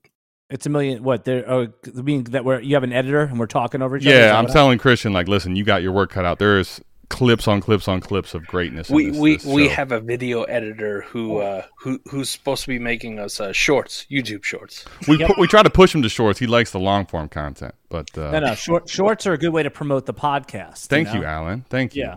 It's 0.50 0.66
a 0.66 0.70
million. 0.70 1.04
What? 1.04 1.24
There? 1.26 1.44
Oh, 1.50 1.68
I 1.98 2.02
mean 2.02 2.24
that 2.26 2.46
we're 2.46 2.60
you 2.62 2.76
have 2.76 2.84
an 2.84 2.94
editor 2.94 3.22
and 3.22 3.40
we're 3.40 3.48
talking 3.48 3.82
over 3.82 3.98
each 3.98 4.06
other. 4.08 4.16
Yeah, 4.16 4.38
I'm 4.38 4.48
telling 4.48 4.78
Christian, 4.78 5.12
like, 5.14 5.28
listen, 5.28 5.56
you 5.56 5.64
got 5.64 5.82
your 5.84 5.92
work 5.92 6.12
cut 6.12 6.26
out. 6.26 6.38
There's 6.40 6.82
clips 7.10 7.48
on 7.48 7.62
clips 7.62 7.88
on 7.88 8.00
clips 8.02 8.34
of 8.34 8.46
greatness. 8.48 8.90
in 8.90 8.96
we 8.96 9.06
this- 9.12 9.20
we 9.20 9.36
this 9.36 9.46
we 9.46 9.68
have 9.68 9.92
a 9.92 10.00
video 10.00 10.44
editor 10.44 11.02
who 11.02 11.38
uh 11.40 11.64
who 11.80 12.00
who's 12.10 12.30
supposed 12.30 12.64
to 12.64 12.68
be 12.68 12.80
making 12.80 13.20
us 13.20 13.40
uh 13.40 13.52
shorts 13.54 14.06
youtube 14.10 14.44
shorts 14.44 14.86
we 15.08 15.18
pu- 15.24 15.36
we 15.40 15.48
try 15.48 15.62
to 15.62 15.70
push 15.70 15.94
him 15.94 16.02
to 16.02 16.10
shorts. 16.10 16.40
He 16.40 16.48
likes 16.48 16.72
the 16.72 16.80
long 16.80 17.06
form 17.06 17.30
content, 17.30 17.76
but 17.90 18.16
uh, 18.18 18.32
No, 18.32 18.40
no. 18.40 18.56
Short, 18.56 18.90
shorts 18.90 19.28
are 19.28 19.34
a 19.34 19.38
good 19.38 19.50
way 19.54 19.64
to 19.64 19.70
promote 19.70 20.06
the 20.06 20.14
podcast. 20.14 20.88
thank 20.88 21.10
know? 21.10 21.16
you, 21.16 21.24
Alan. 21.26 21.66
Thank 21.70 21.96
you. 21.96 22.04
Yeah. 22.04 22.16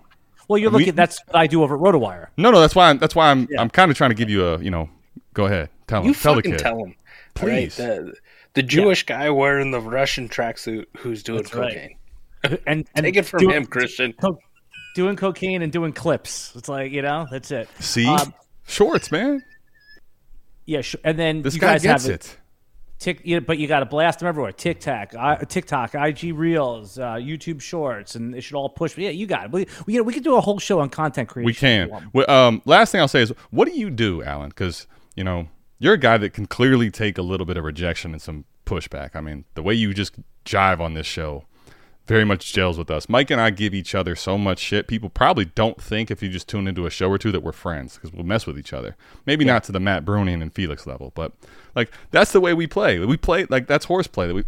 Well, 0.48 0.58
you're 0.58 0.70
We- 0.70 0.78
looking. 0.78 0.94
that's 0.94 1.20
what 1.26 1.36
I 1.36 1.46
do 1.46 1.62
over 1.62 1.74
at 1.74 1.80
RotoWire. 1.82 2.28
No, 2.38 2.50
no, 2.50 2.60
that's 2.60 2.74
why 2.74 2.88
I'm 2.88 2.98
that's 2.98 3.14
why 3.14 3.30
I'm 3.30 3.46
Yeah. 3.50 3.60
I'm 3.60 3.68
kind 3.70 3.90
of 3.90 3.96
trying 3.96 4.10
to 4.10 4.16
give 4.16 4.30
you 4.30 4.46
a 4.46 4.58
you 4.62 4.70
know. 4.70 4.88
Go 5.34 5.44
ahead, 5.46 5.68
tell 5.86 6.00
him, 6.00 6.08
you 6.08 6.14
tell 6.14 6.34
the 6.34 6.38
fucking 6.38 6.52
kid. 6.52 6.60
tell 6.60 6.78
him 6.84 6.94
Please. 7.34 7.76
the, 7.76 8.14
The 8.54 8.62
Jewish 8.62 9.04
guy 9.04 9.28
wearing 9.30 9.70
the 9.70 9.80
Russian 9.80 10.28
tracksuit 10.28 10.86
who's 10.96 11.22
doing 11.22 11.42
That's 11.42 11.54
right. 11.54 11.72
cocaine. 11.72 12.58
And, 12.66 12.88
and 12.94 13.04
Take 13.04 13.16
it 13.16 13.24
from 13.24 13.40
doing- 13.40 13.54
him, 13.56 13.66
Christian. 13.66 14.14
co- 14.14 14.38
doing 14.94 15.16
cocaine 15.16 15.62
and 15.62 15.72
doing 15.72 15.92
clips. 15.92 16.52
It's 16.56 16.68
like 16.68 16.92
you 16.92 17.02
know, 17.02 17.26
that's 17.30 17.50
it. 17.50 17.68
See, 17.80 18.06
Um, 18.06 18.34
shorts, 18.66 19.10
man. 19.10 19.42
Yeah, 20.66 20.82
sure. 20.82 21.00
and 21.04 21.18
then 21.18 21.42
This 21.42 21.54
you 21.54 21.60
guy 21.60 21.74
guys 21.74 21.82
gets 21.82 22.04
have 22.06 22.14
it. 22.14 22.36
Tick, 22.98 23.20
you 23.24 23.40
but 23.40 23.58
you 23.58 23.68
got 23.68 23.78
to 23.80 23.86
blast 23.86 24.18
them 24.18 24.28
everywhere. 24.28 24.50
TikTok, 24.50 25.14
I, 25.14 25.36
TikTok, 25.36 25.94
IG 25.94 26.34
Reels, 26.34 26.98
uh, 26.98 27.14
YouTube 27.14 27.60
Shorts, 27.60 28.16
and 28.16 28.34
it 28.34 28.40
should 28.40 28.56
all 28.56 28.68
push. 28.68 28.98
Yeah, 28.98 29.10
you 29.10 29.24
got 29.26 29.44
it. 29.46 29.52
We, 29.52 29.66
we, 29.86 29.92
you 29.94 30.00
know, 30.00 30.02
we 30.02 30.12
could 30.12 30.24
do 30.24 30.34
a 30.34 30.40
whole 30.40 30.58
show 30.58 30.80
on 30.80 30.90
content 30.90 31.28
creation. 31.28 31.46
We 31.46 31.54
can. 31.54 32.10
Well, 32.12 32.28
um, 32.28 32.60
last 32.64 32.90
thing 32.90 33.00
I'll 33.00 33.06
say 33.06 33.22
is, 33.22 33.32
what 33.50 33.66
do 33.68 33.78
you 33.78 33.88
do, 33.88 34.22
Alan? 34.24 34.48
Because 34.48 34.88
you 35.14 35.22
know 35.22 35.48
you're 35.78 35.94
a 35.94 35.98
guy 35.98 36.18
that 36.18 36.32
can 36.32 36.46
clearly 36.46 36.90
take 36.90 37.18
a 37.18 37.22
little 37.22 37.46
bit 37.46 37.56
of 37.56 37.62
rejection 37.62 38.10
and 38.12 38.20
some 38.20 38.44
pushback. 38.66 39.14
I 39.14 39.20
mean, 39.20 39.44
the 39.54 39.62
way 39.62 39.74
you 39.74 39.94
just 39.94 40.14
jive 40.44 40.80
on 40.80 40.94
this 40.94 41.06
show 41.06 41.44
very 42.08 42.24
much 42.24 42.52
gels 42.52 42.78
with 42.78 42.90
us. 42.90 43.08
Mike 43.08 43.30
and 43.30 43.40
I 43.40 43.50
give 43.50 43.74
each 43.74 43.94
other 43.94 44.16
so 44.16 44.38
much 44.38 44.58
shit. 44.58 44.88
People 44.88 45.10
probably 45.10 45.44
don't 45.44 45.80
think 45.80 46.10
if 46.10 46.22
you 46.22 46.30
just 46.30 46.48
tune 46.48 46.66
into 46.66 46.86
a 46.86 46.90
show 46.90 47.10
or 47.10 47.18
two 47.18 47.30
that 47.32 47.42
we're 47.42 47.52
friends 47.52 47.94
because 47.94 48.12
we'll 48.12 48.24
mess 48.24 48.46
with 48.46 48.58
each 48.58 48.72
other. 48.72 48.96
Maybe 49.26 49.44
not 49.44 49.62
to 49.64 49.72
the 49.72 49.78
Matt 49.78 50.04
Bruning 50.04 50.40
and 50.42 50.52
Felix 50.52 50.86
level, 50.86 51.12
but 51.14 51.32
like 51.76 51.92
that's 52.10 52.32
the 52.32 52.40
way 52.40 52.54
we 52.54 52.66
play. 52.66 52.98
We 52.98 53.18
play 53.18 53.44
like 53.50 53.66
that's 53.66 53.84
horseplay. 53.84 54.26
That 54.26 54.34
we 54.34 54.44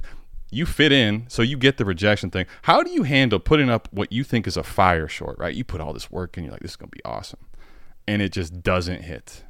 you 0.50 0.66
fit 0.66 0.90
in, 0.90 1.26
so 1.28 1.42
you 1.42 1.56
get 1.56 1.76
the 1.76 1.84
rejection 1.84 2.30
thing. 2.30 2.46
How 2.62 2.82
do 2.82 2.90
you 2.90 3.04
handle 3.04 3.38
putting 3.38 3.70
up 3.70 3.88
what 3.92 4.10
you 4.10 4.24
think 4.24 4.48
is 4.48 4.56
a 4.56 4.64
fire 4.64 5.06
short? 5.06 5.38
Right? 5.38 5.54
You 5.54 5.62
put 5.62 5.80
all 5.80 5.92
this 5.92 6.10
work 6.10 6.36
in. 6.38 6.44
You're 6.44 6.52
like, 6.52 6.62
this 6.62 6.72
is 6.72 6.76
gonna 6.76 6.90
be 6.90 7.04
awesome, 7.04 7.40
and 8.08 8.20
it 8.22 8.32
just 8.32 8.62
doesn't 8.62 9.02
hit. 9.02 9.44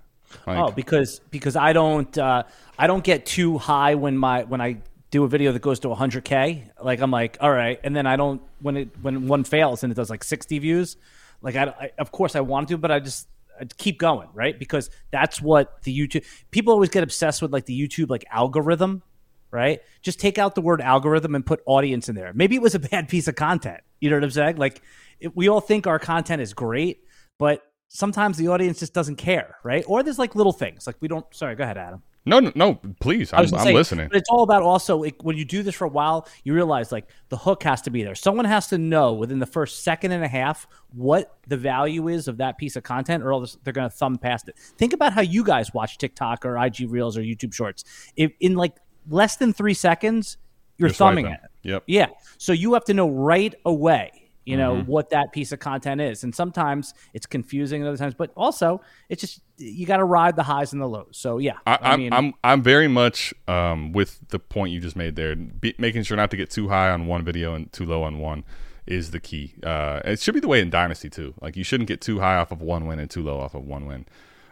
Like, 0.46 0.58
Oh, 0.58 0.70
because 0.70 1.20
because 1.30 1.56
I 1.56 1.72
don't 1.72 2.16
uh, 2.18 2.42
I 2.78 2.86
don't 2.86 3.04
get 3.04 3.24
too 3.24 3.58
high 3.58 3.94
when 3.94 4.16
my 4.16 4.44
when 4.44 4.60
I 4.60 4.78
do 5.10 5.24
a 5.24 5.28
video 5.28 5.52
that 5.52 5.60
goes 5.60 5.80
to 5.80 5.88
100k. 5.88 6.70
Like 6.82 7.00
I'm 7.00 7.10
like, 7.10 7.36
all 7.40 7.50
right, 7.50 7.80
and 7.82 7.94
then 7.94 8.06
I 8.06 8.16
don't 8.16 8.40
when 8.60 8.76
it 8.76 8.88
when 9.02 9.26
one 9.26 9.44
fails 9.44 9.82
and 9.82 9.92
it 9.92 9.96
does 9.96 10.10
like 10.10 10.24
60 10.24 10.58
views. 10.58 10.96
Like 11.42 11.56
I, 11.56 11.64
I 11.64 11.90
of 11.98 12.12
course 12.12 12.36
I 12.36 12.40
want 12.40 12.68
to, 12.68 12.78
but 12.78 12.90
I 12.90 13.00
just 13.00 13.28
I 13.60 13.64
keep 13.64 13.98
going, 13.98 14.28
right? 14.32 14.58
Because 14.58 14.90
that's 15.10 15.40
what 15.40 15.82
the 15.82 15.96
YouTube 15.96 16.24
people 16.50 16.72
always 16.72 16.90
get 16.90 17.02
obsessed 17.02 17.42
with, 17.42 17.52
like 17.52 17.66
the 17.66 17.78
YouTube 17.78 18.08
like 18.08 18.24
algorithm, 18.30 19.02
right? 19.50 19.80
Just 20.02 20.20
take 20.20 20.38
out 20.38 20.54
the 20.54 20.60
word 20.60 20.80
algorithm 20.80 21.34
and 21.34 21.44
put 21.44 21.60
audience 21.66 22.08
in 22.08 22.14
there. 22.14 22.32
Maybe 22.34 22.56
it 22.56 22.62
was 22.62 22.74
a 22.74 22.78
bad 22.90 23.08
piece 23.08 23.28
of 23.28 23.34
content. 23.34 23.80
You 24.00 24.10
know 24.10 24.16
what 24.16 24.24
I'm 24.24 24.30
saying? 24.30 24.56
Like 24.56 24.80
it, 25.18 25.36
we 25.36 25.48
all 25.48 25.60
think 25.60 25.86
our 25.86 25.98
content 25.98 26.40
is 26.40 26.54
great, 26.54 27.04
but 27.38 27.62
sometimes 27.88 28.36
the 28.36 28.48
audience 28.48 28.78
just 28.78 28.94
doesn't 28.94 29.16
care, 29.16 29.56
right? 29.64 29.84
Or 29.86 30.02
there's 30.02 30.18
like 30.18 30.34
little 30.36 30.52
things 30.52 30.86
like 30.86 30.96
we 31.00 31.08
don't. 31.08 31.26
Sorry, 31.34 31.56
go 31.56 31.64
ahead, 31.64 31.78
Adam. 31.78 32.02
No, 32.26 32.38
no, 32.40 32.52
no. 32.54 32.74
Please, 33.00 33.32
I'm, 33.32 33.40
I'm 33.40 33.48
say, 33.48 33.72
listening. 33.72 34.08
But 34.08 34.18
it's 34.18 34.28
all 34.28 34.42
about 34.42 34.62
also 34.62 34.98
like, 34.98 35.22
when 35.24 35.36
you 35.36 35.44
do 35.44 35.62
this 35.62 35.74
for 35.74 35.86
a 35.86 35.88
while, 35.88 36.28
you 36.44 36.54
realize 36.54 36.92
like 36.92 37.06
the 37.28 37.36
hook 37.36 37.62
has 37.62 37.82
to 37.82 37.90
be 37.90 38.02
there. 38.02 38.14
Someone 38.14 38.44
has 38.44 38.66
to 38.68 38.78
know 38.78 39.14
within 39.14 39.38
the 39.38 39.46
first 39.46 39.82
second 39.82 40.12
and 40.12 40.22
a 40.24 40.28
half 40.28 40.66
what 40.90 41.38
the 41.48 41.56
value 41.56 42.08
is 42.08 42.28
of 42.28 42.36
that 42.38 42.58
piece 42.58 42.76
of 42.76 42.82
content, 42.82 43.22
or 43.24 43.32
else 43.32 43.56
they're 43.64 43.72
going 43.72 43.88
to 43.88 43.94
thumb 43.96 44.18
past 44.18 44.48
it. 44.48 44.58
Think 44.76 44.92
about 44.92 45.12
how 45.12 45.22
you 45.22 45.42
guys 45.42 45.72
watch 45.72 45.98
TikTok 45.98 46.44
or 46.44 46.58
IG 46.58 46.90
Reels 46.90 47.16
or 47.16 47.22
YouTube 47.22 47.54
Shorts. 47.54 47.84
If 48.16 48.32
in 48.40 48.54
like 48.54 48.76
less 49.08 49.36
than 49.36 49.52
three 49.52 49.74
seconds, 49.74 50.36
you're, 50.76 50.88
You're 50.88 50.94
thumbing 50.94 51.26
swiping. 51.26 51.44
it. 51.44 51.68
Yep. 51.68 51.84
Yeah. 51.86 52.06
So 52.38 52.52
you 52.52 52.72
have 52.74 52.84
to 52.84 52.94
know 52.94 53.08
right 53.08 53.54
away, 53.66 54.19
you 54.50 54.56
know, 54.56 54.74
Mm-hmm. 54.76 54.90
what 54.90 55.10
that 55.10 55.32
piece 55.32 55.52
of 55.52 55.58
content 55.58 56.00
is. 56.00 56.24
And 56.24 56.34
sometimes 56.34 56.94
it's 57.14 57.26
confusing 57.26 57.86
other 57.86 57.96
times, 57.96 58.14
but 58.14 58.30
also 58.36 58.80
it's 59.08 59.20
just 59.20 59.40
you 59.56 59.86
got 59.86 59.98
to 59.98 60.04
ride 60.04 60.36
the 60.36 60.42
highs 60.42 60.72
and 60.72 60.80
the 60.80 60.88
lows. 60.88 61.08
So 61.12 61.38
yeah, 61.38 61.58
I, 61.66 61.74
I, 61.74 61.78
I'm, 61.92 62.00
mean, 62.00 62.12
I'm 62.12 62.34
I'm 62.42 62.62
very 62.62 62.88
much 62.88 63.32
um, 63.48 63.92
with 63.92 64.20
the 64.28 64.38
point 64.38 64.72
you 64.72 64.80
just 64.80 64.96
made 64.96 65.16
there. 65.16 65.36
Be, 65.36 65.74
making 65.78 66.02
sure 66.02 66.16
not 66.16 66.30
to 66.30 66.36
get 66.36 66.50
too 66.50 66.68
high 66.68 66.90
on 66.90 67.06
one 67.06 67.24
video 67.24 67.54
and 67.54 67.72
too 67.72 67.84
low 67.84 68.02
on 68.02 68.18
one 68.18 68.44
is 68.86 69.10
the 69.12 69.20
key. 69.20 69.54
Uh, 69.62 70.00
it 70.04 70.20
should 70.20 70.34
be 70.34 70.40
the 70.40 70.48
way 70.48 70.60
in 70.60 70.70
Dynasty 70.70 71.08
too. 71.10 71.34
Like 71.40 71.56
you 71.56 71.64
shouldn't 71.64 71.88
get 71.88 72.00
too 72.00 72.18
high 72.20 72.36
off 72.36 72.50
of 72.50 72.60
one 72.60 72.86
win 72.86 72.98
and 72.98 73.10
too 73.10 73.22
low 73.22 73.38
off 73.38 73.54
of 73.54 73.64
one 73.64 73.86
win. 73.86 74.06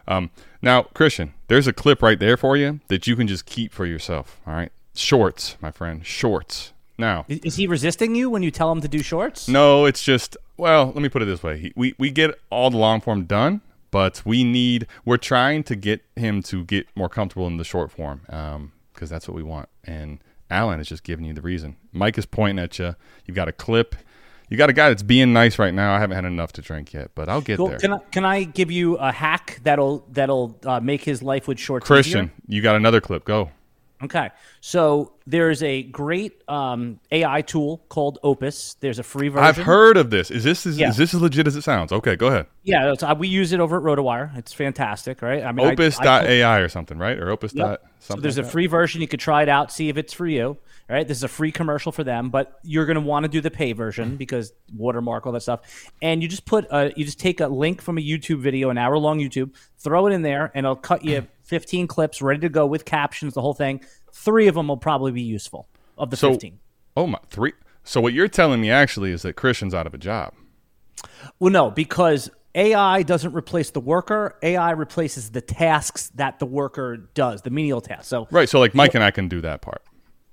Um, 0.07 0.31
now, 0.61 0.83
Christian, 0.83 1.33
there's 1.49 1.67
a 1.67 1.73
clip 1.73 2.01
right 2.01 2.19
there 2.19 2.37
for 2.37 2.57
you 2.57 2.79
that 2.87 3.05
you 3.05 3.15
can 3.15 3.27
just 3.27 3.45
keep 3.45 3.71
for 3.73 3.85
yourself. 3.85 4.39
All 4.47 4.53
right, 4.53 4.71
shorts, 4.95 5.57
my 5.61 5.71
friend, 5.71 6.05
shorts. 6.05 6.73
Now, 6.99 7.25
is, 7.29 7.55
he 7.55 7.65
resisting 7.65 8.13
you 8.13 8.29
when 8.29 8.43
you 8.43 8.51
tell 8.51 8.71
him 8.71 8.81
to 8.81 8.87
do 8.87 9.01
shorts? 9.01 9.47
no, 9.47 9.85
it's 9.85 10.03
just 10.03 10.35
well. 10.57 10.87
Let 10.87 10.97
me 10.97 11.09
put 11.09 11.21
it 11.21 11.25
this 11.25 11.41
way: 11.41 11.71
we 11.75 11.95
we 11.97 12.11
get 12.11 12.37
all 12.49 12.69
the 12.69 12.77
long 12.77 12.99
form 12.99 13.23
done, 13.23 13.61
but 13.89 14.21
we 14.25 14.43
need 14.43 14.85
we're 15.05 15.17
trying 15.17 15.63
to 15.63 15.75
get 15.75 16.01
him 16.15 16.43
to 16.43 16.63
get 16.65 16.87
more 16.95 17.09
comfortable 17.09 17.47
in 17.47 17.57
the 17.57 17.63
short 17.63 17.89
form 17.91 18.21
because 18.93 19.09
that's 19.09 19.27
what 19.27 19.35
we 19.35 19.43
want. 19.43 19.69
And 19.85 20.19
Alan 20.51 20.79
is 20.79 20.87
just 20.87 21.03
giving 21.03 21.25
you 21.25 21.33
the 21.33 21.41
reason. 21.41 21.77
Mike 21.93 22.17
is 22.17 22.25
pointing 22.25 22.61
at 22.61 22.77
you. 22.79 22.95
You've 23.25 23.35
got 23.35 23.47
a 23.47 23.53
clip. 23.53 23.95
You 24.49 24.57
got 24.57 24.69
a 24.69 24.73
guy 24.73 24.89
that's 24.89 25.03
being 25.03 25.31
nice 25.31 25.59
right 25.59 25.73
now. 25.73 25.93
I 25.93 25.99
haven't 25.99 26.15
had 26.15 26.25
enough 26.25 26.51
to 26.53 26.61
drink 26.61 26.91
yet, 26.91 27.11
but 27.13 27.29
I'll 27.29 27.39
get 27.39 27.57
there. 27.59 27.77
Can 27.77 27.93
I 27.93 27.99
can 28.11 28.25
I 28.25 28.43
give 28.43 28.71
you 28.71 28.95
a 28.97 29.11
hack 29.11 29.59
that'll 29.63 30.05
that'll 30.11 30.59
uh, 30.65 30.79
make 30.79 31.03
his 31.03 31.21
life 31.21 31.47
with 31.47 31.59
shorts 31.59 31.85
Christian, 31.85 32.25
easier? 32.25 32.57
you 32.57 32.61
got 32.61 32.75
another 32.75 32.99
clip. 32.99 33.25
Go. 33.25 33.51
Okay, 34.01 34.29
so 34.61 35.11
there's 35.27 35.61
a 35.61 35.83
great 35.83 36.41
um, 36.49 37.01
AI 37.11 37.41
tool 37.41 37.83
called 37.89 38.17
Opus. 38.23 38.75
There's 38.79 38.97
a 38.97 39.03
free 39.03 39.27
version. 39.27 39.43
I've 39.45 39.57
heard 39.57 39.97
of 39.97 40.09
this. 40.09 40.31
Is 40.31 40.45
this 40.45 40.65
is, 40.65 40.79
Yeah. 40.79 40.87
is 40.89 40.95
this 40.95 41.13
as 41.13 41.21
legit 41.21 41.47
as 41.47 41.57
it 41.57 41.63
sounds? 41.63 41.91
Okay, 41.91 42.15
go 42.15 42.27
ahead. 42.27 42.45
Yeah, 42.63 42.93
uh, 42.93 43.15
we 43.15 43.27
use 43.27 43.51
it 43.51 43.59
over 43.59 43.75
at 43.77 43.83
RotoWire. 43.83 44.37
It's 44.37 44.53
fantastic, 44.53 45.21
right? 45.21 45.43
I 45.43 45.51
mean, 45.51 45.67
Opus.ai 45.67 46.59
or 46.59 46.69
something, 46.69 46.97
right? 46.97 47.19
Or 47.19 47.29
Opus. 47.29 47.53
Yep. 47.53 47.65
dot 47.67 47.81
So 47.81 47.87
something 47.99 48.21
there's 48.23 48.37
like 48.37 48.43
a 48.43 48.45
that? 48.47 48.51
free 48.51 48.67
version. 48.67 49.01
You 49.01 49.07
could 49.09 49.19
try 49.19 49.43
it 49.43 49.49
out, 49.49 49.69
see 49.71 49.89
if 49.89 49.97
it's 49.97 50.13
for 50.13 50.27
you. 50.27 50.45
All 50.89 50.95
right, 50.95 51.07
this 51.07 51.17
is 51.17 51.23
a 51.23 51.27
free 51.27 51.51
commercial 51.51 51.91
for 51.91 52.03
them, 52.05 52.29
but 52.29 52.57
you're 52.63 52.85
going 52.85 52.95
to 52.95 53.01
want 53.01 53.25
to 53.25 53.27
do 53.29 53.41
the 53.41 53.51
pay 53.51 53.73
version 53.73 54.15
because 54.15 54.53
watermark 54.75 55.27
all 55.27 55.33
that 55.33 55.41
stuff. 55.41 55.91
And 56.01 56.23
you 56.23 56.27
just 56.29 56.45
put 56.45 56.65
a, 56.71 56.91
you 56.95 57.05
just 57.05 57.19
take 57.19 57.41
a 57.41 57.47
link 57.47 57.81
from 57.81 57.97
a 57.97 58.01
YouTube 58.01 58.39
video, 58.39 58.69
an 58.71 58.77
hour 58.79 58.97
long 58.97 59.19
YouTube, 59.19 59.51
throw 59.77 60.07
it 60.07 60.13
in 60.13 60.21
there, 60.23 60.51
and 60.55 60.65
it'll 60.65 60.75
cut 60.75 61.03
you 61.05 61.27
15 61.49 61.87
clips 61.87 62.21
ready 62.21 62.39
to 62.41 62.49
go 62.49 62.65
with 62.65 62.85
captions, 62.85 63.33
the 63.33 63.41
whole 63.41 63.53
thing. 63.55 63.81
Three 64.13 64.47
of 64.47 64.55
them 64.55 64.67
will 64.67 64.77
probably 64.77 65.11
be 65.11 65.21
useful 65.21 65.67
of 65.97 66.11
the 66.11 66.17
So- 66.17 66.31
15. 66.31 66.59
Oh 66.95 67.07
my 67.07 67.19
three. 67.29 67.53
So 67.83 67.99
what 68.01 68.13
you're 68.13 68.27
telling 68.27 68.61
me 68.61 68.69
actually 68.69 69.11
is 69.11 69.23
that 69.23 69.33
Christian's 69.33 69.73
out 69.73 69.87
of 69.87 69.93
a 69.93 69.97
job. 69.97 70.33
Well, 71.39 71.51
no, 71.51 71.71
because 71.71 72.29
AI 72.55 73.03
doesn't 73.03 73.33
replace 73.33 73.71
the 73.71 73.79
worker. 73.79 74.37
AI 74.43 74.71
replaces 74.71 75.31
the 75.31 75.41
tasks 75.41 76.09
that 76.15 76.39
the 76.39 76.45
worker 76.45 77.09
does, 77.13 77.41
the 77.41 77.49
menial 77.49 77.81
tasks. 77.81 78.07
So 78.07 78.27
Right. 78.31 78.47
So 78.49 78.59
like 78.59 78.75
Mike 78.75 78.95
and 78.95 79.03
I 79.03 79.11
can 79.11 79.27
do 79.27 79.41
that 79.41 79.61
part. 79.61 79.81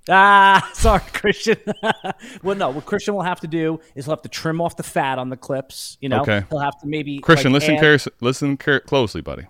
Ah, 0.09 0.69
sorry, 0.75 1.03
Christian. 1.13 1.57
well, 2.43 2.57
no. 2.57 2.71
What 2.71 2.85
Christian 2.85 3.15
will 3.15 3.23
have 3.23 3.41
to 3.41 3.47
do 3.49 3.81
is 3.95 4.05
he'll 4.05 4.13
have 4.13 4.23
to 4.23 4.29
trim 4.29 4.61
off 4.61 4.77
the 4.77 4.83
fat 4.83 5.19
on 5.19 5.31
the 5.31 5.37
clips. 5.37 5.99
You 6.01 6.09
know, 6.09 6.23
Okay. 6.23 6.43
he'll 6.51 6.59
have 6.61 6.79
to 6.81 6.87
maybe 6.87 7.19
Christian, 7.19 7.53
like, 7.53 7.63
listen 7.63 7.75
add- 7.77 7.81
care- 7.81 8.13
listen 8.21 8.57
care- 8.57 8.81
closely, 8.81 9.21
buddy. 9.21 9.47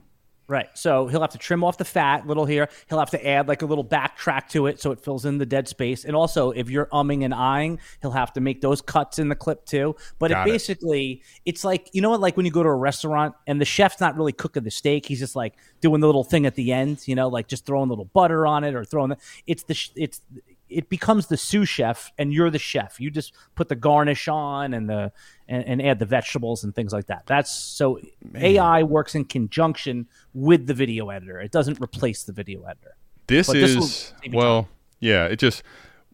Right. 0.48 0.68
So 0.74 1.08
he'll 1.08 1.22
have 1.22 1.30
to 1.30 1.38
trim 1.38 1.64
off 1.64 1.76
the 1.76 1.84
fat 1.84 2.26
little 2.26 2.46
here. 2.46 2.68
He'll 2.88 3.00
have 3.00 3.10
to 3.10 3.26
add 3.26 3.48
like 3.48 3.62
a 3.62 3.66
little 3.66 3.84
backtrack 3.84 4.48
to 4.50 4.66
it 4.66 4.80
so 4.80 4.92
it 4.92 5.00
fills 5.00 5.24
in 5.24 5.38
the 5.38 5.46
dead 5.46 5.66
space. 5.66 6.04
And 6.04 6.14
also, 6.14 6.52
if 6.52 6.70
you're 6.70 6.86
umming 6.86 7.24
and 7.24 7.34
eyeing, 7.34 7.80
he'll 8.00 8.12
have 8.12 8.32
to 8.34 8.40
make 8.40 8.60
those 8.60 8.80
cuts 8.80 9.18
in 9.18 9.28
the 9.28 9.34
clip 9.34 9.66
too. 9.66 9.96
But 10.20 10.30
Got 10.30 10.46
it 10.46 10.50
it. 10.50 10.52
basically, 10.52 11.22
it's 11.44 11.64
like 11.64 11.90
you 11.92 12.00
know 12.00 12.10
what, 12.10 12.20
like 12.20 12.36
when 12.36 12.46
you 12.46 12.52
go 12.52 12.62
to 12.62 12.68
a 12.68 12.74
restaurant 12.74 13.34
and 13.48 13.60
the 13.60 13.64
chef's 13.64 14.00
not 14.00 14.16
really 14.16 14.32
cooking 14.32 14.62
the 14.62 14.70
steak, 14.70 15.06
he's 15.06 15.18
just 15.18 15.34
like 15.34 15.54
doing 15.80 16.00
the 16.00 16.06
little 16.06 16.24
thing 16.24 16.46
at 16.46 16.54
the 16.54 16.72
end. 16.72 17.08
You 17.08 17.16
know, 17.16 17.26
like 17.26 17.48
just 17.48 17.66
throwing 17.66 17.88
a 17.88 17.92
little 17.92 18.04
butter 18.04 18.46
on 18.46 18.62
it 18.62 18.76
or 18.76 18.84
throwing 18.84 19.10
the. 19.10 19.16
It's 19.48 19.64
the 19.64 19.76
it's 19.96 20.20
it 20.68 20.88
becomes 20.88 21.28
the 21.28 21.36
sous 21.36 21.68
chef 21.68 22.12
and 22.18 22.32
you're 22.32 22.50
the 22.50 22.58
chef. 22.58 23.00
You 23.00 23.10
just 23.10 23.32
put 23.54 23.68
the 23.68 23.76
garnish 23.76 24.26
on 24.28 24.74
and 24.74 24.88
the 24.88 25.12
and, 25.48 25.64
and 25.64 25.82
add 25.82 25.98
the 25.98 26.06
vegetables 26.06 26.64
and 26.64 26.74
things 26.74 26.92
like 26.92 27.06
that. 27.06 27.22
That's 27.26 27.50
so 27.52 28.00
AI 28.34 28.82
works 28.82 29.14
in 29.14 29.24
conjunction 29.26 30.08
with 30.34 30.66
the 30.66 30.74
video 30.74 31.10
editor. 31.10 31.40
It 31.40 31.52
doesn't 31.52 31.80
replace 31.80 32.24
the 32.24 32.32
video 32.32 32.62
editor. 32.64 32.96
This 33.28 33.46
But 33.46 33.56
is 33.56 34.12
you 34.24 34.32
well, 34.36 34.68
yeah. 35.00 35.26
It 35.26 35.38
just 35.38 35.62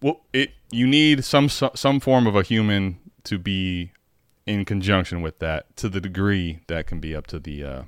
well, 0.00 0.20
it 0.32 0.50
you 0.70 0.86
need 0.86 1.24
some 1.24 1.48
some 1.48 2.00
form 2.00 2.26
of 2.26 2.36
a 2.36 2.42
human 2.42 2.98
to 3.24 3.38
be 3.38 3.92
in 4.44 4.64
conjunction 4.64 5.22
with 5.22 5.38
that 5.38 5.74
to 5.76 5.88
the 5.88 6.00
degree 6.00 6.60
that 6.66 6.86
can 6.86 6.98
be 7.00 7.14
up 7.14 7.26
to 7.28 7.38
the 7.38 7.62
uh 7.64 7.82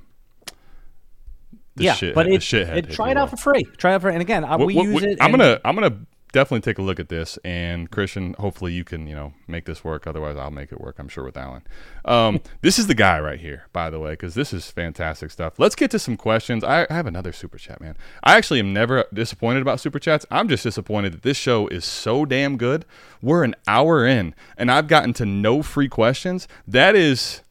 the 1.75 1.83
yeah, 1.83 1.93
shit, 1.93 2.15
but 2.15 2.25
the 2.25 2.35
it, 2.35 2.41
shithead. 2.41 2.75
it, 2.77 2.89
try 2.91 3.11
it 3.11 3.17
out 3.17 3.29
for 3.29 3.35
free. 3.37 3.65
Try 3.77 3.91
it 3.91 3.95
out 3.95 4.01
for 4.01 4.09
and 4.09 4.21
again, 4.21 4.43
What- 4.43 4.59
we 4.61 4.75
what- 4.75 4.83
use 4.85 4.93
what- 4.93 5.03
it. 5.03 5.17
I'm 5.19 5.31
gonna 5.31 5.59
I'm 5.65 5.75
gonna 5.75 5.97
definitely 6.35 6.59
take 6.59 6.77
a 6.77 6.81
look 6.81 6.99
at 6.99 7.07
this 7.07 7.39
and 7.45 7.89
Christian. 7.89 8.33
Hopefully 8.33 8.73
you 8.73 8.83
can 8.83 9.07
you 9.07 9.15
know 9.15 9.33
make 9.47 9.63
this 9.63 9.85
work. 9.85 10.05
Otherwise 10.05 10.35
I'll 10.35 10.51
make 10.51 10.71
it 10.73 10.81
work. 10.81 10.97
I'm 10.99 11.07
sure 11.07 11.23
with 11.23 11.37
Alan. 11.37 11.63
Um, 12.03 12.41
this 12.61 12.77
is 12.77 12.87
the 12.87 12.93
guy 12.93 13.19
right 13.21 13.39
here, 13.39 13.67
by 13.71 13.89
the 13.89 13.99
way, 13.99 14.11
because 14.11 14.35
this 14.35 14.51
is 14.51 14.69
fantastic 14.69 15.31
stuff. 15.31 15.57
Let's 15.57 15.75
get 15.75 15.91
to 15.91 15.99
some 15.99 16.17
questions. 16.17 16.61
I, 16.61 16.85
I 16.89 16.93
have 16.93 17.07
another 17.07 17.31
super 17.31 17.57
chat, 17.57 17.79
man. 17.79 17.95
I 18.21 18.35
actually 18.35 18.59
am 18.59 18.73
never 18.73 19.05
disappointed 19.13 19.61
about 19.61 19.79
super 19.79 19.97
chats. 19.97 20.25
I'm 20.29 20.49
just 20.49 20.63
disappointed 20.63 21.13
that 21.13 21.21
this 21.21 21.37
show 21.37 21.67
is 21.69 21.85
so 21.85 22.25
damn 22.25 22.57
good. 22.57 22.83
We're 23.21 23.45
an 23.45 23.55
hour 23.65 24.05
in 24.05 24.35
and 24.57 24.69
I've 24.69 24.89
gotten 24.89 25.13
to 25.13 25.25
no 25.25 25.63
free 25.63 25.87
questions. 25.87 26.49
That 26.67 26.95
is, 26.95 27.41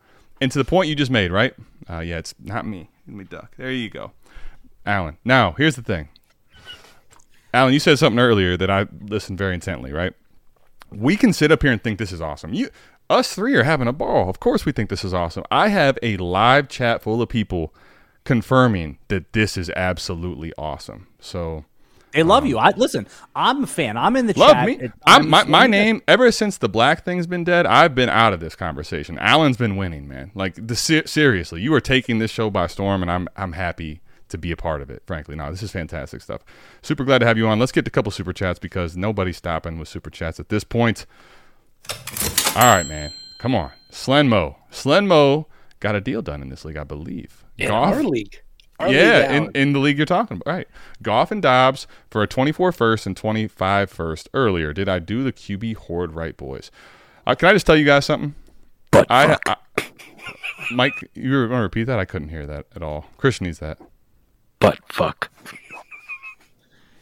and 0.42 0.52
to 0.52 0.58
the 0.58 0.64
point 0.64 0.90
you 0.90 0.94
just 0.94 1.10
made, 1.10 1.32
right? 1.32 1.54
Uh, 1.88 2.00
yeah, 2.00 2.18
it's 2.18 2.34
not 2.38 2.66
me. 2.66 2.90
Let 3.08 3.16
me 3.16 3.24
duck. 3.24 3.52
There 3.56 3.72
you 3.72 3.88
go. 3.88 4.12
Alan. 4.84 5.16
Now, 5.24 5.52
here's 5.52 5.76
the 5.76 5.82
thing. 5.82 6.10
Alan, 7.54 7.72
you 7.72 7.80
said 7.80 7.98
something 7.98 8.20
earlier 8.20 8.56
that 8.56 8.70
I 8.70 8.86
listened 9.00 9.38
very 9.38 9.54
intently. 9.54 9.92
Right? 9.92 10.12
We 10.90 11.16
can 11.16 11.32
sit 11.32 11.50
up 11.50 11.62
here 11.62 11.72
and 11.72 11.82
think 11.82 11.98
this 11.98 12.12
is 12.12 12.20
awesome. 12.20 12.52
You, 12.52 12.68
us 13.10 13.34
three, 13.34 13.54
are 13.54 13.64
having 13.64 13.88
a 13.88 13.92
ball. 13.92 14.28
Of 14.28 14.40
course, 14.40 14.64
we 14.64 14.72
think 14.72 14.90
this 14.90 15.04
is 15.04 15.14
awesome. 15.14 15.44
I 15.50 15.68
have 15.68 15.98
a 16.02 16.16
live 16.18 16.68
chat 16.68 17.02
full 17.02 17.20
of 17.22 17.28
people 17.28 17.74
confirming 18.24 18.98
that 19.08 19.32
this 19.32 19.56
is 19.56 19.70
absolutely 19.70 20.52
awesome. 20.56 21.06
So 21.20 21.64
They 22.12 22.22
love 22.22 22.44
um, 22.44 22.48
you. 22.48 22.58
I 22.58 22.70
listen. 22.76 23.06
I'm 23.36 23.64
a 23.64 23.66
fan. 23.66 23.96
I'm 23.96 24.16
in 24.16 24.26
the 24.26 24.34
love 24.36 24.52
chat. 24.52 24.66
me. 24.66 24.88
I'm, 25.06 25.28
my 25.28 25.44
my 25.44 25.66
name 25.66 26.02
ever 26.08 26.32
since 26.32 26.58
the 26.58 26.68
black 26.68 27.04
thing's 27.04 27.26
been 27.26 27.44
dead. 27.44 27.66
I've 27.66 27.94
been 27.94 28.08
out 28.08 28.32
of 28.32 28.40
this 28.40 28.56
conversation. 28.56 29.18
Alan's 29.18 29.56
been 29.56 29.76
winning, 29.76 30.08
man. 30.08 30.30
Like 30.34 30.54
the 30.66 30.76
seriously, 30.76 31.60
you 31.60 31.74
are 31.74 31.80
taking 31.80 32.18
this 32.18 32.30
show 32.30 32.50
by 32.50 32.66
storm, 32.66 33.02
and 33.02 33.10
I'm 33.10 33.28
I'm 33.36 33.52
happy 33.52 34.00
to 34.28 34.38
be 34.38 34.50
a 34.50 34.56
part 34.56 34.82
of 34.82 34.90
it. 34.90 35.02
Frankly, 35.06 35.36
no, 35.36 35.50
this 35.50 35.62
is 35.62 35.70
fantastic 35.70 36.22
stuff. 36.22 36.42
Super 36.82 37.04
glad 37.04 37.18
to 37.18 37.26
have 37.26 37.38
you 37.38 37.46
on. 37.46 37.58
Let's 37.58 37.72
get 37.72 37.84
to 37.84 37.88
a 37.88 37.92
couple 37.92 38.12
super 38.12 38.32
chats 38.32 38.58
because 38.58 38.96
nobody's 38.96 39.36
stopping 39.36 39.78
with 39.78 39.88
super 39.88 40.10
chats 40.10 40.40
at 40.40 40.48
this 40.48 40.64
point. 40.64 41.06
All 42.56 42.74
right, 42.74 42.86
man. 42.86 43.12
Come 43.38 43.54
on, 43.54 43.70
Slenmo. 43.90 44.56
Slenmo 44.70 45.46
got 45.80 45.94
a 45.94 46.00
deal 46.00 46.22
done 46.22 46.40
in 46.42 46.48
this 46.48 46.64
league, 46.64 46.76
I 46.76 46.84
believe. 46.84 47.44
In 47.58 47.68
Goff- 47.68 47.94
our 47.94 48.02
league. 48.02 48.40
Our 48.80 48.92
yeah, 48.92 49.28
league, 49.30 49.50
in, 49.54 49.68
in 49.68 49.72
the 49.72 49.78
league 49.78 49.96
you're 49.98 50.06
talking 50.06 50.36
about. 50.36 50.52
Right. 50.52 50.68
Goff 51.02 51.30
and 51.30 51.40
Dobbs 51.40 51.86
for 52.10 52.22
a 52.22 52.26
24 52.26 52.72
first 52.72 53.06
and 53.06 53.16
25 53.16 53.90
first 53.90 54.28
earlier. 54.34 54.72
Did 54.72 54.88
I 54.88 54.98
do 54.98 55.22
the 55.22 55.32
QB 55.32 55.76
hoard 55.76 56.14
right, 56.14 56.36
boys? 56.36 56.72
Uh, 57.26 57.34
can 57.34 57.50
I 57.50 57.52
just 57.52 57.66
tell 57.66 57.76
you 57.76 57.84
guys 57.84 58.06
something? 58.06 58.34
But 58.90 59.06
I, 59.10 59.28
fuck. 59.28 59.42
I 59.46 59.56
Mike, 60.72 61.10
you 61.14 61.38
want 61.40 61.52
to 61.52 61.56
repeat 61.56 61.84
that? 61.84 61.98
I 61.98 62.04
couldn't 62.04 62.30
hear 62.30 62.46
that 62.46 62.66
at 62.74 62.82
all. 62.82 63.06
Christian 63.16 63.46
needs 63.46 63.58
that. 63.58 63.78
But 64.70 64.92
fuck. 64.92 65.30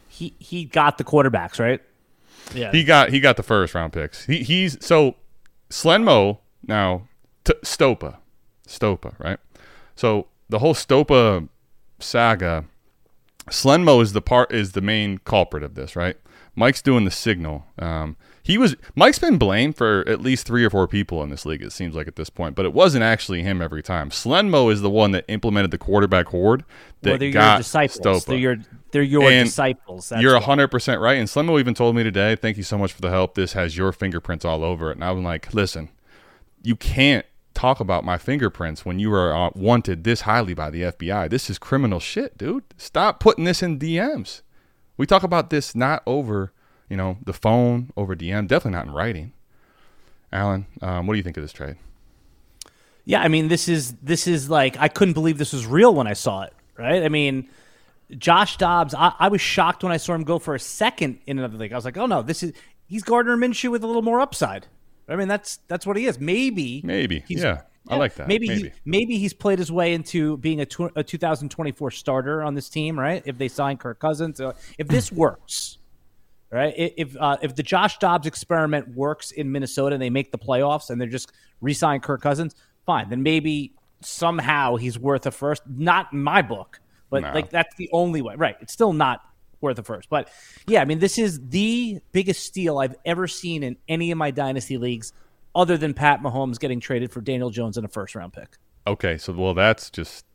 He 0.07 0.35
he 0.39 0.65
got 0.65 0.97
the 0.97 1.03
quarterbacks 1.03 1.59
right. 1.59 1.81
Yeah. 2.53 2.71
He 2.71 2.83
got 2.83 3.09
he 3.09 3.19
got 3.19 3.37
the 3.37 3.43
first 3.43 3.73
round 3.73 3.93
picks. 3.93 4.25
He 4.25 4.43
he's 4.43 4.77
so 4.85 5.15
Slenmo 5.69 6.39
now 6.67 7.07
t- 7.43 7.53
Stopa, 7.63 8.17
Stopa, 8.67 9.17
right? 9.19 9.39
So 9.95 10.27
the 10.49 10.59
whole 10.59 10.73
Stopa 10.73 11.47
saga, 11.99 12.65
Slenmo 13.49 14.01
is 14.01 14.13
the 14.13 14.21
part 14.21 14.53
is 14.53 14.73
the 14.73 14.81
main 14.81 15.17
culprit 15.19 15.63
of 15.63 15.75
this, 15.75 15.95
right? 15.95 16.17
Mike's 16.55 16.81
doing 16.81 17.05
the 17.05 17.11
signal. 17.11 17.65
Um, 17.79 18.15
he 18.43 18.57
was 18.57 18.75
Mike's 18.95 19.19
been 19.19 19.37
blamed 19.37 19.77
for 19.77 20.07
at 20.07 20.21
least 20.21 20.45
three 20.45 20.65
or 20.65 20.69
four 20.69 20.87
people 20.87 21.23
in 21.23 21.29
this 21.29 21.45
league. 21.45 21.63
It 21.63 21.71
seems 21.71 21.95
like 21.95 22.07
at 22.07 22.17
this 22.17 22.29
point, 22.29 22.55
but 22.55 22.65
it 22.65 22.73
wasn't 22.73 23.03
actually 23.03 23.41
him 23.41 23.61
every 23.61 23.81
time. 23.81 24.09
Slenmo 24.09 24.71
is 24.71 24.81
the 24.81 24.89
one 24.89 25.11
that 25.11 25.25
implemented 25.29 25.71
the 25.71 25.77
quarterback 25.77 26.27
hoard 26.27 26.65
that 27.01 27.11
well, 27.11 27.19
they're 27.19 27.29
your 27.29 27.57
disciples. 27.57 27.99
Stopa. 27.99 28.25
They're 28.25 28.37
your 28.37 28.57
they're 28.91 29.01
your 29.01 29.31
And 29.31 29.47
disciples. 29.47 30.09
That's 30.09 30.21
You're 30.21 30.39
hundred 30.39 30.67
percent 30.67 31.01
right. 31.01 31.17
And 31.17 31.27
Slenmo 31.27 31.59
even 31.59 31.73
told 31.73 31.95
me 31.95 32.03
today, 32.03 32.35
"Thank 32.35 32.57
you 32.57 32.63
so 32.63 32.77
much 32.77 32.91
for 32.91 33.01
the 33.01 33.09
help. 33.09 33.35
This 33.35 33.53
has 33.53 33.77
your 33.77 33.91
fingerprints 33.91 34.43
all 34.43 34.63
over 34.63 34.91
it." 34.91 34.95
And 34.95 35.05
I 35.05 35.11
was 35.11 35.23
like, 35.23 35.53
"Listen, 35.53 35.89
you 36.61 36.75
can't 36.75 37.25
talk 37.53 37.79
about 37.79 38.03
my 38.03 38.17
fingerprints 38.17 38.85
when 38.85 38.99
you 38.99 39.13
are 39.13 39.33
uh, 39.33 39.51
wanted 39.55 40.03
this 40.03 40.21
highly 40.21 40.53
by 40.53 40.69
the 40.69 40.83
FBI. 40.83 41.29
This 41.29 41.49
is 41.49 41.57
criminal 41.57 41.99
shit, 41.99 42.37
dude. 42.37 42.63
Stop 42.77 43.19
putting 43.19 43.45
this 43.45 43.63
in 43.63 43.79
DMs. 43.79 44.41
We 44.97 45.05
talk 45.05 45.23
about 45.23 45.49
this 45.49 45.75
not 45.75 46.03
over, 46.05 46.51
you 46.93 46.97
know, 46.97 47.17
the 47.25 47.33
phone, 47.33 47.91
over 47.97 48.15
DM. 48.15 48.47
Definitely 48.47 48.77
not 48.77 48.85
in 48.85 48.91
writing." 48.91 49.33
Alan, 50.31 50.65
um, 50.81 51.07
what 51.07 51.13
do 51.13 51.17
you 51.17 51.23
think 51.23 51.37
of 51.37 51.43
this 51.43 51.51
trade? 51.53 51.77
Yeah, 53.05 53.21
I 53.21 53.27
mean, 53.27 53.47
this 53.47 53.67
is 53.67 53.93
this 54.01 54.27
is 54.27 54.47
like 54.49 54.77
I 54.79 54.87
couldn't 54.87 55.13
believe 55.15 55.37
this 55.39 55.53
was 55.53 55.65
real 55.65 55.93
when 55.93 56.05
I 56.07 56.13
saw 56.13 56.43
it. 56.43 56.53
Right? 56.77 57.03
I 57.03 57.09
mean, 57.09 57.49
Josh 58.17 58.57
Dobbs. 58.57 58.93
I, 58.93 59.13
I 59.19 59.27
was 59.27 59.41
shocked 59.41 59.83
when 59.83 59.91
I 59.91 59.97
saw 59.97 60.13
him 60.13 60.23
go 60.23 60.37
for 60.39 60.53
a 60.55 60.59
second 60.59 61.19
in 61.25 61.39
another 61.39 61.57
league. 61.57 61.73
I 61.73 61.75
was 61.75 61.85
like, 61.85 61.97
oh 61.97 62.05
no, 62.05 62.21
this 62.21 62.43
is 62.43 62.53
he's 62.87 63.03
Gardner 63.03 63.35
Minshew 63.37 63.71
with 63.71 63.83
a 63.83 63.87
little 63.87 64.01
more 64.01 64.21
upside. 64.21 64.67
I 65.09 65.15
mean, 65.15 65.27
that's 65.27 65.59
that's 65.67 65.85
what 65.85 65.97
he 65.97 66.05
is. 66.05 66.19
Maybe, 66.19 66.81
Maybe, 66.83 67.23
he's- 67.27 67.43
yeah, 67.43 67.61
I 67.89 67.97
like 67.97 68.15
that. 68.15 68.27
Maybe 68.27 68.47
Maybe. 68.47 68.63
He, 68.69 68.71
maybe 68.85 69.17
he's 69.17 69.33
played 69.33 69.59
his 69.59 69.71
way 69.71 69.93
into 69.93 70.37
being 70.37 70.61
a, 70.61 70.65
tw- 70.65 70.95
a 70.95 71.03
2024 71.03 71.91
starter 71.91 72.41
on 72.41 72.55
this 72.55 72.69
team, 72.69 72.97
right? 72.97 73.21
If 73.25 73.37
they 73.37 73.49
sign 73.49 73.77
Kirk 73.77 73.99
Cousins, 73.99 74.39
uh, 74.39 74.53
if 74.77 74.87
this 74.87 75.11
works, 75.11 75.77
right? 76.53 76.73
If 76.77 77.17
uh, 77.19 77.37
if 77.41 77.55
the 77.55 77.63
Josh 77.63 77.97
Dobbs 77.97 78.27
experiment 78.27 78.95
works 78.95 79.31
in 79.31 79.51
Minnesota 79.51 79.95
and 79.95 80.01
they 80.01 80.09
make 80.09 80.31
the 80.31 80.37
playoffs 80.37 80.89
and 80.89 80.99
they're 81.01 81.07
just 81.07 81.31
re-sign 81.61 81.99
Kirk 81.99 82.21
Cousins, 82.21 82.55
fine. 82.85 83.09
Then 83.09 83.23
maybe 83.23 83.73
somehow 84.01 84.75
he's 84.75 84.99
worth 84.99 85.25
a 85.25 85.31
first. 85.31 85.63
Not 85.67 86.11
in 86.13 86.21
my 86.23 86.41
book, 86.41 86.79
but 87.09 87.23
No. 87.23 87.33
like 87.33 87.49
that's 87.49 87.75
the 87.75 87.89
only 87.91 88.21
way, 88.21 88.35
right? 88.35 88.55
It's 88.61 88.73
still 88.73 88.93
not 88.93 89.21
worth 89.61 89.79
a 89.79 89.83
first, 89.83 90.09
but 90.09 90.27
yeah, 90.67 90.81
I 90.81 90.85
mean, 90.85 90.99
this 90.99 91.17
is 91.17 91.39
the 91.49 91.99
biggest 92.11 92.43
steal 92.45 92.79
I've 92.79 92.95
ever 93.05 93.27
seen 93.29 93.63
in 93.63 93.77
any 93.87 94.11
of 94.11 94.17
my 94.17 94.29
dynasty 94.29 94.77
leagues, 94.77 95.13
other 95.55 95.77
than 95.77 95.93
Pat 95.93 96.19
Mahomes 96.21 96.59
getting 96.59 96.81
traded 96.81 97.11
for 97.11 97.21
Daniel 97.21 97.49
Jones 97.49 97.77
in 97.77 97.85
a 97.85 97.87
first 97.87 98.13
round 98.13 98.33
pick. 98.33 98.57
Okay, 98.85 99.17
so 99.17 99.31
well, 99.31 99.53
that's 99.53 99.89
just 99.89 100.25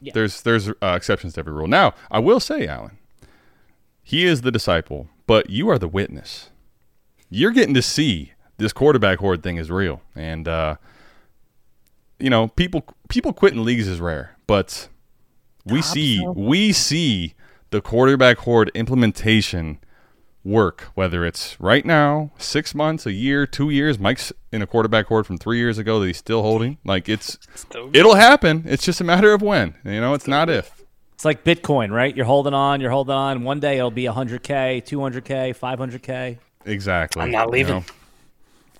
Yeah. 0.00 0.12
there's 0.14 0.40
there's 0.40 0.70
uh, 0.70 0.94
exceptions 0.96 1.34
to 1.34 1.40
every 1.40 1.52
rule. 1.52 1.66
Now, 1.68 1.92
I 2.10 2.18
will 2.20 2.40
say, 2.40 2.66
Alan, 2.66 2.96
he 4.02 4.24
is 4.24 4.40
the 4.40 4.50
disciple, 4.50 5.08
but 5.30 5.48
you 5.48 5.68
are 5.68 5.78
the 5.78 5.86
witness. 5.86 6.50
You're 7.28 7.52
getting 7.52 7.74
to 7.74 7.82
see 7.82 8.32
this 8.56 8.72
quarterback 8.72 9.20
hoard 9.20 9.44
thing 9.44 9.58
is 9.58 9.70
real, 9.70 10.02
and 10.16 10.48
uh, 10.48 10.74
you 12.18 12.28
know 12.28 12.48
people 12.48 12.82
people 13.08 13.32
quitting 13.32 13.62
leagues 13.62 13.86
is 13.86 14.00
rare, 14.00 14.36
but 14.48 14.88
we 15.64 15.82
see 15.82 16.26
we 16.34 16.72
see 16.72 17.34
the 17.70 17.80
quarterback 17.80 18.38
hoard 18.38 18.72
implementation 18.74 19.78
work, 20.42 20.88
whether 20.94 21.24
it's 21.24 21.60
right 21.60 21.86
now, 21.86 22.32
six 22.36 22.74
months, 22.74 23.06
a 23.06 23.12
year, 23.12 23.46
two 23.46 23.70
years. 23.70 24.00
Mike's 24.00 24.32
in 24.50 24.62
a 24.62 24.66
quarterback 24.66 25.06
hoard 25.06 25.28
from 25.28 25.38
three 25.38 25.58
years 25.58 25.78
ago 25.78 26.00
that 26.00 26.08
he's 26.08 26.16
still 26.16 26.42
holding. 26.42 26.78
Like 26.84 27.08
it's, 27.08 27.38
it'll 27.92 28.16
happen. 28.16 28.64
It's 28.66 28.84
just 28.84 29.00
a 29.00 29.04
matter 29.04 29.32
of 29.32 29.42
when. 29.42 29.76
You 29.84 30.00
know, 30.00 30.12
it's 30.12 30.26
not 30.26 30.50
if. 30.50 30.79
It's 31.20 31.24
like 31.26 31.44
Bitcoin, 31.44 31.90
right? 31.92 32.16
You're 32.16 32.24
holding 32.24 32.54
on, 32.54 32.80
you're 32.80 32.90
holding 32.90 33.14
on. 33.14 33.44
One 33.44 33.60
day 33.60 33.76
it'll 33.76 33.90
be 33.90 34.04
100K, 34.04 34.82
200K, 34.82 35.54
500K. 35.54 36.38
Exactly. 36.64 37.20
I'm 37.20 37.30
not 37.30 37.48
you 37.48 37.52
leaving. 37.52 37.74
know? 37.74 37.84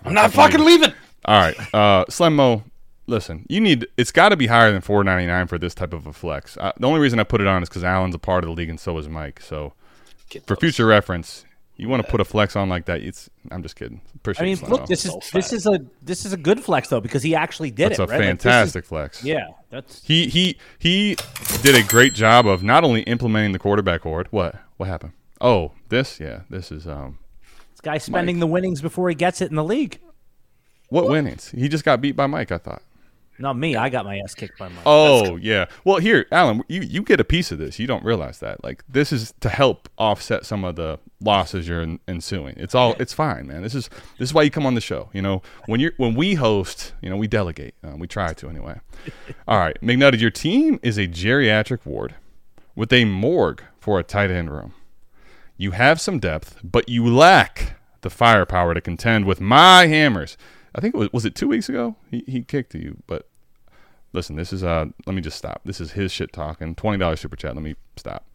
I'm 0.07 0.15
not 0.15 0.33
fucking 0.33 0.65
leaving. 0.65 0.95
All 1.27 1.39
right, 1.39 1.55
uh, 1.75 2.07
Slemmo. 2.07 2.65
Listen, 3.07 3.45
you 3.51 3.61
need. 3.61 3.89
It's 3.99 4.11
got 4.11 4.31
to 4.31 4.39
be 4.39 4.47
higher 4.47 4.73
than 4.73 4.81
four 4.81 5.05
ninety 5.05 5.27
nine 5.27 5.49
for 5.49 5.59
this 5.59 5.75
type 5.75 5.93
of 5.93 6.07
a 6.07 6.15
flex. 6.15 6.57
Uh, 6.57 6.73
the 6.79 6.87
only 6.87 7.01
reason 7.01 7.21
I 7.21 7.25
put 7.25 7.43
it 7.43 7.47
on 7.47 7.63
is 7.63 7.69
because 7.69 7.85
Alan's 7.85 8.15
a 8.15 8.19
part 8.19 8.43
of 8.43 8.49
the 8.49 8.55
league 8.57 8.71
and 8.71 8.81
so 8.81 8.97
is 8.97 9.07
Mike. 9.07 9.43
So 9.43 9.75
Get 10.31 10.47
for 10.47 10.55
those. 10.55 10.61
future 10.61 10.87
reference, 10.87 11.45
you 11.81 11.89
want 11.89 12.05
to 12.05 12.11
put 12.11 12.21
a 12.21 12.25
flex 12.25 12.57
on 12.57 12.69
like 12.69 12.85
that. 12.87 13.01
It's. 13.01 13.31
I'm 13.51 13.63
just 13.63 13.77
kidding. 13.77 14.01
Appreciate 14.17 14.43
I 14.43 14.47
mean, 14.63 14.71
look, 14.71 14.87
this 14.87 15.05
is 15.07 15.13
So 15.13 15.21
this 15.33 15.53
is 15.53 15.67
a 15.67 15.81
this 16.03 16.25
is 16.27 16.33
a 16.33 16.37
good 16.37 16.63
flex 16.63 16.89
though 16.89 17.01
because 17.01 17.23
he 17.23 17.35
actually 17.35 17.71
did 17.71 17.91
That's 17.91 17.99
it. 17.99 18.03
a 18.03 18.07
right? 18.07 18.21
Like, 18.21 18.21
is- 18.21 18.27
fantastic 18.43 18.85
flex. 18.85 19.25
yeah, 19.25 19.47
that's 19.71 20.05
He 20.05 20.29
he 20.29 20.59
he 20.79 21.17
did 21.63 21.75
a 21.75 21.83
great 21.83 22.13
job 22.15 22.47
of 22.47 22.63
not 22.63 22.85
only 22.85 23.03
implementing 23.03 23.53
the 23.53 23.59
quarterback 23.59 24.03
hoard. 24.03 24.29
What 24.31 24.57
what 24.77 24.89
happened? 24.89 25.13
Oh, 25.41 25.73
this 25.89 26.21
yeah, 26.21 26.41
this 26.51 26.71
is 26.71 26.87
um 26.87 27.19
this 27.73 27.81
guy 27.81 27.99
spending 27.99 28.41
the 28.41 28.47
winnings 28.47 28.83
before 28.83 29.09
he 29.09 29.15
gets 29.15 29.41
it 29.41 29.49
in 29.51 29.57
the 29.57 29.65
league. 29.65 29.99
what 30.91 31.09
winnings? 31.09 31.51
He 31.51 31.69
just 31.69 31.85
got 31.85 32.01
beat 32.01 32.17
by 32.17 32.27
Mike, 32.27 32.53
I 32.53 32.59
thought. 32.59 32.83
Not 33.41 33.57
me. 33.57 33.75
I 33.75 33.89
got 33.89 34.05
my 34.05 34.19
ass 34.19 34.35
kicked 34.35 34.59
by 34.59 34.69
Mike. 34.69 34.83
Oh 34.85 35.37
yeah. 35.37 35.67
Well, 35.85 35.99
here, 35.99 36.27
Alan, 36.31 36.63
you 36.69 36.83
you 36.83 37.03
get 37.03 37.21
a 37.21 37.25
piece 37.25 37.51
of 37.51 37.59
this. 37.59 37.79
You 37.79 37.87
don't 37.87 38.05
realize 38.05 38.39
that. 38.41 38.63
Like 38.63 38.85
this 38.87 39.13
is 39.13 39.33
to 39.41 39.49
help 39.49 39.89
offset 39.97 40.45
some 40.45 40.65
of 40.65 40.77
the 40.77 40.99
losses 41.23 41.67
you're 41.67 41.81
en- 41.81 42.01
ensuing. 42.07 42.55
It's 42.59 42.75
all 42.75 42.95
it's 42.99 43.15
fine, 43.15 43.47
man. 43.47 43.63
This 43.63 43.75
is 43.75 43.89
this 44.19 44.29
is 44.29 44.35
why 44.35 44.43
you 44.43 44.51
come 44.51 44.67
on 44.67 44.75
the 44.75 44.81
show. 44.81 45.09
You 45.15 45.23
know, 45.23 45.43
when 45.67 45.81
you're 45.81 45.93
when 45.97 46.15
we 46.15 46.35
host, 46.35 46.93
you 47.01 47.09
know, 47.09 47.17
we 47.17 47.27
delegate. 47.27 47.75
Uh, 47.83 47.97
we 47.97 48.07
try 48.07 48.35
to 48.35 48.49
anyway. 48.49 48.79
all 49.49 49.59
right, 49.59 49.81
McNutty, 49.81 50.21
your 50.21 50.31
team 50.31 50.79
is 50.83 50.99
a 50.99 51.09
geriatric 51.09 51.87
ward 51.87 52.15
with 52.75 52.93
a 52.93 53.07
morgue 53.07 53.63
for 53.81 53.99
a 53.99 54.03
tight 54.03 54.31
end 54.31 54.51
room. 54.51 54.75
You 55.57 55.71
have 55.71 56.01
some 56.01 56.19
depth, 56.19 56.59
but 56.63 56.89
you 56.89 57.07
lack 57.07 57.79
the 58.03 58.11
firepower 58.11 58.75
to 58.75 58.81
contend 58.81 59.25
with 59.25 59.41
my 59.41 59.87
hammers. 59.87 60.37
I 60.75 60.81
think 60.81 60.95
it 60.95 60.99
was 60.99 61.13
was 61.13 61.25
it 61.25 61.35
two 61.35 61.49
weeks 61.49 61.71
ago 61.71 61.97
he, 62.11 62.23
he 62.27 62.43
kicked 62.43 62.75
you, 62.75 63.03
but 63.07 63.30
listen, 64.13 64.37
this 64.37 64.53
is 64.53 64.63
uh 64.65 64.87
let 65.07 65.15
me 65.15 65.21
just 65.21 65.39
stop. 65.39 65.61
This 65.65 65.81
is 65.81 65.93
his 65.93 66.13
shit 66.13 66.33
talking. 66.33 66.75
Twenty 66.75 66.99
dollars 66.99 67.21
super 67.21 67.37
chat. 67.37 67.55
Let 67.55 67.63
me 67.63 67.77
stop. 67.97 68.27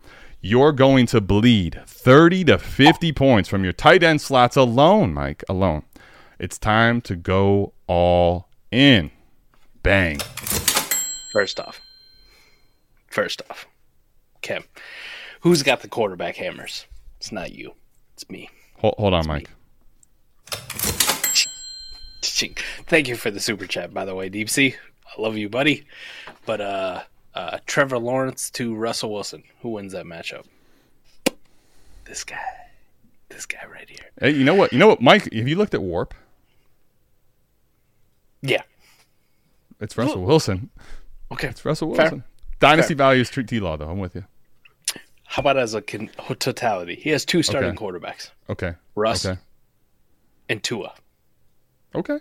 You're 0.41 0.71
going 0.71 1.05
to 1.07 1.21
bleed 1.21 1.81
thirty 1.85 2.43
to 2.45 2.57
fifty 2.57 3.11
points 3.11 3.49
from 3.49 3.63
your 3.63 3.73
tight 3.73 4.03
end 4.03 4.21
slots 4.21 4.55
alone, 4.55 5.13
Mike. 5.13 5.43
Alone. 5.49 5.83
It's 6.39 6.57
time 6.57 7.01
to 7.01 7.15
go 7.15 7.73
all 7.87 8.49
in. 8.71 9.11
Bang. 9.83 10.19
First 11.31 11.59
off, 11.59 11.81
first 13.07 13.41
off, 13.49 13.67
Kim, 14.41 14.63
who's 15.41 15.63
got 15.63 15.81
the 15.81 15.87
quarterback 15.87 16.35
hammers? 16.35 16.85
It's 17.17 17.31
not 17.31 17.51
you. 17.53 17.73
It's 18.13 18.29
me. 18.29 18.49
Hold, 18.77 18.95
hold 18.97 19.13
on, 19.13 19.27
Mike. 19.27 19.49
Thank 22.87 23.07
you 23.07 23.15
for 23.15 23.31
the 23.31 23.39
super 23.39 23.65
chat, 23.65 23.93
by 23.93 24.05
the 24.05 24.15
way, 24.15 24.29
Deep 24.29 24.49
Sea. 24.49 24.75
I 25.17 25.21
love 25.21 25.37
you, 25.37 25.49
buddy. 25.49 25.85
But 26.45 26.61
uh, 26.61 27.03
uh, 27.33 27.57
Trevor 27.65 27.97
Lawrence 27.97 28.49
to 28.51 28.75
Russell 28.75 29.13
Wilson. 29.13 29.43
Who 29.61 29.69
wins 29.69 29.93
that 29.93 30.05
matchup? 30.05 30.45
This 32.05 32.23
guy. 32.23 32.39
This 33.29 33.45
guy 33.45 33.63
right 33.71 33.89
here. 33.89 34.11
Hey, 34.19 34.31
you 34.31 34.43
know 34.43 34.53
what? 34.55 34.71
You 34.71 34.79
know 34.79 34.87
what, 34.87 35.01
Mike? 35.01 35.31
Have 35.33 35.47
you 35.47 35.55
looked 35.55 35.73
at 35.73 35.81
WoRP? 35.81 36.11
Yeah. 38.41 38.61
It's 39.81 39.97
Russell 39.97 40.23
Wilson. 40.23 40.69
Okay. 41.31 41.47
It's 41.47 41.65
Russell 41.65 41.93
Fair. 41.95 42.03
Wilson. 42.05 42.23
Dynasty 42.59 42.93
values 42.93 43.29
treat 43.29 43.47
T 43.47 43.59
Law 43.59 43.75
though. 43.75 43.89
I'm 43.89 43.99
with 43.99 44.15
you. 44.15 44.23
How 45.23 45.41
about 45.41 45.57
as 45.57 45.73
a 45.73 45.81
con- 45.81 46.09
totality? 46.39 46.95
He 46.95 47.09
has 47.09 47.25
two 47.25 47.43
starting 47.43 47.71
Okay. 47.71 47.83
quarterbacks, 47.85 48.29
Okay. 48.49 48.73
Russ 48.93 49.25
Okay. 49.25 49.39
and 50.47 50.63
Tua. 50.63 50.93
Okay. 51.93 52.19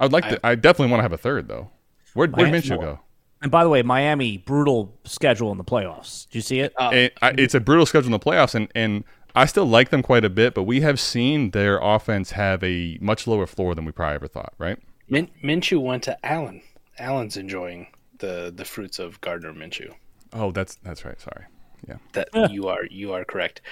I'd 0.00 0.12
like 0.12 0.28
to. 0.28 0.40
I 0.44 0.54
definitely 0.54 0.90
want 0.90 0.98
to 1.00 1.02
have 1.02 1.12
a 1.12 1.18
third 1.18 1.48
though. 1.48 1.70
Where'd, 2.14 2.34
where'd 2.36 2.50
Miami- 2.50 2.66
Minshew 2.66 2.80
go? 2.80 3.00
And 3.42 3.50
by 3.50 3.62
the 3.64 3.70
way, 3.70 3.82
Miami 3.82 4.36
brutal 4.38 4.98
schedule 5.04 5.50
in 5.52 5.58
the 5.58 5.64
playoffs. 5.64 6.26
Did 6.28 6.34
you 6.36 6.40
see 6.42 6.60
it? 6.60 6.74
Uh, 6.76 6.90
It- 6.92 7.18
I- 7.22 7.34
it's 7.38 7.54
a 7.54 7.60
brutal 7.60 7.86
schedule 7.86 8.06
in 8.08 8.12
the 8.12 8.18
playoffs, 8.18 8.54
and 8.54 8.68
and 8.74 9.04
I 9.34 9.46
still 9.46 9.66
like 9.66 9.90
them 9.90 10.02
quite 10.02 10.24
a 10.24 10.30
bit. 10.30 10.54
But 10.54 10.64
we 10.64 10.80
have 10.80 10.98
seen 10.98 11.52
their 11.52 11.78
offense 11.80 12.32
have 12.32 12.62
a 12.64 12.98
much 13.00 13.26
lower 13.26 13.46
floor 13.46 13.74
than 13.74 13.84
we 13.84 13.92
probably 13.92 14.16
ever 14.16 14.28
thought. 14.28 14.54
Right? 14.58 14.78
Min- 15.08 15.30
Minshew 15.42 15.80
went 15.80 16.02
to 16.04 16.18
Allen. 16.26 16.62
Allen's 16.98 17.36
enjoying 17.36 17.86
the 18.18 18.52
the 18.54 18.64
fruits 18.64 18.98
of 18.98 19.20
Gardner 19.20 19.52
Minshew. 19.52 19.94
Oh, 20.32 20.50
that's 20.50 20.74
that's 20.76 21.04
right. 21.04 21.20
Sorry. 21.20 21.44
Yeah. 21.88 21.96
That 22.12 22.28
you 22.52 22.68
are 22.68 22.84
you 22.90 23.12
are 23.14 23.24
correct. 23.24 23.62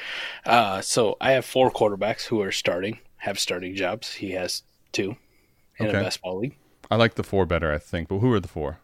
Uh, 0.46 0.80
so 0.80 1.16
I 1.20 1.32
have 1.32 1.44
four 1.44 1.70
quarterbacks 1.70 2.24
who 2.26 2.40
are 2.40 2.50
starting, 2.52 2.98
have 3.18 3.38
starting 3.38 3.74
jobs. 3.74 4.14
He 4.14 4.30
has 4.30 4.62
two 4.92 5.16
in 5.78 5.86
Okay. 5.88 5.98
a 5.98 6.02
best 6.02 6.20
ball 6.22 6.38
league. 6.38 6.56
I 6.90 6.96
like 6.96 7.14
the 7.14 7.22
four 7.22 7.46
better, 7.46 7.72
I 7.72 7.78
think. 7.78 8.08
But 8.08 8.18
who 8.18 8.32
are 8.32 8.40
the 8.40 8.48
four? 8.48 8.78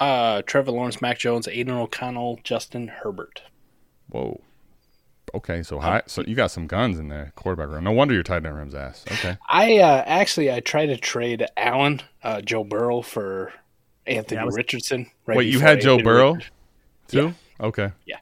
Uh, 0.00 0.42
Trevor 0.42 0.72
Lawrence, 0.72 1.00
Mac 1.00 1.18
Jones, 1.18 1.46
Aidan 1.48 1.74
O'Connell, 1.74 2.40
Justin 2.42 2.88
Herbert. 2.88 3.42
Whoa. 4.08 4.40
Okay, 5.34 5.62
so 5.64 5.80
high. 5.80 6.02
So 6.06 6.22
you 6.22 6.34
got 6.36 6.50
some 6.52 6.66
guns 6.68 6.98
in 6.98 7.08
there, 7.08 7.32
quarterback 7.34 7.68
room. 7.68 7.84
No 7.84 7.92
wonder 7.92 8.14
your 8.14 8.22
tight 8.22 8.44
end 8.46 8.56
room's 8.56 8.74
ass. 8.74 9.04
Okay. 9.10 9.36
I 9.48 9.78
uh, 9.78 10.04
actually 10.06 10.52
I 10.52 10.60
tried 10.60 10.86
to 10.86 10.96
trade 10.96 11.44
Allen, 11.56 12.02
uh, 12.22 12.40
Joe 12.40 12.62
Burrow 12.62 13.02
for 13.02 13.52
Anthony 14.06 14.38
Yeah, 14.40 14.44
was- 14.44 14.54
Richardson. 14.56 15.10
Right 15.26 15.38
Wait, 15.38 15.46
you 15.46 15.54
before 15.54 15.68
had 15.68 15.80
Joe 15.80 15.92
Anthony 15.92 16.02
Burrow 16.04 16.32
Richardson. 16.34 16.52
too? 17.08 17.34
Okay. 17.60 17.90
Yeah, 18.06 18.18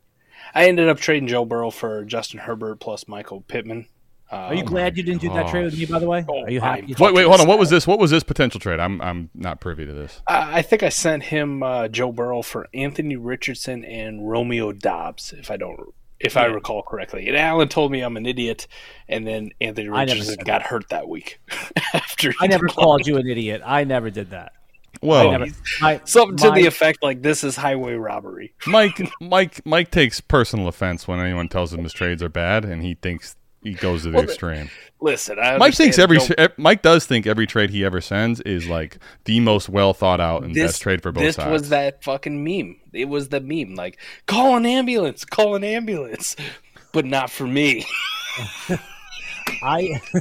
I 0.55 0.69
ended 0.69 0.89
up 0.89 0.99
trading 0.99 1.27
Joe 1.29 1.45
Burrow 1.45 1.71
for 1.71 2.05
Justin 2.05 2.41
Herbert 2.41 2.77
plus 2.81 3.07
Michael 3.09 3.43
Pittman. 3.43 3.87
Uh, 4.33 4.37
Are 4.37 4.55
you 4.55 4.65
glad 4.65 4.97
you 4.97 5.03
didn't 5.03 5.21
do 5.21 5.29
that 5.29 5.49
trade 5.49 5.65
with 5.67 5.79
me? 5.79 5.85
By 5.85 5.99
the 5.99 6.07
way, 6.07 6.25
Oh, 6.27 6.45
are 6.45 6.51
you 6.51 6.61
happy? 6.61 6.95
Wait, 6.99 7.13
wait, 7.13 7.27
hold 7.27 7.41
on. 7.43 7.47
What 7.47 7.59
was 7.59 7.69
this? 7.69 7.87
What 7.87 7.99
was 7.99 8.11
this 8.11 8.23
potential 8.23 8.59
trade? 8.59 8.81
I'm 8.81 8.99
I'm 9.03 9.29
not 9.35 9.61
privy 9.61 9.85
to 9.85 9.93
this. 9.93 10.23
I 10.27 10.59
I 10.59 10.63
think 10.63 10.83
I 10.83 10.89
sent 10.89 11.25
him 11.25 11.63
uh, 11.63 11.89
Joe 11.89 12.13
Burrow 12.13 12.41
for 12.41 12.67
Anthony 12.73 13.17
Richardson 13.17 13.85
and 13.85 14.27
Romeo 14.27 14.73
Doubs, 14.73 15.35
if 15.37 15.51
I 15.51 15.59
don't, 15.59 15.79
if 16.19 16.39
I 16.39 16.47
recall 16.47 16.83
correctly. 16.83 17.29
And 17.29 17.37
Alan 17.37 17.69
told 17.69 17.93
me 17.93 18.01
I'm 18.01 18.17
an 18.17 18.25
idiot, 18.25 18.67
and 19.07 19.27
then 19.27 19.51
Anthony 19.61 19.91
Richardson 19.91 20.37
got 20.45 20.63
hurt 20.63 20.89
that 20.89 21.09
week. 21.09 21.39
after 21.93 22.33
I 22.41 22.47
never 22.47 22.69
called 22.69 23.07
you 23.07 23.19
an 23.19 23.29
idiot. 23.29 23.61
I 23.65 23.85
never 23.85 24.09
did 24.09 24.31
that. 24.31 24.53
Well, 25.03 25.33
never. 25.33 25.47
My, 25.81 26.01
something 26.05 26.37
to 26.39 26.51
the 26.53 26.67
effect 26.67 27.03
like 27.03 27.23
this 27.23 27.45
is 27.45 27.57
highway 27.57 27.95
robbery. 27.95 28.55
Mike 28.67 29.01
Mike 29.21 29.61
Mike 29.67 29.91
takes 29.91 30.21
personal 30.23 30.69
offense 30.69 31.07
when 31.09 31.19
anyone 31.19 31.49
tells 31.49 31.73
him 31.75 31.83
his 31.83 31.93
trades 31.93 32.23
are 32.23 32.29
bad, 32.29 32.65
and 32.65 32.83
he 32.83 32.95
thinks 32.95 33.37
he 33.63 33.75
goes 33.75 34.03
to 34.03 34.11
the 34.11 34.17
Well, 34.17 34.25
extreme. 34.25 34.71
Listen, 35.01 35.39
I 35.39 35.57
Mike 35.59 35.75
thinks 35.75 35.99
every 35.99 36.19
understand 36.19 36.51
Joe- 36.51 36.63
Mike 36.63 36.83
does 36.83 37.07
think 37.07 37.27
every 37.27 37.47
trade 37.47 37.71
he 37.71 37.85
ever 37.85 38.01
sends 38.01 38.41
is 38.43 38.69
like 38.69 38.99
the 39.25 39.41
most 39.41 39.69
well 39.69 39.93
thought 39.95 40.21
out 40.21 40.45
and 40.45 40.55
best 40.55 40.81
trade 40.83 41.03
for 41.03 41.11
both 41.13 41.23
this 41.25 41.37
sides. 41.37 41.51
was 41.51 41.69
that 41.71 42.05
fucking 42.05 42.43
meme. 42.45 42.77
It 42.93 43.07
was 43.07 43.29
the 43.31 43.41
meme, 43.41 43.75
like 43.75 43.99
call 44.27 44.57
an 44.57 44.65
ambulance, 44.67 45.25
call 45.25 45.57
an 45.57 45.65
ambulance, 45.65 46.37
but 46.93 47.05
not 47.05 47.31
for 47.31 47.47
me. 47.47 47.85
I 49.63 50.01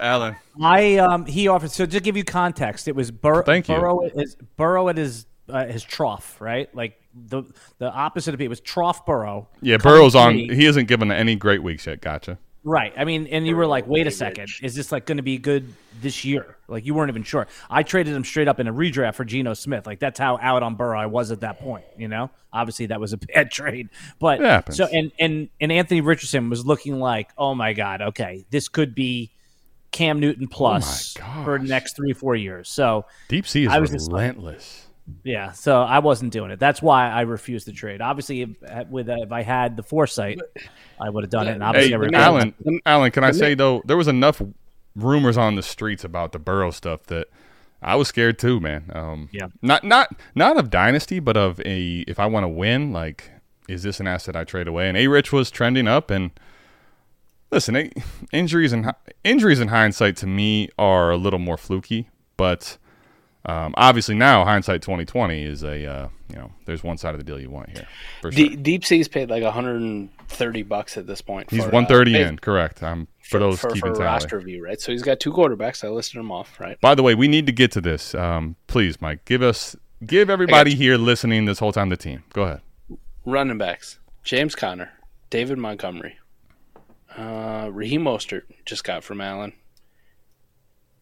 Alan. 0.00 0.36
I 0.60 0.96
um 0.96 1.26
he 1.26 1.48
offered 1.48 1.70
so 1.70 1.86
to 1.86 2.00
give 2.00 2.16
you 2.16 2.24
context, 2.24 2.88
it 2.88 2.96
was 2.96 3.10
Bur- 3.10 3.42
Thank 3.44 3.68
you. 3.68 3.74
Burrow 3.76 4.04
at 4.04 4.12
his 4.12 4.36
Burrow 4.56 4.88
at 4.88 4.96
his 4.96 5.26
uh, 5.48 5.66
his 5.66 5.82
trough, 5.84 6.40
right? 6.40 6.74
Like 6.74 6.98
the 7.14 7.44
the 7.78 7.90
opposite 7.90 8.34
of 8.34 8.40
it 8.40 8.48
was 8.48 8.60
trough 8.60 9.06
Burrow. 9.06 9.48
Yeah, 9.60 9.76
Burrow's 9.76 10.14
on. 10.14 10.34
He 10.34 10.64
hasn't 10.64 10.88
given 10.88 11.10
any 11.12 11.36
great 11.36 11.62
weeks 11.62 11.86
yet. 11.86 12.00
Gotcha. 12.00 12.38
Right. 12.66 12.94
I 12.96 13.04
mean, 13.04 13.26
and 13.26 13.46
you 13.46 13.56
were 13.56 13.66
like, 13.66 13.86
wait 13.86 14.06
a 14.06 14.10
second, 14.10 14.48
is 14.62 14.74
this 14.74 14.90
like 14.90 15.04
going 15.04 15.18
to 15.18 15.22
be 15.22 15.36
good 15.36 15.70
this 16.00 16.24
year? 16.24 16.56
Like 16.66 16.86
you 16.86 16.94
weren't 16.94 17.10
even 17.10 17.22
sure. 17.22 17.46
I 17.68 17.82
traded 17.82 18.14
him 18.14 18.24
straight 18.24 18.48
up 18.48 18.58
in 18.58 18.66
a 18.66 18.72
redraft 18.72 19.16
for 19.16 19.24
Geno 19.26 19.52
Smith. 19.52 19.86
Like 19.86 19.98
that's 19.98 20.18
how 20.18 20.38
out 20.40 20.62
on 20.62 20.74
Burrow 20.74 20.98
I 20.98 21.04
was 21.04 21.30
at 21.30 21.40
that 21.40 21.60
point. 21.60 21.84
You 21.98 22.08
know, 22.08 22.30
obviously 22.54 22.86
that 22.86 23.00
was 23.00 23.12
a 23.12 23.16
bad 23.34 23.50
trade, 23.50 23.90
but 24.18 24.40
It 24.40 24.72
so 24.72 24.86
and 24.86 25.12
and 25.20 25.50
and 25.60 25.70
Anthony 25.70 26.00
Richardson 26.00 26.48
was 26.48 26.64
looking 26.64 26.98
like, 26.98 27.28
oh 27.36 27.54
my 27.54 27.74
god, 27.74 28.00
okay, 28.00 28.46
this 28.48 28.68
could 28.68 28.94
be 28.94 29.30
Cam 29.92 30.18
Newton 30.18 30.48
oh 30.50 30.54
plus 30.56 31.16
Oh 31.22 31.44
for 31.44 31.58
the 31.58 31.66
next 31.68 31.96
three 31.96 32.14
four 32.14 32.34
years. 32.34 32.70
So 32.70 33.04
Deep 33.28 33.46
sea 33.46 33.64
is 33.66 33.72
I 33.72 33.78
was 33.78 33.90
just 33.90 34.10
like- 34.10 34.22
relentless. 34.22 34.83
Yeah, 35.22 35.52
so 35.52 35.82
I 35.82 35.98
wasn't 35.98 36.32
doing 36.32 36.50
it. 36.50 36.58
That's 36.58 36.80
why 36.80 37.10
I 37.10 37.22
refused 37.22 37.66
to 37.66 37.72
trade. 37.72 38.00
Obviously, 38.00 38.42
if, 38.42 38.88
with 38.88 39.08
uh, 39.08 39.16
if 39.18 39.32
I 39.32 39.42
had 39.42 39.76
the 39.76 39.82
foresight, 39.82 40.40
I 41.00 41.10
would 41.10 41.24
have 41.24 41.30
done 41.30 41.46
it. 41.48 41.52
And 41.52 41.62
obviously, 41.62 41.90
Hey, 41.90 41.94
I 41.94 41.98
regret 41.98 42.22
Alan, 42.22 42.54
it. 42.64 42.82
Alan, 42.86 43.10
can 43.10 43.24
I 43.24 43.30
say 43.32 43.54
though, 43.54 43.82
there 43.84 43.96
was 43.96 44.08
enough 44.08 44.40
rumors 44.96 45.36
on 45.36 45.56
the 45.56 45.62
streets 45.62 46.04
about 46.04 46.32
the 46.32 46.38
Burrow 46.38 46.70
stuff 46.70 47.02
that 47.04 47.26
I 47.82 47.96
was 47.96 48.08
scared 48.08 48.38
too, 48.38 48.60
man. 48.60 48.90
Um, 48.94 49.28
Yeah. 49.32 49.48
Not 49.60 49.84
not 49.84 50.08
not 50.34 50.56
of 50.56 50.70
dynasty, 50.70 51.20
but 51.20 51.36
of 51.36 51.60
a 51.66 52.04
if 52.08 52.18
I 52.18 52.26
want 52.26 52.44
to 52.44 52.48
win, 52.48 52.92
like, 52.92 53.30
is 53.68 53.82
this 53.82 54.00
an 54.00 54.06
asset 54.06 54.36
I 54.36 54.44
trade 54.44 54.68
away? 54.68 54.88
And 54.88 54.96
A 54.96 55.06
Rich 55.08 55.32
was 55.32 55.50
trending 55.50 55.86
up, 55.86 56.10
and 56.10 56.30
listen, 57.50 57.90
injuries 58.32 58.72
and 58.72 58.86
hi- 58.86 58.94
injuries 59.22 59.60
in 59.60 59.68
hindsight 59.68 60.16
to 60.18 60.26
me 60.26 60.70
are 60.78 61.10
a 61.10 61.16
little 61.18 61.38
more 61.38 61.58
fluky, 61.58 62.08
but. 62.38 62.78
Um, 63.46 63.74
obviously, 63.76 64.14
now 64.14 64.44
hindsight 64.44 64.80
twenty 64.80 65.04
twenty 65.04 65.44
is 65.44 65.62
a 65.62 65.86
uh, 65.86 66.08
you 66.30 66.36
know 66.36 66.50
there's 66.64 66.82
one 66.82 66.96
side 66.96 67.14
of 67.14 67.18
the 67.18 67.24
deal 67.24 67.38
you 67.38 67.50
want 67.50 67.70
here 67.70 67.86
for 68.22 68.32
sure. 68.32 68.48
D- 68.48 68.56
Deep 68.56 68.84
Sea's 68.84 69.06
paid 69.06 69.28
like 69.28 69.42
130 69.42 70.62
bucks 70.62 70.96
at 70.96 71.06
this 71.06 71.20
point. 71.20 71.50
He's 71.50 71.64
for, 71.64 71.70
one 71.70 71.84
thirty 71.84 72.16
uh, 72.16 72.28
in, 72.28 72.38
correct? 72.38 72.82
Um, 72.82 73.06
for, 73.20 73.38
those 73.38 73.60
for, 73.60 73.68
keeping 73.68 73.92
for 73.92 73.98
tally. 73.98 74.04
roster 74.06 74.40
view, 74.40 74.64
right? 74.64 74.80
So 74.80 74.92
he's 74.92 75.02
got 75.02 75.20
two 75.20 75.32
quarterbacks. 75.32 75.84
I 75.84 75.88
listed 75.88 76.18
them 76.18 76.30
off, 76.30 76.58
right? 76.58 76.80
By 76.80 76.94
the 76.94 77.02
way, 77.02 77.14
we 77.14 77.28
need 77.28 77.46
to 77.46 77.52
get 77.52 77.70
to 77.72 77.80
this. 77.80 78.14
Um, 78.14 78.56
please, 78.66 79.00
Mike, 79.00 79.24
give 79.26 79.42
us, 79.42 79.76
give 80.04 80.30
everybody 80.30 80.74
here 80.74 80.96
listening 80.96 81.44
this 81.44 81.58
whole 81.58 81.72
time 81.72 81.90
the 81.90 81.96
team. 81.98 82.22
Go 82.32 82.42
ahead. 82.44 82.60
Running 83.26 83.58
backs: 83.58 83.98
James 84.22 84.54
Conner, 84.54 84.90
David 85.28 85.58
Montgomery, 85.58 86.18
uh, 87.16 87.68
Raheem 87.70 88.04
Mostert 88.04 88.42
just 88.64 88.84
got 88.84 89.04
from 89.04 89.20
Allen, 89.20 89.52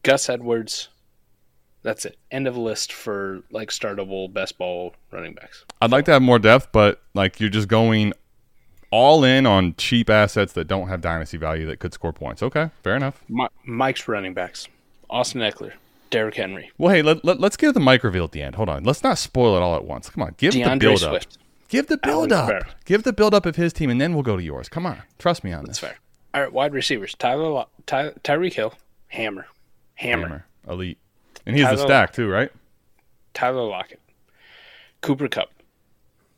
Gus 0.03 0.29
Edwards. 0.29 0.89
That's 1.83 2.05
it. 2.05 2.17
End 2.31 2.47
of 2.47 2.57
list 2.57 2.93
for 2.93 3.43
like 3.51 3.71
startable 3.71 4.33
best 4.33 4.57
ball 4.59 4.95
running 5.11 5.35
backs. 5.35 5.65
I'd 5.81 5.91
like 5.91 6.05
to 6.07 6.13
have 6.13 6.23
more 6.23 6.39
depth, 6.39 6.69
but 6.73 7.03
like 7.15 7.41
you're 7.41 7.51
just 7.51 7.69
going 7.69 8.13
all 8.91 9.25
in 9.25 9.47
on 9.47 9.75
cheap 9.77 10.09
assets 10.11 10.53
that 10.53 10.69
don't 10.69 10.89
have 10.89 11.01
dynasty 11.01 11.39
value 11.39 11.67
that 11.67 11.81
could 11.81 11.93
score 11.93 12.13
points. 12.13 12.43
Okay, 12.43 12.71
fair 12.83 12.95
enough. 12.95 13.23
Mi- 13.29 13.49
Mike's 13.65 14.07
running 14.07 14.35
backs: 14.35 14.69
Austin 15.11 15.41
Ekeler, 15.41 15.73
Derrick 16.11 16.37
Henry, 16.37 16.71
Well, 16.79 16.95
hey, 16.95 17.01
let, 17.03 17.25
let, 17.25 17.43
us 17.43 17.57
give 17.57 17.75
the 17.75 17.81
mic 17.81 18.05
reveal 18.05 18.25
at 18.25 18.33
the 18.33 18.43
end. 18.43 18.55
Hold 18.57 18.69
on. 18.69 18.85
Let's 18.85 19.03
not 19.03 19.17
spoil 19.19 19.57
it 19.57 19.63
all 19.63 19.75
at 19.75 19.85
once. 19.85 20.11
Come 20.11 20.23
on. 20.23 20.35
Give 20.37 20.53
the 20.53 20.61
D'Andre 20.63 20.91
build 20.91 21.03
up. 21.03 21.11
Swift. 21.11 21.39
Give 21.69 21.87
the 21.87 21.97
build 21.97 22.33
up. 22.33 22.65
Give 22.85 23.03
the 23.03 23.15
build 23.15 23.33
up 23.33 23.47
of 23.47 23.57
his 23.57 23.73
team, 23.73 23.89
and 23.89 23.99
then 23.99 24.13
we'll 24.13 24.23
go 24.23 24.37
to 24.37 24.43
yours. 24.43 24.69
Come 24.69 24.85
on. 24.85 25.01
Trust 25.19 25.43
me 25.43 25.53
on 25.53 25.65
That's 25.65 25.81
this. 25.81 25.89
fair. 25.89 25.99
All 26.35 26.43
right, 26.43 26.53
wide 26.53 26.75
receivers: 26.75 27.15
Tyler, 27.15 27.65
Ty- 27.87 28.13
Tyreek 28.23 28.53
Hill, 28.53 28.75
Hammer, 29.09 29.47
Hammer, 29.95 30.23
Hammer. 30.29 30.47
Elite. 30.69 30.99
And 31.47 31.57
he 31.57 31.63
has 31.63 31.71
the 31.73 31.77
Tyler- 31.87 31.89
stack, 32.07 32.13
too, 32.13 32.29
right? 32.29 32.51
Tyler 33.35 33.63
Lockett, 33.65 34.01
Cooper 35.01 35.29
Kupp, 35.29 35.51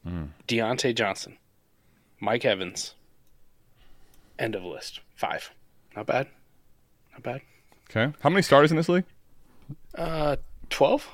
Hmm. 0.04 0.24
Diontae 0.46 0.94
Johnson, 0.94 1.38
Mike 2.20 2.44
Evans. 2.44 2.94
End 4.38 4.54
of 4.54 4.64
list. 4.64 5.00
Five. 5.14 5.50
Not 5.96 6.06
bad. 6.06 6.26
Not 7.12 7.22
bad. 7.22 7.40
Okay. 7.90 8.12
How 8.20 8.30
many 8.30 8.42
starters 8.42 8.70
in 8.70 8.76
this 8.76 8.88
league? 8.88 9.04
Uh, 9.94 10.36
twelve. 10.70 11.08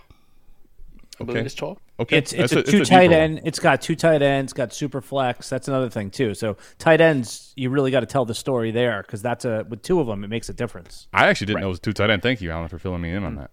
I 1.20 1.24
believe 1.24 1.38
Okay. 1.40 1.46
it's 1.46 1.54
twelve. 1.54 1.78
Okay. 1.98 2.16
It's 2.16 2.32
it's 2.32 2.52
That's 2.54 2.68
a, 2.68 2.70
two 2.72 2.78
deep 2.78 2.88
tight 2.88 3.10
one. 3.10 3.18
end. 3.20 3.40
It's 3.44 3.58
got 3.58 3.82
two 3.82 3.94
tight 3.94 4.22
ends. 4.22 4.52
Got 4.54 4.72
super 4.72 5.02
flex. 5.02 5.50
That's 5.50 5.68
another 5.68 5.90
thing 5.90 6.10
too. 6.10 6.32
So 6.34 6.56
tight 6.78 7.00
ends, 7.02 7.52
you 7.56 7.68
really 7.68 7.90
got 7.90 8.00
to 8.00 8.06
tell 8.06 8.24
the 8.24 8.34
story 8.34 8.70
there 8.70 9.02
because 9.02 9.20
that's 9.20 9.44
a 9.44 9.66
with 9.68 9.82
two 9.82 10.00
of 10.00 10.06
them, 10.06 10.24
it 10.24 10.28
makes 10.28 10.48
a 10.48 10.54
difference. 10.54 11.08
I 11.12 11.26
actually 11.28 11.48
didn't 11.48 11.60
know 11.60 11.66
it 11.66 11.70
was 11.70 11.80
two 11.80 11.92
tight 11.92 12.08
end. 12.10 12.22
Thank 12.22 12.40
you, 12.40 12.50
Alan, 12.50 12.68
for 12.68 12.78
filling 12.78 13.02
me 13.02 13.12
in 13.12 13.22
on 13.24 13.34
that. 13.36 13.50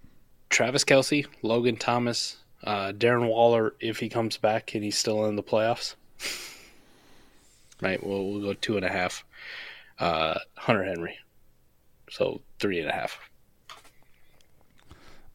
Travis 0.50 0.84
Kelce, 0.84 1.26
Logan 1.42 1.76
Thomas, 1.76 2.38
uh, 2.64 2.92
Darren 2.92 3.28
Waller 3.28 3.74
if 3.80 3.98
he 3.98 4.08
comes 4.08 4.36
back 4.36 4.74
and 4.74 4.82
he's 4.82 4.96
still 4.98 5.24
in 5.26 5.36
the 5.36 5.42
playoffs. 5.42 5.94
right. 7.80 8.04
We'll 8.04 8.32
we'll 8.32 8.40
go 8.42 8.52
two 8.54 8.76
and 8.76 8.84
a 8.84 8.90
half. 8.90 9.24
Uh, 9.98 10.38
Hunter 10.56 10.84
Henry. 10.84 11.18
So 12.10 12.40
three 12.58 12.80
and 12.80 12.88
a 12.88 12.92
half. 12.92 13.18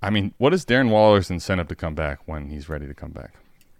I 0.02 0.10
mean, 0.10 0.34
what 0.38 0.53
is 0.53 0.65
Darren 0.65 0.90
Waller's 0.90 1.30
incentive 1.30 1.68
to 1.69 1.76
come 1.76 1.95
back 1.95 2.19
when 2.26 2.49
he's 2.49 2.68
ready 2.68 2.88
to 2.88 2.94
come 2.94 3.11
back? 3.11 3.34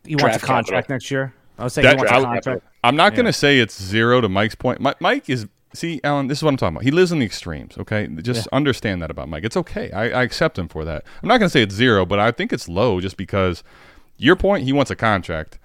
He 0.05 0.15
wants 0.15 0.38
a 0.38 0.39
contract 0.39 0.88
capital. 0.88 0.93
next 0.95 1.11
year. 1.11 1.34
I 1.57 1.64
was 1.65 1.73
saying 1.73 1.84
That- 1.85 1.95
he 1.95 1.97
wants 1.97 2.11
a 2.11 2.15
I- 2.15 2.23
contract. 2.23 2.64
I'm 2.84 2.95
not 2.95 3.14
going 3.15 3.26
to 3.26 3.34
say 3.34 3.60
it's 3.60 3.81
zero 3.81 4.19
to 4.22 4.27
Mike's 4.30 4.55
point. 4.55 4.81
Mi- 4.81 4.93
Mike 4.99 5.30
is 5.30 5.47
see, 5.74 6.00
Alan. 6.04 6.28
This 6.28 6.40
is 6.40 6.44
what 6.44 6.50
I'm 6.52 6.58
talking 6.58 6.76
about. 6.76 6.84
He 6.84 6.91
lives 6.91 7.12
in 7.12 7.20
the 7.20 7.26
extremes. 7.26 7.78
Okay, 7.78 8.08
just 8.22 8.48
understand 8.48 9.02
that 9.02 9.12
about 9.12 9.30
Mike. 9.30 9.44
It's 9.44 9.58
okay. 9.58 9.91
I, 9.91 10.04
I 10.20 10.24
accept 10.24 10.58
him 10.58 10.68
for 10.68 10.86
that. 10.86 11.04
I'm 11.22 11.28
not 11.30 11.38
going 11.40 11.48
to 11.48 11.54
say 11.54 11.62
it's 11.64 11.76
zero, 11.76 12.06
but 12.06 12.20
I 12.20 12.32
think 12.32 12.54
it's 12.54 12.68
low 12.70 13.00
just 13.02 13.18
because 13.18 13.64
your 14.18 14.36
point. 14.36 14.64
He 14.64 14.74
wants 14.74 14.91
a 14.91 14.95
contract, 14.95 15.60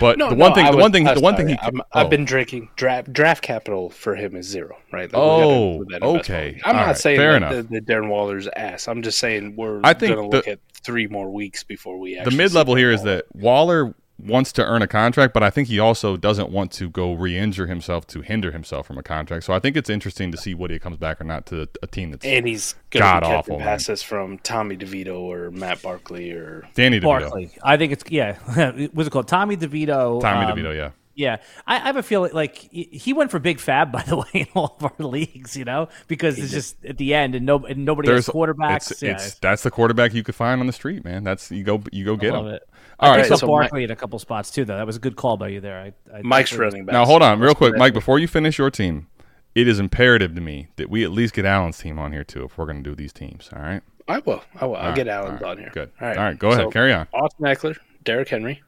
but 0.00 0.18
No, 0.18 0.30
the 0.30 0.36
one 0.36 0.50
no, 0.50 0.54
thing, 0.54 0.66
I 0.66 0.70
the 0.70 0.76
was- 0.76 0.82
one 0.82 0.92
thing, 0.92 1.04
the 1.04 1.20
one 1.20 1.34
sorry. 1.34 1.36
thing 1.36 1.48
he. 1.48 1.58
I'm, 1.60 1.80
oh. 1.80 1.84
I've 2.00 2.10
been 2.10 2.22
oh. 2.22 2.26
drinking 2.26 2.70
draft 2.76 3.12
draft 3.12 3.42
capital 3.42 3.90
for 3.90 4.14
him 4.14 4.36
is 4.36 4.46
zero, 4.46 4.76
right? 4.92 5.12
Like, 5.12 5.20
Oh, 5.20 5.38
gotta 5.38 5.52
include 5.54 5.88
that 5.90 5.96
in 5.96 6.16
okay. 6.20 6.60
I'm 6.64 6.74
All 6.76 6.80
not 6.82 6.86
right, 6.88 6.96
saying 6.96 7.18
fair 7.18 7.32
that, 7.32 7.36
enough. 7.36 7.52
that, 7.52 7.70
that 7.70 7.86
Darren 7.86 8.08
Waller's 8.08 8.48
ass. 8.56 8.88
I'm 8.88 9.02
just 9.02 9.18
saying 9.18 9.56
we're 9.56 9.80
I 9.84 9.94
think 9.94 10.14
going 10.14 10.30
to 10.30 10.36
look 10.36 10.44
the- 10.46 10.52
at 10.52 10.60
three 10.82 11.06
more 11.08 11.30
weeks 11.30 11.64
before 11.64 11.98
we 11.98 12.16
actually 12.16 12.30
the 12.30 12.36
mid 12.42 12.52
level 12.54 12.74
here 12.76 12.92
is 12.92 13.02
that 13.02 13.24
Waller 13.34 13.94
wants 14.18 14.52
to 14.52 14.64
earn 14.64 14.82
a 14.82 14.86
contract, 14.86 15.32
but 15.32 15.42
I 15.42 15.50
think 15.50 15.68
he 15.68 15.78
also 15.78 16.16
doesn't 16.16 16.50
want 16.50 16.72
to 16.72 16.90
go 16.90 17.12
re-injure 17.12 17.66
himself 17.66 18.06
to 18.08 18.20
hinder 18.20 18.50
himself 18.50 18.86
from 18.86 18.98
a 18.98 19.02
contract. 19.02 19.44
So 19.44 19.52
I 19.52 19.58
think 19.60 19.76
it's 19.76 19.88
interesting 19.88 20.32
to 20.32 20.38
see 20.38 20.54
what 20.54 20.70
he 20.70 20.78
comes 20.78 20.96
back 20.96 21.20
or 21.20 21.24
not 21.24 21.46
to 21.46 21.68
a 21.82 21.86
team 21.86 22.10
that's 22.10 22.24
and 22.24 22.46
he's 22.46 22.74
going 22.90 23.02
to 23.02 23.08
God 23.08 23.20
be 23.20 23.26
catching 23.26 23.38
awful, 23.38 23.58
man. 23.58 23.66
passes 23.66 24.02
from 24.02 24.38
Tommy 24.38 24.76
DeVito 24.76 25.18
or 25.20 25.50
Matt 25.50 25.82
Barkley 25.82 26.32
or 26.32 26.68
Danny 26.74 26.98
DeVito. 26.98 27.02
Barkley. 27.02 27.50
I 27.62 27.76
think 27.76 27.92
it's 27.92 28.04
yeah. 28.10 28.36
What's 28.92 29.06
it 29.06 29.10
called? 29.10 29.28
Tommy 29.28 29.56
DeVito. 29.56 30.20
Tommy 30.20 30.46
um, 30.46 30.58
DeVito, 30.58 30.74
yeah. 30.74 30.90
Yeah, 31.18 31.38
I, 31.66 31.74
I 31.74 31.78
have 31.80 31.96
a 31.96 32.02
feeling 32.04 32.32
like 32.32 32.56
he 32.56 32.84
he 32.92 33.12
went 33.12 33.32
for 33.32 33.40
big 33.40 33.58
FAAB 33.58 33.90
by 33.92 34.02
the 34.02 34.16
way 34.16 34.28
in 34.34 34.46
all 34.54 34.76
of 34.78 34.84
our 34.84 35.06
leagues, 35.06 35.56
you 35.56 35.64
know, 35.64 35.88
because 36.06 36.38
it's 36.38 36.52
just 36.52 36.84
at 36.84 36.96
the 36.96 37.12
end 37.12 37.34
and 37.34 37.44
no 37.44 37.58
and 37.66 37.84
nobody 37.84 38.08
has 38.08 38.28
quarterbacks. 38.28 38.92
It's, 38.92 39.02
yeah, 39.02 39.12
it's 39.12 39.34
that's 39.34 39.64
the 39.64 39.70
quarterback 39.72 40.14
you 40.14 40.22
could 40.22 40.36
find 40.36 40.60
on 40.60 40.68
the 40.68 40.72
street, 40.72 41.04
man. 41.04 41.24
That's 41.24 41.50
you 41.50 41.64
go 41.64 41.82
you 41.90 42.04
go 42.04 42.16
get 42.16 42.34
I 42.34 42.36
love 42.36 42.46
him. 42.46 42.54
it. 42.54 42.67
All 43.00 43.10
I 43.12 43.16
right, 43.16 43.22
picked 43.22 43.32
up 43.32 43.38
so 43.40 43.46
Barkley 43.46 43.84
in 43.84 43.90
a 43.90 43.96
couple 43.96 44.18
spots 44.18 44.50
too, 44.50 44.64
though. 44.64 44.76
That 44.76 44.86
was 44.86 44.96
a 44.96 45.00
good 45.00 45.14
call 45.16 45.36
by 45.36 45.48
you 45.48 45.60
there. 45.60 45.78
I, 45.78 46.16
I 46.18 46.22
Mike's 46.22 46.50
definitely- 46.50 46.64
running 46.64 46.84
back. 46.86 46.92
Now 46.94 47.04
hold 47.04 47.22
on, 47.22 47.38
real 47.40 47.54
quick, 47.54 47.76
Mike. 47.76 47.92
Before 47.94 48.18
you 48.18 48.26
finish 48.26 48.58
your 48.58 48.70
team, 48.70 49.06
it 49.54 49.68
is 49.68 49.78
imperative 49.78 50.34
to 50.34 50.40
me 50.40 50.68
that 50.76 50.90
we 50.90 51.04
at 51.04 51.10
least 51.10 51.34
get 51.34 51.44
Allen's 51.44 51.78
team 51.78 51.98
on 51.98 52.12
here 52.12 52.24
too 52.24 52.44
if 52.44 52.58
we're 52.58 52.64
going 52.66 52.82
to 52.82 52.90
do 52.90 52.96
these 52.96 53.12
teams. 53.12 53.50
All 53.54 53.62
right. 53.62 53.82
I 54.08 54.18
will. 54.20 54.42
I 54.60 54.64
will. 54.66 54.76
I'll 54.76 54.86
All 54.90 54.94
get 54.96 55.06
right, 55.06 55.12
Allen's 55.14 55.42
all 55.42 55.48
right, 55.48 55.50
on 55.52 55.58
here. 55.58 55.70
Good. 55.72 55.90
All 56.00 56.08
right. 56.08 56.16
All 56.16 56.24
right. 56.24 56.38
Go 56.38 56.50
ahead. 56.50 56.72
Carry 56.72 56.92
on. 56.92 57.06
Austin 57.12 57.44
Ekeler, 57.46 57.76
Derrick 58.04 58.28
Henry, 58.30 58.62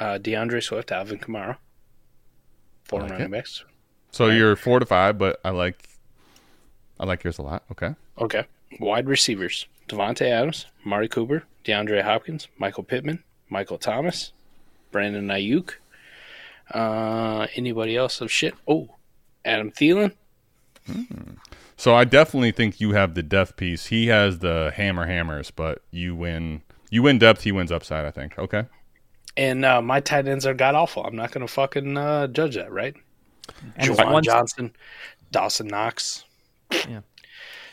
uh, 0.00 0.18
D'Andre 0.18 0.60
Swift, 0.60 0.90
Alvin 0.90 1.18
Kamara. 1.18 1.56
Four 2.84 3.02
like 3.02 3.10
running 3.10 3.26
it. 3.26 3.30
backs. 3.30 3.64
So 4.10 4.28
you're 4.30 4.56
four 4.56 4.80
to 4.80 4.86
five, 4.86 5.16
but 5.18 5.38
I 5.44 5.50
like 5.50 5.88
I 6.98 7.04
like 7.06 7.22
yours 7.22 7.38
a 7.38 7.42
lot. 7.42 7.62
Okay. 7.70 7.94
Okay. 8.18 8.44
Wide 8.80 9.06
receivers: 9.06 9.66
Davante 9.88 10.22
Adams, 10.26 10.66
Mari 10.84 11.08
Cooper, 11.08 11.44
DeAndre 11.64 12.02
Hopkins, 12.02 12.48
Michael 12.58 12.82
Pittman, 12.84 13.22
Michael 13.50 13.78
Thomas, 13.78 14.32
Brandon 14.90 15.26
Aiyuk. 15.26 15.72
Uh, 16.72 17.48
anybody 17.56 17.96
else 17.96 18.20
of 18.20 18.30
shit? 18.30 18.54
Oh, 18.66 18.88
Adam 19.44 19.70
Thielen. 19.72 20.12
So 21.76 21.94
I 21.94 22.04
definitely 22.04 22.52
think 22.52 22.80
you 22.80 22.92
have 22.92 23.14
the 23.14 23.22
depth 23.22 23.56
piece. 23.56 23.86
He 23.86 24.08
has 24.08 24.38
the 24.38 24.72
hammer 24.74 25.06
hammers, 25.06 25.50
but 25.50 25.82
you 25.90 26.14
win. 26.14 26.62
You 26.90 27.02
win 27.02 27.18
depth. 27.18 27.42
He 27.42 27.52
wins 27.52 27.72
upside. 27.72 28.04
I 28.04 28.10
think. 28.10 28.38
Okay. 28.38 28.64
And 29.36 29.64
uh, 29.64 29.80
my 29.80 30.00
tight 30.00 30.26
ends 30.26 30.46
are 30.46 30.54
god 30.54 30.74
awful. 30.74 31.04
I'm 31.04 31.16
not 31.16 31.30
going 31.30 31.46
to 31.46 31.52
fucking 31.52 31.96
uh, 31.96 32.26
judge 32.28 32.56
that, 32.56 32.72
right? 32.72 32.94
And 33.76 33.90
Juwan 33.90 34.22
Johnson, 34.22 34.72
Dawson 35.30 35.68
Knox, 35.68 36.24
Yeah. 36.88 37.00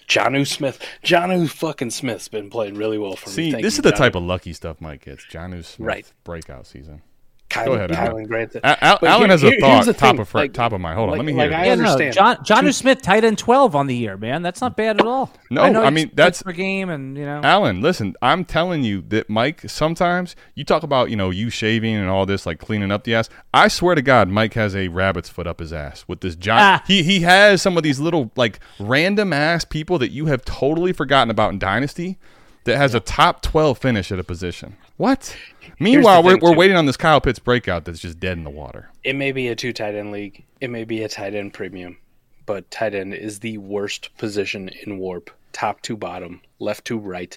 Jonnu 0.07 0.47
Smith. 0.47 0.81
Jonnu 1.03 1.49
fucking 1.49 1.89
Smith's 1.91 2.27
been 2.27 2.49
playing 2.49 2.75
really 2.75 2.97
well 2.97 3.15
for 3.15 3.29
me. 3.29 3.35
See, 3.35 3.51
Thank 3.51 3.63
this 3.63 3.75
you, 3.75 3.79
is 3.79 3.83
the 3.83 3.91
type 3.91 4.15
of 4.15 4.23
lucky 4.23 4.53
stuff 4.53 4.79
Mike 4.79 5.05
gets. 5.05 5.25
Jonnu 5.25 5.63
Smith 5.65 5.85
Right. 5.85 6.13
breakout 6.23 6.65
season. 6.67 7.01
Kylan, 7.49 7.65
Go 7.65 7.73
ahead, 7.73 7.91
Alan. 7.93 8.25
Kylan 8.25 8.27
Grant. 8.27 8.55
Al- 8.61 8.99
Alan 9.03 9.19
here- 9.21 9.27
has 9.29 9.43
a 9.43 9.49
here- 9.49 9.59
thought 9.61 9.73
here's 9.75 9.85
the 9.85 9.93
top 9.93 10.11
thing, 10.15 10.19
of 10.19 10.33
like- 10.33 10.51
top 10.53 10.73
of 10.73 10.81
my. 10.81 10.93
Hold 10.93 11.11
on, 11.11 11.17
like- 11.17 11.17
let 11.19 11.25
me 11.25 11.33
like 11.33 11.49
hear. 11.49 11.57
I 11.59 11.63
it. 11.63 11.79
Yeah, 11.79 11.95
no. 12.05 12.11
John 12.11 12.37
John 12.43 12.73
Smith, 12.73 13.01
tight 13.01 13.23
end 13.23 13.37
twelve 13.37 13.73
on 13.73 13.87
the 13.87 13.95
year, 13.95 14.17
man. 14.17 14.41
That's 14.41 14.59
not 14.59 14.75
bad 14.75 14.99
at 14.99 15.05
all. 15.05 15.31
No, 15.49 15.61
I, 15.61 15.85
I 15.85 15.89
mean, 15.89 16.11
that's- 16.13 16.43
per 16.43 16.51
game, 16.51 16.89
and 16.89 17.17
you 17.17 17.23
know, 17.25 17.39
Alan, 17.43 17.79
listen, 17.81 18.15
I'm 18.21 18.43
telling 18.43 18.83
you 18.83 19.01
that 19.07 19.29
Mike, 19.29 19.61
sometimes 19.69 20.35
you 20.55 20.65
talk 20.65 20.83
about, 20.83 21.09
you 21.09 21.15
know, 21.15 21.29
you 21.29 21.49
shaving 21.49 21.95
and 21.95 22.09
all 22.09 22.25
this, 22.25 22.45
like 22.45 22.59
cleaning 22.59 22.91
up 22.91 23.05
the 23.05 23.15
ass. 23.15 23.29
I 23.53 23.69
swear 23.69 23.95
to 23.95 24.01
God, 24.01 24.27
Mike 24.27 24.53
has 24.55 24.75
a 24.75 24.89
rabbit's 24.89 25.29
foot 25.29 25.47
up 25.47 25.61
his 25.61 25.71
ass 25.71 26.03
with 26.05 26.19
this 26.19 26.35
giant. 26.35 26.81
Ah. 26.81 26.83
He, 26.85 27.01
he 27.03 27.21
has 27.21 27.61
some 27.61 27.77
of 27.77 27.83
these 27.83 27.99
little, 27.99 28.29
like, 28.35 28.59
random 28.77 29.31
ass 29.31 29.63
people 29.63 29.97
that 29.99 30.11
you 30.11 30.25
have 30.25 30.43
totally 30.43 30.91
forgotten 30.91 31.31
about 31.31 31.53
in 31.53 31.59
Dynasty 31.59 32.17
that 32.65 32.75
has 32.75 32.93
a 32.93 32.99
top 32.99 33.41
12 33.41 33.77
finish 33.77 34.11
at 34.11 34.19
a 34.19 34.23
position. 34.23 34.75
What? 34.97 35.35
Meanwhile, 35.79 36.23
we're, 36.23 36.37
we're 36.37 36.53
too. 36.53 36.57
waiting 36.57 36.75
on 36.75 36.85
this 36.87 36.97
Kyle 36.97 37.21
Pitts 37.21 37.39
breakout 37.39 37.85
that's 37.85 37.99
just 37.99 38.19
dead 38.19 38.37
in 38.37 38.43
the 38.43 38.49
water. 38.49 38.89
It 39.03 39.15
may 39.15 39.31
be 39.31 39.47
a 39.47 39.55
two 39.55 39.71
tight 39.73 39.95
end 39.95 40.11
league. 40.11 40.43
It 40.59 40.69
may 40.69 40.83
be 40.83 41.03
a 41.03 41.09
tight 41.09 41.35
end 41.35 41.53
premium, 41.53 41.97
but 42.45 42.69
tight 42.71 42.95
end 42.95 43.13
is 43.13 43.39
the 43.39 43.57
worst 43.59 44.15
position 44.17 44.69
in 44.85 44.99
WoRP. 44.99 45.29
Top 45.53 45.81
to 45.83 45.95
bottom, 45.95 46.41
left 46.59 46.85
to 46.85 46.97
right, 46.99 47.35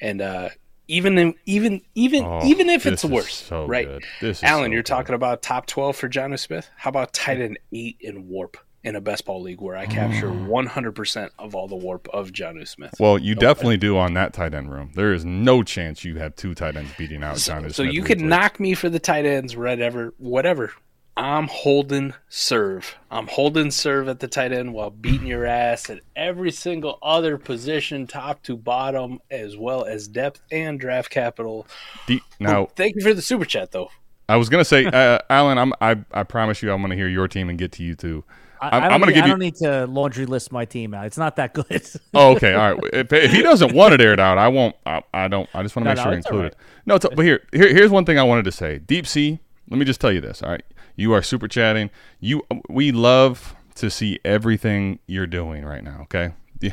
and 0.00 0.20
uh, 0.20 0.50
even 0.88 1.16
in, 1.16 1.34
even 1.46 1.80
even 1.94 2.24
Oh, 2.24 2.40
even 2.44 2.68
if 2.68 2.84
it's 2.86 3.04
worse, 3.04 3.34
so 3.34 3.66
right? 3.66 3.86
good. 3.86 4.04
This 4.20 4.38
is 4.38 4.42
Alan, 4.44 4.70
so 4.70 4.72
you're 4.72 4.82
good. 4.82 4.86
talking 4.86 5.14
about 5.14 5.42
top 5.42 5.66
twelve 5.66 5.96
for 5.96 6.08
John 6.08 6.36
Smith. 6.36 6.68
How 6.76 6.90
about 6.90 7.12
tight 7.14 7.40
end 7.40 7.58
eight 7.72 7.96
in 8.00 8.24
WoRP 8.28 8.56
in 8.84 8.96
a 8.96 9.00
best 9.00 9.24
ball 9.24 9.40
league 9.40 9.60
where 9.60 9.76
I 9.76 9.86
capture 9.86 10.28
Mm. 10.28 10.46
100 10.46 10.92
percent 10.92 11.32
of 11.38 11.54
all 11.54 11.68
the 11.68 11.76
WoRP 11.76 12.08
of 12.12 12.32
John 12.32 12.64
Smith? 12.66 12.94
Well, 12.98 13.18
you 13.18 13.34
definitely 13.34 13.76
do 13.76 13.96
on 13.96 14.14
that 14.14 14.32
tight 14.32 14.54
end 14.54 14.72
room. 14.72 14.90
There 14.94 15.12
is 15.12 15.24
no 15.24 15.62
chance 15.62 16.04
you 16.04 16.16
have 16.16 16.34
two 16.36 16.54
tight 16.54 16.76
ends 16.76 16.92
beating 16.98 17.22
out 17.22 17.38
So, 17.38 17.52
John 17.52 17.70
so 17.70 17.82
you 17.82 18.02
could 18.02 18.20
knock 18.20 18.58
me 18.60 18.74
for 18.74 18.88
the 18.88 18.98
tight 18.98 19.24
ends, 19.26 19.56
whatever, 19.56 20.14
whatever. 20.18 20.72
I'm 21.14 21.46
holding 21.48 22.14
serve. 22.30 22.94
I'm 23.10 23.26
holding 23.26 23.70
serve 23.70 24.08
at 24.08 24.20
the 24.20 24.28
tight 24.28 24.50
end 24.50 24.72
while 24.72 24.88
beating 24.88 25.26
your 25.26 25.44
ass 25.44 25.90
at 25.90 26.00
every 26.16 26.50
single 26.50 26.98
other 27.02 27.36
position, 27.36 28.06
top 28.06 28.42
to 28.44 28.56
bottom, 28.56 29.20
as 29.30 29.54
well 29.54 29.84
as 29.84 30.08
depth 30.08 30.40
and 30.50 30.80
draft 30.80 31.10
capital. 31.10 31.66
Deep- 32.06 32.22
now, 32.40 32.64
Thank 32.76 32.96
you 32.96 33.02
for 33.02 33.12
the 33.12 33.20
super 33.20 33.44
chat, 33.44 33.72
though. 33.72 33.90
I 34.26 34.36
was 34.36 34.48
gonna 34.48 34.64
say, 34.64 34.86
uh, 34.92 35.18
Alan, 35.28 35.58
I'm, 35.58 35.74
I 35.82 35.98
I 36.12 36.22
promise 36.22 36.62
you, 36.62 36.72
I'm 36.72 36.80
gonna 36.80 36.94
hear 36.96 37.08
your 37.08 37.28
team 37.28 37.50
and 37.50 37.58
get 37.58 37.72
to 37.72 37.82
you 37.82 37.94
too. 37.94 38.24
I, 38.62 38.78
I 38.78 38.88
I'm 38.88 39.00
gonna 39.00 39.06
need, 39.06 39.14
give 39.14 39.24
I 39.24 39.26
you- 39.26 39.32
don't 39.32 39.38
need 39.40 39.54
to 39.56 39.86
laundry 39.86 40.26
list 40.26 40.52
my 40.52 40.64
team 40.64 40.94
out. 40.94 41.06
It's 41.06 41.18
not 41.18 41.36
that 41.36 41.52
good. 41.54 41.66
Oh, 42.14 42.32
okay, 42.36 42.54
all 42.54 42.74
right. 42.74 42.80
If, 42.92 43.12
if 43.12 43.30
he 43.32 43.42
doesn't 43.42 43.74
want 43.74 43.94
it 43.94 44.00
aired 44.00 44.20
out, 44.20 44.38
I 44.38 44.48
won't. 44.48 44.76
I, 44.86 45.02
I 45.12 45.28
don't. 45.28 45.48
I 45.54 45.62
just 45.62 45.74
want 45.74 45.86
to 45.86 45.94
No, 45.94 45.94
make 45.94 45.96
no, 45.96 46.02
sure 46.10 46.12
it's 46.18 46.26
all 46.26 46.32
included. 46.32 46.56
No, 46.86 46.94
it's, 46.96 47.06
but 47.14 47.24
here, 47.24 47.42
here, 47.52 47.68
here's 47.68 47.90
one 47.90 48.04
thing 48.04 48.18
I 48.18 48.22
wanted 48.22 48.44
to 48.44 48.52
say. 48.52 48.78
Deep 48.78 49.06
Sea. 49.06 49.38
Let 49.70 49.78
me 49.78 49.84
just 49.84 50.00
tell 50.00 50.12
you 50.12 50.20
this. 50.20 50.42
All 50.42 50.50
right, 50.50 50.64
you 50.96 51.12
are 51.12 51.22
super 51.22 51.48
chatting. 51.48 51.90
You, 52.20 52.44
we 52.68 52.92
love 52.92 53.54
to 53.76 53.90
see 53.90 54.20
everything 54.24 54.98
you're 55.06 55.26
doing 55.26 55.64
right 55.64 55.82
now. 55.82 56.00
Okay, 56.02 56.32
the, 56.60 56.72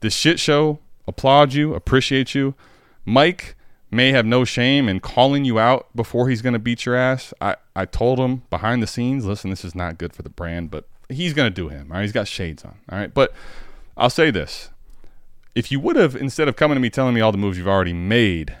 the 0.00 0.10
shit 0.10 0.38
show. 0.40 0.78
Applaud 1.08 1.52
you. 1.52 1.74
Appreciate 1.74 2.34
you. 2.34 2.54
Mike 3.04 3.54
may 3.90 4.10
have 4.12 4.26
no 4.26 4.44
shame 4.44 4.88
in 4.88 4.98
calling 5.00 5.44
you 5.44 5.58
out 5.58 5.88
before 5.94 6.28
he's 6.28 6.42
going 6.42 6.52
to 6.52 6.58
beat 6.58 6.84
your 6.84 6.96
ass. 6.96 7.32
I, 7.40 7.56
I 7.74 7.84
told 7.84 8.18
him 8.18 8.42
behind 8.50 8.82
the 8.82 8.86
scenes, 8.88 9.24
listen, 9.24 9.50
this 9.50 9.64
is 9.64 9.74
not 9.74 9.98
good 9.98 10.12
for 10.12 10.22
the 10.22 10.28
brand, 10.28 10.70
but 10.70 10.88
he's 11.08 11.34
going 11.34 11.50
to 11.50 11.54
do 11.54 11.68
him. 11.68 11.90
All 11.90 11.96
right, 11.96 12.02
he's 12.02 12.12
got 12.12 12.28
shades 12.28 12.64
on. 12.64 12.76
All 12.90 12.98
right, 12.98 13.12
but 13.12 13.32
I'll 13.96 14.10
say 14.10 14.30
this: 14.30 14.70
if 15.54 15.72
you 15.72 15.80
would 15.80 15.96
have 15.96 16.14
instead 16.14 16.48
of 16.48 16.56
coming 16.56 16.76
to 16.76 16.80
me 16.80 16.90
telling 16.90 17.14
me 17.14 17.20
all 17.20 17.32
the 17.32 17.38
moves 17.38 17.58
you've 17.58 17.68
already 17.68 17.92
made, 17.92 18.56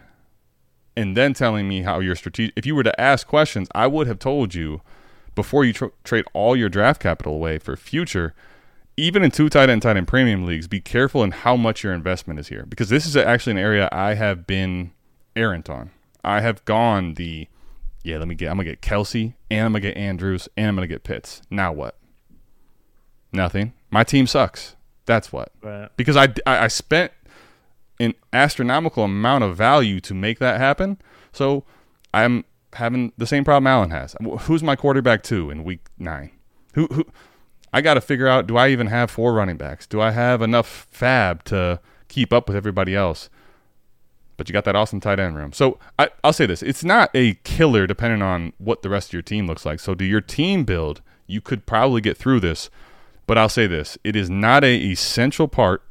and 0.96 1.16
then 1.16 1.34
telling 1.34 1.68
me 1.68 1.82
how 1.82 2.00
you're 2.00 2.16
strategic, 2.16 2.56
if 2.56 2.66
you 2.66 2.74
were 2.74 2.82
to 2.82 3.00
ask 3.00 3.26
questions, 3.26 3.68
I 3.74 3.86
would 3.86 4.06
have 4.06 4.18
told 4.18 4.54
you 4.54 4.80
before 5.34 5.64
you 5.64 5.72
tr- 5.72 5.86
trade 6.02 6.24
all 6.32 6.56
your 6.56 6.68
draft 6.68 7.00
capital 7.00 7.34
away 7.34 7.58
for 7.58 7.76
future. 7.76 8.34
Even 8.96 9.22
in 9.22 9.30
two 9.30 9.50
tight 9.50 9.68
end, 9.68 9.82
tight 9.82 9.98
end 9.98 10.08
premium 10.08 10.46
leagues, 10.46 10.66
be 10.66 10.80
careful 10.80 11.22
in 11.22 11.30
how 11.30 11.54
much 11.54 11.84
your 11.84 11.92
investment 11.92 12.40
is 12.40 12.48
here 12.48 12.64
because 12.66 12.88
this 12.88 13.04
is 13.04 13.14
actually 13.14 13.52
an 13.52 13.58
area 13.58 13.90
I 13.92 14.14
have 14.14 14.46
been 14.46 14.92
errant 15.36 15.68
on. 15.68 15.90
I 16.24 16.40
have 16.40 16.64
gone 16.64 17.14
the 17.14 17.46
yeah, 18.02 18.18
let 18.18 18.28
me 18.28 18.34
get 18.34 18.50
I'm 18.50 18.56
gonna 18.56 18.70
get 18.70 18.80
Kelce 18.80 19.34
and 19.50 19.66
I'm 19.66 19.72
gonna 19.72 19.80
get 19.80 19.96
Andrews 19.98 20.48
and 20.56 20.68
I'm 20.68 20.74
gonna 20.76 20.86
get 20.86 21.04
Pitts. 21.04 21.42
Now 21.50 21.72
what? 21.72 21.98
Nothing. 23.36 23.72
My 23.90 24.02
team 24.02 24.26
sucks. 24.26 24.74
That's 25.04 25.32
what. 25.32 25.52
Right. 25.62 25.88
Because 25.96 26.16
I, 26.16 26.24
I, 26.46 26.64
I 26.64 26.68
spent 26.68 27.12
an 28.00 28.14
astronomical 28.32 29.04
amount 29.04 29.44
of 29.44 29.56
value 29.56 30.00
to 30.00 30.14
make 30.14 30.38
that 30.38 30.58
happen. 30.58 30.98
So 31.32 31.64
I'm 32.12 32.44
having 32.72 33.12
the 33.16 33.26
same 33.26 33.44
problem 33.44 33.66
Allen 33.66 33.90
has. 33.90 34.16
Who's 34.40 34.62
my 34.62 34.76
quarterback 34.76 35.22
two 35.22 35.50
in 35.50 35.64
week 35.64 35.86
nine? 35.98 36.30
Who 36.74 36.86
who 36.86 37.06
I 37.72 37.80
got 37.80 37.94
to 37.94 38.00
figure 38.00 38.26
out. 38.26 38.46
Do 38.46 38.56
I 38.56 38.68
even 38.68 38.86
have 38.86 39.10
four 39.10 39.34
running 39.34 39.56
backs? 39.56 39.86
Do 39.86 40.00
I 40.00 40.10
have 40.10 40.40
enough 40.42 40.86
FAAB 40.92 41.42
to 41.44 41.80
keep 42.08 42.32
up 42.32 42.48
with 42.48 42.56
everybody 42.56 42.94
else? 42.94 43.28
But 44.36 44.48
you 44.48 44.52
got 44.52 44.64
that 44.64 44.76
awesome 44.76 45.00
tight 45.00 45.18
end 45.18 45.36
room. 45.36 45.52
So 45.52 45.78
I, 45.98 46.10
I'll 46.22 46.32
say 46.32 46.46
this: 46.46 46.62
it's 46.62 46.84
not 46.84 47.10
a 47.14 47.34
killer, 47.44 47.86
depending 47.86 48.22
on 48.22 48.52
what 48.58 48.82
the 48.82 48.90
rest 48.90 49.10
of 49.10 49.12
your 49.14 49.22
team 49.22 49.46
looks 49.46 49.64
like. 49.64 49.80
So 49.80 49.94
do 49.94 50.04
your 50.04 50.20
team 50.20 50.64
build? 50.64 51.02
You 51.26 51.40
could 51.40 51.66
probably 51.66 52.00
get 52.00 52.16
through 52.16 52.40
this, 52.40 52.70
but 53.26 53.38
I'll 53.38 53.48
say 53.48 53.66
this: 53.66 53.98
it 54.04 54.16
is 54.16 54.30
not 54.30 54.64
a 54.64 54.76
essential 54.76 55.48
part 55.48 55.82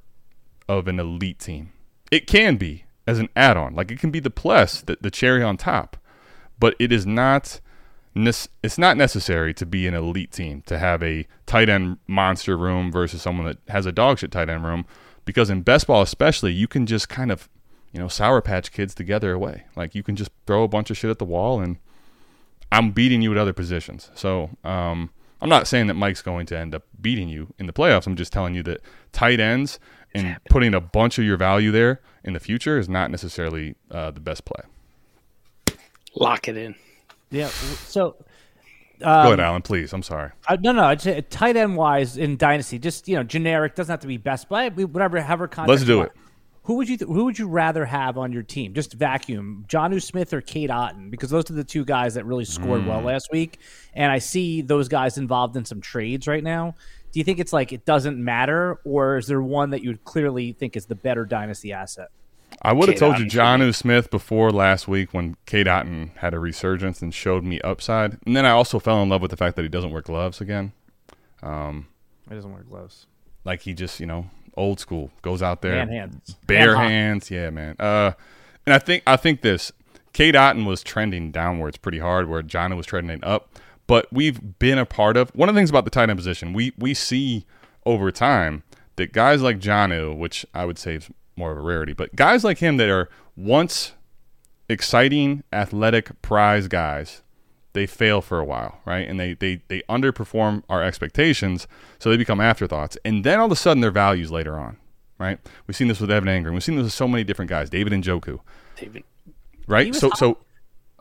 of 0.67 0.87
an 0.87 0.99
elite 0.99 1.39
team. 1.39 1.71
It 2.11 2.27
can 2.27 2.55
be 2.57 2.85
as 3.07 3.19
an 3.19 3.29
add-on, 3.35 3.75
like 3.75 3.91
it 3.91 3.99
can 3.99 4.11
be 4.11 4.19
the 4.19 4.29
plus, 4.29 4.81
the, 4.81 4.97
the 4.99 5.11
cherry 5.11 5.43
on 5.43 5.57
top, 5.57 5.97
but 6.59 6.75
it 6.79 6.91
is 6.91 7.05
not 7.05 7.59
it's 8.15 8.77
not 8.77 8.95
necessary 8.95 9.53
to 9.53 9.65
be 9.65 9.85
an 9.87 9.93
elite 9.93 10.31
team 10.31 10.63
to 10.65 10.77
have 10.77 11.03
a 11.03 11.27
tight 11.45 11.67
end 11.67 11.97
monster 12.07 12.57
room 12.57 12.89
versus 12.89 13.21
someone 13.21 13.45
that 13.45 13.57
has 13.67 13.85
a 13.85 13.91
dog 13.91 14.17
shit 14.17 14.31
tight 14.31 14.49
end 14.49 14.63
room 14.63 14.85
because 15.25 15.49
in 15.49 15.61
best 15.61 15.87
ball 15.87 16.01
especially 16.01 16.53
you 16.53 16.65
can 16.65 16.85
just 16.85 17.09
kind 17.09 17.29
of 17.29 17.49
you 17.91 17.99
know 17.99 18.07
sour 18.07 18.41
patch 18.41 18.71
kids 18.71 18.95
together 18.95 19.33
away 19.33 19.65
like 19.75 19.93
you 19.93 20.01
can 20.01 20.15
just 20.15 20.31
throw 20.47 20.63
a 20.63 20.67
bunch 20.67 20.89
of 20.89 20.97
shit 20.97 21.09
at 21.09 21.19
the 21.19 21.25
wall 21.25 21.59
and 21.59 21.75
i'm 22.71 22.91
beating 22.91 23.21
you 23.21 23.33
at 23.33 23.37
other 23.37 23.51
positions 23.51 24.09
so 24.15 24.49
um, 24.63 25.09
i'm 25.41 25.49
not 25.49 25.67
saying 25.67 25.87
that 25.87 25.93
mike's 25.95 26.21
going 26.21 26.45
to 26.45 26.57
end 26.57 26.73
up 26.75 26.83
beating 27.01 27.27
you 27.29 27.53
in 27.59 27.65
the 27.67 27.73
playoffs 27.73 28.07
i'm 28.07 28.15
just 28.15 28.31
telling 28.33 28.53
you 28.55 28.63
that 28.63 28.81
tight 29.11 29.39
ends 29.39 29.79
and 30.13 30.37
putting 30.49 30.73
a 30.73 30.79
bunch 30.81 31.17
of 31.19 31.25
your 31.25 31.37
value 31.37 31.71
there 31.71 32.01
in 32.23 32.33
the 32.33 32.39
future 32.39 32.77
is 32.77 32.87
not 32.87 33.11
necessarily 33.11 33.75
uh, 33.91 34.11
the 34.11 34.19
best 34.19 34.45
play 34.45 34.63
Lock 36.17 36.47
it 36.47 36.55
in. 36.55 36.75
Yeah. 37.29 37.47
So 37.49 38.15
go 38.99 39.05
ahead 39.07 39.41
alan 39.41 39.61
please 39.61 39.91
i'm 39.91 40.01
sorry 40.01 40.31
Uh, 40.47 40.55
no, 40.61 40.71
no, 40.71 40.85
I'd 40.85 41.01
say 41.01 41.19
tight 41.29 41.57
end 41.57 41.75
wise 41.75 42.17
in 42.17 42.37
dynasty, 42.37 42.79
just 42.79 43.09
you 43.09 43.15
know, 43.17 43.23
generic 43.23 43.75
doesn't 43.75 43.91
have 43.91 43.99
to 43.99 44.07
be 44.07 44.15
best, 44.15 44.47
but 44.47 44.73
whatever, 44.73 45.19
however. 45.19 45.49
Context 45.49 45.69
Let's 45.69 45.83
do 45.83 45.97
you 45.97 46.01
it. 46.03 46.11
Want. 46.65 46.67
Who 46.67 46.73
would 46.75 46.89
you 46.89 46.97
th- 46.97 47.07
Who 47.09 47.25
would 47.25 47.37
you 47.39 47.47
rather 47.47 47.85
have 47.85 48.17
on 48.17 48.31
your 48.31 48.43
team? 48.43 48.73
Just 48.73 48.93
vacuum, 48.93 49.65
Jonnu 49.67 50.01
Smith 50.01 50.33
or 50.33 50.41
Cade 50.41 50.69
Otton, 50.69 51.09
because 51.11 51.29
those 51.29 51.49
are 51.49 51.53
the 51.53 51.63
two 51.63 51.85
guys 51.85 52.13
that 52.15 52.25
really 52.25 52.45
scored 52.45 52.85
well 52.85 53.01
Mm. 53.01 53.05
last 53.05 53.29
week, 53.31 53.59
and 53.93 54.11
I 54.11 54.17
see 54.19 54.61
those 54.61 54.87
guys 54.87 55.17
involved 55.17 55.55
in 55.55 55.65
some 55.65 55.81
trades 55.81 56.27
right 56.27 56.43
now. 56.43 56.75
Do 57.11 57.19
you 57.19 57.23
think 57.23 57.39
it's 57.39 57.53
like 57.53 57.71
it 57.71 57.85
doesn't 57.85 58.17
matter, 58.21 58.79
or 58.83 59.17
is 59.17 59.27
there 59.27 59.41
one 59.41 59.69
that 59.69 59.83
you 59.83 59.89
would 59.91 60.03
clearly 60.03 60.51
think 60.53 60.75
is 60.75 60.85
the 60.87 60.95
better 60.95 61.23
dynasty 61.25 61.71
asset? 61.71 62.09
I 62.61 62.73
would 62.73 62.89
have 62.89 62.97
told 62.97 63.19
you 63.19 63.25
for 63.25 63.29
John 63.29 63.71
Smith 63.73 64.09
before 64.09 64.49
last 64.51 64.87
week 64.87 65.13
when 65.13 65.35
Cade 65.45 65.67
Otton 65.67 66.15
had 66.17 66.33
a 66.33 66.39
resurgence 66.39 67.01
and 67.01 67.13
showed 67.13 67.43
me 67.43 67.59
upside. 67.61 68.17
And 68.25 68.35
then 68.35 68.45
I 68.45 68.51
also 68.51 68.79
fell 68.79 69.01
in 69.03 69.09
love 69.09 69.21
with 69.21 69.31
the 69.31 69.37
fact 69.37 69.55
that 69.57 69.61
he 69.63 69.69
doesn't 69.69 69.91
wear 69.91 70.01
gloves 70.01 70.41
again. 70.41 70.71
Um, 71.43 71.87
he 72.29 72.35
doesn't 72.35 72.51
wear 72.51 72.63
gloves. 72.63 73.07
Like 73.43 73.61
he 73.61 73.73
just, 73.73 73.99
you 73.99 74.05
know, 74.05 74.29
old 74.57 74.79
school, 74.79 75.11
goes 75.21 75.41
out 75.41 75.61
there, 75.61 75.85
hands. 75.85 76.35
bare 76.47 76.67
Man 76.67 76.75
hot. 76.75 76.89
hands. 76.89 77.31
Yeah, 77.31 77.49
man. 77.49 77.75
Uh, 77.79 78.13
and 78.65 78.73
I 78.73 78.79
think 78.79 79.03
I 79.05 79.15
think 79.17 79.41
this 79.41 79.71
Cade 80.13 80.35
Otton 80.35 80.65
was 80.65 80.81
trending 80.83 81.31
downwards 81.31 81.77
pretty 81.77 81.99
hard, 81.99 82.29
where 82.29 82.41
John 82.41 82.75
was 82.75 82.85
trending 82.85 83.23
up. 83.23 83.59
But 83.87 84.07
we've 84.11 84.57
been 84.57 84.77
a 84.79 84.85
part 84.85 85.15
of 85.17 85.29
one 85.35 85.47
of 85.49 85.55
the 85.55 85.59
things 85.59 85.69
about 85.69 85.85
the 85.85 85.91
tight 85.91 86.09
end 86.09 86.17
position. 86.17 86.53
We 86.53 86.73
we 86.77 86.93
see 86.93 87.45
over 87.85 88.11
time 88.11 88.63
that 88.95 89.13
guys 89.13 89.41
like 89.41 89.59
Jonnu, 89.59 90.17
which 90.17 90.45
I 90.53 90.65
would 90.65 90.79
say 90.79 90.95
is 90.95 91.09
more 91.35 91.51
of 91.51 91.57
a 91.57 91.61
rarity, 91.61 91.93
but 91.93 92.15
guys 92.15 92.43
like 92.43 92.59
him 92.59 92.77
that 92.77 92.89
are 92.89 93.09
once 93.35 93.91
exciting, 94.69 95.43
athletic 95.53 96.21
prize 96.21 96.67
guys, 96.67 97.21
they 97.75 97.85
fail 97.85 98.21
for 98.21 98.39
a 98.39 98.43
while, 98.45 98.79
right? 98.85 99.07
And 99.07 99.19
they, 99.19 99.35
they, 99.35 99.61
they 99.67 99.81
underperform 99.87 100.63
our 100.67 100.81
expectations, 100.83 101.67
so 101.99 102.09
they 102.09 102.17
become 102.17 102.41
afterthoughts. 102.41 102.97
And 103.05 103.23
then 103.23 103.39
all 103.39 103.45
of 103.45 103.51
a 103.51 103.55
sudden, 103.55 103.81
their 103.81 103.91
values 103.91 104.31
later 104.31 104.57
on, 104.57 104.77
right? 105.19 105.37
We've 105.67 105.75
seen 105.75 105.87
this 105.87 105.99
with 105.99 106.09
Evan 106.09 106.27
Engram. 106.29 106.53
We've 106.53 106.63
seen 106.63 106.77
this 106.77 106.85
with 106.85 106.93
so 106.93 107.07
many 107.07 107.23
different 107.23 107.49
guys, 107.49 107.69
David 107.69 107.93
Njoku, 107.93 108.39
David. 108.75 109.03
right? 109.67 109.93
So, 109.93 110.09
hot. 110.09 110.17
so 110.17 110.37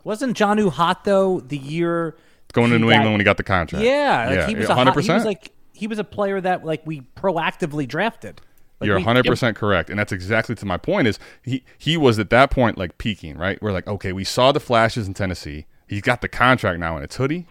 Wasn't 0.04 0.36
Jonnu 0.36 0.70
hot 0.70 1.04
though 1.04 1.40
the 1.40 1.56
year 1.56 2.16
going 2.52 2.70
to 2.70 2.78
New 2.78 2.88
got- 2.88 2.96
England 2.96 3.12
when 3.14 3.20
he 3.20 3.24
got 3.24 3.38
the 3.38 3.42
contract. 3.42 3.84
Yeah, 3.84 4.26
like 4.28 4.36
yeah, 4.36 4.46
he 4.46 4.54
was 4.54 4.68
a 4.68 4.74
hot- 4.74 4.86
100%. 4.86 5.02
He 5.02 5.12
was 5.12 5.24
like 5.24 5.50
he 5.72 5.86
was 5.86 5.98
a 5.98 6.04
player 6.04 6.40
that 6.40 6.64
like 6.64 6.86
we 6.86 7.00
proactively 7.16 7.88
drafted. 7.88 8.40
Like, 8.80 8.86
You're 8.88 8.96
we- 8.96 9.02
100 9.04 9.24
percent 9.26 9.56
correct, 9.56 9.88
and 9.90 9.98
that's 9.98 10.12
exactly 10.12 10.54
to 10.56 10.66
my 10.66 10.76
point. 10.76 11.08
Is 11.08 11.18
he 11.42 11.64
he 11.78 11.96
was 11.96 12.18
at 12.18 12.30
that 12.30 12.50
point 12.50 12.76
like 12.76 12.98
peaking, 12.98 13.38
right? 13.38 13.60
We're 13.62 13.72
like, 13.72 13.86
okay, 13.86 14.12
we 14.12 14.24
saw 14.24 14.52
the 14.52 14.60
flashes 14.60 15.06
in 15.06 15.14
Tennessee. 15.14 15.66
He's 15.86 16.02
got 16.02 16.20
the 16.20 16.28
contract 16.28 16.78
now, 16.80 16.96
and 16.96 17.04
it's 17.04 17.16
hoodie. 17.16 17.46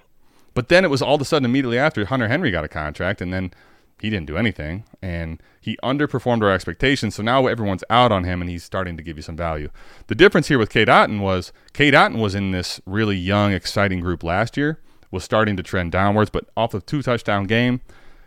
But 0.53 0.69
then 0.69 0.85
it 0.85 0.89
was 0.89 1.01
all 1.01 1.15
of 1.15 1.22
a 1.22 1.26
sudden 1.26 1.45
immediately 1.45 1.80
after 1.80 2.05
Hunter 2.05 2.27
Henry 2.27 2.51
got 2.51 2.64
a 2.64 2.69
contract, 2.69 3.22
and 3.22 3.34
then 3.34 3.51
he 3.99 4.10
didn't 4.10 4.27
do 4.27 4.38
anything, 4.38 4.84
and 5.01 5.41
he 5.61 5.77
underperformed 5.84 6.43
our 6.43 6.51
expectations. 6.51 7.15
So 7.15 7.23
now 7.23 7.47
everyone's 7.47 7.84
out 7.89 8.11
on 8.11 8.23
him, 8.23 8.41
and 8.41 8.49
he's 8.49 8.64
starting 8.64 8.97
to 8.97 9.03
give 9.03 9.18
you 9.18 9.23
some 9.23 9.38
value. 9.38 9.69
The 10.07 10.15
difference 10.15 10.49
here 10.49 10.60
with 10.60 10.69
Cade 10.69 10.89
Otton 10.89 11.22
was 11.22 11.53
Cade 11.73 11.93
Otton 11.93 12.19
was 12.19 12.35
in 12.35 12.51
this 12.51 12.81
really 12.85 13.15
young, 13.15 13.53
exciting 13.53 13.99
group 13.99 14.23
last 14.23 14.57
year, 14.57 14.80
was 15.10 15.23
starting 15.23 15.55
to 15.57 15.64
trend 15.64 15.91
downwards, 15.91 16.30
but 16.30 16.49
off 16.57 16.73
of 16.73 16.85
two 16.85 17.01
touchdown 17.01 17.45
game, 17.45 17.81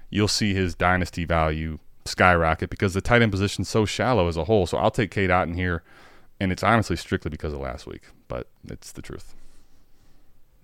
you'll 0.08 0.28
see 0.28 0.54
his 0.54 0.74
dynasty 0.74 1.24
value 1.24 1.78
skyrocket 2.04 2.70
because 2.70 2.94
the 2.94 3.00
tight 3.00 3.22
end 3.22 3.32
position's 3.32 3.68
so 3.68 3.84
shallow 3.84 4.28
as 4.28 4.36
a 4.36 4.44
whole. 4.44 4.66
So 4.66 4.78
I'll 4.78 4.90
take 4.90 5.10
Cade 5.10 5.30
Otton 5.30 5.56
here, 5.56 5.82
and 6.40 6.50
it's 6.50 6.62
honestly 6.62 6.96
strictly 6.96 7.28
because 7.30 7.52
of 7.52 7.60
last 7.60 7.86
week, 7.86 8.02
but 8.28 8.48
it's 8.68 8.92
the 8.92 9.02
truth. 9.02 9.34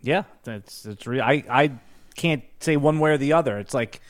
Yeah, 0.02 0.24
that's 0.44 0.82
that's 0.82 1.06
real. 1.06 1.22
I 1.22 1.44
I 1.48 1.72
can't 2.14 2.42
say 2.60 2.76
one 2.76 2.98
way 2.98 3.12
or 3.12 3.18
the 3.18 3.32
other. 3.32 3.58
It's 3.58 3.74
like 3.74 4.00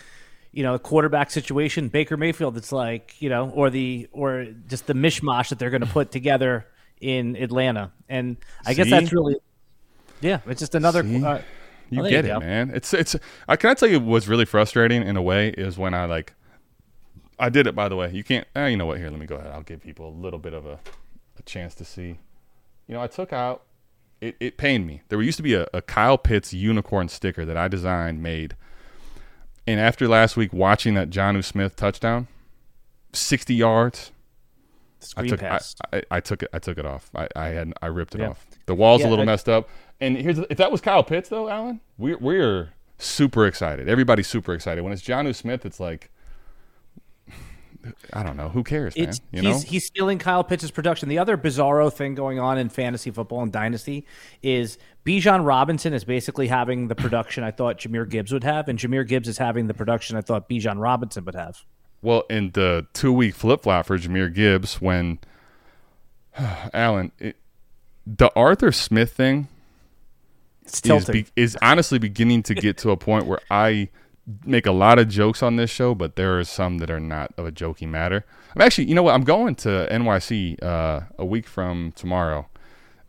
you 0.52 0.62
know, 0.62 0.74
a 0.74 0.78
quarterback 0.78 1.30
situation, 1.30 1.88
Baker 1.88 2.16
Mayfield. 2.16 2.56
It's 2.56 2.72
like 2.72 3.20
you 3.20 3.28
know, 3.28 3.50
or 3.50 3.70
the 3.70 4.08
or 4.12 4.46
just 4.66 4.86
the 4.86 4.94
mishmash 4.94 5.48
that 5.48 5.58
they're 5.58 5.70
going 5.70 5.82
to 5.82 5.86
put 5.86 6.10
together 6.18 6.66
in 7.00 7.36
Atlanta, 7.36 7.92
and 8.08 8.36
I 8.64 8.74
guess 8.74 8.90
that's 8.90 9.12
really 9.12 9.36
yeah. 10.20 10.40
It's 10.46 10.60
just 10.60 10.74
another. 10.74 11.00
Uh, 11.00 11.40
You 11.90 12.00
oh, 12.00 12.08
get 12.08 12.24
you 12.24 12.36
it, 12.36 12.38
man. 12.38 12.70
It's 12.70 12.94
it's. 12.94 13.16
I 13.46 13.56
can 13.56 13.70
I 13.70 13.74
tell 13.74 13.88
you 13.88 14.00
what's 14.00 14.26
really 14.26 14.46
frustrating 14.46 15.02
in 15.02 15.16
a 15.16 15.22
way 15.22 15.50
is 15.50 15.76
when 15.76 15.92
I 15.92 16.06
like. 16.06 16.32
I 17.38 17.48
did 17.48 17.66
it 17.66 17.74
by 17.74 17.88
the 17.88 17.96
way. 17.96 18.10
You 18.12 18.24
can't. 18.24 18.46
Eh, 18.54 18.68
you 18.68 18.76
know 18.78 18.86
what? 18.86 18.96
Here, 18.98 19.10
let 19.10 19.18
me 19.20 19.26
go 19.26 19.36
ahead. 19.36 19.50
I'll 19.50 19.62
give 19.62 19.82
people 19.82 20.08
a 20.08 20.14
little 20.16 20.38
bit 20.38 20.54
of 20.54 20.64
a, 20.64 20.78
a 21.38 21.42
chance 21.44 21.74
to 21.74 21.84
see. 21.84 22.18
You 22.86 22.94
know, 22.94 23.02
I 23.02 23.08
took 23.08 23.32
out. 23.32 23.64
It, 24.22 24.36
it 24.38 24.56
pained 24.56 24.86
me. 24.86 25.02
There 25.08 25.20
used 25.20 25.36
to 25.38 25.42
be 25.42 25.54
a, 25.54 25.66
a 25.74 25.82
Kyle 25.82 26.16
Pitts 26.16 26.54
unicorn 26.54 27.08
sticker 27.08 27.44
that 27.44 27.56
I 27.56 27.66
designed, 27.68 28.22
made, 28.22 28.54
and 29.66 29.80
after 29.80 30.06
last 30.06 30.36
week 30.36 30.52
watching 30.52 30.94
that 30.94 31.10
Jonnu 31.10 31.44
Smith 31.44 31.74
touchdown, 31.76 32.28
sixty 33.12 33.54
yards. 33.54 34.12
I 35.02 35.04
Screen 35.04 35.30
took 35.30 35.42
I. 35.42 35.60
I, 35.92 36.02
I 36.12 36.20
took 36.20 36.44
it 36.44 36.50
I 36.52 36.60
took 36.60 36.78
it 36.78 36.86
off. 36.86 37.10
I, 37.16 37.26
I 37.34 37.46
had 37.48 37.72
I 37.82 37.86
ripped 37.86 38.14
it 38.14 38.20
Yeah. 38.20 38.28
off. 38.28 38.46
The 38.66 38.74
wall's 38.76 39.00
Yeah, 39.00 39.08
a 39.08 39.10
little 39.10 39.24
I- 39.24 39.26
messed 39.26 39.48
up. 39.48 39.68
And 40.00 40.16
here's 40.16 40.38
if 40.38 40.56
that 40.58 40.70
was 40.70 40.80
Kyle 40.80 41.02
Pitts 41.02 41.28
though, 41.28 41.48
Alan, 41.48 41.80
we're 41.98 42.18
we're 42.18 42.68
super 42.98 43.44
excited. 43.48 43.88
Everybody's 43.88 44.28
super 44.28 44.54
excited. 44.54 44.84
When 44.84 44.92
it's 44.92 45.02
Jonnu 45.02 45.34
Smith, 45.34 45.66
it's 45.66 45.80
like 45.80 46.11
I 48.12 48.22
don't 48.22 48.36
know. 48.36 48.48
Who 48.48 48.62
cares, 48.62 48.96
man? 48.96 49.08
It's, 49.08 49.20
You 49.32 49.42
know? 49.42 49.52
he's 49.52 49.62
he's 49.62 49.86
stealing 49.86 50.18
Kyle 50.18 50.44
Pitts' 50.44 50.70
production. 50.70 51.08
The 51.08 51.18
other 51.18 51.36
bizarro 51.36 51.92
thing 51.92 52.14
going 52.14 52.38
on 52.38 52.58
in 52.58 52.68
fantasy 52.68 53.10
football 53.10 53.42
and 53.42 53.52
dynasty 53.52 54.06
is 54.42 54.78
Bijan 55.04 55.44
Robinson 55.44 55.92
is 55.92 56.04
basically 56.04 56.48
having 56.48 56.88
the 56.88 56.94
production 56.94 57.42
I 57.44 57.50
thought 57.50 57.78
Jahmyr 57.78 58.08
Gibbs 58.08 58.32
would 58.32 58.44
have, 58.44 58.68
and 58.68 58.78
Jahmyr 58.78 59.06
Gibbs 59.06 59.28
is 59.28 59.38
having 59.38 59.66
the 59.66 59.74
production 59.74 60.16
I 60.16 60.20
thought 60.20 60.48
Bijan 60.48 60.80
Robinson 60.80 61.24
would 61.24 61.34
have. 61.34 61.64
Well, 62.02 62.24
in 62.28 62.50
the 62.50 62.86
two 62.92 63.12
week 63.12 63.34
flip 63.34 63.62
flop 63.62 63.86
for 63.86 63.98
Jahmyr 63.98 64.32
Gibbs, 64.32 64.80
when 64.80 65.18
Alan, 66.74 67.12
it, 67.18 67.36
the 68.06 68.30
Arthur 68.34 68.72
Smith 68.72 69.12
thing 69.12 69.48
It's 70.64 70.84
is, 70.84 71.06
be, 71.06 71.26
is 71.36 71.56
honestly 71.62 71.98
beginning 71.98 72.42
to 72.44 72.54
get 72.54 72.78
to 72.78 72.90
a 72.90 72.96
point 72.96 73.26
where 73.26 73.40
I 73.50 73.88
make 74.44 74.66
a 74.66 74.72
lot 74.72 74.98
of 74.98 75.08
jokes 75.08 75.42
on 75.42 75.56
this 75.56 75.70
show, 75.70 75.94
but 75.94 76.16
there 76.16 76.38
are 76.38 76.44
some 76.44 76.78
that 76.78 76.90
are 76.90 77.00
not 77.00 77.32
of 77.36 77.46
a 77.46 77.52
jokey 77.52 77.88
matter. 77.88 78.24
I'm 78.54 78.62
actually, 78.62 78.84
you 78.88 78.94
know 78.94 79.02
what? 79.02 79.14
I'm 79.14 79.24
going 79.24 79.54
to 79.56 79.88
NYC 79.90 80.62
uh, 80.62 81.02
a 81.18 81.24
week 81.24 81.46
from 81.46 81.92
tomorrow, 81.96 82.48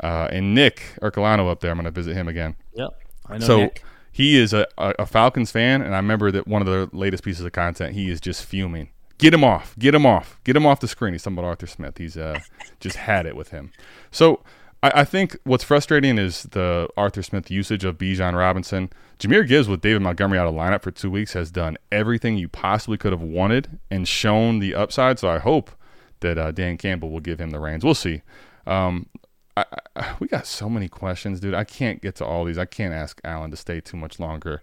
uh, 0.01 0.27
and 0.31 0.55
Nick 0.55 0.95
Ercolano 1.01 1.49
up 1.49 1.59
there. 1.59 1.71
I'm 1.71 1.77
going 1.77 1.85
to 1.85 1.91
visit 1.91 2.15
him 2.15 2.27
again. 2.27 2.55
yep. 2.73 2.89
I 3.27 3.37
know 3.37 3.45
so 3.45 3.57
Nick. 3.57 3.83
he 4.11 4.37
is 4.37 4.53
a, 4.53 4.67
a, 4.77 4.93
a 4.99 5.05
Falcons 5.05 5.51
fan, 5.51 5.81
and 5.81 5.93
I 5.93 5.97
remember 5.97 6.31
that 6.31 6.47
one 6.47 6.61
of 6.61 6.67
the 6.67 6.89
latest 6.95 7.23
pieces 7.23 7.45
of 7.45 7.51
content, 7.51 7.93
he 7.93 8.09
is 8.09 8.19
just 8.19 8.43
fuming. 8.43 8.89
Get 9.17 9.33
him 9.33 9.43
off. 9.43 9.75
Get 9.79 9.95
him 9.95 10.05
off. 10.05 10.39
Get 10.43 10.55
him 10.55 10.65
off 10.65 10.79
the 10.79 10.87
screen. 10.87 11.13
He's 11.13 11.23
talking 11.23 11.37
about 11.37 11.47
Arthur 11.47 11.67
Smith. 11.67 11.97
He's 11.97 12.17
uh, 12.17 12.39
just 12.79 12.97
had 12.97 13.25
it 13.25 13.35
with 13.35 13.49
him. 13.49 13.71
So 14.11 14.41
I, 14.81 14.91
I 15.01 15.05
think 15.05 15.37
what's 15.45 15.63
frustrating 15.63 16.17
is 16.17 16.43
the 16.43 16.89
Arthur 16.97 17.23
Smith 17.23 17.49
usage 17.49 17.85
of 17.85 17.97
Bijan 17.97 18.35
Robinson. 18.35 18.89
Jahmyr 19.19 19.47
Gibbs 19.47 19.67
with 19.67 19.81
David 19.81 20.01
Montgomery 20.01 20.37
out 20.39 20.47
of 20.47 20.53
lineup 20.55 20.81
for 20.81 20.91
two 20.91 21.09
weeks 21.11 21.33
has 21.33 21.51
done 21.51 21.77
everything 21.91 22.37
you 22.37 22.49
possibly 22.49 22.97
could 22.97 23.11
have 23.13 23.21
wanted 23.21 23.79
and 23.89 24.07
shown 24.07 24.59
the 24.59 24.75
upside. 24.75 25.19
So 25.19 25.29
I 25.29 25.39
hope 25.39 25.71
that 26.19 26.37
uh, 26.37 26.51
Dan 26.51 26.77
Campbell 26.77 27.09
will 27.09 27.19
give 27.19 27.39
him 27.39 27.51
the 27.51 27.59
reins. 27.59 27.83
We'll 27.85 27.93
see. 27.95 28.21
Um, 28.67 29.07
I, 29.55 29.65
I, 29.95 30.15
we 30.19 30.27
got 30.27 30.47
so 30.47 30.67
many 30.69 30.87
questions, 30.89 31.39
dude. 31.39 31.53
I 31.53 31.63
can't 31.63 32.01
get 32.01 32.15
to 32.15 32.25
all 32.25 32.43
these. 32.43 32.57
I 32.57 32.65
can't 32.65 32.93
ask 32.93 33.21
Alan 33.23 33.51
to 33.51 33.57
stay 33.57 33.79
too 33.81 33.97
much 33.97 34.19
longer. 34.19 34.61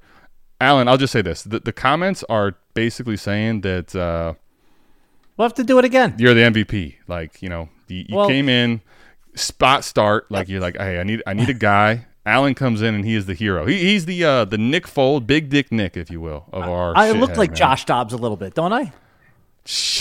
Alan, 0.61 0.89
I'll 0.89 0.97
just 0.99 1.13
say 1.13 1.23
this: 1.23 1.43
the, 1.43 1.61
the 1.61 1.73
comments 1.73 2.23
are 2.29 2.57
basically 2.75 3.17
saying 3.17 3.61
that 3.63 3.95
uh, 3.95 4.35
We'll 5.37 5.47
have 5.49 5.55
to 5.55 5.65
do 5.65 5.79
it 5.79 5.85
again. 5.87 6.17
you're 6.19 6.35
the 6.35 6.43
MVP. 6.43 6.97
Like, 7.09 7.41
you 7.41 7.49
know, 7.49 7.69
you, 7.89 8.05
you 8.09 8.17
Well- 8.17 8.29
came 8.29 8.49
in 8.49 8.83
spot 9.37 9.85
start. 9.85 10.31
Like 10.31 10.49
you're 10.49 10.61
like, 10.61 10.77
hey, 10.77 10.99
I 10.99 11.03
need 11.05 11.23
I 11.27 11.33
need 11.35 11.49
a 11.49 11.55
guy. 11.55 12.07
Alan 12.31 12.55
comes 12.55 12.81
in 12.81 12.95
and 12.95 13.05
he 13.05 13.15
is 13.15 13.27
the 13.27 13.35
hero. 13.35 13.67
He, 13.67 13.79
he's 13.79 14.07
the 14.07 14.25
uh, 14.25 14.45
the 14.45 14.57
Nick 14.59 14.87
Foles, 14.87 15.27
Big 15.27 15.49
Dick 15.51 15.71
Nick, 15.73 15.97
if 15.97 16.11
you 16.11 16.21
will, 16.21 16.47
of 16.53 16.63
our. 16.63 16.97
I 16.97 17.11
look 17.11 17.37
like 17.37 17.51
man. 17.51 17.57
Josh 17.57 17.85
Dobbs 17.85 18.13
a 18.13 18.17
little 18.17 18.37
bit, 18.37 18.55
don't 18.55 18.73
I? 18.73 18.93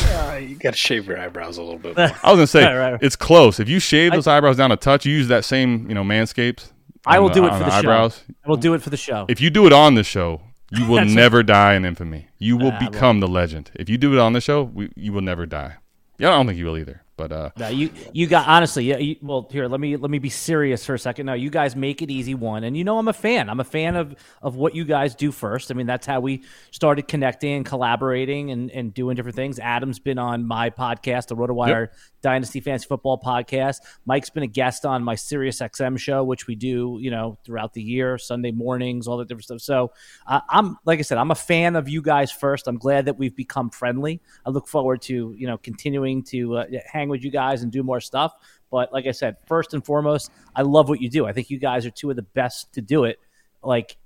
Uh, 0.01 0.35
you 0.41 0.55
got 0.55 0.71
to 0.71 0.77
shave 0.77 1.05
your 1.05 1.19
eyebrows 1.19 1.57
a 1.57 1.61
little 1.61 1.77
bit 1.79 1.95
more. 1.97 2.05
I 2.23 2.31
was 2.31 2.37
gonna 2.37 2.47
say 2.47 2.63
Right, 2.75 2.91
right. 2.93 2.99
it's 3.03 3.15
close. 3.15 3.59
If 3.59 3.67
you 3.67 3.79
shave 3.79 4.13
those 4.13 4.25
eyebrows 4.25 4.57
down 4.57 4.71
a 4.71 4.77
touch, 4.77 5.05
you 5.05 5.13
use 5.13 5.27
that 5.27 5.43
same 5.45 5.87
you 5.89 5.93
know 5.95 6.03
Manscaped 6.03 6.71
I 7.05 7.17
on 7.17 7.23
will 7.23 7.29
do 7.29 7.45
it 7.45 7.51
for 7.51 7.59
the, 7.59 7.73
eyebrows. 7.73 8.17
show. 8.25 8.33
I 8.45 8.49
will 8.49 8.57
do 8.57 8.73
it 8.73 8.81
for 8.81 8.89
the 8.89 8.97
show. 8.97 9.25
If 9.27 9.41
you 9.41 9.49
do 9.49 9.65
it 9.67 9.73
on 9.73 9.95
the 9.95 10.03
show, 10.03 10.41
you 10.71 10.85
will 10.87 10.95
That's 10.97 11.11
never 11.13 11.43
die 11.43 11.73
in 11.75 11.83
infamy. 11.85 12.27
You 12.37 12.55
will 12.57 12.71
Nah, 12.71 12.79
well- 12.79 12.89
become 12.89 13.19
the 13.19 13.27
legend. 13.27 13.71
If 13.75 13.89
you 13.89 13.97
do 13.97 14.13
it 14.13 14.19
on 14.19 14.33
the 14.33 14.41
show, 14.41 14.63
we, 14.63 14.91
you 14.95 15.11
will 15.11 15.21
never 15.21 15.45
die. 15.45 15.75
Yeah, 16.17 16.29
I 16.29 16.31
don't 16.33 16.47
think 16.47 16.57
you 16.57 16.65
will 16.65 16.77
either. 16.77 17.03
But 17.19 17.33
uh, 17.33 17.49
No, 17.57 17.67
you 17.67 17.89
you 18.13 18.27
got 18.27 18.47
honestly, 18.47 18.85
yeah. 18.85 18.97
You, 18.97 19.17
well, 19.21 19.45
here, 19.51 19.67
let 19.67 19.81
me 19.81 19.97
let 19.97 20.09
me 20.09 20.19
be 20.19 20.29
serious 20.29 20.85
for 20.85 20.93
a 20.93 20.99
second. 20.99 21.25
Now, 21.25 21.33
you 21.33 21.49
guys 21.49 21.75
make 21.75 22.01
it 22.01 22.09
easy. 22.09 22.33
One, 22.33 22.63
and 22.63 22.77
you 22.77 22.85
know 22.85 22.97
I'm 22.97 23.09
a 23.09 23.13
fan. 23.13 23.49
I'm 23.49 23.59
a 23.59 23.65
fan 23.65 23.97
of 23.97 24.15
of 24.41 24.55
what 24.55 24.73
you 24.73 24.85
guys 24.85 25.15
do 25.15 25.33
first. 25.33 25.69
I 25.69 25.73
mean, 25.73 25.85
that's 25.85 26.07
how 26.07 26.21
we 26.21 26.43
started 26.71 27.09
connecting 27.09 27.55
and 27.55 27.65
collaborating 27.65 28.51
and 28.51 28.71
and 28.71 28.93
doing 28.93 29.17
different 29.17 29.35
things. 29.35 29.59
Adam's 29.59 29.99
been 29.99 30.17
on 30.17 30.45
my 30.45 30.69
podcast, 30.69 31.27
the 31.27 31.35
RotoWire 31.35 31.89
Dynasty 32.21 32.59
Fantasy 32.59 32.87
Football 32.87 33.19
Podcast. 33.19 33.77
Mike's 34.05 34.29
been 34.29 34.43
a 34.43 34.47
guest 34.47 34.85
on 34.85 35.03
my 35.03 35.15
Sirius 35.15 35.59
XM 35.59 35.97
show, 35.97 36.23
which 36.23 36.47
we 36.47 36.55
do, 36.55 36.97
you 37.01 37.11
know, 37.11 37.37
throughout 37.45 37.73
the 37.73 37.81
year, 37.81 38.17
Sunday 38.17 38.51
mornings, 38.51 39.07
all 39.07 39.17
that 39.17 39.27
different 39.27 39.45
stuff. 39.45 39.61
So 39.61 39.91
uh, 40.27 40.41
I'm, 40.49 40.77
like 40.85 40.99
I 40.99 41.03
said, 41.03 41.17
I'm 41.17 41.31
a 41.31 41.35
fan 41.35 41.75
of 41.75 41.87
you 41.89 42.01
guys 42.01 42.31
first. 42.31 42.67
I'm 42.67 42.77
glad 42.77 43.05
that 43.05 43.17
we've 43.17 43.35
become 43.35 43.69
friendly. 43.69 44.21
I 44.45 44.49
look 44.49 44.67
forward 44.67 45.01
to, 45.03 45.33
you 45.37 45.47
know, 45.47 45.57
continuing 45.57 46.23
to 46.25 46.57
uh, 46.57 46.65
hang 46.85 47.09
with 47.09 47.23
you 47.23 47.31
guys 47.31 47.63
and 47.63 47.71
do 47.71 47.83
more 47.83 48.01
stuff. 48.01 48.33
But 48.71 48.93
like 48.93 49.07
I 49.07 49.11
said, 49.11 49.37
first 49.47 49.73
and 49.73 49.85
foremost, 49.85 50.31
I 50.55 50.61
love 50.61 50.89
what 50.89 51.01
you 51.01 51.09
do. 51.09 51.25
I 51.25 51.33
think 51.33 51.49
you 51.49 51.57
guys 51.59 51.85
are 51.85 51.91
two 51.91 52.09
of 52.09 52.15
the 52.15 52.21
best 52.21 52.73
to 52.73 52.81
do 52.81 53.03
it. 53.03 53.19
Like, 53.63 53.97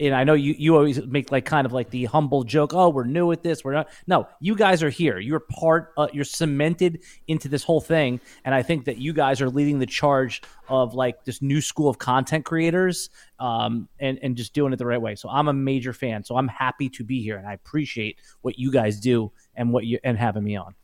and 0.00 0.14
I 0.14 0.24
know 0.24 0.34
you, 0.34 0.54
you 0.56 0.76
always 0.76 1.04
make 1.06 1.32
like 1.32 1.44
kind 1.44 1.66
of 1.66 1.72
like 1.72 1.90
the 1.90 2.04
humble 2.04 2.44
joke, 2.44 2.72
oh, 2.72 2.88
we're 2.88 3.04
new 3.04 3.32
at 3.32 3.42
this. 3.42 3.64
We're 3.64 3.72
not. 3.72 3.88
No, 4.06 4.28
you 4.40 4.54
guys 4.54 4.82
are 4.82 4.90
here. 4.90 5.18
You're 5.18 5.40
part, 5.40 5.92
uh, 5.96 6.08
you're 6.12 6.24
cemented 6.24 7.02
into 7.26 7.48
this 7.48 7.64
whole 7.64 7.80
thing. 7.80 8.20
And 8.44 8.54
I 8.54 8.62
think 8.62 8.84
that 8.84 8.98
you 8.98 9.12
guys 9.12 9.40
are 9.40 9.50
leading 9.50 9.78
the 9.78 9.86
charge 9.86 10.42
of 10.68 10.94
like 10.94 11.24
this 11.24 11.42
new 11.42 11.60
school 11.60 11.88
of 11.88 11.98
content 11.98 12.44
creators 12.44 13.10
um, 13.40 13.88
and, 13.98 14.18
and 14.22 14.36
just 14.36 14.52
doing 14.52 14.72
it 14.72 14.76
the 14.76 14.86
right 14.86 15.00
way. 15.00 15.14
So 15.16 15.28
I'm 15.28 15.48
a 15.48 15.52
major 15.52 15.92
fan. 15.92 16.22
So 16.24 16.36
I'm 16.36 16.48
happy 16.48 16.88
to 16.90 17.04
be 17.04 17.22
here 17.22 17.36
and 17.36 17.46
I 17.46 17.54
appreciate 17.54 18.18
what 18.42 18.58
you 18.58 18.70
guys 18.70 19.00
do 19.00 19.32
and 19.54 19.72
what 19.72 19.84
you, 19.84 19.98
and 20.04 20.16
having 20.16 20.44
me 20.44 20.56
on. 20.56 20.74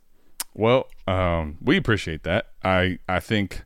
Well, 0.55 0.87
um, 1.07 1.59
we 1.61 1.77
appreciate 1.77 2.23
that. 2.23 2.47
I 2.63 2.99
I 3.09 3.19
think 3.19 3.65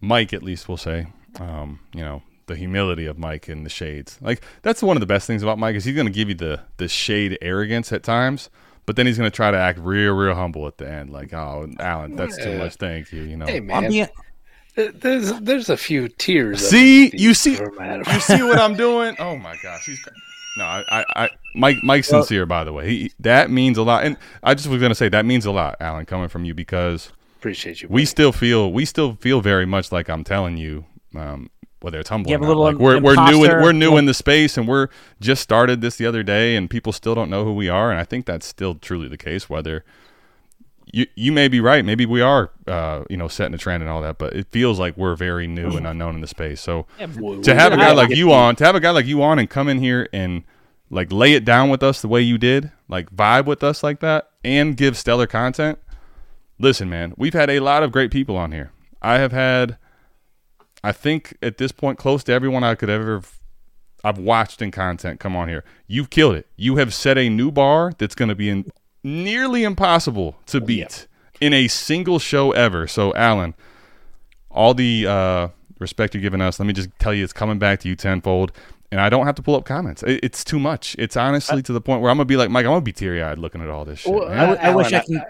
Mike 0.00 0.32
at 0.32 0.42
least 0.42 0.68
will 0.68 0.76
say, 0.76 1.06
um, 1.38 1.78
you 1.94 2.00
know, 2.00 2.22
the 2.48 2.56
humility 2.56 3.06
of 3.06 3.18
Mike 3.18 3.48
and 3.48 3.64
the 3.64 3.70
shades. 3.70 4.18
Like 4.20 4.42
that's 4.62 4.82
one 4.82 4.96
of 4.96 5.00
the 5.00 5.06
best 5.06 5.26
things 5.26 5.42
about 5.42 5.58
Mike 5.58 5.76
is 5.76 5.84
he's 5.84 5.94
going 5.94 6.06
to 6.06 6.12
give 6.12 6.28
you 6.28 6.34
the 6.34 6.60
the 6.78 6.88
shade 6.88 7.38
arrogance 7.40 7.92
at 7.92 8.02
times, 8.02 8.50
but 8.86 8.96
then 8.96 9.06
he's 9.06 9.16
going 9.16 9.30
to 9.30 9.34
try 9.34 9.50
to 9.50 9.56
act 9.58 9.78
real 9.78 10.14
real 10.14 10.34
humble 10.34 10.66
at 10.66 10.78
the 10.78 10.90
end. 10.90 11.10
Like, 11.10 11.32
oh, 11.32 11.68
Alan, 11.78 12.16
that's 12.16 12.36
too 12.36 12.58
much. 12.58 12.74
Thank 12.74 13.12
you. 13.12 13.22
You 13.22 13.36
know. 13.36 13.46
Hey 13.46 13.58
I'm 13.58 13.66
man, 13.66 13.88
being, 13.88 14.08
there's 14.74 15.32
there's 15.40 15.68
a 15.70 15.76
few 15.76 16.08
tears. 16.08 16.60
See? 16.68 17.10
You 17.16 17.34
see- 17.34 17.52
you 17.52 18.20
see 18.20 18.42
what 18.42 18.58
I'm 18.58 18.76
doing? 18.86 19.16
Oh 19.18 19.36
my 19.36 19.56
gosh, 19.62 19.86
he's 19.86 20.00
no, 20.56 20.64
I, 20.64 20.84
I, 20.88 21.04
I 21.24 21.30
Mike, 21.54 21.76
Mike's 21.82 22.10
Well- 22.10 22.22
sincere 22.22 22.46
by 22.46 22.64
the 22.64 22.72
way. 22.72 22.88
He 22.88 23.12
that 23.20 23.50
means 23.50 23.78
a 23.78 23.82
lot, 23.82 24.04
and 24.04 24.16
I 24.42 24.54
just 24.54 24.68
was 24.68 24.80
gonna 24.80 24.94
say 24.94 25.08
that 25.08 25.24
means 25.26 25.46
a 25.46 25.50
lot, 25.52 25.76
Alan, 25.80 26.06
coming 26.06 26.28
from 26.28 26.44
you 26.44 26.54
because 26.54 27.12
Appreciate 27.38 27.82
you. 27.82 27.88
we 27.88 28.00
buddy. 28.02 28.06
still 28.06 28.32
feel 28.32 28.72
we 28.72 28.84
still 28.84 29.14
feel 29.16 29.40
very 29.40 29.66
much 29.66 29.90
like 29.92 30.08
I'm 30.08 30.24
telling 30.24 30.56
you, 30.56 30.84
um, 31.16 31.50
whether 31.80 31.98
it's 32.00 32.08
humble. 32.08 32.30
You 32.30 32.36
or 32.36 32.40
have 32.40 32.44
a 32.44 32.48
little 32.48 32.62
Like, 32.64 32.76
we're 32.78 33.00
we're 33.00 33.14
new 33.30 33.44
in, 33.44 33.50
we're 33.62 33.72
new 33.72 33.96
in 33.96 34.06
the 34.06 34.14
space, 34.14 34.56
and 34.56 34.66
we're 34.66 34.88
just 35.20 35.42
started 35.42 35.80
this 35.80 35.96
the 35.96 36.06
other 36.06 36.22
day, 36.22 36.56
and 36.56 36.68
people 36.68 36.92
still 36.92 37.14
don't 37.14 37.30
know 37.30 37.44
who 37.44 37.54
we 37.54 37.68
are, 37.68 37.90
and 37.90 38.00
I 38.00 38.04
think 38.04 38.26
that's 38.26 38.46
still 38.46 38.74
truly 38.74 39.08
the 39.08 39.16
case. 39.16 39.48
Whether 39.48 39.84
you 40.92 41.06
you 41.14 41.32
may 41.32 41.48
be 41.48 41.60
right, 41.60 41.84
maybe 41.84 42.06
we 42.06 42.20
are, 42.20 42.50
uh, 42.66 43.04
you 43.10 43.16
know, 43.16 43.28
setting 43.28 43.54
a 43.54 43.58
trend 43.58 43.82
and 43.82 43.90
all 43.90 44.00
that, 44.02 44.18
but 44.18 44.32
it 44.34 44.46
feels 44.50 44.78
like 44.78 44.96
we're 44.96 45.14
very 45.16 45.46
new 45.46 45.76
and 45.76 45.86
unknown 45.86 46.14
in 46.14 46.20
the 46.20 46.26
space. 46.26 46.60
So 46.60 46.86
We- 47.16 47.40
to 47.42 47.54
have 47.54 47.72
a 47.72 47.76
guy 47.76 47.92
like 47.92 48.10
you 48.10 48.32
on, 48.32 48.56
to 48.56 48.64
have 48.64 48.74
a 48.74 48.80
guy 48.80 48.90
like 48.90 49.06
you 49.06 49.22
on 49.22 49.38
and 49.38 49.48
come 49.50 49.68
in 49.68 49.78
here 49.80 50.08
and 50.12 50.44
like 50.90 51.12
lay 51.12 51.34
it 51.34 51.44
down 51.44 51.68
with 51.68 51.82
us 51.82 52.00
the 52.00 52.08
way 52.08 52.22
you 52.22 52.38
did, 52.38 52.72
like 52.88 53.10
vibe 53.14 53.44
with 53.44 53.62
us 53.62 53.82
like 53.82 54.00
that, 54.00 54.30
and 54.42 54.76
give 54.76 54.96
stellar 54.96 55.26
content. 55.26 55.78
Listen, 56.58 56.88
man, 56.88 57.12
we've 57.16 57.34
had 57.34 57.50
a 57.50 57.60
lot 57.60 57.82
of 57.82 57.92
great 57.92 58.10
people 58.10 58.36
on 58.36 58.50
here. 58.52 58.72
I 59.02 59.18
have 59.18 59.30
had, 59.32 59.76
I 60.84 60.92
think 60.92 61.36
at 61.42 61.58
this 61.58 61.72
point, 61.72 61.98
close 61.98 62.22
to 62.24 62.32
everyone 62.32 62.62
I 62.64 62.74
could 62.74 62.88
ever, 62.90 63.22
I've 64.04 64.18
watched 64.18 64.62
in 64.62 64.70
content 64.70 65.18
come 65.20 65.34
on 65.34 65.48
here. 65.48 65.64
You've 65.86 66.10
killed 66.10 66.36
it. 66.36 66.46
You 66.56 66.76
have 66.76 66.94
set 66.94 67.18
a 67.18 67.28
new 67.28 67.50
bar 67.50 67.92
that's 67.98 68.14
going 68.14 68.28
to 68.28 68.34
be 68.34 68.48
in, 68.48 68.70
nearly 69.02 69.64
impossible 69.64 70.36
to 70.46 70.60
beat 70.60 71.06
in 71.40 71.52
a 71.52 71.68
single 71.68 72.18
show 72.18 72.52
ever. 72.52 72.86
So, 72.86 73.14
Alan, 73.14 73.54
all 74.50 74.72
the 74.74 75.06
uh, 75.06 75.48
respect 75.80 76.14
you're 76.14 76.22
giving 76.22 76.40
us, 76.40 76.58
let 76.60 76.66
me 76.66 76.72
just 76.72 76.90
tell 76.98 77.12
you, 77.12 77.24
it's 77.24 77.32
coming 77.32 77.58
back 77.58 77.80
to 77.80 77.88
you 77.88 77.96
tenfold. 77.96 78.52
And 78.90 79.00
I 79.02 79.10
don't 79.10 79.26
have 79.26 79.34
to 79.34 79.42
pull 79.42 79.54
up 79.54 79.66
comments. 79.66 80.02
It, 80.02 80.20
it's 80.22 80.42
too 80.42 80.58
much. 80.58 80.96
It's 80.98 81.14
honestly 81.16 81.60
to 81.62 81.72
the 81.74 81.80
point 81.80 82.00
where 82.00 82.10
I'm 82.10 82.16
gonna 82.16 82.24
be 82.24 82.36
like, 82.38 82.48
Mike, 82.48 82.64
I'm 82.64 82.70
gonna 82.70 82.80
be 82.80 82.92
teary 82.92 83.22
eyed 83.22 83.36
looking 83.38 83.60
at 83.60 83.68
all 83.68 83.84
this 83.84 83.98
shit. 83.98 84.14
Well, 84.14 84.28
man. 84.30 84.38
I 84.38 84.46
w- 84.46 84.58
I 84.62 84.74
wish 84.74 84.92
I 84.92 84.96
Alan, 84.96 85.06
could- 85.06 85.22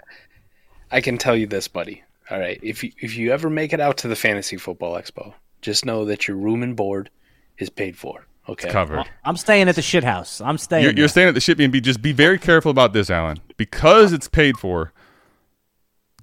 I 0.91 1.01
can 1.01 1.17
tell 1.17 1.35
you 1.35 1.45
this, 1.45 1.67
buddy. 1.67 2.03
All 2.31 2.39
right, 2.39 2.59
if 2.61 2.83
you 2.83 2.91
if 2.99 3.17
you 3.17 3.31
ever 3.31 3.49
make 3.49 3.73
it 3.73 3.79
out 3.79 3.97
to 3.97 4.07
the 4.07 4.15
fantasy 4.15 4.57
football 4.57 4.93
expo, 4.95 5.33
just 5.61 5.85
know 5.85 6.05
that 6.05 6.27
your 6.27 6.37
room 6.37 6.63
and 6.63 6.75
board 6.75 7.09
is 7.57 7.69
paid 7.69 7.97
for. 7.97 8.25
Okay. 8.47 8.69
covered. 8.69 9.07
I'm 9.23 9.37
staying 9.37 9.69
at 9.69 9.75
the 9.75 9.81
shit 9.83 10.03
house. 10.03 10.41
I'm 10.41 10.57
staying. 10.57 10.83
You're, 10.83 10.91
there. 10.91 10.99
you're 11.01 11.07
staying 11.07 11.27
at 11.27 11.35
the 11.35 11.41
ship 11.41 11.59
and 11.59 11.71
be 11.71 11.81
just 11.81 12.01
be 12.01 12.13
very 12.13 12.39
careful 12.39 12.71
about 12.71 12.93
this, 12.93 13.09
Alan, 13.09 13.39
because 13.57 14.11
it's 14.11 14.27
paid 14.27 14.57
for. 14.57 14.91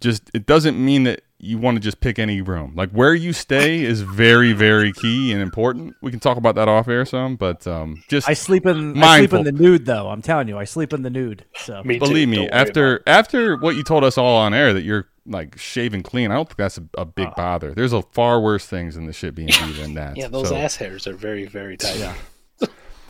Just 0.00 0.30
it 0.34 0.44
doesn't 0.44 0.82
mean 0.82 1.04
that 1.04 1.22
you 1.38 1.58
want 1.58 1.76
to 1.76 1.80
just 1.80 2.00
pick 2.00 2.18
any 2.18 2.40
room. 2.40 2.72
Like 2.74 2.90
where 2.90 3.14
you 3.14 3.32
stay 3.32 3.82
is 3.82 4.00
very, 4.00 4.52
very 4.52 4.92
key 4.92 5.32
and 5.32 5.40
important. 5.40 5.94
We 6.02 6.10
can 6.10 6.20
talk 6.20 6.36
about 6.36 6.54
that 6.54 6.68
off 6.68 6.88
air 6.88 7.04
some, 7.04 7.36
but 7.36 7.66
um, 7.66 8.02
just 8.08 8.28
I 8.28 8.34
sleep 8.34 8.66
in. 8.66 9.00
I 9.02 9.18
sleep 9.18 9.32
in 9.32 9.44
the 9.44 9.52
nude, 9.52 9.86
though. 9.86 10.08
I'm 10.08 10.22
telling 10.22 10.48
you, 10.48 10.58
I 10.58 10.64
sleep 10.64 10.92
in 10.92 11.02
the 11.02 11.10
nude. 11.10 11.44
So 11.56 11.82
Me 11.84 11.94
too, 11.94 12.00
believe 12.06 12.28
me, 12.28 12.36
don't 12.36 12.50
after 12.50 13.02
after 13.06 13.56
what 13.56 13.76
you 13.76 13.82
told 13.82 14.04
us 14.04 14.18
all 14.18 14.36
on 14.36 14.52
air 14.52 14.72
that 14.72 14.82
you're 14.82 15.06
like 15.26 15.58
shaving 15.58 16.02
clean, 16.02 16.30
I 16.30 16.34
don't 16.34 16.46
think 16.48 16.56
that's 16.58 16.78
a, 16.78 16.84
a 16.98 17.04
big 17.04 17.34
bother. 17.36 17.74
There's 17.74 17.92
a 17.92 18.02
far 18.02 18.40
worse 18.40 18.66
things 18.66 18.96
in 18.96 19.06
the 19.06 19.12
shit 19.12 19.34
being 19.34 19.50
than 19.76 19.94
that. 19.94 20.16
Yeah, 20.16 20.28
those 20.28 20.48
So, 20.48 20.56
ass 20.56 20.76
hairs 20.76 21.06
are 21.06 21.14
very 21.14 21.46
very 21.46 21.76
tight. 21.78 21.98
Yeah. 21.98 22.14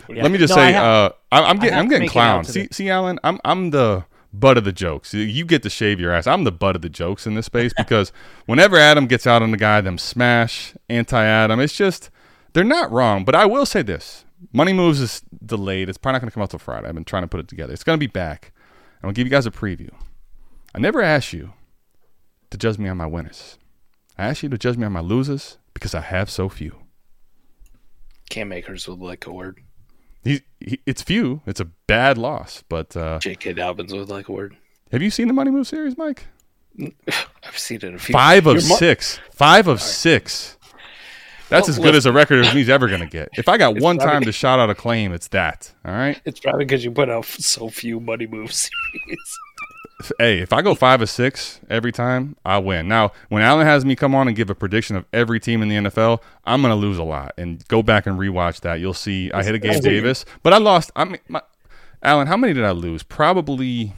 Let 0.08 0.30
me 0.30 0.38
just 0.38 0.54
No, 0.54 0.62
I 0.62 0.66
say, 0.68 0.72
have- 0.74 0.84
uh, 0.84 1.10
I, 1.32 1.42
I'm 1.42 1.58
getting, 1.58 1.78
I'm 1.78 1.88
getting 1.88 2.08
clowned. 2.08 2.46
See, 2.46 2.66
the- 2.66 2.74
see, 2.74 2.88
Alan, 2.90 3.18
I'm, 3.24 3.40
I'm 3.44 3.70
the 3.70 4.04
butt 4.32 4.56
of 4.58 4.64
the 4.64 4.72
jokes. 4.72 5.12
You 5.14 5.44
get 5.44 5.62
to 5.64 5.70
shave 5.70 5.98
your 5.98 6.12
ass. 6.12 6.26
I'm 6.26 6.44
the 6.44 6.52
butt 6.52 6.76
of 6.76 6.82
the 6.82 6.88
jokes 6.88 7.26
in 7.26 7.34
this 7.34 7.46
space 7.46 7.72
because 7.76 8.12
whenever 8.46 8.76
Adam 8.76 9.06
gets 9.06 9.26
out 9.26 9.42
on 9.42 9.50
the 9.50 9.56
guy, 9.56 9.80
them 9.80 9.98
smash 9.98 10.74
anti-Adam. 10.88 11.58
It's 11.60 11.76
just 11.76 12.10
they're 12.52 12.62
not 12.64 12.90
wrong. 12.92 13.24
But 13.24 13.34
I 13.34 13.46
will 13.46 13.66
say 13.66 13.82
this: 13.82 14.24
Money 14.52 14.72
Moves 14.72 15.00
is 15.00 15.22
delayed. 15.44 15.88
It's 15.88 15.98
probably 15.98 16.14
not 16.16 16.20
going 16.20 16.30
to 16.30 16.34
come 16.34 16.42
out 16.42 16.50
till 16.50 16.58
Friday. 16.60 16.86
I've 16.88 16.94
been 16.94 17.04
trying 17.04 17.24
to 17.24 17.28
put 17.28 17.40
it 17.40 17.48
together. 17.48 17.72
It's 17.72 17.84
going 17.84 17.98
to 17.98 18.00
be 18.00 18.06
back. 18.10 18.52
I'm 19.02 19.08
gonna 19.08 19.14
give 19.14 19.26
you 19.26 19.30
guys 19.30 19.46
a 19.46 19.50
preview. 19.50 19.90
I 20.74 20.78
never 20.78 21.00
asked 21.02 21.32
you 21.32 21.52
to 22.50 22.58
judge 22.58 22.78
me 22.78 22.88
on 22.88 22.96
my 22.96 23.06
winners. 23.06 23.58
I 24.18 24.26
ask 24.26 24.42
you 24.42 24.48
to 24.48 24.58
judge 24.58 24.76
me 24.76 24.86
on 24.86 24.92
my 24.92 25.00
losers 25.00 25.58
because 25.74 25.94
I 25.94 26.00
have 26.00 26.30
so 26.30 26.48
few. 26.48 26.76
Cam 28.30 28.52
Akers 28.52 28.88
would 28.88 28.98
like 29.00 29.26
a 29.26 29.32
word. 29.32 29.60
He, 30.24 30.42
he, 30.58 30.80
it's 30.86 31.02
few. 31.02 31.42
It's 31.46 31.60
a 31.60 31.66
bad 31.86 32.18
loss, 32.18 32.64
but 32.68 32.96
uh, 32.96 33.18
J.K. 33.20 33.52
Dobbins 33.52 33.92
would 33.92 34.08
like 34.08 34.28
a 34.28 34.32
word. 34.32 34.56
Have 34.90 35.02
you 35.02 35.10
seen 35.10 35.28
the 35.28 35.34
Money 35.34 35.50
Move 35.50 35.66
series, 35.66 35.96
Mike? 35.96 36.26
I've 37.08 37.56
seen 37.58 37.76
it 37.82 37.94
a 37.94 37.98
few. 37.98 38.12
Five 38.12 38.46
of 38.46 38.56
mo- 38.56 38.76
six. 38.76 39.20
Five 39.32 39.68
of 39.68 39.80
six. 39.80 40.56
That's 41.48 41.68
Well, 41.68 41.76
as 41.76 41.78
good 41.78 41.94
as 41.94 42.06
a 42.06 42.12
record 42.12 42.44
as 42.44 42.52
he's 42.52 42.68
ever 42.68 42.88
going 42.88 43.00
to 43.02 43.06
get. 43.06 43.28
If 43.34 43.48
I 43.48 43.56
got 43.56 43.80
one 43.80 43.98
time 43.98 44.22
to 44.24 44.32
shout 44.32 44.58
out 44.58 44.68
a 44.68 44.74
claim, 44.74 45.12
it's 45.12 45.28
that. 45.28 45.72
All 45.84 45.92
right. 45.92 46.20
It's 46.24 46.40
probably 46.40 46.64
because 46.64 46.84
you 46.84 46.90
put 46.90 47.08
out 47.08 47.24
so 47.24 47.68
few 47.68 48.00
money 48.00 48.26
move 48.26 48.52
series. 48.52 49.38
Hey, 50.18 50.40
if 50.40 50.52
I 50.52 50.60
go 50.60 50.74
five 50.74 51.00
of 51.00 51.08
six 51.08 51.58
every 51.70 51.90
time, 51.90 52.36
I 52.44 52.58
win. 52.58 52.86
Now, 52.86 53.12
when 53.30 53.42
Alan 53.42 53.66
has 53.66 53.84
me 53.84 53.96
come 53.96 54.14
on 54.14 54.28
and 54.28 54.36
give 54.36 54.50
a 54.50 54.54
prediction 54.54 54.94
of 54.94 55.06
every 55.12 55.40
team 55.40 55.62
in 55.62 55.68
the 55.68 55.76
NFL, 55.90 56.20
I'm 56.44 56.60
going 56.60 56.70
to 56.70 56.76
lose 56.76 56.98
a 56.98 57.02
lot. 57.02 57.32
And 57.38 57.66
go 57.68 57.82
back 57.82 58.06
and 58.06 58.18
rewatch 58.18 58.60
that. 58.60 58.74
You'll 58.78 58.92
see 58.92 59.32
I 59.32 59.42
hit 59.42 59.54
a 59.54 59.58
Gabe 59.58 59.82
Davis, 59.82 60.26
but 60.42 60.52
I 60.52 60.58
lost. 60.58 60.90
I 60.94 61.04
mean, 61.04 61.20
my, 61.28 61.40
Alan, 62.02 62.26
how 62.26 62.36
many 62.36 62.52
did 62.52 62.64
I 62.64 62.72
lose? 62.72 63.02
Probably 63.02 63.94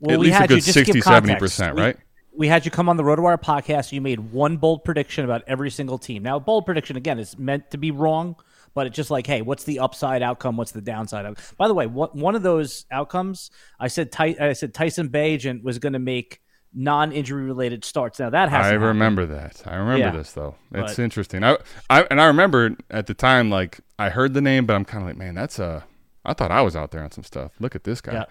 well, 0.00 0.14
at 0.14 0.20
least 0.20 0.38
a 0.40 0.46
good 0.46 0.62
just 0.62 0.74
60, 0.74 1.00
70%, 1.00 1.74
We- 1.76 1.80
right? 1.82 1.96
We 2.34 2.48
had 2.48 2.64
you 2.64 2.70
come 2.70 2.88
on 2.88 2.96
the 2.96 3.02
RotoWire 3.02 3.40
podcast. 3.42 3.92
You 3.92 4.00
made 4.00 4.32
one 4.32 4.56
bold 4.56 4.84
prediction 4.84 5.24
about 5.24 5.42
every 5.46 5.70
single 5.70 5.98
team. 5.98 6.22
Now, 6.22 6.36
a 6.36 6.40
bold 6.40 6.64
prediction 6.64 6.96
again 6.96 7.18
is 7.18 7.38
meant 7.38 7.70
to 7.72 7.76
be 7.76 7.90
wrong, 7.90 8.36
but 8.74 8.86
it's 8.86 8.96
just 8.96 9.10
like, 9.10 9.26
hey, 9.26 9.42
what's 9.42 9.64
the 9.64 9.78
upside 9.80 10.22
outcome? 10.22 10.56
What's 10.56 10.72
the 10.72 10.80
downside? 10.80 11.26
Out- 11.26 11.38
By 11.56 11.68
the 11.68 11.74
way, 11.74 11.86
what, 11.86 12.14
one 12.16 12.34
of 12.34 12.42
those 12.42 12.86
outcomes, 12.90 13.50
I 13.78 13.88
said, 13.88 14.10
Ty, 14.12 14.36
I 14.40 14.52
said 14.54 14.72
Tyson 14.74 15.08
Bagent 15.08 15.62
was 15.62 15.78
going 15.78 15.92
to 15.94 15.98
make 15.98 16.40
non-injury 16.74 17.44
related 17.44 17.84
starts. 17.84 18.18
Now 18.18 18.30
that 18.30 18.48
has 18.48 18.66
I 18.66 18.72
remember 18.72 19.26
that. 19.26 19.62
I 19.66 19.76
remember 19.76 19.98
Yeah. 20.06 20.10
this 20.10 20.32
though. 20.32 20.54
It's 20.72 20.96
But- 20.96 21.02
interesting. 21.02 21.44
I, 21.44 21.58
I 21.90 22.02
and 22.10 22.20
I 22.20 22.26
remember 22.26 22.76
at 22.90 23.06
the 23.06 23.14
time, 23.14 23.50
like 23.50 23.80
I 23.98 24.08
heard 24.08 24.34
the 24.34 24.40
name, 24.40 24.64
but 24.66 24.74
I'm 24.74 24.84
kind 24.84 25.02
of 25.02 25.08
like, 25.08 25.16
man, 25.18 25.34
that's 25.34 25.58
a. 25.58 25.84
I 26.24 26.34
thought 26.34 26.52
I 26.52 26.62
was 26.62 26.76
out 26.76 26.92
there 26.92 27.02
on 27.02 27.10
some 27.10 27.24
stuff. 27.24 27.50
Look 27.58 27.74
at 27.74 27.82
this 27.84 28.00
guy. 28.00 28.12
Yeah. 28.12 28.24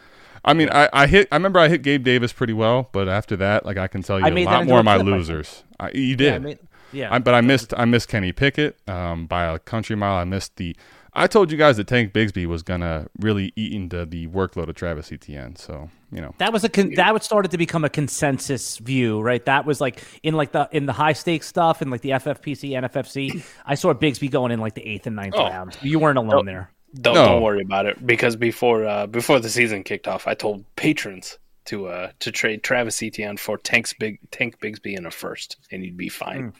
I 0.46 0.54
mean, 0.54 0.70
I, 0.72 0.88
I 0.94 1.08
hit. 1.08 1.28
I 1.32 1.36
remember 1.36 1.60
I 1.60 1.68
hit 1.68 1.84
Gabe 1.84 2.04
Davis 2.04 2.34
pretty 2.34 2.54
well, 2.54 2.90
but 2.94 3.08
after 3.08 3.36
that, 3.38 3.66
like 3.66 3.78
I 3.78 3.88
can 3.88 4.02
tell 4.02 4.18
you 4.20 4.26
I 4.26 4.30
a 4.30 4.44
lot 4.46 4.66
more 4.66 4.80
of 4.80 4.86
my 4.86 4.96
clip, 4.96 5.08
losers. 5.08 5.64
I, 5.80 5.92
you 5.94 6.02
Yeah, 6.02 6.16
did. 6.16 6.34
I 6.34 6.40
mean, 6.40 6.60
Yeah. 6.94 7.14
I, 7.14 7.20
but 7.20 7.34
I 7.34 7.42
missed 7.42 7.74
I 7.78 7.86
missed 7.86 8.08
Kenny 8.10 8.32
Pickett 8.32 8.78
um, 8.90 9.26
by 9.28 9.46
a 9.46 9.60
country 9.60 9.96
mile. 9.96 10.16
I 10.18 10.24
missed 10.24 10.56
the. 10.58 10.76
I 11.14 11.28
told 11.28 11.52
you 11.52 11.58
guys 11.58 11.76
that 11.76 11.88
Tank 11.88 12.14
Bigsby 12.14 12.46
was 12.46 12.64
gonna 12.64 13.08
really 13.20 13.52
eat 13.58 13.74
into 13.74 14.06
the 14.06 14.28
workload 14.28 14.70
of 14.70 14.76
Travis 14.76 15.12
Etienne. 15.12 15.58
So 15.58 15.90
you 16.10 16.22
know, 16.22 16.34
That 16.38 16.54
was 16.54 16.64
a 16.64 16.70
con- 16.70 16.94
that 16.96 17.12
would 17.12 17.24
started 17.24 17.52
to 17.52 17.58
become 17.58 17.84
a 17.84 17.90
consensus 17.90 18.78
view, 18.78 19.20
right? 19.22 19.44
That 19.46 19.66
was 19.66 19.82
like 19.82 20.04
in 20.24 20.36
like 20.36 20.52
the 20.54 20.70
in 20.72 20.86
the 20.86 20.94
high 20.94 21.14
stakes 21.14 21.48
stuff 21.48 21.82
and 21.82 21.92
like 21.92 22.00
the 22.02 22.12
FFPC, 22.12 22.72
NFFC. 22.72 23.44
I 23.66 23.76
saw 23.76 23.94
Bigsby 23.94 24.32
going 24.32 24.52
in 24.52 24.60
like 24.62 24.74
the 24.76 24.88
eighth 24.88 25.06
and 25.08 25.16
ninth 25.16 25.34
Oh. 25.38 25.48
round. 25.50 25.78
You 25.82 26.00
weren't 26.00 26.18
alone 26.18 26.46
there. 26.46 26.72
Don't 26.94 27.14
No. 27.16 27.26
don't 27.26 27.42
worry 27.42 27.62
about 27.62 27.86
it 27.86 28.06
because 28.06 28.36
before 28.38 28.86
uh, 28.86 29.08
before 29.08 29.40
the 29.40 29.50
season 29.50 29.84
kicked 29.84 30.08
off, 30.08 30.28
I 30.28 30.34
told 30.34 30.64
patrons 30.78 31.38
to 31.66 31.88
uh, 31.88 32.12
to 32.20 32.32
trade 32.32 32.64
Travis 32.64 33.04
Etienne 33.04 33.36
for 33.38 33.58
Tank's 33.58 33.94
big 33.94 34.20
Tank 34.32 34.60
Bigsby 34.62 34.98
in 34.98 35.06
a 35.06 35.12
first, 35.12 35.58
and 35.72 35.84
you'd 35.84 35.98
be 35.98 36.10
fine. 36.10 36.54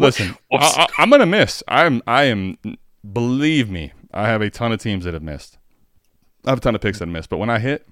Listen, 0.00 0.36
I, 0.52 0.56
I, 0.56 0.86
I'm 0.98 1.10
gonna 1.10 1.26
miss. 1.26 1.62
I'm 1.68 2.02
I 2.06 2.24
am. 2.24 2.58
Believe 3.12 3.70
me, 3.70 3.92
I 4.12 4.26
have 4.28 4.42
a 4.42 4.50
ton 4.50 4.72
of 4.72 4.80
teams 4.80 5.04
that 5.04 5.14
have 5.14 5.22
missed. 5.22 5.58
I 6.44 6.50
have 6.50 6.58
a 6.58 6.60
ton 6.60 6.74
of 6.74 6.80
picks 6.80 6.98
that 6.98 7.06
have 7.06 7.12
missed. 7.12 7.30
But 7.30 7.38
when 7.38 7.50
I 7.50 7.58
hit, 7.58 7.86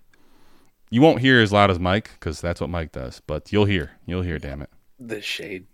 you 0.90 1.00
won't 1.00 1.20
hear 1.20 1.40
as 1.40 1.52
loud 1.52 1.70
as 1.70 1.78
Mike 1.78 2.10
because 2.14 2.40
that's 2.40 2.60
what 2.60 2.70
Mike 2.70 2.92
does. 2.92 3.20
But 3.26 3.52
you'll 3.52 3.64
hear. 3.66 3.92
You'll 4.06 4.22
hear. 4.22 4.38
Damn 4.38 4.62
it. 4.62 4.70
The 4.98 5.20
shade. 5.20 5.66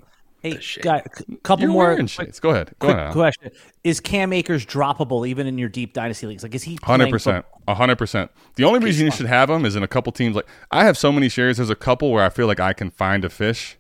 Hey, 0.43 0.55
The 0.57 0.61
shade. 0.61 0.85
guy, 0.85 1.03
c- 1.17 1.25
couple 1.43 1.63
You're 1.63 1.73
more 1.73 1.85
wearing 1.89 2.07
shades. 2.07 2.39
Go 2.39 2.51
ahead. 2.51 2.75
Go 2.79 2.89
quick 2.89 2.97
ahead. 2.99 3.13
question: 3.15 3.51
Is 3.83 3.99
Cam 3.99 4.31
Akers 4.35 4.67
droppable 4.67 5.27
even 5.27 5.47
in 5.47 5.57
your 5.57 5.71
deep 5.71 5.95
dynasty 5.95 6.27
leagues? 6.27 6.43
Like, 6.43 6.55
is 6.55 6.63
he 6.65 6.79
Hundred 6.83 7.05
playing 7.05 7.13
percent, 7.13 7.47
hundred 7.67 7.97
percent. 7.97 8.31
The 8.57 8.65
only 8.65 8.81
reason 8.81 9.07
you 9.07 9.11
should 9.13 9.25
have 9.27 9.49
him 9.49 9.65
is 9.65 9.75
in 9.75 9.83
a 9.83 9.89
couple 9.89 10.13
teams. 10.13 10.37
Like 10.37 10.47
I 10.71 10.85
have 10.85 10.99
so 10.99 11.11
many 11.11 11.31
shares. 11.31 11.57
There's 11.57 11.71
a 11.71 11.75
couple 11.75 12.11
where 12.13 12.23
I 12.23 12.29
feel 12.29 12.47
like 12.47 12.61
I 12.61 12.75
can 12.75 12.91
find 12.91 13.25
a 13.25 13.31
fish, 13.31 13.79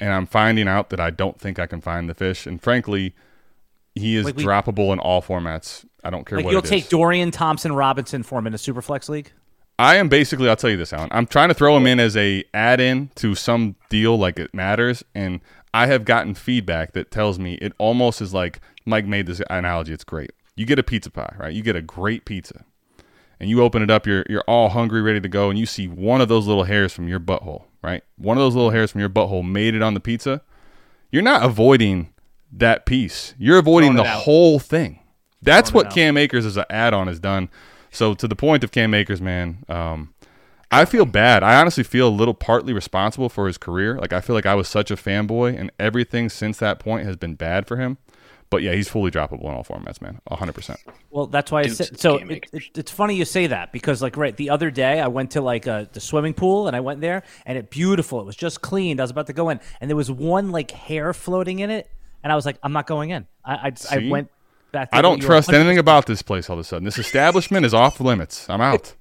and 0.00 0.12
I'm 0.12 0.26
finding 0.26 0.66
out 0.66 0.90
that 0.90 0.98
I 1.00 1.10
don't 1.10 1.38
think 1.38 1.58
I 1.58 1.66
can 1.66 1.80
find 1.80 2.08
the 2.08 2.14
fish. 2.14 2.46
And 2.46 2.60
frankly, 2.62 3.14
he 3.94 4.16
is 4.16 4.24
Like 4.24 4.36
we- 4.36 4.44
droppable 4.44 4.92
in 4.92 4.98
all 4.98 5.22
formats. 5.22 5.84
I 6.02 6.10
don't 6.10 6.24
care 6.26 6.38
Like 6.38 6.46
what 6.46 6.50
you'll 6.52 6.60
it 6.60 6.64
is. 6.64 6.70
take 6.70 6.88
Dorian 6.88 7.30
Thompson 7.30 7.72
Robinson 7.74 8.22
for 8.22 8.38
him 8.38 8.46
in 8.46 8.54
a 8.54 8.58
super 8.58 8.80
flex 8.82 9.08
league. 9.08 9.30
I 9.78 9.96
am 9.96 10.08
basically. 10.08 10.48
I'll 10.48 10.56
tell 10.56 10.70
you 10.70 10.76
this, 10.76 10.92
Alan. 10.92 11.08
I'm 11.10 11.26
trying 11.26 11.48
to 11.48 11.54
throw 11.54 11.76
him 11.76 11.86
in 11.86 12.00
as 12.00 12.16
a 12.16 12.44
add-in 12.52 13.10
to 13.16 13.34
some 13.34 13.76
deal, 13.88 14.18
like 14.18 14.38
it 14.38 14.52
matters. 14.54 15.02
And 15.14 15.40
I 15.72 15.86
have 15.86 16.04
gotten 16.04 16.34
feedback 16.34 16.92
that 16.92 17.10
tells 17.10 17.38
me 17.38 17.54
it 17.54 17.72
almost 17.78 18.20
is 18.20 18.34
like 18.34 18.60
Mike 18.84 19.06
made 19.06 19.26
this 19.26 19.40
analogy. 19.48 19.92
It's 19.94 20.04
great. 20.04 20.32
You 20.54 20.66
get 20.66 20.78
a 20.78 20.82
pizza 20.82 21.10
pie, 21.10 21.34
right? 21.38 21.54
You 21.54 21.62
get 21.62 21.76
a 21.76 21.80
great 21.82 22.26
pizza, 22.26 22.64
and 23.38 23.48
you 23.48 23.62
open 23.62 23.82
it 23.82 23.90
up. 23.90 24.06
You're 24.06 24.24
you're 24.28 24.44
all 24.46 24.68
hungry, 24.70 25.00
ready 25.00 25.20
to 25.20 25.28
go, 25.28 25.48
and 25.48 25.58
you 25.58 25.64
see 25.64 25.88
one 25.88 26.20
of 26.20 26.28
those 26.28 26.46
little 26.46 26.64
hairs 26.64 26.92
from 26.92 27.08
your 27.08 27.20
butthole, 27.20 27.64
right? 27.82 28.02
One 28.16 28.36
of 28.36 28.42
those 28.42 28.54
little 28.54 28.70
hairs 28.70 28.90
from 28.90 29.00
your 29.00 29.10
butthole 29.10 29.48
made 29.48 29.74
it 29.74 29.82
on 29.82 29.94
the 29.94 30.00
pizza. 30.00 30.42
You're 31.10 31.22
not 31.22 31.42
avoiding 31.42 32.12
that 32.52 32.86
piece. 32.86 33.34
You're 33.38 33.58
avoiding 33.58 33.94
the 33.94 34.04
out. 34.04 34.22
whole 34.22 34.58
thing. 34.58 35.00
That's 35.42 35.70
Throwing 35.70 35.86
what. 35.86 35.94
Cam 35.94 36.16
Akers 36.16 36.44
as 36.44 36.56
an 36.56 36.66
add-on 36.70 37.06
has 37.06 37.18
done. 37.18 37.48
So 37.90 38.14
to 38.14 38.28
the 38.28 38.36
point 38.36 38.62
of 38.62 38.70
Cam 38.70 38.94
Akers, 38.94 39.20
man, 39.20 39.64
um, 39.68 40.14
I 40.70 40.84
feel 40.84 41.04
bad. 41.04 41.42
I 41.42 41.60
honestly 41.60 41.82
feel 41.82 42.08
a 42.08 42.10
little 42.10 42.34
partly 42.34 42.72
responsible 42.72 43.28
for 43.28 43.46
his 43.46 43.58
career. 43.58 43.98
Like 43.98 44.12
I 44.12 44.20
feel 44.20 44.34
like 44.34 44.46
I 44.46 44.54
was 44.54 44.68
such 44.68 44.90
a 44.90 44.96
fanboy, 44.96 45.58
and 45.58 45.72
everything 45.78 46.28
since 46.28 46.58
that 46.58 46.78
point 46.78 47.06
has 47.06 47.16
been 47.16 47.34
bad 47.34 47.66
for 47.66 47.76
him. 47.76 47.98
But 48.50 48.62
yeah, 48.62 48.72
he's 48.72 48.88
fully 48.88 49.12
droppable 49.12 49.44
in 49.44 49.50
all 49.50 49.62
formats, 49.62 50.02
man. 50.02 50.20
hundred 50.28 50.54
percent. 50.54 50.80
Well, 51.10 51.28
that's 51.28 51.52
why 51.52 51.60
I 51.60 51.68
said. 51.68 52.00
So 52.00 52.16
it, 52.16 52.48
it, 52.52 52.62
it's 52.74 52.90
funny 52.90 53.14
you 53.14 53.24
say 53.24 53.46
that 53.46 53.72
because, 53.72 54.02
like, 54.02 54.16
right 54.16 54.36
the 54.36 54.50
other 54.50 54.72
day 54.72 55.00
I 55.00 55.06
went 55.06 55.30
to 55.32 55.40
like 55.40 55.68
uh, 55.68 55.84
the 55.92 56.00
swimming 56.00 56.34
pool 56.34 56.66
and 56.66 56.74
I 56.74 56.80
went 56.80 57.00
there 57.00 57.22
and 57.46 57.56
it 57.56 57.70
beautiful. 57.70 58.20
It 58.20 58.26
was 58.26 58.34
just 58.34 58.60
cleaned. 58.60 58.98
I 58.98 59.04
was 59.04 59.12
about 59.12 59.28
to 59.28 59.32
go 59.32 59.50
in 59.50 59.60
and 59.80 59.88
there 59.88 59.96
was 59.96 60.10
one 60.10 60.50
like 60.50 60.72
hair 60.72 61.14
floating 61.14 61.60
in 61.60 61.70
it, 61.70 61.88
and 62.24 62.32
I 62.32 62.34
was 62.34 62.44
like, 62.44 62.58
I'm 62.64 62.72
not 62.72 62.88
going 62.88 63.10
in. 63.10 63.28
I 63.44 63.54
I, 63.54 63.66
I 63.66 63.74
See? 63.74 64.10
went 64.10 64.30
back. 64.72 64.88
I 64.92 65.00
don't 65.00 65.20
trust 65.20 65.48
100% 65.48 65.54
anything 65.54 65.78
about 65.78 66.06
this 66.06 66.22
place. 66.22 66.50
All 66.50 66.54
of 66.54 66.60
a 66.60 66.64
sudden, 66.64 66.84
this 66.84 66.98
establishment 66.98 67.64
is 67.64 67.72
off 67.72 68.00
limits. 68.00 68.50
I'm 68.50 68.60
out. 68.60 68.94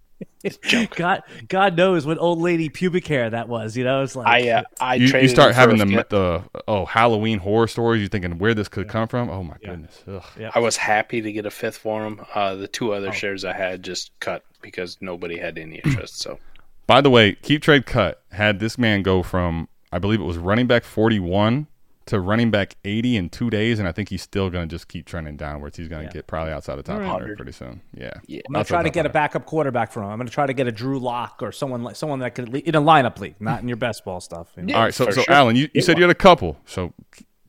God, 0.95 1.23
God 1.47 1.75
knows 1.75 2.05
what 2.05 2.17
old 2.17 2.39
lady 2.39 2.69
pubic 2.69 3.05
hair 3.07 3.29
that 3.29 3.49
was. 3.49 3.75
You 3.75 3.83
know, 3.83 4.03
it's 4.03 4.15
like 4.15 4.27
I 4.27 4.49
uh, 4.51 4.63
I 4.79 4.95
You, 4.95 5.07
you 5.19 5.27
start 5.27 5.53
having 5.53 5.77
the 5.77 5.85
fifth. 5.85 6.09
the 6.09 6.43
oh 6.67 6.85
Halloween 6.85 7.39
horror 7.39 7.67
stories. 7.67 8.01
You're 8.01 8.09
thinking 8.09 8.37
where 8.37 8.53
this 8.53 8.67
could 8.67 8.87
come 8.87 9.07
from. 9.07 9.29
Oh 9.29 9.43
my 9.43 9.57
goodness. 9.63 10.03
Ugh. 10.07 10.23
I 10.53 10.59
was 10.59 10.77
happy 10.77 11.21
to 11.21 11.31
get 11.31 11.45
a 11.45 11.51
fifth 11.51 11.77
for 11.77 12.05
him. 12.05 12.21
Uh, 12.33 12.55
the 12.55 12.67
two 12.67 12.93
other 12.93 13.11
shares 13.11 13.43
I 13.43 13.53
had 13.53 13.83
just 13.83 14.11
cut 14.19 14.43
because 14.61 14.97
nobody 15.01 15.37
had 15.37 15.57
any 15.57 15.75
interest. 15.83 16.19
So 16.19 16.39
By 16.87 17.01
the 17.01 17.09
way, 17.09 17.35
KeepTradeCut 17.35 18.15
had 18.31 18.59
this 18.59 18.77
man 18.77 19.03
go 19.03 19.23
from 19.23 19.67
I 19.91 19.99
believe 19.99 20.21
it 20.21 20.25
was 20.25 20.37
running 20.37 20.67
back 20.67 20.83
41 20.83 21.67
to 22.10 22.19
running 22.19 22.52
back 22.52 22.76
80 22.86 23.15
in 23.18 23.30
two 23.30 23.49
days, 23.49 23.80
and 23.80 23.88
I 23.88 23.91
think 23.91 24.10
he's 24.10 24.22
still 24.22 24.49
going 24.49 24.68
to 24.68 24.76
just 24.76 24.88
keep 24.88 25.06
trending 25.06 25.38
downwards. 25.38 25.77
He's 25.77 25.88
going 25.88 26.07
to 26.07 26.14
get 26.14 26.27
probably 26.27 26.52
outside 26.53 26.76
the 26.76 26.84
top 26.84 26.98
100 26.98 27.11
100. 27.14 27.38
pretty 27.38 27.52
soon. 27.52 27.81
Yeah, 27.95 28.11
Yeah. 28.27 28.41
I'm 28.48 28.53
gonna 28.53 28.65
try 28.65 28.84
to 28.84 28.90
top 28.90 28.94
get 28.94 29.06
a 29.06 29.10
backup 29.10 29.45
quarterback 29.45 29.91
for 29.91 30.02
him. 30.03 30.10
I'm 30.10 30.18
gonna 30.18 30.30
try 30.30 30.45
to 30.45 30.53
get 30.53 30.68
a 30.68 30.72
Drew 30.72 30.99
Lock 30.99 31.41
or 31.41 31.52
someone 31.52 31.84
like 31.84 31.95
someone 31.95 32.19
that 32.19 32.36
could 32.36 32.53
in 32.56 32.76
a 32.76 32.81
lineup 32.81 33.19
league, 33.19 33.36
not 33.40 33.61
in 33.61 33.68
your 33.68 33.77
best 33.77 34.03
ball 34.06 34.19
stuff. 34.19 34.52
you 34.57 34.64
know? 34.64 34.69
Yeah, 34.69 34.77
All 34.77 34.84
right, 34.84 34.94
so 34.94 35.06
so 35.10 35.22
sure. 35.22 35.34
Alan, 35.34 35.56
you, 35.56 35.64
you 35.64 35.68
Get 35.76 35.86
said 35.86 35.98
you 35.98 36.03
had 36.03 36.11
a 36.11 36.15
couple, 36.15 36.57
so 36.65 36.94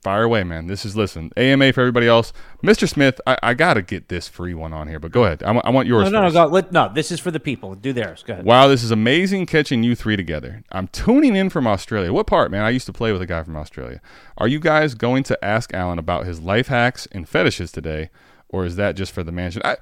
fire 0.02 0.22
away, 0.22 0.44
man. 0.44 0.66
This 0.66 0.84
is 0.86 0.96
listen 0.96 1.30
AMA 1.36 1.72
for 1.72 1.80
everybody 1.80 2.06
else. 2.08 2.32
Mr. 2.64 2.88
Smith, 2.88 3.20
I, 3.26 3.36
I 3.42 3.54
got 3.54 3.74
to 3.74 3.82
get 3.82 4.08
this 4.08 4.28
free 4.28 4.54
one 4.54 4.72
on 4.72 4.88
here, 4.88 4.98
but 4.98 5.12
go 5.12 5.24
ahead. 5.24 5.42
I 5.42 5.52
want- 5.52 5.66
I 5.66 5.70
want 5.70 5.88
yours. 5.88 6.10
No, 6.10 6.22
no, 6.22 6.28
no, 6.30 6.46
let, 6.46 6.72
no. 6.72 6.90
This 6.92 7.10
is 7.12 7.20
for 7.20 7.30
the 7.30 7.40
people. 7.40 7.74
Do 7.74 7.92
theirs. 7.92 8.22
Go 8.22 8.32
ahead. 8.32 8.44
Wow, 8.44 8.66
this 8.68 8.82
is 8.82 8.90
amazing 8.90 9.46
catching 9.46 9.82
you 9.82 9.94
three 9.94 10.16
together. 10.16 10.62
I'm 10.72 10.88
tuning 10.88 11.36
in 11.36 11.50
from 11.50 11.66
Australia. 11.66 12.12
What 12.12 12.26
part, 12.26 12.50
man? 12.50 12.64
I 12.64 12.70
used 12.70 12.86
to 12.86 12.92
play 12.92 13.12
with 13.12 13.20
a 13.22 13.26
guy 13.26 13.42
from 13.42 13.56
Australia. 13.56 14.00
Are 14.38 14.48
you 14.48 14.58
guys 14.58 14.94
going 14.94 15.22
to 15.24 15.44
ask 15.44 15.72
Alan 15.74 15.98
about 15.98 16.24
his 16.26 16.40
life 16.40 16.68
hacks 16.68 17.06
and 17.12 17.28
fetishes 17.28 17.70
today, 17.70 18.10
or 18.48 18.64
is 18.64 18.76
that 18.76 18.96
just 18.96 19.12
for 19.12 19.22
the 19.22 19.32
mansion? 19.32 19.60
I, 19.64 19.76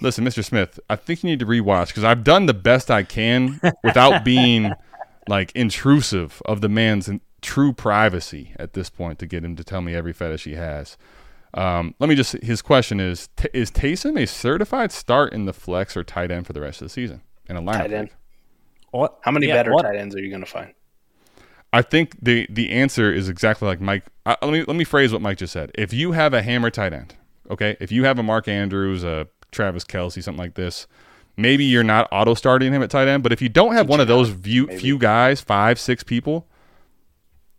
listen, 0.00 0.24
Mr. 0.24 0.44
Smith, 0.44 0.78
I 0.90 0.96
think 0.96 1.22
you 1.24 1.30
need 1.30 1.40
to 1.40 1.46
rewatch 1.46 1.88
because 1.88 2.04
I've 2.04 2.24
done 2.24 2.46
the 2.46 2.54
best 2.54 2.90
I 2.90 3.04
can 3.04 3.58
without 3.82 4.22
being 4.24 4.72
like 5.28 5.52
intrusive 5.54 6.42
of 6.44 6.60
the 6.60 6.68
man's 6.68 7.08
true 7.42 7.72
privacy 7.72 8.52
at 8.58 8.72
this 8.72 8.88
point 8.88 9.18
to 9.18 9.26
get 9.26 9.44
him 9.44 9.56
to 9.56 9.64
tell 9.64 9.82
me 9.82 9.94
every 9.94 10.12
fetish 10.12 10.44
he 10.44 10.54
has. 10.54 10.96
Um, 11.54 11.94
let 11.98 12.08
me 12.08 12.14
just. 12.14 12.32
His 12.42 12.62
question 12.62 12.98
is: 12.98 13.28
t- 13.36 13.48
Is 13.52 13.70
Taysom 13.70 14.18
a 14.20 14.26
certified 14.26 14.90
start 14.90 15.32
in 15.34 15.44
the 15.44 15.52
flex 15.52 15.96
or 15.96 16.02
tight 16.04 16.30
end 16.30 16.46
for 16.46 16.54
the 16.54 16.60
rest 16.62 16.80
of 16.80 16.86
the 16.86 16.88
season 16.90 17.20
in 17.48 17.56
a 17.56 17.60
lineup? 17.62 17.72
tight 17.78 17.92
end. 17.92 18.10
What- 18.90 19.18
How 19.22 19.30
many 19.32 19.48
yeah, 19.48 19.54
better 19.56 19.72
what- 19.72 19.82
tight 19.82 19.96
ends 19.96 20.14
are 20.16 20.20
you 20.20 20.30
going 20.30 20.40
to 20.44 20.50
find? 20.50 20.72
I 21.74 21.82
think 21.82 22.16
the 22.22 22.46
the 22.50 22.70
answer 22.70 23.12
is 23.12 23.28
exactly 23.28 23.66
like 23.66 23.80
Mike. 23.80 24.04
Uh, 24.26 24.36
let 24.42 24.50
me 24.52 24.64
let 24.64 24.76
me 24.76 24.84
phrase 24.84 25.12
what 25.12 25.22
Mike 25.22 25.38
just 25.38 25.52
said. 25.52 25.70
If 25.74 25.92
you 25.92 26.12
have 26.12 26.32
a 26.34 26.42
hammer 26.42 26.70
tight 26.70 26.92
end, 26.92 27.16
okay, 27.50 27.76
if 27.80 27.90
you 27.92 28.04
have 28.04 28.18
a 28.18 28.22
Mark 28.22 28.46
Andrews, 28.48 29.04
a 29.04 29.26
Travis 29.50 29.84
Kelce, 29.84 30.22
something 30.22 30.38
like 30.38 30.54
this, 30.54 30.86
maybe 31.36 31.64
you're 31.64 31.82
not 31.82 32.08
auto 32.12 32.34
starting 32.34 32.72
him 32.74 32.82
at 32.82 32.90
tight 32.90 33.08
end. 33.08 33.22
But 33.22 33.32
if 33.32 33.40
you 33.40 33.48
don't 33.48 33.72
have 33.74 33.88
one 33.88 34.00
of 34.00 34.08
those 34.08 34.30
few 34.30 34.66
few 34.68 34.98
guys, 34.98 35.40
five 35.40 35.78
six 35.78 36.02
people, 36.02 36.46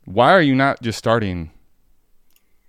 why 0.05 0.31
are 0.31 0.41
you 0.41 0.55
not 0.55 0.81
just 0.81 0.97
starting 0.97 1.51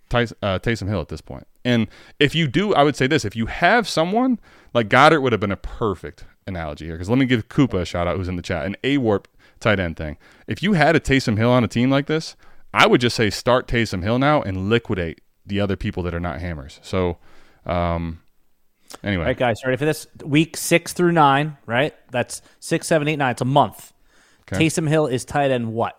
Ty- 0.08 0.28
uh, 0.42 0.58
Taysom 0.58 0.88
Hill 0.88 1.00
at 1.00 1.08
this 1.08 1.20
point? 1.20 1.46
And 1.64 1.88
if 2.20 2.34
you 2.34 2.46
do, 2.46 2.74
I 2.74 2.82
would 2.82 2.96
say 2.96 3.06
this: 3.06 3.24
if 3.24 3.34
you 3.34 3.46
have 3.46 3.88
someone 3.88 4.38
like 4.72 4.88
Goddard, 4.88 5.20
would 5.20 5.32
have 5.32 5.40
been 5.40 5.52
a 5.52 5.56
perfect 5.56 6.24
analogy 6.46 6.86
here. 6.86 6.94
Because 6.94 7.08
let 7.08 7.18
me 7.18 7.26
give 7.26 7.48
Koopa 7.48 7.80
a 7.80 7.84
shout 7.84 8.06
out, 8.06 8.16
who's 8.16 8.28
in 8.28 8.36
the 8.36 8.42
chat, 8.42 8.66
an 8.66 8.76
A 8.84 8.98
WoRP 8.98 9.26
tight 9.60 9.80
end 9.80 9.96
thing. 9.96 10.16
If 10.46 10.62
you 10.62 10.74
had 10.74 10.96
a 10.96 11.00
Taysom 11.00 11.36
Hill 11.36 11.50
on 11.50 11.64
a 11.64 11.68
team 11.68 11.90
like 11.90 12.06
this, 12.06 12.36
I 12.72 12.86
would 12.86 13.00
just 13.00 13.16
say 13.16 13.30
start 13.30 13.66
Taysom 13.66 14.02
Hill 14.02 14.18
now 14.18 14.42
and 14.42 14.68
liquidate 14.68 15.20
the 15.46 15.60
other 15.60 15.76
people 15.76 16.02
that 16.04 16.14
are 16.14 16.20
not 16.20 16.40
hammers. 16.40 16.80
So, 16.82 17.18
um, 17.66 18.20
anyway, 19.02 19.22
All 19.22 19.28
right, 19.28 19.36
guys, 19.36 19.56
ready 19.64 19.76
for 19.76 19.84
this? 19.84 20.06
Week 20.24 20.56
six 20.56 20.92
through 20.92 21.12
nine, 21.12 21.56
right? 21.66 21.94
That's 22.10 22.42
six, 22.60 22.86
seven, 22.86 23.08
eight, 23.08 23.16
nine. 23.16 23.32
It's 23.32 23.42
a 23.42 23.46
month. 23.46 23.92
Okay. 24.42 24.66
Taysom 24.66 24.88
Hill 24.88 25.06
is 25.06 25.24
tight 25.24 25.50
end 25.50 25.72
what? 25.72 25.98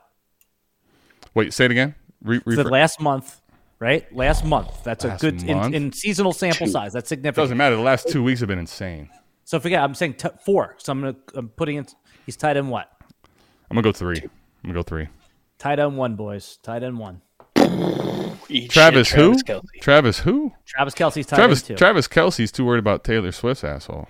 Wait, 1.36 1.54
say 1.54 1.66
it 1.66 1.72
again. 1.72 1.94
Re- 2.24 2.40
For 2.40 2.56
the 2.56 2.64
rephr- 2.64 2.72
last 2.72 3.00
month, 3.00 3.42
right? 3.80 4.12
Last 4.16 4.44
month. 4.46 4.84
That's 4.84 5.06
Last 5.06 5.24
a 5.24 5.32
good 5.32 5.44
in, 5.44 5.74
in 5.76 5.92
seasonal 5.92 6.34
sample 6.34 6.66
size. 6.68 6.94
That's 6.94 7.10
significant. 7.10 7.44
doesn't 7.44 7.58
matter. 7.58 7.76
The 7.76 7.82
last 7.84 8.08
two 8.10 8.24
weeks 8.24 8.40
have 8.40 8.50
been 8.50 8.58
insane. 8.60 9.10
So 9.44 9.60
forget. 9.60 9.84
I'm 9.84 9.94
saying 9.94 10.16
t- 10.16 10.30
four. 10.44 10.76
So 10.80 10.92
I'm 10.92 11.02
gonna 11.02 11.16
I'm 11.36 11.50
putting 11.50 11.76
in. 11.76 11.86
He's 12.26 12.36
tied 12.36 12.58
in 12.58 12.70
what? 12.70 12.90
I'm 13.70 13.76
gonna 13.76 13.84
go 13.84 13.92
three. 13.92 14.18
I'm 14.18 14.30
gonna 14.64 14.74
go 14.74 14.82
three. 14.84 15.08
Tied 15.60 15.80
in 15.80 15.96
one, 15.96 16.16
boys. 16.16 16.58
Tied 16.64 16.84
in 16.84 16.98
one. 16.98 17.22
Eat 18.50 18.70
Travis, 18.72 19.08
shit, 19.08 19.18
who? 19.18 19.36
Travis 19.44 19.70
Travis 19.82 20.20
who? 20.20 20.54
Travis 20.66 20.94
Kelce's 20.94 21.26
tight 21.26 21.36
Travis 21.38 21.62
end 21.62 21.68
two. 21.68 21.76
Travis 21.76 22.08
Kelce's 22.08 22.52
too 22.52 22.66
worried 22.66 22.80
about 22.80 23.04
Taylor 23.04 23.32
Swift's 23.32 23.64
asshole. 23.64 24.08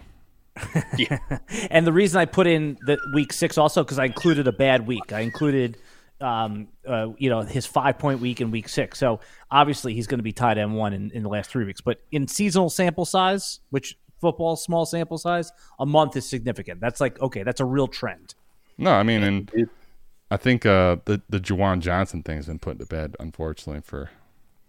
Yeah. 0.97 1.17
and 1.69 1.85
the 1.85 1.91
reason 1.93 2.19
I 2.19 2.25
put 2.25 2.47
in 2.47 2.77
the 2.85 2.97
week 3.13 3.33
six 3.33 3.57
also 3.57 3.83
because 3.83 3.99
I 3.99 4.05
included 4.05 4.47
a 4.47 4.51
bad 4.53 4.87
week. 4.87 5.11
I 5.11 5.19
included, 5.21 5.77
um, 6.21 6.67
uh, 6.87 7.09
you 7.17 7.29
know, 7.29 7.41
his 7.41 7.65
five 7.65 7.97
point 7.99 8.19
week 8.19 8.41
in 8.41 8.51
week 8.51 8.69
six. 8.69 8.99
So 8.99 9.19
obviously 9.51 9.93
he's 9.93 10.07
going 10.07 10.19
to 10.19 10.23
be 10.23 10.31
tied 10.31 10.57
end 10.57 10.75
one 10.75 10.93
in, 10.93 11.11
in 11.11 11.23
the 11.23 11.29
last 11.29 11.49
three 11.49 11.65
weeks. 11.65 11.81
But 11.81 12.01
in 12.11 12.27
seasonal 12.27 12.69
sample 12.69 13.05
size, 13.05 13.59
which 13.69 13.97
football 14.21 14.55
small 14.55 14.85
sample 14.85 15.17
size, 15.17 15.51
a 15.79 15.85
month 15.85 16.15
is 16.15 16.27
significant. 16.27 16.79
That's 16.79 17.01
like 17.01 17.21
okay, 17.21 17.43
that's 17.43 17.59
a 17.59 17.65
real 17.65 17.87
trend. 17.87 18.35
No, 18.77 18.91
I 18.91 19.03
mean, 19.03 19.23
and 19.23 19.45
dude. 19.47 19.69
I 19.69 20.35
I 20.35 20.37
think 20.37 20.65
uh, 20.65 20.97
the 21.05 21.21
the 21.29 21.39
Juwan 21.39 21.79
Johnson 21.79 22.23
thing 22.23 22.37
has 22.37 22.47
been 22.47 22.59
put 22.59 22.79
to 22.79 22.85
bed, 22.85 23.15
unfortunately, 23.19 23.81
for 23.81 24.09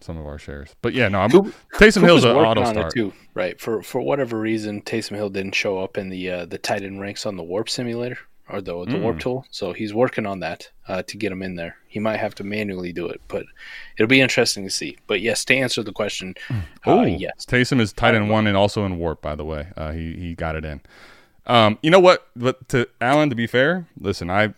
some 0.01 0.17
of 0.17 0.27
our 0.27 0.39
shares. 0.39 0.77
But 0.83 0.93
yeah, 0.93 1.09
no, 1.09 1.21
I'm 1.21 1.31
Coop- 1.31 1.55
Taysom 1.75 1.95
Coop 2.01 2.05
Hill's 2.05 2.25
an 2.25 2.37
working 2.37 2.51
auto 2.51 2.61
on 2.63 2.75
start. 2.75 2.93
it 2.93 2.99
too, 2.99 3.13
right? 3.35 3.61
For 3.61 3.83
for 3.83 4.01
whatever 4.01 4.39
reason, 4.39 4.83
Taysom 4.83 5.17
Hill 5.17 5.31
didn't 5.31 5.55
show 5.55 5.79
up 5.79 5.97
in 5.97 6.09
the 6.09 6.31
uh, 6.31 6.47
the 6.47 6.59
tight 6.59 6.83
end 6.83 7.01
ranks 7.01 7.27
on 7.27 7.37
the 7.37 7.43
WoRP 7.43 7.69
Simulator 7.69 8.19
or 8.49 8.61
the 8.61 8.73
the 8.85 8.93
WoRP 8.97 9.17
Mm. 9.17 9.21
tool. 9.21 9.47
So 9.51 9.73
he's 9.73 9.93
working 9.95 10.27
on 10.27 10.41
that 10.41 10.71
uh, 10.89 11.03
to 11.03 11.17
get 11.17 11.33
him 11.33 11.43
in 11.43 11.57
there. 11.57 11.77
He 11.89 11.99
might 12.01 12.19
have 12.19 12.35
to 12.37 12.45
manually 12.45 12.93
do 12.93 13.07
it, 13.09 13.21
but 13.29 13.45
it'll 13.97 14.09
be 14.09 14.21
interesting 14.21 14.65
to 14.65 14.71
see. 14.71 14.97
But 15.07 15.21
yes, 15.21 15.45
to 15.47 15.57
answer 15.57 15.83
the 15.83 15.93
question, 15.93 16.35
Oh, 16.85 17.01
uh, 17.01 17.05
yes, 17.05 17.45
Taysom 17.47 17.81
is 17.81 17.93
tight 17.93 18.15
end 18.15 18.31
one 18.31 18.47
and 18.47 18.57
also 18.57 18.85
in 18.85 18.99
WoRP, 18.99 19.21
by 19.21 19.35
the 19.35 19.45
way. 19.45 19.69
Uh, 19.77 19.93
he 19.93 20.15
he 20.15 20.35
got 20.35 20.55
it 20.57 20.65
in. 20.65 20.81
Um, 21.47 21.79
you 21.83 21.91
know 21.91 22.01
what? 22.01 22.27
But 22.37 22.69
to 22.71 22.89
Alan, 23.01 23.31
to 23.31 23.37
be 23.37 23.47
fair, 23.47 23.87
listen, 24.01 24.31
I 24.31 24.55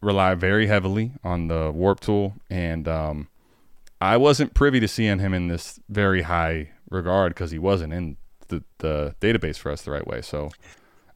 rely 0.00 0.34
very 0.34 0.66
heavily 0.66 1.12
on 1.22 1.48
the 1.48 1.72
WoRP 1.72 2.00
tool, 2.00 2.34
and 2.48 2.88
um, 2.88 3.28
I 4.00 4.16
wasn't 4.16 4.54
privy 4.54 4.80
to 4.80 4.88
seeing 4.88 5.18
him 5.18 5.34
in 5.34 5.48
this 5.48 5.78
very 5.88 6.22
high 6.22 6.70
regard 6.90 7.34
because 7.34 7.50
he 7.50 7.58
wasn't 7.58 7.92
in 7.92 8.16
the, 8.48 8.64
the 8.78 9.14
database 9.20 9.56
for 9.56 9.70
us 9.70 9.82
the 9.82 9.90
right 9.92 10.06
way. 10.06 10.20
So 10.22 10.50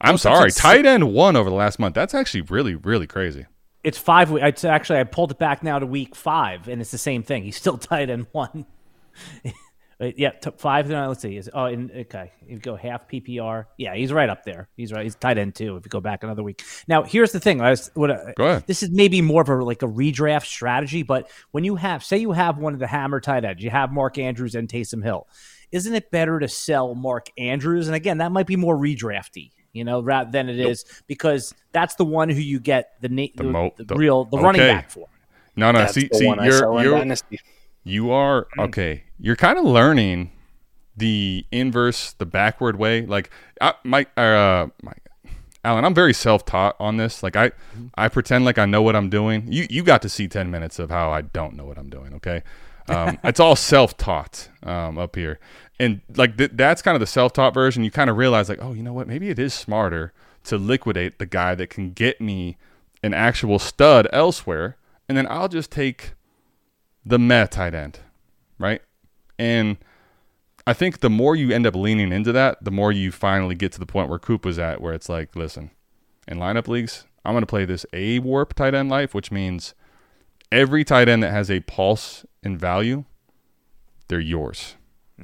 I'm 0.05 0.17
sorry. 0.17 0.51
Tight 0.51 0.85
end 0.85 1.13
one 1.13 1.35
over 1.35 1.49
the 1.49 1.55
last 1.55 1.79
month. 1.79 1.95
That's 1.95 2.13
actually 2.13 2.41
really 2.41 2.75
really 2.75 3.07
crazy. 3.07 3.45
It's 3.83 3.97
five. 3.97 4.31
It's 4.31 4.63
actually 4.65 4.99
I 4.99 5.03
pulled 5.03 5.31
it 5.31 5.37
back 5.37 5.61
now 5.61 5.77
to 5.79 5.85
week 5.85 6.15
five, 6.15 6.67
and 6.67 6.81
it's 6.81 6.91
the 6.91 6.97
same 6.97 7.21
thing. 7.23 7.43
He's 7.43 7.55
still 7.55 7.77
tight 7.79 8.09
end 8.09 8.27
one. 8.31 8.65
Wait, 9.43 9.53
uh, 10.01 10.11
yeah, 10.17 10.31
five. 10.57 10.89
No, 10.89 11.07
let's 11.07 11.21
see. 11.21 11.37
Is 11.37 11.49
oh, 11.53 11.65
in, 11.65 11.91
okay. 11.91 12.31
If 12.41 12.49
you 12.49 12.59
go 12.59 12.75
half 12.75 13.07
PPR, 13.07 13.65
yeah, 13.77 13.95
he's 13.95 14.11
right 14.11 14.27
up 14.27 14.43
there. 14.43 14.69
He's 14.75 14.91
right. 14.91 15.03
He's 15.03 15.15
tight 15.15 15.37
end 15.37 15.53
too. 15.53 15.77
If 15.77 15.85
you 15.85 15.89
go 15.89 16.01
back 16.01 16.23
another 16.23 16.41
week. 16.43 16.63
Now, 16.87 17.03
here's 17.03 17.31
the 17.31 17.39
thing. 17.39 17.61
I 17.61 17.69
was 17.69 17.91
what 17.93 18.11
I- 18.11 18.33
Go 18.35 18.45
ahead. 18.45 18.63
this 18.65 18.81
is 18.81 18.89
maybe 18.89 19.21
more 19.21 19.43
of 19.43 19.49
a 19.49 19.63
like 19.63 19.83
a 19.83 19.87
redraft 19.87 20.45
strategy, 20.47 21.03
but 21.03 21.29
when 21.51 21.63
you 21.63 21.75
have, 21.75 22.03
say, 22.03 22.17
you 22.17 22.31
have 22.31 22.57
one 22.57 22.73
of 22.73 22.79
the 22.79 22.87
hammer 22.87 23.19
tight 23.19 23.45
ends, 23.45 23.63
you 23.63 23.69
have 23.69 23.91
Mark 23.91 24.17
Andrews 24.17 24.55
and 24.55 24.67
Taysom 24.67 25.03
Hill. 25.03 25.27
Isn't 25.71 25.93
it 25.93 26.09
better 26.11 26.39
to 26.39 26.47
sell 26.47 26.95
Mark 26.95 27.27
Andrews? 27.37 27.87
And 27.87 27.95
again, 27.95 28.17
that 28.19 28.31
might 28.31 28.47
be 28.47 28.55
more 28.55 28.75
redrafty, 28.77 29.51
you 29.75 29.83
know, 29.83 30.01
rather 30.01 30.31
than 30.31 30.49
it 30.49 30.59
is 30.59 30.85
because 31.05 31.53
that's 31.71 31.95
the 31.95 32.05
one 32.05 32.29
who 32.29 32.39
you 32.39 32.59
get 32.59 32.93
the 33.01 33.09
na- 33.09 33.27
the, 33.35 33.43
mo- 33.43 33.73
the 33.75 33.83
the- 33.83 33.95
real 33.95 34.25
the 34.25 34.37
running 34.37 34.61
back 34.61 34.89
for. 34.89 35.07
No, 35.55 35.71
no. 35.71 35.79
that's 35.79 35.93
see, 35.93 36.09
see, 36.11 36.25
one 36.25 36.39
I 36.39 36.49
sell 36.49 36.81
you're 36.83 37.05
you're 37.05 37.15
You 37.83 38.11
are 38.11 38.47
okay. 38.57 39.03
You're 39.19 39.35
kind 39.35 39.57
of 39.57 39.65
learning 39.65 40.31
the 40.97 41.45
inverse, 41.51 42.13
the 42.13 42.25
backward 42.25 42.77
way. 42.77 43.05
Like 43.05 43.29
I, 43.61 43.73
Mike, 43.83 44.09
uh, 44.17 44.67
Mike, 44.81 45.03
Alan, 45.63 45.83
I'm 45.83 45.93
very 45.93 46.13
self-taught 46.13 46.75
on 46.79 46.97
this. 46.97 47.23
Like 47.23 47.35
I, 47.35 47.51
I 47.95 48.07
pretend 48.07 48.45
like 48.45 48.57
I 48.57 48.65
know 48.65 48.81
what 48.81 48.95
I'm 48.95 49.09
doing. 49.09 49.51
You, 49.51 49.67
you 49.69 49.83
got 49.83 50.01
to 50.03 50.09
see 50.09 50.27
ten 50.27 50.51
minutes 50.51 50.79
of 50.79 50.89
how 50.89 51.11
I 51.11 51.21
don't 51.21 51.55
know 51.55 51.65
what 51.65 51.77
I'm 51.77 51.89
doing. 51.89 52.13
Okay, 52.15 52.43
um, 52.87 53.17
it's 53.23 53.39
all 53.39 53.55
self-taught 53.55 54.49
um, 54.63 54.97
up 54.97 55.15
here, 55.15 55.39
and 55.79 56.01
like 56.15 56.37
th- 56.37 56.51
that's 56.53 56.81
kind 56.81 56.95
of 56.95 56.99
the 56.99 57.07
self-taught 57.07 57.53
version. 57.53 57.83
You 57.83 57.91
kind 57.91 58.09
of 58.09 58.17
realize 58.17 58.49
like, 58.49 58.59
oh, 58.61 58.73
you 58.73 58.83
know 58.83 58.93
what? 58.93 59.07
Maybe 59.07 59.29
it 59.29 59.39
is 59.39 59.53
smarter 59.53 60.13
to 60.45 60.57
liquidate 60.57 61.19
the 61.19 61.25
guy 61.25 61.55
that 61.55 61.69
can 61.69 61.91
get 61.91 62.21
me 62.21 62.57
an 63.03 63.13
actual 63.13 63.59
stud 63.59 64.07
elsewhere, 64.13 64.77
and 65.07 65.17
then 65.17 65.27
I'll 65.29 65.47
just 65.47 65.71
take 65.71 66.13
the 67.05 67.19
meh 67.19 67.45
tight 67.47 67.75
end, 67.75 67.99
right? 68.57 68.81
And 69.37 69.77
I 70.65 70.73
think 70.73 70.99
the 70.99 71.09
more 71.09 71.35
you 71.35 71.51
end 71.51 71.67
up 71.67 71.75
leaning 71.75 72.11
into 72.11 72.31
that, 72.31 72.63
the 72.63 72.71
more 72.71 72.91
you 72.91 73.11
finally 73.11 73.53
get 73.53 73.71
to 73.73 73.79
the 73.79 73.85
point 73.85 74.09
where 74.09 74.17
Coop 74.17 74.45
was 74.45 74.57
at, 74.57 74.81
where 74.81 74.93
it's 74.93 75.09
like, 75.09 75.35
listen, 75.35 75.69
in 76.27 76.39
lineup 76.39 76.67
leagues, 76.67 77.05
I'm 77.23 77.33
going 77.33 77.43
to 77.43 77.47
play 77.47 77.65
this 77.65 77.85
A 77.93 78.19
WoRP 78.19 78.53
tight 78.53 78.73
end 78.73 78.89
life, 78.89 79.13
which 79.13 79.31
means 79.31 79.75
every 80.51 80.83
tight 80.83 81.07
end 81.07 81.21
that 81.21 81.31
has 81.31 81.51
a 81.51 81.59
pulse 81.61 82.25
in 82.41 82.57
value, 82.57 83.03
they're 84.07 84.19
yours. 84.19 84.75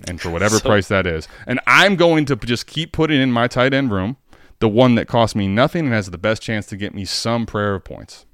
And 0.08 0.22
for 0.22 0.30
whatever 0.30 0.58
So- 0.58 0.68
price 0.70 0.88
that 0.88 1.06
is. 1.06 1.28
And 1.46 1.60
I'm 1.68 1.96
going 1.96 2.26
to 2.26 2.36
just 2.36 2.66
keep 2.68 2.92
putting 2.94 3.20
in 3.22 3.32
my 3.32 3.48
tight 3.48 3.74
end 3.74 3.92
room 3.92 4.18
the 4.60 4.70
one 4.70 4.96
that 4.96 5.08
costs 5.08 5.36
me 5.36 5.48
nothing 5.48 5.86
and 5.86 5.94
has 5.94 6.10
the 6.10 6.18
best 6.18 6.42
chance 6.42 6.66
to 6.68 6.78
get 6.78 6.94
me 6.94 7.04
some 7.04 7.46
prayer 7.46 7.76
of 7.76 7.84
points. 7.84 8.26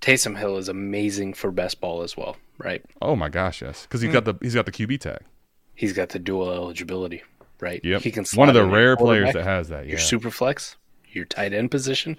Taysom 0.00 0.38
Hill 0.38 0.56
is 0.58 0.68
amazing 0.68 1.34
for 1.34 1.50
best 1.50 1.80
ball 1.80 2.02
as 2.02 2.16
well, 2.16 2.36
right? 2.58 2.84
Oh 3.00 3.16
my 3.16 3.28
gosh, 3.28 3.62
yes, 3.62 3.82
because 3.84 4.02
he's 4.02 4.12
got 4.12 4.24
the 4.24 4.34
he's 4.42 4.54
got 4.54 4.66
the 4.66 4.72
QB 4.72 5.00
tag. 5.00 5.20
He's 5.74 5.92
got 5.92 6.10
the 6.10 6.18
dual 6.18 6.50
eligibility, 6.52 7.22
right? 7.60 7.80
Yep, 7.82 8.02
He 8.02 8.10
can 8.10 8.24
one 8.34 8.48
of 8.48 8.54
the 8.54 8.64
rare 8.66 8.96
players 8.96 9.32
that 9.32 9.44
has 9.44 9.68
that. 9.70 9.84
Yeah, 9.86 9.92
your 9.92 9.98
super 9.98 10.30
flex, 10.30 10.76
your 11.10 11.24
tight 11.24 11.52
end 11.54 11.70
position. 11.70 12.18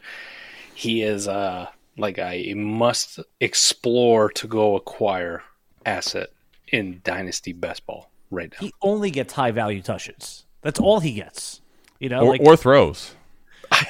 He 0.73 1.03
is 1.03 1.27
uh 1.27 1.68
like 1.98 2.18
a 2.18 2.53
must 2.56 3.19
explore 3.40 4.30
to 4.32 4.48
go 4.48 4.76
acquire 4.76 5.44
asset 5.86 6.30
in 6.72 7.02
dynasty 7.04 7.54
best 7.54 7.86
ball 7.86 8.10
right 8.32 8.52
now. 8.52 8.58
He 8.60 8.74
only 8.82 9.12
gets 9.12 9.34
high 9.34 9.52
value 9.52 9.82
touches. 9.82 10.46
That's 10.62 10.80
all 10.80 11.00
he 11.00 11.14
gets. 11.14 11.62
You 12.00 12.10
know, 12.10 12.22
or, 12.22 12.30
like 12.32 12.42
or 12.42 12.58
throws. 12.58 13.16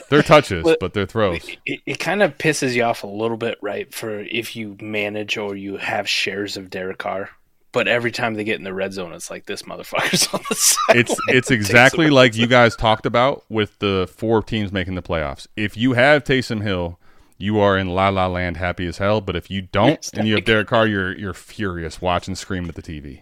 They're 0.09 0.21
touches, 0.23 0.63
But- 0.65 0.79
but 0.79 0.93
they're 0.93 1.05
throws. 1.05 1.45
it, 1.65 1.81
it 1.85 1.99
kind 1.99 2.23
of 2.23 2.37
pisses 2.37 2.73
you 2.73 2.83
off 2.83 3.03
a 3.03 3.07
little 3.07 3.37
bit, 3.37 3.57
right? 3.61 3.93
For 3.93 4.19
if 4.19 4.55
you 4.55 4.77
manage 4.81 5.37
or 5.37 5.55
you 5.55 5.77
have 5.77 6.07
shares 6.07 6.57
of 6.57 6.69
Derek 6.69 6.97
Carr, 6.97 7.29
but 7.71 7.87
every 7.87 8.11
time 8.11 8.35
they 8.35 8.43
get 8.45 8.57
in 8.57 8.63
the 8.63 8.73
red 8.73 8.93
zone, 8.93 9.11
it's 9.13 9.29
like 9.29 9.45
this 9.47 9.63
motherfucker's 9.63 10.27
on 10.33 10.41
the 10.49 10.55
side. 10.55 10.95
It's 10.95 11.15
it's 11.27 11.51
exactly 11.51 12.09
like 12.09 12.35
you 12.35 12.47
guys 12.47 12.75
talked 12.75 13.05
about 13.05 13.43
with 13.49 13.77
the 13.79 14.09
four 14.15 14.41
teams 14.41 14.71
making 14.71 14.95
the 14.95 15.01
playoffs. 15.03 15.45
If 15.57 15.75
you 15.75 15.93
have 15.93 16.23
Taysom 16.23 16.61
Hill, 16.63 16.99
you 17.37 17.59
are 17.59 17.77
in 17.77 17.89
la 17.89 18.09
la 18.09 18.27
land, 18.27 18.57
happy 18.57 18.85
as 18.85 18.97
hell. 18.97 19.21
But 19.21 19.35
if 19.35 19.49
you 19.49 19.61
don't, 19.61 20.09
and 20.13 20.27
you 20.27 20.35
have 20.35 20.45
Derek 20.45 20.67
Carr, 20.67 20.87
you're 20.87 21.17
you're 21.17 21.33
furious, 21.33 22.01
watching, 22.01 22.35
screaming 22.35 22.69
at 22.69 22.75
the 22.75 22.81
TV. 22.81 23.21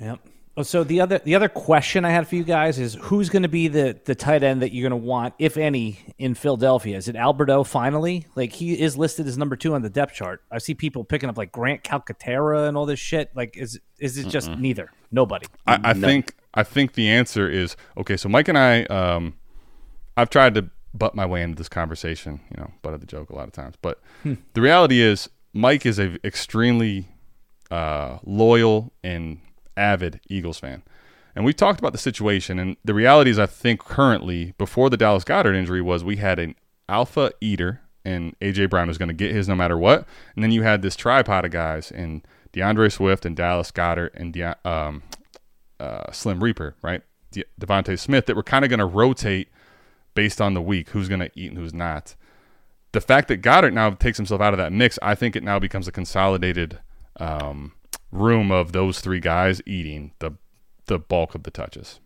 Yep. 0.00 0.20
Oh, 0.54 0.62
so 0.62 0.84
the 0.84 1.00
other 1.00 1.18
the 1.18 1.34
other 1.34 1.48
question 1.48 2.04
I 2.04 2.10
had 2.10 2.28
for 2.28 2.36
you 2.36 2.44
guys 2.44 2.78
is 2.78 2.94
who's 3.00 3.30
going 3.30 3.42
to 3.42 3.48
be 3.48 3.68
the 3.68 3.98
the 4.04 4.14
tight 4.14 4.42
end 4.42 4.60
that 4.60 4.74
you're 4.74 4.86
going 4.86 5.00
to 5.00 5.06
want, 5.06 5.32
if 5.38 5.56
any, 5.56 5.98
in 6.18 6.34
Philadelphia? 6.34 6.98
Is 6.98 7.08
it 7.08 7.16
Alberto 7.16 7.64
finally? 7.64 8.26
Like 8.34 8.52
he 8.52 8.78
is 8.78 8.98
listed 8.98 9.26
as 9.26 9.38
number 9.38 9.56
two 9.56 9.74
on 9.74 9.80
the 9.80 9.88
depth 9.88 10.12
chart. 10.12 10.42
I 10.50 10.58
see 10.58 10.74
people 10.74 11.04
picking 11.04 11.30
up 11.30 11.38
like 11.38 11.52
Grant 11.52 11.84
Calcaterra 11.84 12.68
and 12.68 12.76
all 12.76 12.84
this 12.84 13.00
shit. 13.00 13.30
Like 13.34 13.56
is 13.56 13.80
is 13.98 14.18
it 14.18 14.28
just 14.28 14.50
neither? 14.50 14.90
Nobody. 15.10 15.46
I, 15.66 15.80
I 15.82 15.94
think 15.94 16.34
I 16.52 16.64
think 16.64 16.92
the 16.92 17.08
answer 17.08 17.48
is 17.48 17.74
okay. 17.96 18.18
So 18.18 18.28
Mike 18.28 18.48
and 18.48 18.58
I, 18.58 18.84
um, 18.84 19.34
I've 20.18 20.28
tried 20.28 20.54
to 20.54 20.68
butt 20.94 21.14
my 21.14 21.26
way 21.26 21.42
into 21.42 21.56
this 21.56 21.68
conversation. 21.68 22.40
You 22.50 22.58
know, 22.58 22.66
butt 22.66 22.82
butted 22.82 23.00
the 23.00 23.06
joke 23.06 23.30
a 23.30 23.34
lot 23.36 23.46
of 23.46 23.52
times, 23.52 23.76
but 23.82 24.00
the 24.24 24.60
reality 24.60 25.00
is 25.00 25.28
Mike 25.52 25.86
is 25.86 25.98
a 25.98 26.18
extremely 26.26 27.08
uh, 27.70 28.18
loyal 28.24 28.92
and 29.02 29.38
avid 29.76 30.20
Eagles 30.28 30.58
fan. 30.58 30.82
And 31.34 31.44
we 31.46 31.54
talked 31.54 31.80
about 31.80 31.92
the 31.92 31.98
situation, 31.98 32.58
and 32.58 32.76
the 32.84 32.92
reality 32.92 33.30
is, 33.30 33.38
I 33.38 33.46
think 33.46 33.80
currently, 33.80 34.52
before 34.58 34.90
the 34.90 34.98
Dallas 34.98 35.24
Goedert 35.24 35.54
injury, 35.56 35.80
was 35.80 36.04
we 36.04 36.16
had 36.16 36.38
an 36.38 36.54
alpha 36.90 37.32
eater, 37.40 37.80
and 38.04 38.38
AJ 38.40 38.68
Brown 38.68 38.88
was 38.88 38.98
going 38.98 39.08
to 39.08 39.14
get 39.14 39.32
his 39.32 39.48
no 39.48 39.54
matter 39.54 39.78
what. 39.78 40.06
And 40.34 40.44
then 40.44 40.50
you 40.50 40.62
had 40.62 40.82
this 40.82 40.94
tripod 40.94 41.46
of 41.46 41.50
guys 41.50 41.90
in 41.90 42.22
D'Andre 42.52 42.90
Swift 42.90 43.24
and 43.24 43.34
Dallas 43.34 43.70
Goedert 43.70 44.10
and 44.14 44.34
De- 44.34 44.68
um, 44.68 45.02
uh, 45.80 46.12
Slim 46.12 46.42
Reaper, 46.44 46.74
right? 46.82 47.00
De- 47.30 47.44
DeVonta 47.58 47.98
Smith 47.98 48.26
that 48.26 48.36
were 48.36 48.42
kind 48.42 48.64
of 48.64 48.68
going 48.68 48.80
to 48.80 48.84
rotate 48.84 49.48
based 50.14 50.40
on 50.40 50.54
the 50.54 50.62
week, 50.62 50.90
who's 50.90 51.08
going 51.08 51.20
to 51.20 51.30
eat 51.34 51.50
and 51.50 51.58
who's 51.58 51.74
not. 51.74 52.14
The 52.92 53.00
fact 53.00 53.28
that 53.28 53.40
Goedert 53.42 53.72
now 53.72 53.90
takes 53.90 54.18
himself 54.18 54.40
out 54.40 54.52
of 54.52 54.58
that 54.58 54.72
mix, 54.72 54.98
I 55.00 55.14
think 55.14 55.34
it 55.36 55.42
now 55.42 55.58
becomes 55.58 55.88
a 55.88 55.92
consolidated 55.92 56.78
um, 57.18 57.72
room 58.10 58.50
of 58.50 58.72
those 58.72 59.00
three 59.00 59.20
guys 59.20 59.60
eating 59.66 60.12
the 60.18 60.32
the 60.86 60.98
bulk 60.98 61.34
of 61.34 61.44
the 61.44 61.50
touches. 61.50 62.00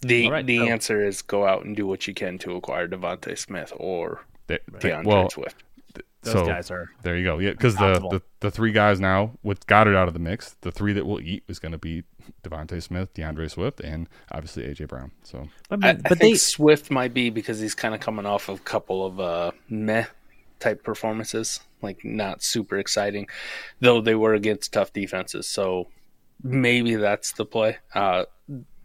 the 0.00 0.26
All 0.26 0.32
right, 0.32 0.46
the 0.46 0.58
so- 0.58 0.64
answer 0.68 1.04
is 1.04 1.20
go 1.20 1.46
out 1.46 1.64
and 1.64 1.74
do 1.76 1.86
what 1.86 2.06
you 2.06 2.14
can 2.14 2.38
to 2.38 2.54
acquire 2.56 2.86
DeVonta 2.88 3.36
Smith 3.36 3.72
or 3.76 4.24
They, 4.46 4.58
they- 4.72 4.90
D'Andre 4.90 5.12
well, 5.12 5.30
Swift. 5.30 5.62
Those 6.22 6.32
so 6.32 6.46
guys 6.46 6.70
are 6.70 6.90
there 7.02 7.16
you 7.16 7.24
go. 7.24 7.38
Yeah, 7.38 7.52
because 7.52 7.76
the, 7.76 8.00
the 8.10 8.22
the 8.40 8.50
three 8.50 8.72
guys 8.72 8.98
now 8.98 9.38
with 9.42 9.66
Goedert 9.66 9.94
out 9.94 10.08
of 10.08 10.14
the 10.14 10.20
mix, 10.20 10.56
the 10.62 10.72
three 10.72 10.92
that 10.94 11.06
will 11.06 11.20
eat 11.20 11.44
is 11.46 11.58
going 11.60 11.72
to 11.72 11.78
be 11.78 12.02
DeVonta 12.42 12.82
Smith, 12.82 13.14
D'Andre 13.14 13.46
Swift, 13.46 13.80
and 13.80 14.08
obviously 14.32 14.64
AJ 14.64 14.88
Brown. 14.88 15.12
So 15.22 15.48
but, 15.68 15.84
I, 15.84 15.92
but 15.94 16.12
I 16.12 16.14
they 16.14 16.20
think 16.20 16.38
Swift 16.38 16.90
might 16.90 17.14
be 17.14 17.30
because 17.30 17.60
he's 17.60 17.74
kind 17.74 17.94
of 17.94 18.00
coming 18.00 18.26
off 18.26 18.48
of 18.48 18.58
a 18.60 18.62
couple 18.62 19.06
of 19.06 19.20
uh, 19.20 19.52
meh 19.68 20.06
type 20.58 20.82
performances, 20.82 21.60
like 21.82 22.04
not 22.04 22.42
super 22.42 22.78
exciting, 22.78 23.28
though 23.80 24.00
they 24.00 24.14
were 24.14 24.34
against 24.34 24.72
tough 24.72 24.92
defenses. 24.92 25.48
So 25.48 25.88
maybe 26.42 26.96
that's 26.96 27.32
the 27.32 27.44
play. 27.44 27.78
Uh, 27.94 28.24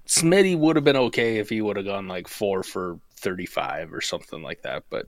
Smitty 0.08 0.58
would 0.58 0.76
have 0.76 0.86
been 0.86 0.98
okay 0.98 1.38
if 1.38 1.50
he 1.50 1.62
would 1.62 1.78
have 1.78 1.86
gone 1.86 2.08
like 2.08 2.28
four 2.28 2.64
for 2.64 3.00
35 3.22 3.94
or 3.94 4.02
something 4.02 4.42
like 4.44 4.62
that. 4.64 4.84
But 4.90 5.06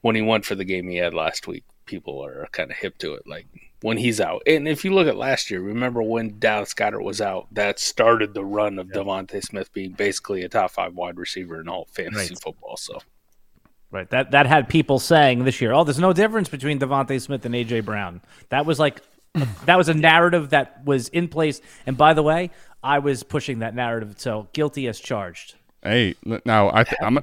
when 0.00 0.14
he 0.16 0.22
went 0.22 0.44
for 0.44 0.54
the 0.54 0.64
game 0.64 0.88
he 0.88 0.96
had 0.96 1.14
last 1.14 1.46
week, 1.46 1.64
people 1.86 2.24
are 2.24 2.48
kind 2.52 2.70
of 2.70 2.76
hip 2.76 2.98
to 2.98 3.14
it. 3.14 3.26
Like 3.26 3.46
when 3.82 3.96
he's 3.96 4.20
out. 4.20 4.42
And 4.46 4.66
if 4.66 4.84
you 4.84 4.92
look 4.94 5.06
at 5.08 5.16
last 5.16 5.50
year, 5.50 5.60
remember 5.60 6.02
when 6.02 6.38
Dallas 6.38 6.74
Goedert 6.74 7.02
was 7.02 7.20
out, 7.20 7.46
that 7.52 7.78
started 7.78 8.34
the 8.34 8.44
run 8.44 8.78
of 8.78 8.88
DeVonta 8.88 9.42
Smith 9.42 9.72
being 9.72 9.92
basically 9.92 10.42
a 10.42 10.48
top 10.48 10.70
five 10.72 10.94
wide 10.94 11.16
receiver 11.18 11.60
in 11.60 11.68
all 11.68 11.86
fantasy 11.92 12.34
Right. 12.34 12.42
football. 12.42 12.76
So 12.76 12.98
Right. 13.90 14.08
That 14.10 14.32
that 14.32 14.46
had 14.46 14.68
people 14.68 14.98
saying 14.98 15.44
this 15.44 15.62
year, 15.62 15.72
"Oh, 15.72 15.82
there's 15.82 15.98
no 15.98 16.12
difference 16.12 16.50
between 16.50 16.78
DeVonta 16.78 17.18
Smith 17.22 17.46
and 17.46 17.54
AJ 17.54 17.80
Brown." 17.86 18.20
That 18.50 18.66
was 18.66 18.78
like 18.78 19.00
that 19.64 19.76
was 19.78 19.88
a 19.88 19.94
narrative 19.94 20.50
that 20.50 20.84
was 20.84 21.08
in 21.08 21.26
place. 21.28 21.62
And 21.86 21.96
by 21.96 22.12
the 22.12 22.22
way, 22.22 22.50
I 22.82 22.98
was 22.98 23.22
pushing 23.22 23.60
that 23.60 23.74
narrative, 23.74 24.16
so 24.18 24.48
guilty 24.52 24.88
as 24.88 25.00
charged. 25.00 25.54
Hey, 25.82 26.16
now 26.44 26.70
I 26.74 26.84
th- 26.84 26.98
I'm 27.00 27.18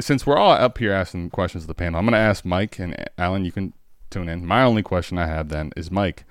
since 0.00 0.26
we're 0.26 0.36
all 0.36 0.52
up 0.52 0.78
here 0.78 0.92
asking 0.92 1.30
questions 1.30 1.64
of 1.64 1.68
the 1.68 1.74
panel, 1.74 1.98
I'm 1.98 2.04
going 2.06 2.12
to 2.12 2.18
ask 2.18 2.44
Mike 2.44 2.78
and 2.78 2.96
Alan. 3.18 3.44
You 3.44 3.52
can 3.52 3.72
tune 4.10 4.28
in. 4.28 4.46
My 4.46 4.62
only 4.62 4.82
question 4.82 5.18
I 5.18 5.26
have 5.26 5.48
then 5.48 5.72
is 5.76 5.90
Mike, 5.90 6.24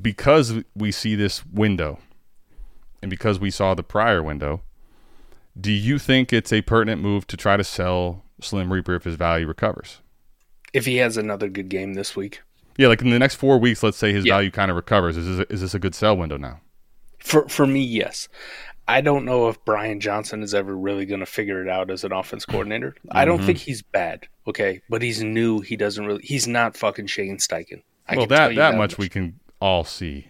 because 0.00 0.54
we 0.74 0.90
see 0.92 1.14
this 1.14 1.44
window, 1.46 1.98
and 3.02 3.10
because 3.10 3.38
we 3.38 3.50
saw 3.50 3.74
the 3.74 3.82
prior 3.82 4.22
window, 4.22 4.62
do 5.60 5.72
you 5.72 5.98
think 5.98 6.32
it's 6.32 6.52
a 6.52 6.62
pertinent 6.62 7.02
move 7.02 7.26
to 7.28 7.36
try 7.36 7.56
to 7.56 7.64
sell 7.64 8.22
Slim 8.40 8.72
Reaper 8.72 8.94
if 8.94 9.04
his 9.04 9.16
value 9.16 9.46
recovers? 9.46 10.00
If 10.72 10.84
he 10.86 10.96
has 10.96 11.16
another 11.16 11.48
good 11.48 11.68
game 11.68 11.94
this 11.94 12.14
week, 12.14 12.42
Yeah, 12.76 12.86
like 12.88 13.02
in 13.02 13.10
the 13.10 13.18
next 13.18 13.34
four 13.36 13.58
weeks, 13.58 13.82
let's 13.82 13.96
say 13.96 14.12
his 14.12 14.24
Yeah. 14.24 14.34
value 14.34 14.50
kind 14.52 14.70
of 14.70 14.76
recovers. 14.76 15.16
Is 15.16 15.38
this, 15.38 15.46
is 15.50 15.60
this 15.62 15.74
a 15.74 15.78
good 15.80 15.94
sell 15.94 16.16
window 16.16 16.36
now? 16.36 16.60
for 17.18 17.48
for 17.48 17.66
me, 17.66 17.82
yes. 17.82 18.28
I 18.88 19.02
don't 19.02 19.24
know 19.26 19.48
if 19.48 19.62
Brian 19.66 20.00
Johnson 20.00 20.42
is 20.42 20.54
ever 20.54 20.74
really 20.76 21.04
going 21.04 21.20
to 21.20 21.26
figure 21.26 21.62
it 21.62 21.68
out 21.68 21.90
as 21.90 22.04
an 22.04 22.12
offense 22.12 22.44
coordinator. 22.46 22.94
I 23.10 23.20
Mm-hmm. 23.20 23.28
don't 23.28 23.44
think 23.46 23.58
he's 23.58 23.82
bad, 23.82 24.26
okay, 24.46 24.80
but 24.88 25.02
he's 25.02 25.22
new. 25.22 25.60
He 25.60 25.76
doesn't 25.76 26.04
really. 26.06 26.22
He's 26.24 26.48
not 26.48 26.76
fucking 26.76 27.06
Shane 27.06 27.36
Steichen. 27.36 27.82
I 28.08 28.16
well, 28.16 28.26
can 28.26 28.36
tell 28.36 28.48
that 28.48 28.54
that 28.54 28.76
much 28.78 28.96
we 28.96 29.08
can 29.10 29.38
all 29.60 29.84
see. 29.84 30.26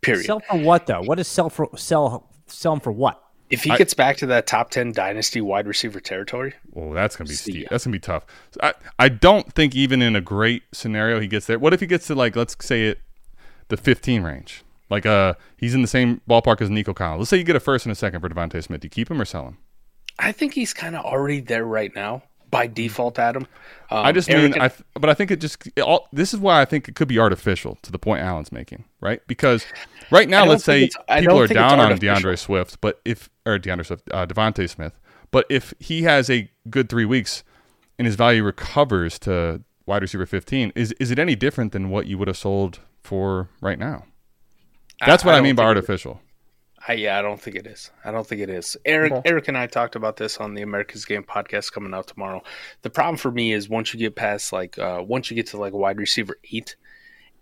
period. 0.00 0.24
Sell 0.24 0.40
for 0.40 0.56
what 0.58 0.86
though? 0.86 1.02
What 1.02 1.20
is 1.20 1.28
sell 1.28 1.50
for 1.50 1.68
sell 1.76 2.30
sell 2.46 2.72
him 2.72 2.80
for 2.80 2.90
what? 2.92 3.22
if 3.50 3.64
he 3.64 3.70
I- 3.72 3.76
gets 3.78 3.94
back 3.94 4.16
to 4.18 4.26
that 4.26 4.46
top 4.46 4.70
ten 4.70 4.92
dynasty 4.92 5.40
wide 5.40 5.66
receiver 5.66 5.98
territory, 6.00 6.54
Well, 6.70 6.92
that's 6.92 7.16
gonna 7.16 7.28
be 7.28 7.34
steep. 7.34 7.56
ya. 7.56 7.66
That's 7.68 7.84
gonna 7.84 7.92
be 7.92 7.98
tough. 7.98 8.24
I 8.62 8.72
I 8.98 9.08
don't 9.10 9.52
think 9.52 9.74
even 9.74 10.00
in 10.00 10.14
a 10.16 10.20
great 10.22 10.62
scenario 10.72 11.18
he 11.20 11.26
gets 11.26 11.46
there. 11.46 11.58
What 11.58 11.74
if 11.74 11.80
he 11.80 11.86
gets 11.86 12.06
to 12.06 12.14
like 12.14 12.34
let's 12.36 12.56
say 12.64 12.86
it 12.86 13.00
the 13.68 13.76
15 13.76 14.22
range? 14.22 14.62
Like 14.90 15.06
uh 15.06 15.34
he's 15.56 15.74
in 15.74 15.82
the 15.82 15.88
same 15.88 16.20
ballpark 16.28 16.60
as 16.60 16.68
Nico 16.70 16.92
Collins. 16.92 17.20
Let's 17.20 17.30
say 17.30 17.36
you 17.38 17.44
get 17.44 17.56
a 17.56 17.60
first 17.60 17.86
and 17.86 17.92
a 17.92 17.96
second 17.96 18.20
for 18.20 18.28
DeVonta 18.28 18.62
Smith. 18.62 18.80
Do 18.80 18.86
you 18.86 18.90
keep 18.90 19.10
him 19.10 19.20
or 19.20 19.24
sell 19.24 19.46
him? 19.46 19.58
I 20.18 20.32
think 20.32 20.52
he's 20.54 20.74
kind 20.74 20.96
of 20.96 21.04
already 21.04 21.40
there 21.40 21.64
right 21.64 21.94
now 21.94 22.22
by 22.50 22.66
default. 22.66 23.18
Adam, 23.18 23.46
um, 23.90 24.04
I 24.04 24.12
just 24.12 24.28
mean 24.28 24.54
I 24.60 24.68
th- 24.68 24.82
but 24.94 25.08
I 25.08 25.14
think 25.14 25.30
it 25.30 25.40
just 25.40 25.66
it 25.76 25.80
all, 25.80 26.08
this 26.12 26.34
is 26.34 26.40
why 26.40 26.60
I 26.60 26.64
think 26.64 26.88
it 26.88 26.96
could 26.96 27.08
be 27.08 27.18
artificial 27.18 27.78
to 27.82 27.92
the 27.92 27.98
point 27.98 28.20
Alan's 28.22 28.50
making, 28.52 28.84
right? 29.00 29.24
Because 29.28 29.64
right 30.10 30.28
now 30.28 30.44
let's 30.44 30.64
say 30.64 30.80
think 30.80 30.90
it's- 30.90 31.04
I 31.08 31.20
people 31.20 31.38
are 31.38 31.46
down 31.46 31.78
on. 31.80 31.96
D'Andre 31.98 32.34
Swift, 32.36 32.80
but 32.80 33.00
if 33.04 33.30
or 33.46 33.58
D'Andre 33.58 33.84
Swift, 33.84 34.02
uh, 34.12 34.26
DeVonta 34.26 34.68
Smith, 34.68 34.98
but 35.30 35.46
if 35.48 35.72
he 35.78 36.02
has 36.02 36.28
a 36.28 36.50
good 36.68 36.88
3 36.88 37.04
weeks 37.04 37.44
and 37.98 38.06
his 38.06 38.16
value 38.16 38.42
recovers 38.42 39.18
to 39.20 39.62
wide 39.86 40.02
receiver 40.02 40.26
15, 40.26 40.72
is 40.74 40.92
is 40.98 41.10
it 41.12 41.18
any 41.20 41.36
different 41.36 41.70
than 41.72 41.88
what 41.88 42.06
you 42.08 42.18
would 42.18 42.26
have 42.28 42.36
sold 42.36 42.80
for 43.04 43.48
right 43.60 43.78
now? 43.78 44.04
That's 45.06 45.24
what 45.24 45.32
I, 45.32 45.38
don't 45.38 45.44
mean 45.44 45.54
by 45.54 45.64
artificial. 45.64 46.20
I, 46.86 46.94
yeah, 46.94 47.18
I 47.18 47.22
don't 47.22 47.40
think 47.40 47.56
it 47.56 47.66
is. 47.66 47.90
I 48.04 48.10
don't 48.10 48.26
think 48.26 48.40
it 48.40 48.50
is. 48.50 48.76
Eric, 48.84 49.12
Eric 49.24 49.48
and 49.48 49.56
I 49.56 49.66
talked 49.66 49.96
about 49.96 50.16
this 50.16 50.38
on 50.38 50.54
the 50.54 50.62
America's 50.62 51.04
Game 51.04 51.22
podcast 51.22 51.72
coming 51.72 51.92
out 51.94 52.06
tomorrow. 52.06 52.42
The 52.82 52.90
problem 52.90 53.16
for 53.16 53.30
me 53.30 53.52
is 53.52 53.68
once 53.68 53.92
you 53.92 54.00
get 54.00 54.16
past 54.16 54.52
like 54.52 54.78
uh, 54.78 55.02
once 55.06 55.30
you 55.30 55.34
get 55.34 55.46
to 55.48 55.58
like 55.58 55.72
wide 55.72 55.98
receiver 55.98 56.38
eight, 56.52 56.76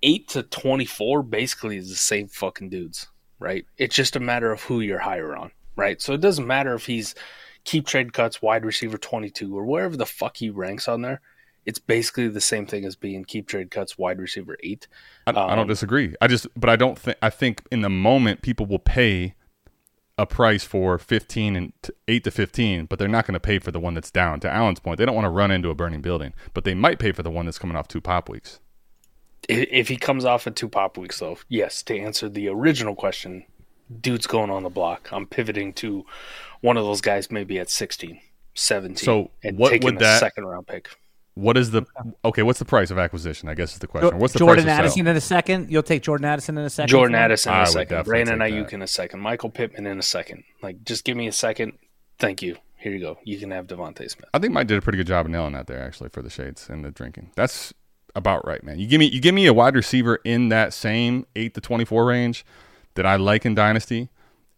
eight 0.02 0.28
to 0.28 0.42
twenty 0.42 0.84
four 0.84 1.22
basically 1.22 1.76
is 1.76 1.88
the 1.88 1.94
same 1.94 2.28
fucking 2.28 2.68
dudes, 2.68 3.06
right? 3.38 3.64
It's 3.76 3.94
just 3.94 4.16
a 4.16 4.20
matter 4.20 4.50
of 4.50 4.62
who 4.62 4.80
you're 4.80 4.98
higher 4.98 5.36
on, 5.36 5.52
right? 5.76 6.02
So 6.02 6.14
it 6.14 6.20
doesn't 6.20 6.46
matter 6.46 6.74
if 6.74 6.86
he's 6.86 7.14
KeepTradeCut's 7.64 8.42
wide 8.42 8.64
receiver 8.64 8.98
twenty 8.98 9.30
two 9.30 9.56
or 9.56 9.64
wherever 9.64 9.96
the 9.96 10.06
fuck 10.06 10.36
he 10.36 10.50
ranks 10.50 10.88
on 10.88 11.02
there. 11.02 11.20
It's 11.68 11.78
basically 11.78 12.28
the 12.28 12.40
same 12.40 12.64
thing 12.66 12.84
as 12.86 12.96
being 12.96 13.24
KeepTradeCut's 13.26 13.98
wide 13.98 14.18
receiver 14.18 14.56
eight. 14.62 14.88
I, 15.26 15.30
I 15.30 15.32
don't 15.34 15.58
Um, 15.60 15.66
disagree. 15.68 16.14
I 16.22 16.26
just, 16.26 16.46
but 16.56 16.70
I 16.70 16.76
don't 16.76 16.98
think. 16.98 17.18
I 17.20 17.28
think 17.30 17.62
in 17.70 17.82
the 17.82 17.90
moment, 17.90 18.40
people 18.40 18.64
will 18.64 18.78
pay 18.78 19.34
a 20.16 20.24
price 20.24 20.64
for 20.64 20.98
fifteen 20.98 21.54
and 21.56 21.72
t- 21.82 21.92
eight 22.08 22.24
to 22.24 22.30
fifteen, 22.30 22.86
but 22.86 22.98
they're 22.98 23.06
not 23.06 23.26
going 23.26 23.34
to 23.34 23.40
pay 23.40 23.58
for 23.58 23.70
the 23.70 23.78
one 23.80 23.92
that's 23.94 24.10
down. 24.10 24.40
To 24.40 24.50
Alan's 24.50 24.80
point, 24.80 24.96
they 24.98 25.04
don't 25.04 25.14
want 25.14 25.26
to 25.26 25.30
run 25.30 25.50
into 25.50 25.68
a 25.68 25.74
burning 25.74 26.00
building, 26.00 26.32
but 26.54 26.64
they 26.64 26.74
might 26.74 26.98
pay 26.98 27.12
for 27.12 27.22
the 27.22 27.30
one 27.30 27.44
that's 27.44 27.58
coming 27.58 27.76
off 27.76 27.86
two 27.86 28.00
pop 28.00 28.30
weeks. 28.30 28.60
If 29.48 29.68
if 29.70 29.88
he 29.88 29.96
comes 29.96 30.24
off 30.24 30.46
at 30.46 30.56
two 30.56 30.68
pop 30.70 30.96
weeks, 30.96 31.18
though, 31.20 31.38
yes, 31.48 31.82
to 31.84 31.98
answer 31.98 32.28
the 32.30 32.48
original 32.48 32.94
question, 32.94 33.44
dude's 34.00 34.26
going 34.26 34.50
on 34.50 34.62
the 34.62 34.70
block. 34.70 35.10
I'm 35.12 35.26
pivoting 35.26 35.74
to 35.74 36.06
one 36.62 36.76
of 36.78 36.84
those 36.84 37.00
guys 37.02 37.30
maybe 37.30 37.58
at 37.60 37.68
16, 37.70 38.18
17. 38.54 38.96
So 38.96 39.30
and 39.44 39.58
what 39.58 39.70
taking 39.70 39.84
would 39.84 39.98
that- 39.98 40.18
second 40.20 40.46
round 40.46 40.66
pick. 40.66 40.88
What 41.38 41.56
is 41.56 41.70
the 41.70 41.84
okay? 42.24 42.42
What's 42.42 42.58
the 42.58 42.64
price 42.64 42.90
of 42.90 42.98
acquisition? 42.98 43.48
I 43.48 43.54
guess 43.54 43.72
is 43.74 43.78
the 43.78 43.86
question. 43.86 44.18
What's 44.18 44.32
the 44.32 44.40
Jordan 44.40 44.64
price 44.64 44.74
of 44.74 44.80
Addison 44.80 45.04
sell? 45.04 45.10
in 45.12 45.16
a 45.16 45.20
second. 45.20 45.70
You'll 45.70 45.84
take 45.84 46.02
Jordan 46.02 46.24
Addison 46.24 46.58
in 46.58 46.64
a 46.64 46.70
second. 46.70 46.88
Jordan? 46.88 47.14
Addison 47.14 47.52
in 47.52 47.56
I 47.56 47.58
a 47.58 47.62
would 47.62 47.68
second. 47.72 47.96
definitely 47.96 48.24
Brandon 48.24 48.38
Aiyuk 48.64 48.72
in 48.72 48.82
a 48.82 48.86
second. 48.88 49.20
Michael 49.20 49.50
Pittman 49.50 49.86
in 49.86 50.00
a 50.00 50.02
second. 50.02 50.42
Like, 50.62 50.82
just 50.82 51.04
give 51.04 51.16
me 51.16 51.28
a 51.28 51.32
second. 51.32 51.74
Thank 52.18 52.42
you. 52.42 52.56
Here 52.76 52.92
you 52.92 52.98
go. 53.00 53.18
You 53.22 53.38
can 53.38 53.52
have 53.52 53.68
DeVonta 53.68 54.10
Smith. 54.10 54.28
I 54.34 54.40
think 54.40 54.52
Mike 54.52 54.66
did 54.66 54.78
a 54.78 54.82
pretty 54.82 54.98
good 54.98 55.06
job 55.06 55.26
of 55.26 55.30
nailing 55.30 55.52
that 55.52 55.68
there 55.68 55.80
actually 55.80 56.08
for 56.10 56.22
the 56.22 56.30
shades 56.30 56.68
and 56.68 56.84
the 56.84 56.90
drinking. 56.90 57.30
That's 57.36 57.72
about 58.16 58.44
right, 58.44 58.62
man. 58.64 58.80
You 58.80 58.88
give 58.88 58.98
me 58.98 59.06
you 59.06 59.20
give 59.20 59.34
me 59.34 59.46
a 59.46 59.54
wide 59.54 59.76
receiver 59.76 60.16
in 60.24 60.48
that 60.48 60.74
same 60.74 61.24
eight 61.36 61.54
to 61.54 61.60
twenty 61.60 61.84
four 61.84 62.04
range 62.04 62.44
that 62.94 63.06
I 63.06 63.14
like 63.14 63.46
in 63.46 63.54
dynasty, 63.54 64.08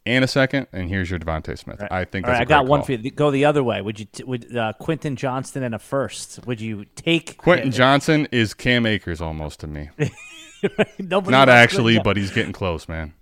and 0.06 0.24
a 0.24 0.28
second, 0.28 0.66
and 0.72 0.89
here's 0.89 1.10
your 1.10 1.18
DeVonta 1.18 1.59
Smith. 1.59 1.82
I 1.90 2.05
think 2.05 2.27
All 2.27 2.32
that's 2.32 2.39
right, 2.39 2.40
I 2.40 2.43
a 2.43 2.47
got 2.47 2.62
great 2.62 2.70
one 2.70 2.78
call. 2.81 2.86
for 2.86 2.93
you. 2.93 3.10
Go 3.10 3.31
the 3.31 3.44
other 3.44 3.62
way. 3.62 3.81
Would 3.82 4.01
you? 4.01 4.06
T- 4.06 4.24
would 4.24 4.56
uh, 4.56 4.72
Quentin 4.81 5.16
Johnston 5.16 5.62
and 5.62 5.74
a 5.74 5.78
first? 5.78 6.47
Would 6.47 6.60
you 6.60 6.85
take 6.97 7.36
Quentin 7.39 7.70
Johnston 7.70 8.27
is 8.32 8.55
Cam 8.55 8.86
Akers 8.86 9.20
almost 9.20 9.60
to 9.60 9.66
me. 9.66 9.90
Nobody 10.98 11.31
Not 11.32 11.48
actually, 11.48 11.98
but 12.01 12.16
he's 12.16 12.31
getting 12.31 12.52
close, 12.52 12.89
man. 12.89 13.14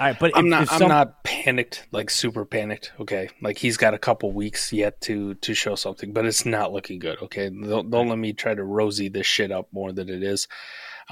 All 0.00 0.06
right, 0.08 0.18
but 0.18 0.32
I'm 0.34 0.46
if- 0.46 0.50
not. 0.50 0.62
if 0.64 0.72
I'm 0.72 0.88
not 0.88 1.22
panicked, 1.24 1.86
like 1.92 2.10
super 2.10 2.44
panicked. 2.44 2.92
Okay, 3.00 3.28
like 3.40 3.58
he's 3.58 3.76
got 3.76 3.94
a 3.94 3.98
couple 3.98 4.32
weeks 4.32 4.72
yet 4.72 5.00
to 5.02 5.34
to 5.34 5.54
show 5.54 5.74
something, 5.74 6.12
but 6.12 6.24
it's 6.24 6.44
not 6.44 6.72
looking 6.72 6.98
good. 6.98 7.18
Okay, 7.22 7.48
don't, 7.50 7.90
don't 7.90 8.08
let 8.08 8.18
me 8.18 8.32
try 8.32 8.54
to 8.54 8.64
rosy 8.64 9.08
this 9.08 9.26
shit 9.26 9.52
up 9.52 9.68
more 9.72 9.92
than 9.92 10.08
it 10.08 10.22
is. 10.22 10.48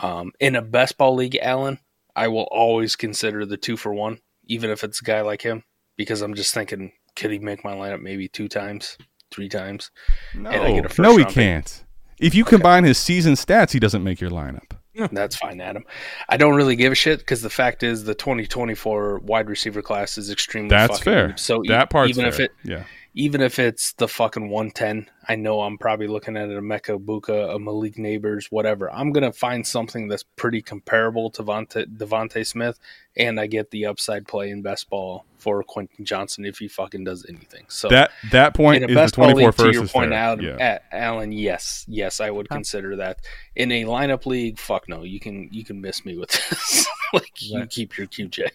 Um, 0.03 0.33
in 0.41 0.57
a 0.57 0.63
best 0.63 0.97
ball 0.99 1.15
league, 1.15 1.37
Alan, 1.41 1.79
I 2.17 2.29
will 2.29 2.49
always 2.51 2.97
consider 2.97 3.45
the 3.45 3.57
two 3.59 3.77
for 3.77 3.93
one, 3.93 4.19
even 4.51 4.69
if 4.69 4.85
it's 4.85 5.01
a 5.01 5.05
guy 5.05 5.21
like 5.23 5.41
him, 5.41 5.63
because 5.97 6.21
I'm 6.21 6.35
just 6.35 6.53
thinking, 6.53 6.93
could 7.17 7.31
he 7.31 7.39
make 7.39 7.65
my 7.65 7.73
lineup 7.73 8.03
maybe 8.03 8.29
two 8.29 8.49
times, 8.49 8.99
three 9.31 9.49
times? 9.49 9.91
No, 10.35 10.51
And 10.51 10.63
I 10.63 10.73
get 10.73 10.85
a 10.85 10.89
first 10.89 10.99
no, 10.99 11.17
he 11.17 11.25
can't. 11.25 11.85
If 12.19 12.35
you 12.35 12.45
combine 12.45 12.85
his 12.85 12.99
season 12.99 13.35
stats, 13.35 13.73
he 13.73 13.79
doesn't 13.79 14.05
make 14.05 14.21
your 14.21 14.31
lineup. 14.31 14.73
That's 15.13 15.37
fine, 15.37 15.61
Adam. 15.61 15.85
I 16.29 16.37
don't 16.37 16.57
really 16.57 16.77
give 16.77 16.93
a 16.93 16.97
shit 16.97 17.21
because 17.21 17.43
the 17.43 17.49
fact 17.49 17.83
is 17.83 18.05
the 18.05 18.15
2024 18.15 19.21
wide 19.21 19.49
receiver 19.49 19.83
class 19.83 20.19
is 20.19 20.31
extremely. 20.31 20.69
That's 20.69 20.99
fucking 20.99 21.05
fair. 21.05 21.37
So 21.37 21.63
that 21.69 21.89
part, 21.91 22.11
even 22.11 22.25
fair. 22.25 22.29
if 22.29 22.41
it 22.41 22.51
yeah. 22.65 22.85
Even 23.15 23.41
if 23.41 23.59
it's 23.59 23.93
the 23.95 24.07
fucking 24.07 24.51
110, 24.51 25.11
I 25.29 25.35
know 25.35 25.63
I'm 25.63 25.79
probably 25.79 26.07
looking 26.07 26.37
at 26.37 26.49
a 26.49 26.61
Emeka 26.61 26.99
Egbuka, 26.99 27.55
a 27.55 27.59
Malik 27.59 27.97
Nabers, 27.97 28.47
whatever. 28.51 28.93
I'm 28.93 29.13
gonna 29.13 29.33
find 29.33 29.67
something 29.67 30.07
that's 30.07 30.23
pretty 30.23 30.63
comparable 30.63 31.31
to 31.31 31.43
DeVonta, 31.43 31.87
DeVonta 31.97 32.47
Smith, 32.47 32.79
and 33.17 33.41
I 33.41 33.47
get 33.47 33.71
the 33.71 33.87
upside 33.87 34.29
play 34.29 34.51
in 34.51 34.63
best 34.63 34.89
ball 34.89 35.25
for 35.39 35.63
Quentin 35.65 36.05
Johnston 36.05 36.45
if 36.45 36.59
he 36.59 36.69
fucking 36.69 37.03
does 37.03 37.27
anything. 37.29 37.65
So 37.69 37.89
That 37.89 38.13
that 38.31 38.55
point 38.55 38.85
in 38.85 38.85
a 38.85 38.87
is 38.87 38.95
the 38.95 39.01
best 39.01 39.17
ball 39.17 39.33
24 39.33 39.49
league, 39.49 39.57
to 39.57 39.73
your 39.73 39.85
is 39.85 39.93
point, 39.93 40.11
fair. 40.11 40.19
Adam, 40.19 40.45
yeah. 40.45 40.57
at 40.59 40.85
Alan, 40.93 41.33
yes, 41.33 41.85
yes, 41.89 42.21
I 42.21 42.31
would 42.31 42.49
consider 42.49 42.97
that. 42.97 43.19
In 43.57 43.73
a 43.73 43.85
lineup 43.85 44.27
league, 44.27 44.59
fuck 44.59 44.89
no, 44.89 45.03
you 45.03 45.19
can 45.19 45.49
you 45.51 45.65
can 45.65 45.81
miss 45.81 46.05
me 46.05 46.17
with 46.17 46.31
this. 46.51 46.87
like 47.13 47.43
you 47.43 47.67
keep 47.67 47.99
your 47.99 48.07
QJ. 48.07 48.51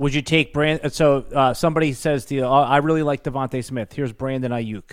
Would 0.00 0.14
you 0.14 0.22
take 0.22 0.54
Brand? 0.54 0.94
So 0.94 1.26
uh, 1.34 1.52
somebody 1.52 1.92
says 1.92 2.24
to 2.26 2.34
you, 2.34 2.44
oh, 2.44 2.50
"I 2.50 2.78
really 2.78 3.02
like 3.02 3.22
DeVonta 3.22 3.62
Smith." 3.62 3.92
Here's 3.92 4.14
Brandon 4.14 4.50
Aiyuk. 4.50 4.92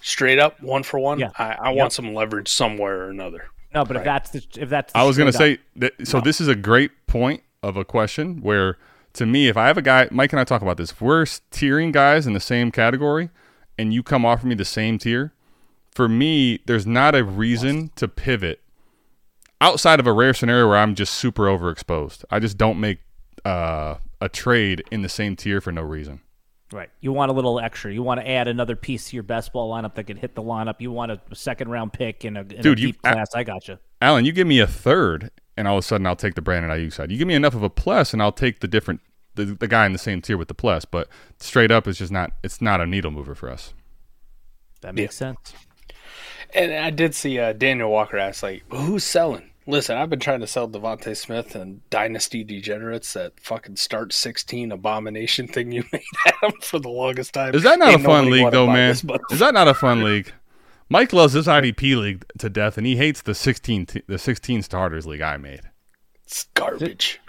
Straight 0.00 0.40
up, 0.40 0.60
one 0.60 0.82
for 0.82 0.98
one. 0.98 1.20
Yeah. 1.20 1.30
I, 1.38 1.52
I 1.52 1.68
Yep. 1.70 1.78
want 1.78 1.92
some 1.92 2.12
leverage 2.14 2.48
somewhere 2.48 3.02
or 3.02 3.10
another. 3.10 3.46
No, 3.72 3.84
but 3.84 3.96
if 3.96 4.02
that's 4.04 4.30
the, 4.30 4.44
if 4.58 4.68
that's 4.68 4.92
the 4.92 4.98
I 4.98 5.04
was 5.04 5.16
going 5.16 5.30
to 5.30 5.38
say 5.38 5.58
that. 5.76 5.92
So 6.02 6.20
this 6.20 6.40
is 6.40 6.48
a 6.48 6.56
great 6.56 7.06
point 7.06 7.42
of 7.62 7.76
a 7.76 7.84
question 7.84 8.42
where, 8.42 8.76
to 9.12 9.24
me, 9.24 9.46
if 9.46 9.56
I 9.56 9.68
have 9.68 9.78
a 9.78 9.82
guy, 9.82 10.08
Mike 10.10 10.32
and 10.32 10.40
I 10.40 10.44
talk 10.44 10.60
about 10.60 10.76
this. 10.76 10.90
If 10.90 11.00
we're 11.00 11.22
tiering 11.22 11.92
guys 11.92 12.26
in 12.26 12.32
the 12.32 12.40
same 12.40 12.72
category, 12.72 13.30
and 13.78 13.94
you 13.94 14.02
come 14.02 14.26
offer 14.26 14.48
me 14.48 14.56
the 14.56 14.64
same 14.64 14.98
tier, 14.98 15.32
for 15.92 16.08
me, 16.08 16.58
there's 16.66 16.88
not 16.88 17.14
a 17.14 17.22
reason 17.22 17.92
to 17.94 18.08
pivot 18.08 18.62
outside 19.60 20.00
of 20.00 20.08
a 20.08 20.12
rare 20.12 20.34
scenario 20.34 20.68
where 20.68 20.76
I'm 20.76 20.96
just 20.96 21.14
super 21.14 21.44
overexposed. 21.44 22.24
I 22.32 22.40
just 22.40 22.58
don't 22.58 22.80
make 22.80 22.98
uh, 23.44 23.96
a 24.20 24.28
trade 24.28 24.82
in 24.90 25.02
the 25.02 25.08
same 25.08 25.36
tier 25.36 25.60
for 25.60 25.72
no 25.72 25.82
reason. 25.82 26.20
Right. 26.72 26.90
You 27.00 27.12
want 27.12 27.30
a 27.30 27.34
little 27.34 27.60
extra. 27.60 27.92
You 27.92 28.02
want 28.02 28.20
to 28.20 28.28
add 28.28 28.48
another 28.48 28.74
piece 28.74 29.10
to 29.10 29.16
your 29.16 29.22
best 29.22 29.52
ball 29.52 29.72
lineup 29.72 29.94
that 29.94 30.04
could 30.04 30.18
hit 30.18 30.34
the 30.34 30.42
lineup. 30.42 30.76
You 30.80 30.90
want 30.90 31.12
a 31.12 31.20
second 31.34 31.68
round 31.68 31.92
pick 31.92 32.24
in 32.24 32.36
a, 32.36 32.40
in 32.40 32.62
Dude, 32.62 32.78
a 32.78 32.80
you- 32.80 32.86
deep 32.88 33.02
class. 33.02 33.28
I 33.34 33.44
got 33.44 33.68
you. 33.68 33.78
Alan, 34.00 34.24
you 34.24 34.32
give 34.32 34.46
me 34.46 34.58
a 34.58 34.66
third, 34.66 35.30
and 35.56 35.68
all 35.68 35.76
of 35.78 35.84
a 35.84 35.86
sudden 35.86 36.06
I'll 36.06 36.16
take 36.16 36.34
the 36.34 36.42
Brandon 36.42 36.70
Aiyuk 36.70 36.92
side. 36.92 37.10
You 37.10 37.18
give 37.18 37.28
me 37.28 37.34
enough 37.34 37.54
of 37.54 37.62
a 37.62 37.70
plus, 37.70 38.12
and 38.12 38.20
I'll 38.20 38.32
take 38.32 38.60
the 38.60 38.68
different 38.68 39.00
the, 39.34 39.44
the 39.44 39.68
guy 39.68 39.86
in 39.86 39.92
the 39.92 39.98
same 39.98 40.20
tier 40.20 40.36
with 40.36 40.48
the 40.48 40.54
plus. 40.54 40.84
But 40.84 41.08
straight 41.38 41.70
up, 41.70 41.86
it's 41.86 41.98
just 41.98 42.12
not 42.12 42.32
it's 42.42 42.60
not 42.60 42.80
a 42.80 42.86
needle 42.86 43.10
mover 43.10 43.34
for 43.34 43.50
us. 43.50 43.72
That 44.80 44.94
makes 44.94 45.16
sense. 45.16 45.54
And 46.52 46.72
I 46.72 46.90
did 46.90 47.14
see 47.14 47.38
uh, 47.38 47.52
Daniel 47.52 47.90
Walker 47.90 48.18
ask, 48.18 48.42
like, 48.42 48.62
who's 48.68 49.02
selling? 49.02 49.50
Listen, 49.66 49.96
I've 49.96 50.10
been 50.10 50.20
trying 50.20 50.40
to 50.40 50.46
sell 50.46 50.68
DeVonta 50.68 51.16
Smith 51.16 51.54
and 51.54 51.88
Dynasty 51.88 52.44
Degenerates 52.44 53.14
that 53.14 53.40
fucking 53.40 53.76
start 53.76 54.12
16 54.12 54.72
abomination 54.72 55.48
thing 55.48 55.72
you 55.72 55.84
made 55.92 56.02
at 56.26 56.34
him 56.42 56.52
for 56.60 56.78
the 56.78 56.90
longest 56.90 57.32
time. 57.32 57.54
Is 57.54 57.62
that 57.62 57.78
not 57.78 57.92
Ain't 57.92 58.02
a 58.02 58.04
fun 58.04 58.30
league 58.30 58.50
though, 58.50 58.66
man? 58.66 58.90
Is 58.90 59.38
that 59.38 59.54
not 59.54 59.68
a 59.68 59.74
fun 59.74 60.04
league? 60.04 60.32
Mike 60.90 61.14
loves 61.14 61.32
this 61.32 61.46
IDP 61.46 61.96
league 61.98 62.26
to 62.38 62.50
death, 62.50 62.76
and 62.76 62.86
he 62.86 62.96
hates 62.96 63.22
the 63.22 63.34
sixteen 63.34 63.86
t- 63.86 64.02
the 64.06 64.18
sixteen 64.18 64.60
starters 64.60 65.06
league 65.06 65.22
I 65.22 65.38
made. 65.38 65.62
It's 66.24 66.44
garbage. 66.54 67.20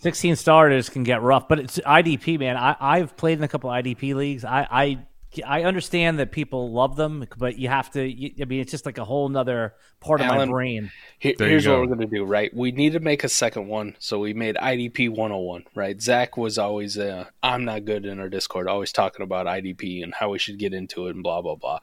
16 0.00 0.36
starters 0.36 0.88
can 0.88 1.02
get 1.02 1.20
rough, 1.20 1.46
but 1.46 1.58
it's 1.58 1.78
IDP, 1.78 2.38
man. 2.38 2.56
I, 2.56 2.74
I've 2.80 3.16
played 3.18 3.36
in 3.36 3.44
a 3.44 3.48
couple 3.48 3.68
IDP 3.68 4.14
leagues. 4.14 4.46
I, 4.46 4.66
I 4.70 4.98
I 5.46 5.62
understand 5.64 6.18
that 6.18 6.32
people 6.32 6.72
love 6.72 6.96
them, 6.96 7.26
but 7.38 7.58
you 7.58 7.68
have 7.68 7.90
to. 7.92 8.04
You, 8.04 8.32
I 8.40 8.44
mean, 8.46 8.60
it's 8.60 8.70
just 8.72 8.84
like 8.86 8.98
a 8.98 9.04
whole 9.04 9.28
nother 9.28 9.74
part 10.00 10.20
of 10.20 10.26
my 10.26 10.46
brain. 10.46 10.90
Here- 11.18 11.34
here's 11.38 11.68
what 11.68 11.78
we're 11.78 11.86
going 11.86 12.00
to 12.00 12.06
do, 12.06 12.24
right? 12.24 12.50
We 12.54 12.72
need 12.72 12.94
to 12.94 13.00
make 13.00 13.22
a 13.22 13.28
second 13.28 13.68
one. 13.68 13.96
So 13.98 14.18
we 14.18 14.32
made 14.32 14.56
IDP 14.56 15.10
101, 15.10 15.64
right? 15.74 16.00
Zach 16.00 16.36
was 16.38 16.56
always, 16.58 16.96
uh, 16.96 17.26
I'm 17.42 17.64
not 17.66 17.84
good 17.84 18.06
in 18.06 18.18
our 18.18 18.30
Discord, 18.30 18.66
always 18.66 18.92
talking 18.92 19.22
about 19.22 19.46
IDP 19.46 20.02
and 20.02 20.14
how 20.14 20.30
we 20.30 20.38
should 20.38 20.58
get 20.58 20.72
into 20.72 21.06
it 21.08 21.14
and 21.14 21.22
blah, 21.22 21.42
blah, 21.42 21.54
blah. 21.54 21.80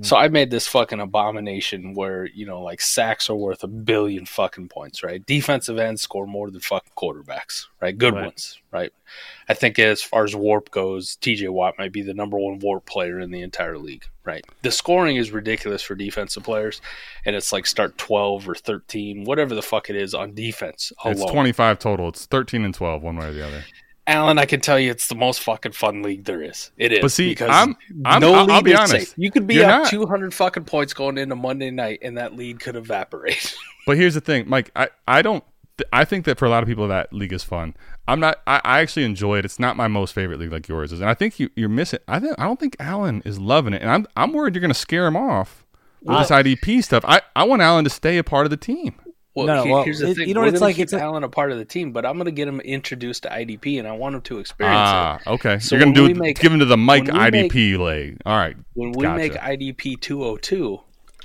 So 0.00 0.16
I 0.16 0.28
made 0.28 0.50
this 0.50 0.66
fucking 0.66 0.98
abomination 0.98 1.92
where, 1.94 2.24
you 2.24 2.46
know, 2.46 2.62
like 2.62 2.80
sacks 2.80 3.28
are 3.28 3.36
worth 3.36 3.62
a 3.62 3.68
billion 3.68 4.24
fucking 4.24 4.68
points, 4.68 5.02
right? 5.04 5.24
Defensive 5.24 5.78
ends 5.78 6.00
score 6.00 6.26
more 6.26 6.50
than 6.50 6.60
fucking 6.60 6.92
quarterbacks, 6.96 7.66
right? 7.82 7.96
Good 7.96 8.14
Right. 8.14 8.24
ones, 8.24 8.58
right? 8.70 8.92
I 9.48 9.54
think 9.54 9.78
as 9.78 10.02
far 10.02 10.24
as 10.24 10.34
WoRP 10.34 10.70
goes, 10.70 11.16
TJ 11.20 11.48
Watt 11.50 11.74
might 11.78 11.92
be 11.92 12.02
the 12.02 12.14
number 12.14 12.36
one 12.36 12.60
WoRP 12.60 12.84
player 12.86 13.18
in 13.20 13.30
the 13.30 13.40
entire 13.42 13.78
league, 13.78 14.04
right? 14.24 14.44
The 14.62 14.70
scoring 14.70 15.16
is 15.16 15.30
ridiculous 15.30 15.82
for 15.82 15.94
defensive 15.94 16.42
players, 16.42 16.80
and 17.24 17.34
it's 17.34 17.52
like 17.52 17.66
start 17.66 17.96
12 17.98 18.48
or 18.48 18.54
13, 18.54 19.24
whatever 19.24 19.54
the 19.54 19.62
fuck 19.62 19.88
it 19.90 19.96
is 19.96 20.14
on 20.14 20.34
defense 20.34 20.92
It's 21.04 21.24
twenty 21.24 21.52
five 21.52 21.78
total. 21.78 22.08
It's 22.08 22.26
thirteen 22.26 22.64
and 22.64 22.74
twelve, 22.74 23.02
one 23.02 23.16
way 23.16 23.26
or 23.28 23.32
the 23.32 23.46
other. 23.46 23.64
Alan, 24.06 24.38
I 24.38 24.46
can 24.46 24.60
tell 24.62 24.78
you 24.78 24.90
it's 24.90 25.08
the 25.08 25.14
most 25.14 25.40
fucking 25.40 25.72
fun 25.72 26.00
league 26.02 26.24
there 26.24 26.42
is. 26.42 26.70
It 26.78 26.92
is. 26.92 27.00
But 27.02 27.12
see, 27.12 27.28
because 27.28 27.50
I'm- 27.50 27.76
I'm- 28.06 28.22
no 28.22 28.32
I'll- 28.32 28.50
I'll 28.50 28.62
be 28.62 28.74
honest. 28.74 28.90
safe. 29.10 29.14
You 29.18 29.30
could 29.30 29.46
be 29.46 29.56
You're 29.56 29.66
up 29.66 29.82
not. 29.82 29.90
200 29.90 30.32
fucking 30.32 30.64
points 30.64 30.94
going 30.94 31.18
into 31.18 31.36
Monday 31.36 31.70
night, 31.70 31.98
and 32.00 32.16
that 32.16 32.34
lead 32.34 32.58
could 32.58 32.74
evaporate. 32.76 33.54
But 33.86 33.96
here's 33.98 34.14
the 34.14 34.20
thing, 34.22 34.44
Mike. 34.48 34.70
I, 34.76 34.88
I 35.06 35.20
don't. 35.22 35.42
Th- 35.78 35.88
I 35.92 36.04
think 36.04 36.24
that 36.26 36.38
for 36.38 36.44
a 36.44 36.50
lot 36.50 36.62
of 36.62 36.68
people 36.68 36.86
that 36.88 37.12
league 37.12 37.32
is 37.32 37.42
fun. 37.42 37.74
I'm 38.06 38.20
not. 38.20 38.40
I, 38.46 38.60
I 38.64 38.80
actually 38.80 39.04
enjoy 39.04 39.38
it. 39.38 39.44
It's 39.44 39.58
not 39.58 39.76
my 39.76 39.88
most 39.88 40.12
favorite 40.12 40.38
league 40.38 40.52
like 40.52 40.68
yours 40.68 40.92
is, 40.92 41.00
and 41.00 41.08
I 41.08 41.14
think 41.14 41.40
you, 41.40 41.48
you're 41.56 41.68
missing. 41.68 42.00
I 42.06 42.20
think 42.20 42.34
I 42.38 42.44
don't 42.44 42.60
think 42.60 42.76
Alan 42.78 43.22
is 43.24 43.38
loving 43.38 43.72
it, 43.72 43.80
and 43.82 43.90
I'm 43.90 44.06
I'm 44.16 44.32
worried 44.32 44.54
you're 44.54 44.60
going 44.60 44.70
to 44.70 44.78
scare 44.78 45.06
him 45.06 45.16
off 45.16 45.64
with 46.02 46.18
this 46.18 46.30
IDP 46.30 46.84
stuff. 46.84 47.04
I, 47.06 47.22
I 47.34 47.44
want 47.44 47.62
Alan 47.62 47.84
to 47.84 47.90
stay 47.90 48.18
a 48.18 48.24
part 48.24 48.46
of 48.46 48.50
the 48.50 48.56
team. 48.56 48.94
Well, 49.34 49.46
No, 49.46 49.62
here- 49.62 49.72
well, 49.72 49.82
here's 49.84 49.98
the 50.00 50.08
it- 50.10 50.16
thing. 50.16 50.28
you 50.28 50.34
know 50.34 50.40
what 50.40 50.46
We're 50.48 50.54
it's 50.54 50.60
like? 50.62 50.78
It's 50.80 50.92
a- 50.92 51.00
Alan 51.00 51.22
a 51.22 51.28
part 51.28 51.52
of 51.52 51.58
the 51.58 51.64
team, 51.64 51.92
but 51.92 52.04
I'm 52.04 52.14
going 52.14 52.24
to 52.24 52.32
get 52.32 52.48
him 52.48 52.58
introduced 52.60 53.22
to 53.24 53.28
IDP, 53.28 53.78
and 53.78 53.86
I 53.86 53.92
want 53.92 54.16
him 54.16 54.20
to 54.22 54.38
experience 54.40 54.74
it. 54.76 54.80
Ah, 54.82 55.18
okay. 55.28 55.58
So 55.60 55.76
you're 55.76 55.84
going 55.84 55.94
to 55.94 56.08
do 56.08 56.14
make- 56.18 56.40
give 56.40 56.50
him 56.52 56.58
to 56.58 56.64
the 56.64 56.76
Mike 56.76 57.04
when 57.06 57.14
we 57.14 57.30
make- 57.30 57.52
IDP 57.52 57.78
league. 57.78 58.18
All 58.26 58.36
right. 58.36 58.56
When 58.74 58.92
we 58.92 59.02
Gotcha. 59.04 59.16
make 59.16 59.32
IDP 59.34 60.00
202, 60.00 60.80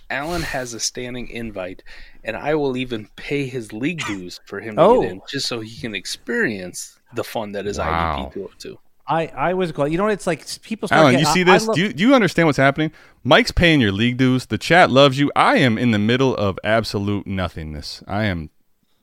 Alan 0.09 0.41
has 0.41 0.73
a 0.73 0.79
standing 0.79 1.27
invite, 1.29 1.83
and 2.23 2.35
I 2.37 2.55
will 2.55 2.77
even 2.77 3.09
pay 3.15 3.45
his 3.47 3.73
league 3.73 4.03
dues 4.05 4.39
for 4.45 4.59
him 4.59 4.75
to 4.75 4.81
Oh. 4.81 5.01
get 5.01 5.11
in, 5.11 5.21
just 5.29 5.47
so 5.47 5.59
he 5.59 5.75
can 5.79 5.95
experience 5.95 6.97
the 7.15 7.23
fun 7.23 7.51
that 7.53 7.65
is 7.65 7.77
Wow. 7.77 8.29
IDP 8.31 8.33
202. 8.33 8.79
I, 9.05 9.27
I 9.27 9.53
was 9.53 9.71
going. 9.73 9.91
You 9.91 9.97
know 9.97 10.05
what? 10.05 10.13
It's 10.13 10.25
like 10.27 10.45
people 10.61 10.87
start 10.87 10.99
Alan, 11.01 11.11
getting, 11.13 11.27
you 11.27 11.33
see 11.33 11.49
I- 11.49 11.53
I 11.55 11.57
this? 11.57 11.67
lo- 11.67 11.73
do, 11.73 11.81
you, 11.81 11.93
do 11.93 12.03
you 12.07 12.15
understand 12.15 12.47
what's 12.47 12.57
happening? 12.57 12.91
Mike's 13.23 13.51
paying 13.51 13.81
your 13.81 13.91
league 13.91 14.15
dues. 14.17 14.45
The 14.45 14.57
chat 14.57 14.89
loves 14.89 15.19
you. 15.19 15.29
I 15.35 15.57
am 15.57 15.77
in 15.77 15.91
the 15.91 15.99
middle 15.99 16.33
of 16.35 16.57
absolute 16.63 17.27
nothingness. 17.27 18.01
I 18.07 18.23
am 18.25 18.49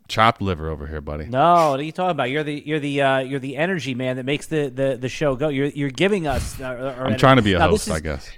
chopped 0.09 0.41
liver 0.41 0.71
over 0.71 0.87
here, 0.87 1.03
buddy. 1.03 1.27
No, 1.27 1.71
what 1.73 1.81
are 1.81 1.83
you 1.83 1.93
talking 1.93 2.13
about? 2.13 2.31
You're 2.31 2.43
the 2.43 2.63
you're 2.67 2.81
the 2.81 3.03
uh, 3.03 3.19
you're 3.19 3.39
the 3.41 3.57
energy 3.59 3.95
man 3.95 4.17
that 4.17 4.25
makes 4.25 4.47
the, 4.47 4.69
the, 4.71 4.97
the 4.99 5.09
show 5.11 5.37
go. 5.37 5.49
You're 5.49 5.67
you're 5.67 5.91
giving 5.91 6.27
us. 6.27 6.59
Uh, 6.59 6.95
our 6.99 7.07
I'm 7.07 7.19
trying 7.19 7.37
to 7.37 7.43
be 7.43 7.53
a 7.53 7.59
Now, 7.59 7.71
this 7.71 7.87
host, 7.87 7.95
I 7.97 8.01
guess. 8.01 8.29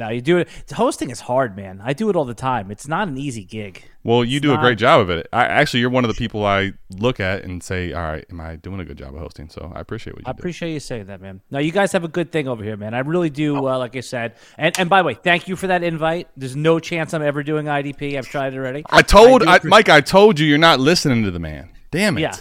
No, 0.00 0.08
you 0.08 0.20
do 0.20 0.38
it. 0.38 0.48
Hosting 0.72 1.10
is 1.10 1.20
hard, 1.20 1.54
man. 1.56 1.80
I 1.84 1.92
do 1.92 2.08
it 2.08 2.16
all 2.16 2.24
the 2.24 2.34
time. 2.34 2.70
It's 2.70 2.88
not 2.88 3.06
an 3.06 3.16
easy 3.18 3.44
gig. 3.44 3.84
Well, 4.02 4.24
you 4.24 4.40
do 4.40 4.54
a 4.54 4.58
great 4.58 4.78
job 4.78 5.00
of 5.02 5.10
it. 5.10 5.28
I 5.30 5.44
actually, 5.44 5.80
you're 5.80 5.90
one 5.90 6.04
of 6.04 6.08
the 6.08 6.14
people 6.18 6.44
I 6.46 6.72
look 6.96 7.20
at 7.20 7.44
and 7.44 7.62
say, 7.62 7.92
"All 7.92 8.00
right, 8.02 8.24
am 8.30 8.40
I 8.40 8.56
doing 8.56 8.80
a 8.80 8.84
good 8.86 8.96
job 8.96 9.14
of 9.14 9.20
hosting?" 9.20 9.50
So 9.50 9.70
I 9.74 9.80
appreciate 9.80 10.14
what 10.16 10.22
you 10.22 10.30
I 10.30 10.32
do. 10.32 10.38
appreciate 10.38 10.72
you 10.72 10.80
saying 10.80 11.06
that, 11.08 11.20
man. 11.20 11.42
Now 11.50 11.58
you 11.58 11.70
guys 11.70 11.92
have 11.92 12.02
a 12.02 12.08
good 12.08 12.32
thing 12.32 12.48
over 12.48 12.64
here, 12.64 12.78
man. 12.78 12.94
I 12.94 13.00
really 13.00 13.28
do. 13.28 13.56
Uh, 13.68 13.76
like 13.78 13.94
I 13.94 14.00
said, 14.00 14.36
and 14.56 14.76
and 14.80 14.88
by 14.88 15.02
the 15.02 15.06
way, 15.06 15.14
thank 15.14 15.48
you 15.48 15.54
for 15.54 15.66
that 15.66 15.82
invite. 15.82 16.28
There's 16.36 16.56
no 16.56 16.78
chance 16.80 17.12
I'm 17.12 17.22
ever 17.22 17.42
doing 17.42 17.66
IDP. 17.66 18.16
I've 18.16 18.26
tried 18.26 18.54
it 18.54 18.56
already. 18.56 18.82
I 18.88 19.02
told 19.02 19.42
I 19.42 19.52
I, 19.52 19.56
appreciate- 19.56 19.70
Mike. 19.70 19.88
I 19.90 20.00
told 20.00 20.38
you 20.40 20.46
you're 20.46 20.56
not 20.58 20.80
listening 20.80 21.22
to 21.24 21.30
the 21.30 21.38
man. 21.38 21.68
Damn 21.90 22.16
it. 22.16 22.22
Yeah, 22.22 22.34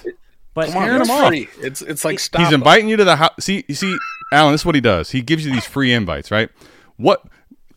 but 0.53 0.69
Come 0.69 0.83
on, 0.83 1.01
it's 1.01 1.09
him 1.09 1.15
off. 1.15 1.27
free. 1.27 1.49
It's 1.61 1.81
it's 1.81 2.05
like 2.05 2.19
stop. 2.19 2.41
He's 2.41 2.53
inviting 2.53 2.87
you 2.87 2.95
to 2.95 3.03
the 3.03 3.17
house. 3.17 3.31
See, 3.41 3.65
you 3.67 3.75
see, 3.75 3.97
Alan. 4.31 4.53
This 4.53 4.61
is 4.61 4.65
what 4.65 4.75
he 4.75 4.81
does. 4.81 5.11
He 5.11 5.21
gives 5.21 5.45
you 5.45 5.51
these 5.51 5.65
free 5.65 5.91
invites, 5.91 6.31
right? 6.31 6.47
What 6.95 7.21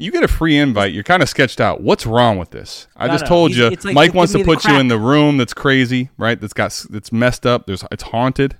you 0.02 0.10
get 0.12 0.22
a 0.22 0.28
free 0.28 0.56
invite, 0.58 0.92
you're 0.92 1.02
kind 1.04 1.22
of 1.22 1.28
sketched 1.28 1.60
out. 1.60 1.80
What's 1.80 2.04
wrong 2.06 2.38
with 2.38 2.50
this? 2.50 2.88
I 2.96 3.06
No, 3.06 3.12
just 3.14 3.24
no, 3.24 3.28
told 3.28 3.52
he's- 3.52 3.70
you. 3.84 3.88
like 3.88 3.94
Mike 3.94 4.14
wants 4.14 4.32
to 4.32 4.38
me 4.38 4.44
the 4.44 4.54
put 4.54 4.64
you 4.64 4.74
in 4.78 4.88
the 4.88 4.98
room 4.98 5.36
that's 5.36 5.54
crazy, 5.54 6.10
right? 6.18 6.40
That's 6.40 6.52
got 6.52 6.66
s- 6.66 6.86
that's 6.90 7.12
messed 7.12 7.46
up. 7.46 7.66
There's 7.66 7.84
it's 7.90 8.02
haunted. 8.04 8.56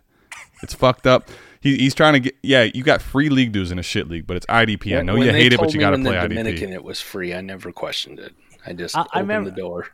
It's 0.63 0.75
fucked 0.75 1.07
up. 1.07 1.29
He, 1.61 1.77
he's 1.77 1.95
trying 1.95 2.15
to 2.15 2.21
get. 2.21 2.37
Yeah, 2.43 2.65
you 2.75 2.83
got 2.83 3.03
free 3.03 3.29
league 3.29 3.53
dues 3.53 3.71
in 3.71 3.79
a 3.79 3.83
shit 3.83 4.09
league, 4.09 4.27
but 4.27 4.37
it's 4.37 4.47
IDP. 4.47 4.97
I 4.99 5.03
know 5.03 5.15
When 5.15 5.23
you 5.27 5.33
hate 5.33 5.53
it, 5.53 5.61
but 5.61 5.73
you 5.75 5.81
got 5.81 5.91
to 5.91 5.97
play 5.97 6.13
the 6.13 6.19
IDP. 6.19 6.29
Dominican, 6.29 6.73
it 6.73 6.83
was 6.85 7.01
free. 7.01 7.35
I 7.35 7.41
never 7.41 7.71
questioned 7.73 8.19
it. 8.21 8.33
I 8.67 8.73
just 8.73 8.97
I- 8.97 9.01
I 9.01 9.03
opened 9.05 9.21
remember- 9.29 9.51
the 9.51 9.57
door. 9.57 9.89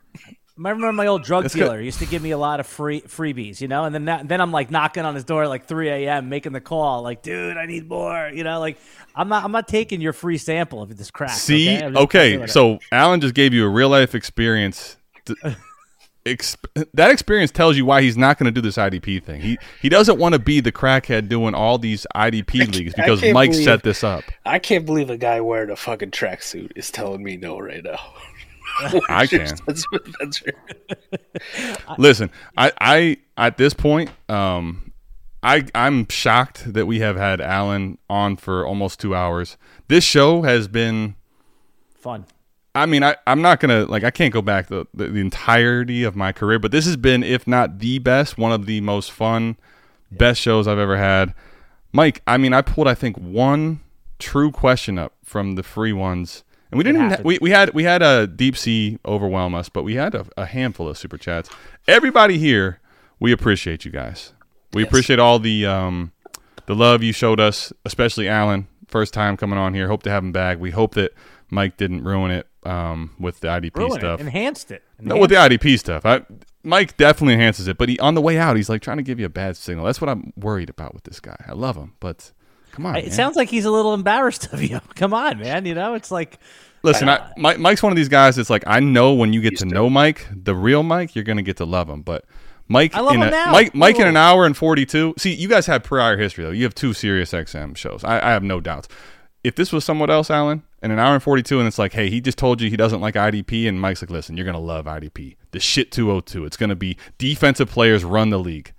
I 0.58 0.70
remember 0.70 0.92
my 0.92 1.06
old 1.06 1.22
drug 1.22 1.44
That's 1.44 1.54
good. 1.54 1.60
dealer 1.64 1.80
used 1.80 2.00
to 2.00 2.06
give 2.06 2.20
me 2.20 2.32
a 2.32 2.38
lot 2.38 2.58
of 2.58 2.66
free 2.66 3.00
freebies, 3.02 3.60
you 3.60 3.68
know, 3.68 3.84
and 3.84 3.94
then 3.94 4.06
that, 4.06 4.26
then 4.26 4.40
I'm 4.40 4.50
like 4.50 4.70
knocking 4.72 5.04
on 5.04 5.14
his 5.14 5.22
door 5.24 5.44
at 5.44 5.48
like 5.48 5.66
3 5.66 5.88
a.m. 5.88 6.28
making 6.28 6.52
the 6.52 6.60
call, 6.60 7.02
like, 7.02 7.22
dude, 7.22 7.56
I 7.56 7.66
need 7.66 7.88
more, 7.88 8.28
you 8.34 8.42
know, 8.42 8.58
like 8.58 8.76
I'm 9.14 9.28
not 9.28 9.44
I'm 9.44 9.52
not 9.52 9.68
taking 9.68 10.00
your 10.00 10.12
free 10.12 10.36
sample 10.38 10.82
of 10.82 10.96
this 10.96 11.10
crack. 11.12 11.30
See, 11.30 11.76
okay, 11.80 12.36
okay, 12.38 12.46
so 12.48 12.80
Alan 12.90 13.20
just 13.20 13.34
gave 13.34 13.54
you 13.54 13.64
a 13.64 13.68
real 13.68 13.88
life 13.88 14.14
experience. 14.14 14.96
to- 15.26 15.56
Ex- 16.26 16.56
that 16.92 17.10
experience 17.10 17.50
tells 17.50 17.78
you 17.78 17.86
why 17.86 18.02
he's 18.02 18.16
not 18.18 18.36
going 18.36 18.44
to 18.44 18.50
do 18.50 18.60
this 18.60 18.76
IDP 18.76 19.22
thing. 19.22 19.40
He 19.40 19.56
he 19.80 19.88
doesn't 19.88 20.18
want 20.18 20.34
to 20.34 20.38
be 20.38 20.60
the 20.60 20.72
crackhead 20.72 21.28
doing 21.28 21.54
all 21.54 21.78
these 21.78 22.06
IDP 22.14 22.70
leagues 22.74 22.92
because 22.94 23.22
Mike 23.32 23.52
believe- 23.52 23.64
set 23.64 23.82
this 23.82 24.04
up. 24.04 24.24
I 24.44 24.58
can't 24.58 24.84
believe 24.84 25.08
a 25.08 25.16
guy 25.16 25.40
wearing 25.40 25.70
a 25.70 25.76
fucking 25.76 26.10
tracksuit 26.10 26.72
is 26.76 26.90
telling 26.90 27.22
me 27.22 27.38
no 27.38 27.58
right 27.58 27.82
now. 27.82 27.98
I 29.08 29.26
can. 29.26 29.56
sense? 29.56 29.84
Listen, 31.98 32.30
I, 32.56 32.72
I 32.80 33.16
at 33.36 33.56
this 33.56 33.74
point, 33.74 34.10
um, 34.28 34.92
I 35.42 35.64
I'm 35.74 36.08
shocked 36.08 36.72
that 36.72 36.86
we 36.86 37.00
have 37.00 37.16
had 37.16 37.40
Alan 37.40 37.98
on 38.08 38.36
for 38.36 38.66
almost 38.66 39.00
two 39.00 39.14
hours. 39.14 39.56
This 39.88 40.04
show 40.04 40.42
has 40.42 40.68
been. 40.68 41.16
fun. 41.94 42.26
I 42.74 42.86
mean, 42.86 43.02
I, 43.02 43.16
I'm 43.26 43.42
not 43.42 43.60
gonna 43.60 43.86
like 43.86 44.04
I 44.04 44.10
can't 44.10 44.32
go 44.32 44.42
back 44.42 44.68
the, 44.68 44.86
the 44.94 45.08
the 45.08 45.20
entirety 45.20 46.04
of 46.04 46.14
my 46.14 46.32
career, 46.32 46.58
but 46.58 46.70
this 46.70 46.86
has 46.86 46.96
been, 46.96 47.22
if 47.22 47.46
not 47.46 47.78
the 47.78 47.98
best, 47.98 48.38
one 48.38 48.52
of 48.52 48.66
the 48.66 48.80
most 48.80 49.10
fun, 49.10 49.56
best 50.10 50.40
shows 50.40 50.68
I've 50.68 50.78
ever 50.78 50.96
had. 50.96 51.34
Mike, 51.92 52.22
I 52.26 52.36
mean, 52.36 52.52
I 52.52 52.62
pulled 52.62 52.86
I 52.86 52.94
think 52.94 53.16
one 53.16 53.80
true 54.18 54.50
question 54.50 54.98
up 54.98 55.14
from 55.24 55.54
the 55.54 55.62
free 55.62 55.92
ones, 55.92 56.44
and 56.70 56.78
we 56.78 56.84
didn't. 56.84 57.10
Ha- 57.10 57.22
we 57.24 57.38
we 57.40 57.50
had 57.50 57.72
we 57.74 57.84
had 57.84 58.02
a 58.02 58.26
deep 58.26 58.56
sea 58.56 58.98
overwhelm 59.04 59.54
us, 59.54 59.68
but 59.68 59.82
we 59.82 59.94
had 59.94 60.14
a, 60.14 60.26
a 60.36 60.46
handful 60.46 60.88
of 60.88 60.98
super 60.98 61.18
chats. 61.18 61.50
Everybody 61.86 62.38
here, 62.38 62.80
we 63.20 63.32
appreciate 63.32 63.84
you 63.84 63.90
guys. 63.90 64.32
We 64.72 64.82
appreciate 64.82 65.18
all 65.18 65.38
the 65.38 65.66
um 65.66 66.12
the 66.66 66.74
love 66.74 67.02
you 67.02 67.12
showed 67.12 67.40
us, 67.40 67.72
especially 67.84 68.28
Alan, 68.28 68.68
first 68.88 69.14
time 69.14 69.36
coming 69.36 69.58
on 69.58 69.74
here. 69.74 69.88
Hope 69.88 70.02
to 70.04 70.10
have 70.10 70.22
him 70.22 70.32
back. 70.32 70.58
We 70.58 70.70
hope 70.70 70.94
that 70.94 71.12
Mike 71.50 71.76
didn't 71.78 72.04
ruin 72.04 72.30
it 72.30 72.46
um, 72.64 73.14
with 73.18 73.40
the 73.40 73.48
IDP 73.48 73.76
Ruined 73.76 73.94
stuff. 73.94 74.20
it, 74.20 74.24
enhanced 74.24 74.70
it. 74.70 74.82
No, 75.00 75.16
with 75.16 75.30
the 75.30 75.36
IDP 75.36 75.78
stuff. 75.78 76.04
I, 76.04 76.22
Mike 76.62 76.96
definitely 76.96 77.34
enhances 77.34 77.68
it, 77.68 77.78
but 77.78 77.88
he 77.88 77.98
on 78.00 78.14
the 78.14 78.20
way 78.20 78.36
out, 78.36 78.56
he's 78.56 78.68
like 78.68 78.82
trying 78.82 78.98
to 78.98 79.02
give 79.02 79.18
you 79.18 79.26
a 79.26 79.30
bad 79.30 79.56
signal. 79.56 79.84
That's 79.86 80.00
what 80.00 80.10
I'm 80.10 80.32
worried 80.36 80.68
about 80.68 80.92
with 80.92 81.04
this 81.04 81.20
guy. 81.20 81.36
I 81.46 81.52
love 81.52 81.76
him, 81.76 81.94
but 82.00 82.32
come 82.78 82.86
on, 82.86 82.96
It 82.96 83.06
man. 83.06 83.10
sounds 83.12 83.36
like 83.36 83.48
he's 83.48 83.64
a 83.64 83.70
little 83.70 83.92
embarrassed 83.92 84.52
of 84.52 84.62
you. 84.62 84.80
Come 84.94 85.12
on, 85.12 85.38
man. 85.40 85.66
You 85.66 85.74
know, 85.74 85.94
it's 85.94 86.10
like 86.10 86.38
Listen, 86.84 87.08
I, 87.08 87.32
Mike, 87.36 87.58
Mike's 87.58 87.82
one 87.82 87.90
of 87.92 87.96
these 87.96 88.08
guys 88.08 88.38
It's 88.38 88.50
like, 88.50 88.62
I 88.66 88.78
know 88.78 89.12
when 89.14 89.32
you 89.32 89.40
get 89.40 89.56
to 89.58 89.66
know 89.66 89.90
Mike, 89.90 90.26
the 90.32 90.54
real 90.54 90.84
Mike, 90.84 91.16
you're 91.16 91.24
going 91.24 91.38
to 91.38 91.42
get 91.42 91.56
to 91.56 91.64
love 91.64 91.88
him. 91.88 92.02
But 92.02 92.24
Mike, 92.68 92.94
I 92.94 93.00
love 93.00 93.14
in 93.14 93.22
him 93.22 93.28
a, 93.28 93.30
now. 93.32 93.50
Mike, 93.50 93.74
Mike 93.74 93.98
in 93.98 94.06
an 94.06 94.16
hour 94.16 94.46
and 94.46 94.56
42. 94.56 95.14
See, 95.18 95.34
you 95.34 95.48
guys 95.48 95.66
have 95.66 95.82
prior 95.82 96.16
history, 96.16 96.44
though. 96.44 96.50
You 96.52 96.62
have 96.64 96.74
two 96.74 96.90
SiriusXM 96.90 97.76
shows. 97.76 98.04
I, 98.04 98.18
I 98.18 98.30
have 98.30 98.44
no 98.44 98.60
doubts. 98.60 98.88
If 99.42 99.56
this 99.56 99.72
was 99.72 99.84
someone 99.84 100.08
else, 100.10 100.30
Alan, 100.30 100.62
in 100.80 100.92
an 100.92 101.00
hour 101.00 101.14
and 101.14 101.22
42, 101.22 101.58
and 101.58 101.66
it's 101.66 101.78
like, 101.78 101.92
hey, 101.92 102.10
he 102.10 102.20
just 102.20 102.38
told 102.38 102.60
you 102.60 102.70
he 102.70 102.76
doesn't 102.76 103.00
like 103.00 103.14
IDP, 103.14 103.68
and 103.68 103.80
Mike's 103.80 104.02
like, 104.02 104.10
listen, 104.10 104.36
you're 104.36 104.44
going 104.44 104.54
to 104.54 104.60
love 104.60 104.84
IDP. 104.84 105.36
The 105.50 105.60
shit 105.60 105.90
202. 105.90 106.44
It's 106.44 106.56
going 106.56 106.70
to 106.70 106.76
be 106.76 106.96
defensive 107.18 107.70
players 107.70 108.04
run 108.04 108.30
the 108.30 108.38
league. 108.38 108.72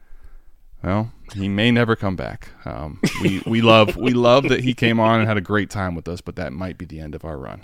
Well, 0.84 1.12
he 1.34 1.50
may 1.50 1.72
never 1.72 1.96
come 1.96 2.16
back. 2.16 2.50
Um, 2.66 3.00
we 3.22 3.42
we 3.46 3.62
love 3.62 3.96
we 3.96 4.12
love 4.14 4.50
that 4.50 4.62
he 4.62 4.74
came 4.74 5.00
on 5.00 5.20
and 5.20 5.28
had 5.28 5.38
a 5.38 5.42
great 5.42 5.70
time 5.70 5.96
with 5.96 6.08
us, 6.08 6.22
but 6.22 6.36
that 6.38 6.54
might 6.54 6.78
be 6.78 6.86
the 6.86 7.00
end 7.00 7.16
of 7.16 7.24
our 7.26 7.38
run. 7.38 7.64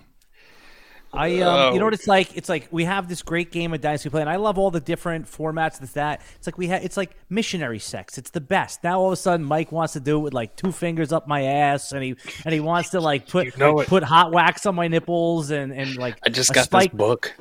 I 1.13 1.39
um, 1.39 1.73
you 1.73 1.79
know 1.79 1.83
Oh. 1.83 1.85
what 1.85 1.93
it's 1.93 2.07
like? 2.07 2.35
It's 2.35 2.49
like 2.49 2.67
we 2.71 2.83
have 2.83 3.07
this 3.07 3.21
great 3.21 3.49
game 3.51 3.73
of 3.73 3.79
Dynasty 3.79 4.09
Play, 4.09 4.19
and 4.21 4.29
I 4.29 4.35
love 4.35 4.57
all 4.57 4.69
the 4.69 4.81
different 4.81 5.25
formats. 5.31 5.79
This 5.79 5.93
that. 5.93 6.21
It's 6.35 6.45
like 6.45 6.57
we 6.57 6.67
have. 6.67 6.83
It's 6.83 6.97
like 6.97 7.11
missionary 7.29 7.79
sex. 7.79 8.17
It's 8.17 8.31
the 8.31 8.41
best. 8.41 8.83
Now 8.83 8.99
all 8.99 9.07
of 9.07 9.13
a 9.13 9.15
sudden, 9.15 9.45
Mike 9.45 9.71
wants 9.71 9.93
to 9.93 10.01
do 10.01 10.17
it 10.17 10.21
with 10.21 10.33
like 10.33 10.57
two 10.57 10.73
fingers 10.73 11.13
up 11.13 11.25
my 11.25 11.43
ass, 11.43 11.93
and 11.93 12.03
he 12.03 12.15
and 12.43 12.53
he 12.53 12.59
wants 12.59 12.89
to 12.89 12.99
like 12.99 13.29
put 13.29 13.45
You 13.45 13.53
know 13.57 13.75
like, 13.75 13.87
put 13.87 14.03
hot 14.03 14.33
wax 14.33 14.65
on 14.65 14.75
my 14.75 14.89
nipples 14.89 15.51
and 15.51 15.71
and 15.71 15.95
like 15.95 16.17
I 16.25 16.29
just 16.29 16.53
got 16.53 16.65
spike. 16.65 16.91
this 16.91 16.97
book. 16.97 17.33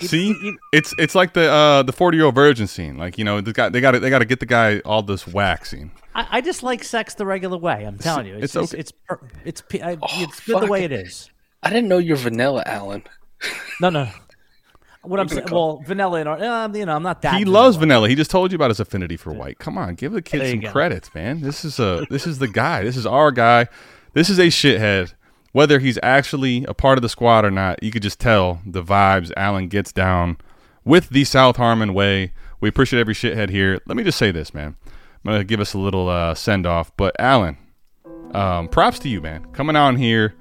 See, 0.00 0.28
you- 0.28 0.58
it's 0.72 0.94
it's 0.98 1.14
like 1.14 1.32
the 1.34 1.50
uh, 1.50 1.82
the 1.82 1.92
forty 1.92 2.16
year 2.18 2.26
old 2.26 2.34
virgin 2.34 2.66
scene. 2.66 2.96
Like 2.98 3.18
you 3.18 3.24
know, 3.24 3.40
the 3.40 3.52
guy 3.52 3.68
they 3.68 3.80
got 3.80 3.92
to 3.92 4.00
they 4.00 4.10
got 4.10 4.20
to 4.20 4.24
get 4.24 4.40
the 4.40 4.46
guy 4.46 4.80
all 4.80 5.02
this 5.02 5.26
waxing. 5.26 5.90
I, 6.14 6.26
I 6.32 6.40
just 6.40 6.62
like 6.62 6.84
sex 6.84 7.14
the 7.14 7.26
regular 7.26 7.58
way. 7.58 7.84
I'm 7.84 7.98
telling 7.98 8.26
you, 8.26 8.36
it's 8.36 8.54
it's 8.56 8.72
it's 8.72 8.72
okay. 8.72 8.78
it's 8.80 8.92
per- 8.92 9.20
it's, 9.44 9.60
p- 9.62 9.82
I- 9.82 9.98
Oh, 10.00 10.06
it's 10.22 10.40
good 10.40 10.62
the 10.62 10.66
way 10.66 10.84
it 10.84 10.92
is. 10.92 11.30
I 11.62 11.70
didn't 11.70 11.88
know 11.88 11.98
you're 11.98 12.16
vanilla, 12.16 12.62
Alan. 12.66 13.02
No, 13.80 13.90
no. 13.90 14.08
What 15.02 15.20
I'm 15.20 15.28
saying, 15.28 15.46
well, 15.50 15.82
vanilla 15.86 16.20
and 16.20 16.28
or- 16.28 16.38
uh, 16.42 16.68
you 16.72 16.84
know, 16.86 16.94
I'm 16.96 17.02
not 17.02 17.22
that. 17.22 17.36
He 17.38 17.44
loves 17.44 17.76
vanilla. 17.76 18.08
He 18.08 18.14
just 18.14 18.30
told 18.30 18.50
you 18.52 18.56
about 18.56 18.70
his 18.70 18.80
affinity 18.80 19.16
for 19.16 19.32
white. 19.32 19.58
Come 19.58 19.78
on, 19.78 19.94
give 19.94 20.12
the 20.12 20.22
kid 20.22 20.50
some 20.50 20.60
go. 20.60 20.70
credit, 20.72 21.08
man. 21.14 21.40
This 21.40 21.64
is 21.64 21.78
a 21.78 22.04
this 22.10 22.26
is 22.26 22.38
the 22.38 22.48
guy. 22.48 22.82
This 22.82 22.96
is 22.96 23.06
our 23.06 23.30
guy. 23.30 23.68
This 24.12 24.28
is 24.30 24.38
a 24.38 24.46
shithead. 24.46 25.12
Whether 25.52 25.78
he's 25.78 25.98
actually 26.02 26.64
a 26.64 26.74
part 26.74 26.98
of 26.98 27.02
the 27.02 27.08
squad 27.08 27.44
or 27.44 27.50
not, 27.50 27.82
you 27.82 27.90
could 27.90 28.02
just 28.02 28.20
tell 28.20 28.60
the 28.66 28.82
vibes 28.82 29.32
Alan 29.36 29.68
gets 29.68 29.92
down 29.92 30.36
with 30.84 31.08
the 31.08 31.24
South 31.24 31.56
Harmon 31.56 31.94
way. 31.94 32.32
We 32.60 32.68
appreciate 32.68 33.00
every 33.00 33.14
shithead 33.14 33.50
here. 33.50 33.78
Let 33.86 33.96
me 33.96 34.04
just 34.04 34.18
say 34.18 34.30
this, 34.30 34.52
man. 34.52 34.76
I'm 34.84 35.32
gonna 35.32 35.44
give 35.44 35.60
us 35.60 35.74
a 35.74 35.78
little 35.78 36.08
uh, 36.08 36.34
send 36.34 36.66
off, 36.66 36.94
but 36.96 37.14
Alan, 37.18 37.56
um, 38.34 38.68
props 38.68 38.98
to 39.00 39.08
you, 39.08 39.20
man. 39.20 39.44
Coming 39.52 39.76
on 39.76 39.96
here, 39.96 40.34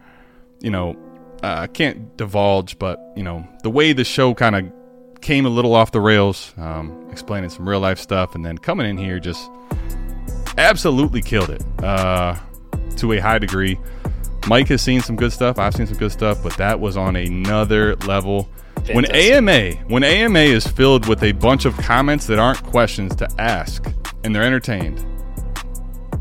you 0.62 0.70
know, 0.70 0.96
uh, 1.44 1.56
I 1.60 1.68
can't 1.68 2.16
divulge, 2.18 2.80
but 2.80 3.00
you 3.16 3.24
know, 3.24 3.48
the 3.64 3.70
way 3.70 3.94
the 3.94 4.04
show 4.04 4.34
kind 4.34 4.56
of 4.56 4.72
came 5.22 5.46
a 5.46 5.50
little 5.50 5.74
off 5.74 5.92
the 5.92 6.02
rails, 6.02 6.54
um, 6.58 7.08
explaining 7.12 7.50
some 7.50 7.68
real 7.68 7.80
life 7.80 8.00
stuff, 8.00 8.36
and 8.36 8.46
then 8.46 8.58
coming 8.58 8.88
in 8.88 8.98
here 8.98 9.20
just 9.20 9.50
absolutely 10.58 11.22
killed 11.22 11.50
it 11.50 11.64
uh, 11.84 12.36
to 12.98 13.14
a 13.14 13.20
high 13.20 13.40
degree. 13.40 13.80
Mike 14.48 14.70
has 14.70 14.82
seen 14.82 15.02
some 15.02 15.16
good 15.18 15.34
stuff. 15.34 15.60
I've 15.60 15.74
seen 15.74 15.88
some 15.88 15.98
good 15.98 16.12
stuff, 16.12 16.42
but 16.42 16.56
that 16.58 16.80
was 16.80 16.96
on 16.96 17.16
another 17.18 17.96
level. 17.98 18.50
When 18.94 19.06
AMA, 19.12 19.72
when 19.88 20.04
AMA 20.04 20.40
is 20.40 20.66
filled 20.66 21.08
with 21.08 21.22
a 21.24 21.34
bunch 21.34 21.66
of 21.66 21.76
comments 21.78 22.28
that 22.28 22.40
aren't 22.40 22.64
questions 22.64 23.14
to 23.18 23.28
ask, 23.38 23.86
and 24.24 24.34
they're 24.34 24.44
entertained, 24.44 25.06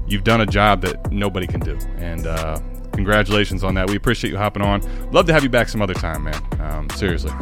you've 0.09 0.25
done 0.25 0.41
a 0.41 0.47
job 0.47 0.81
that 0.81 1.13
nobody 1.13 1.47
can 1.47 1.61
do. 1.61 1.79
And 1.99 2.27
uh, 2.27 2.59
congratulations 2.93 3.63
on 3.63 3.75
that. 3.75 3.89
We 3.89 3.97
appreciate 3.97 4.31
you 4.33 4.39
hopping 4.39 4.63
on. 4.63 4.81
Love 5.13 5.27
to 5.27 5.33
have 5.33 5.45
you 5.45 5.49
back 5.49 5.69
some 5.69 5.81
other 5.81 5.95
time, 5.95 6.25
man. 6.25 6.43
Um, 6.61 6.91
seriously. 6.91 7.33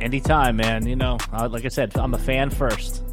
Anytime, 0.00 0.56
man. 0.56 0.86
You 0.86 0.96
know, 0.96 1.18
like 1.32 1.64
I 1.64 1.68
said, 1.68 1.96
I'm 1.96 2.14
a 2.14 2.18
fan 2.18 2.50
first. 2.50 3.04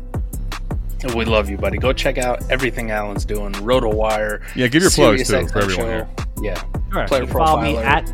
We 1.16 1.26
love 1.26 1.50
you, 1.50 1.58
buddy. 1.58 1.78
Go 1.78 1.94
check 1.94 2.18
out 2.18 2.50
everything 2.52 2.92
Alan's 2.92 3.26
doing. 3.26 3.54
RotoWire. 3.54 4.42
Yeah, 4.56 4.68
give 4.68 4.82
your 4.82 4.92
plugs, 4.92 5.28
too, 5.28 5.34
SiriusXM 5.34 5.52
for 5.52 5.60
everyone 5.60 5.86
here. 5.88 6.10
Yeah. 6.42 6.64
Sure. 6.92 7.08
Player 7.08 7.22
you 7.22 7.28
can 7.28 7.38
follow 7.38 7.62
me 7.62 7.78
at 7.78 8.12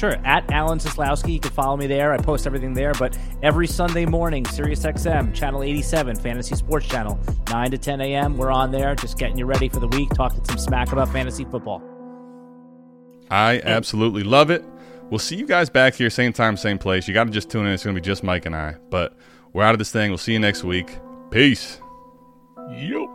sure 0.00 0.16
at 0.24 0.50
Alan 0.50 0.78
Seslowsky. 0.78 1.34
You 1.34 1.40
can 1.40 1.50
follow 1.52 1.76
me 1.76 1.86
there. 1.86 2.12
I 2.12 2.16
post 2.16 2.46
everything 2.46 2.72
there. 2.74 2.92
But 2.94 3.16
every 3.42 3.66
Sunday 3.66 4.06
morning, 4.06 4.44
SiriusXM 4.44 5.34
channel 5.34 5.62
87, 5.62 6.16
Fantasy 6.16 6.56
Sports 6.56 6.86
Channel, 6.88 7.18
9 7.50 7.70
to 7.70 7.78
10 7.78 8.00
a.m. 8.00 8.36
We're 8.36 8.50
on 8.50 8.70
there, 8.70 8.94
just 8.94 9.18
getting 9.18 9.36
you 9.36 9.46
ready 9.46 9.68
for 9.68 9.80
the 9.80 9.88
week, 9.88 10.10
talking 10.10 10.42
some 10.44 10.58
smack 10.58 10.92
about 10.92 11.12
fantasy 11.12 11.44
football. 11.44 11.82
I 13.30 13.60
absolutely 13.64 14.24
love 14.24 14.50
it. 14.50 14.64
We'll 15.10 15.18
see 15.18 15.36
you 15.36 15.46
guys 15.46 15.68
back 15.68 15.94
here, 15.94 16.08
same 16.08 16.32
time, 16.32 16.56
same 16.56 16.78
place. 16.78 17.06
You 17.06 17.14
got 17.14 17.24
to 17.24 17.30
just 17.30 17.50
tune 17.50 17.66
in. 17.66 17.72
It's 17.72 17.84
going 17.84 17.94
to 17.94 18.00
be 18.00 18.04
just 18.04 18.22
Mike 18.22 18.46
and 18.46 18.56
I. 18.56 18.76
But 18.90 19.16
we're 19.52 19.64
out 19.64 19.74
of 19.74 19.78
this 19.78 19.90
thing. 19.90 20.10
We'll 20.10 20.18
see 20.18 20.32
you 20.32 20.38
next 20.38 20.64
week. 20.64 20.98
Peace. 21.30 21.80
Yo. 22.70 23.10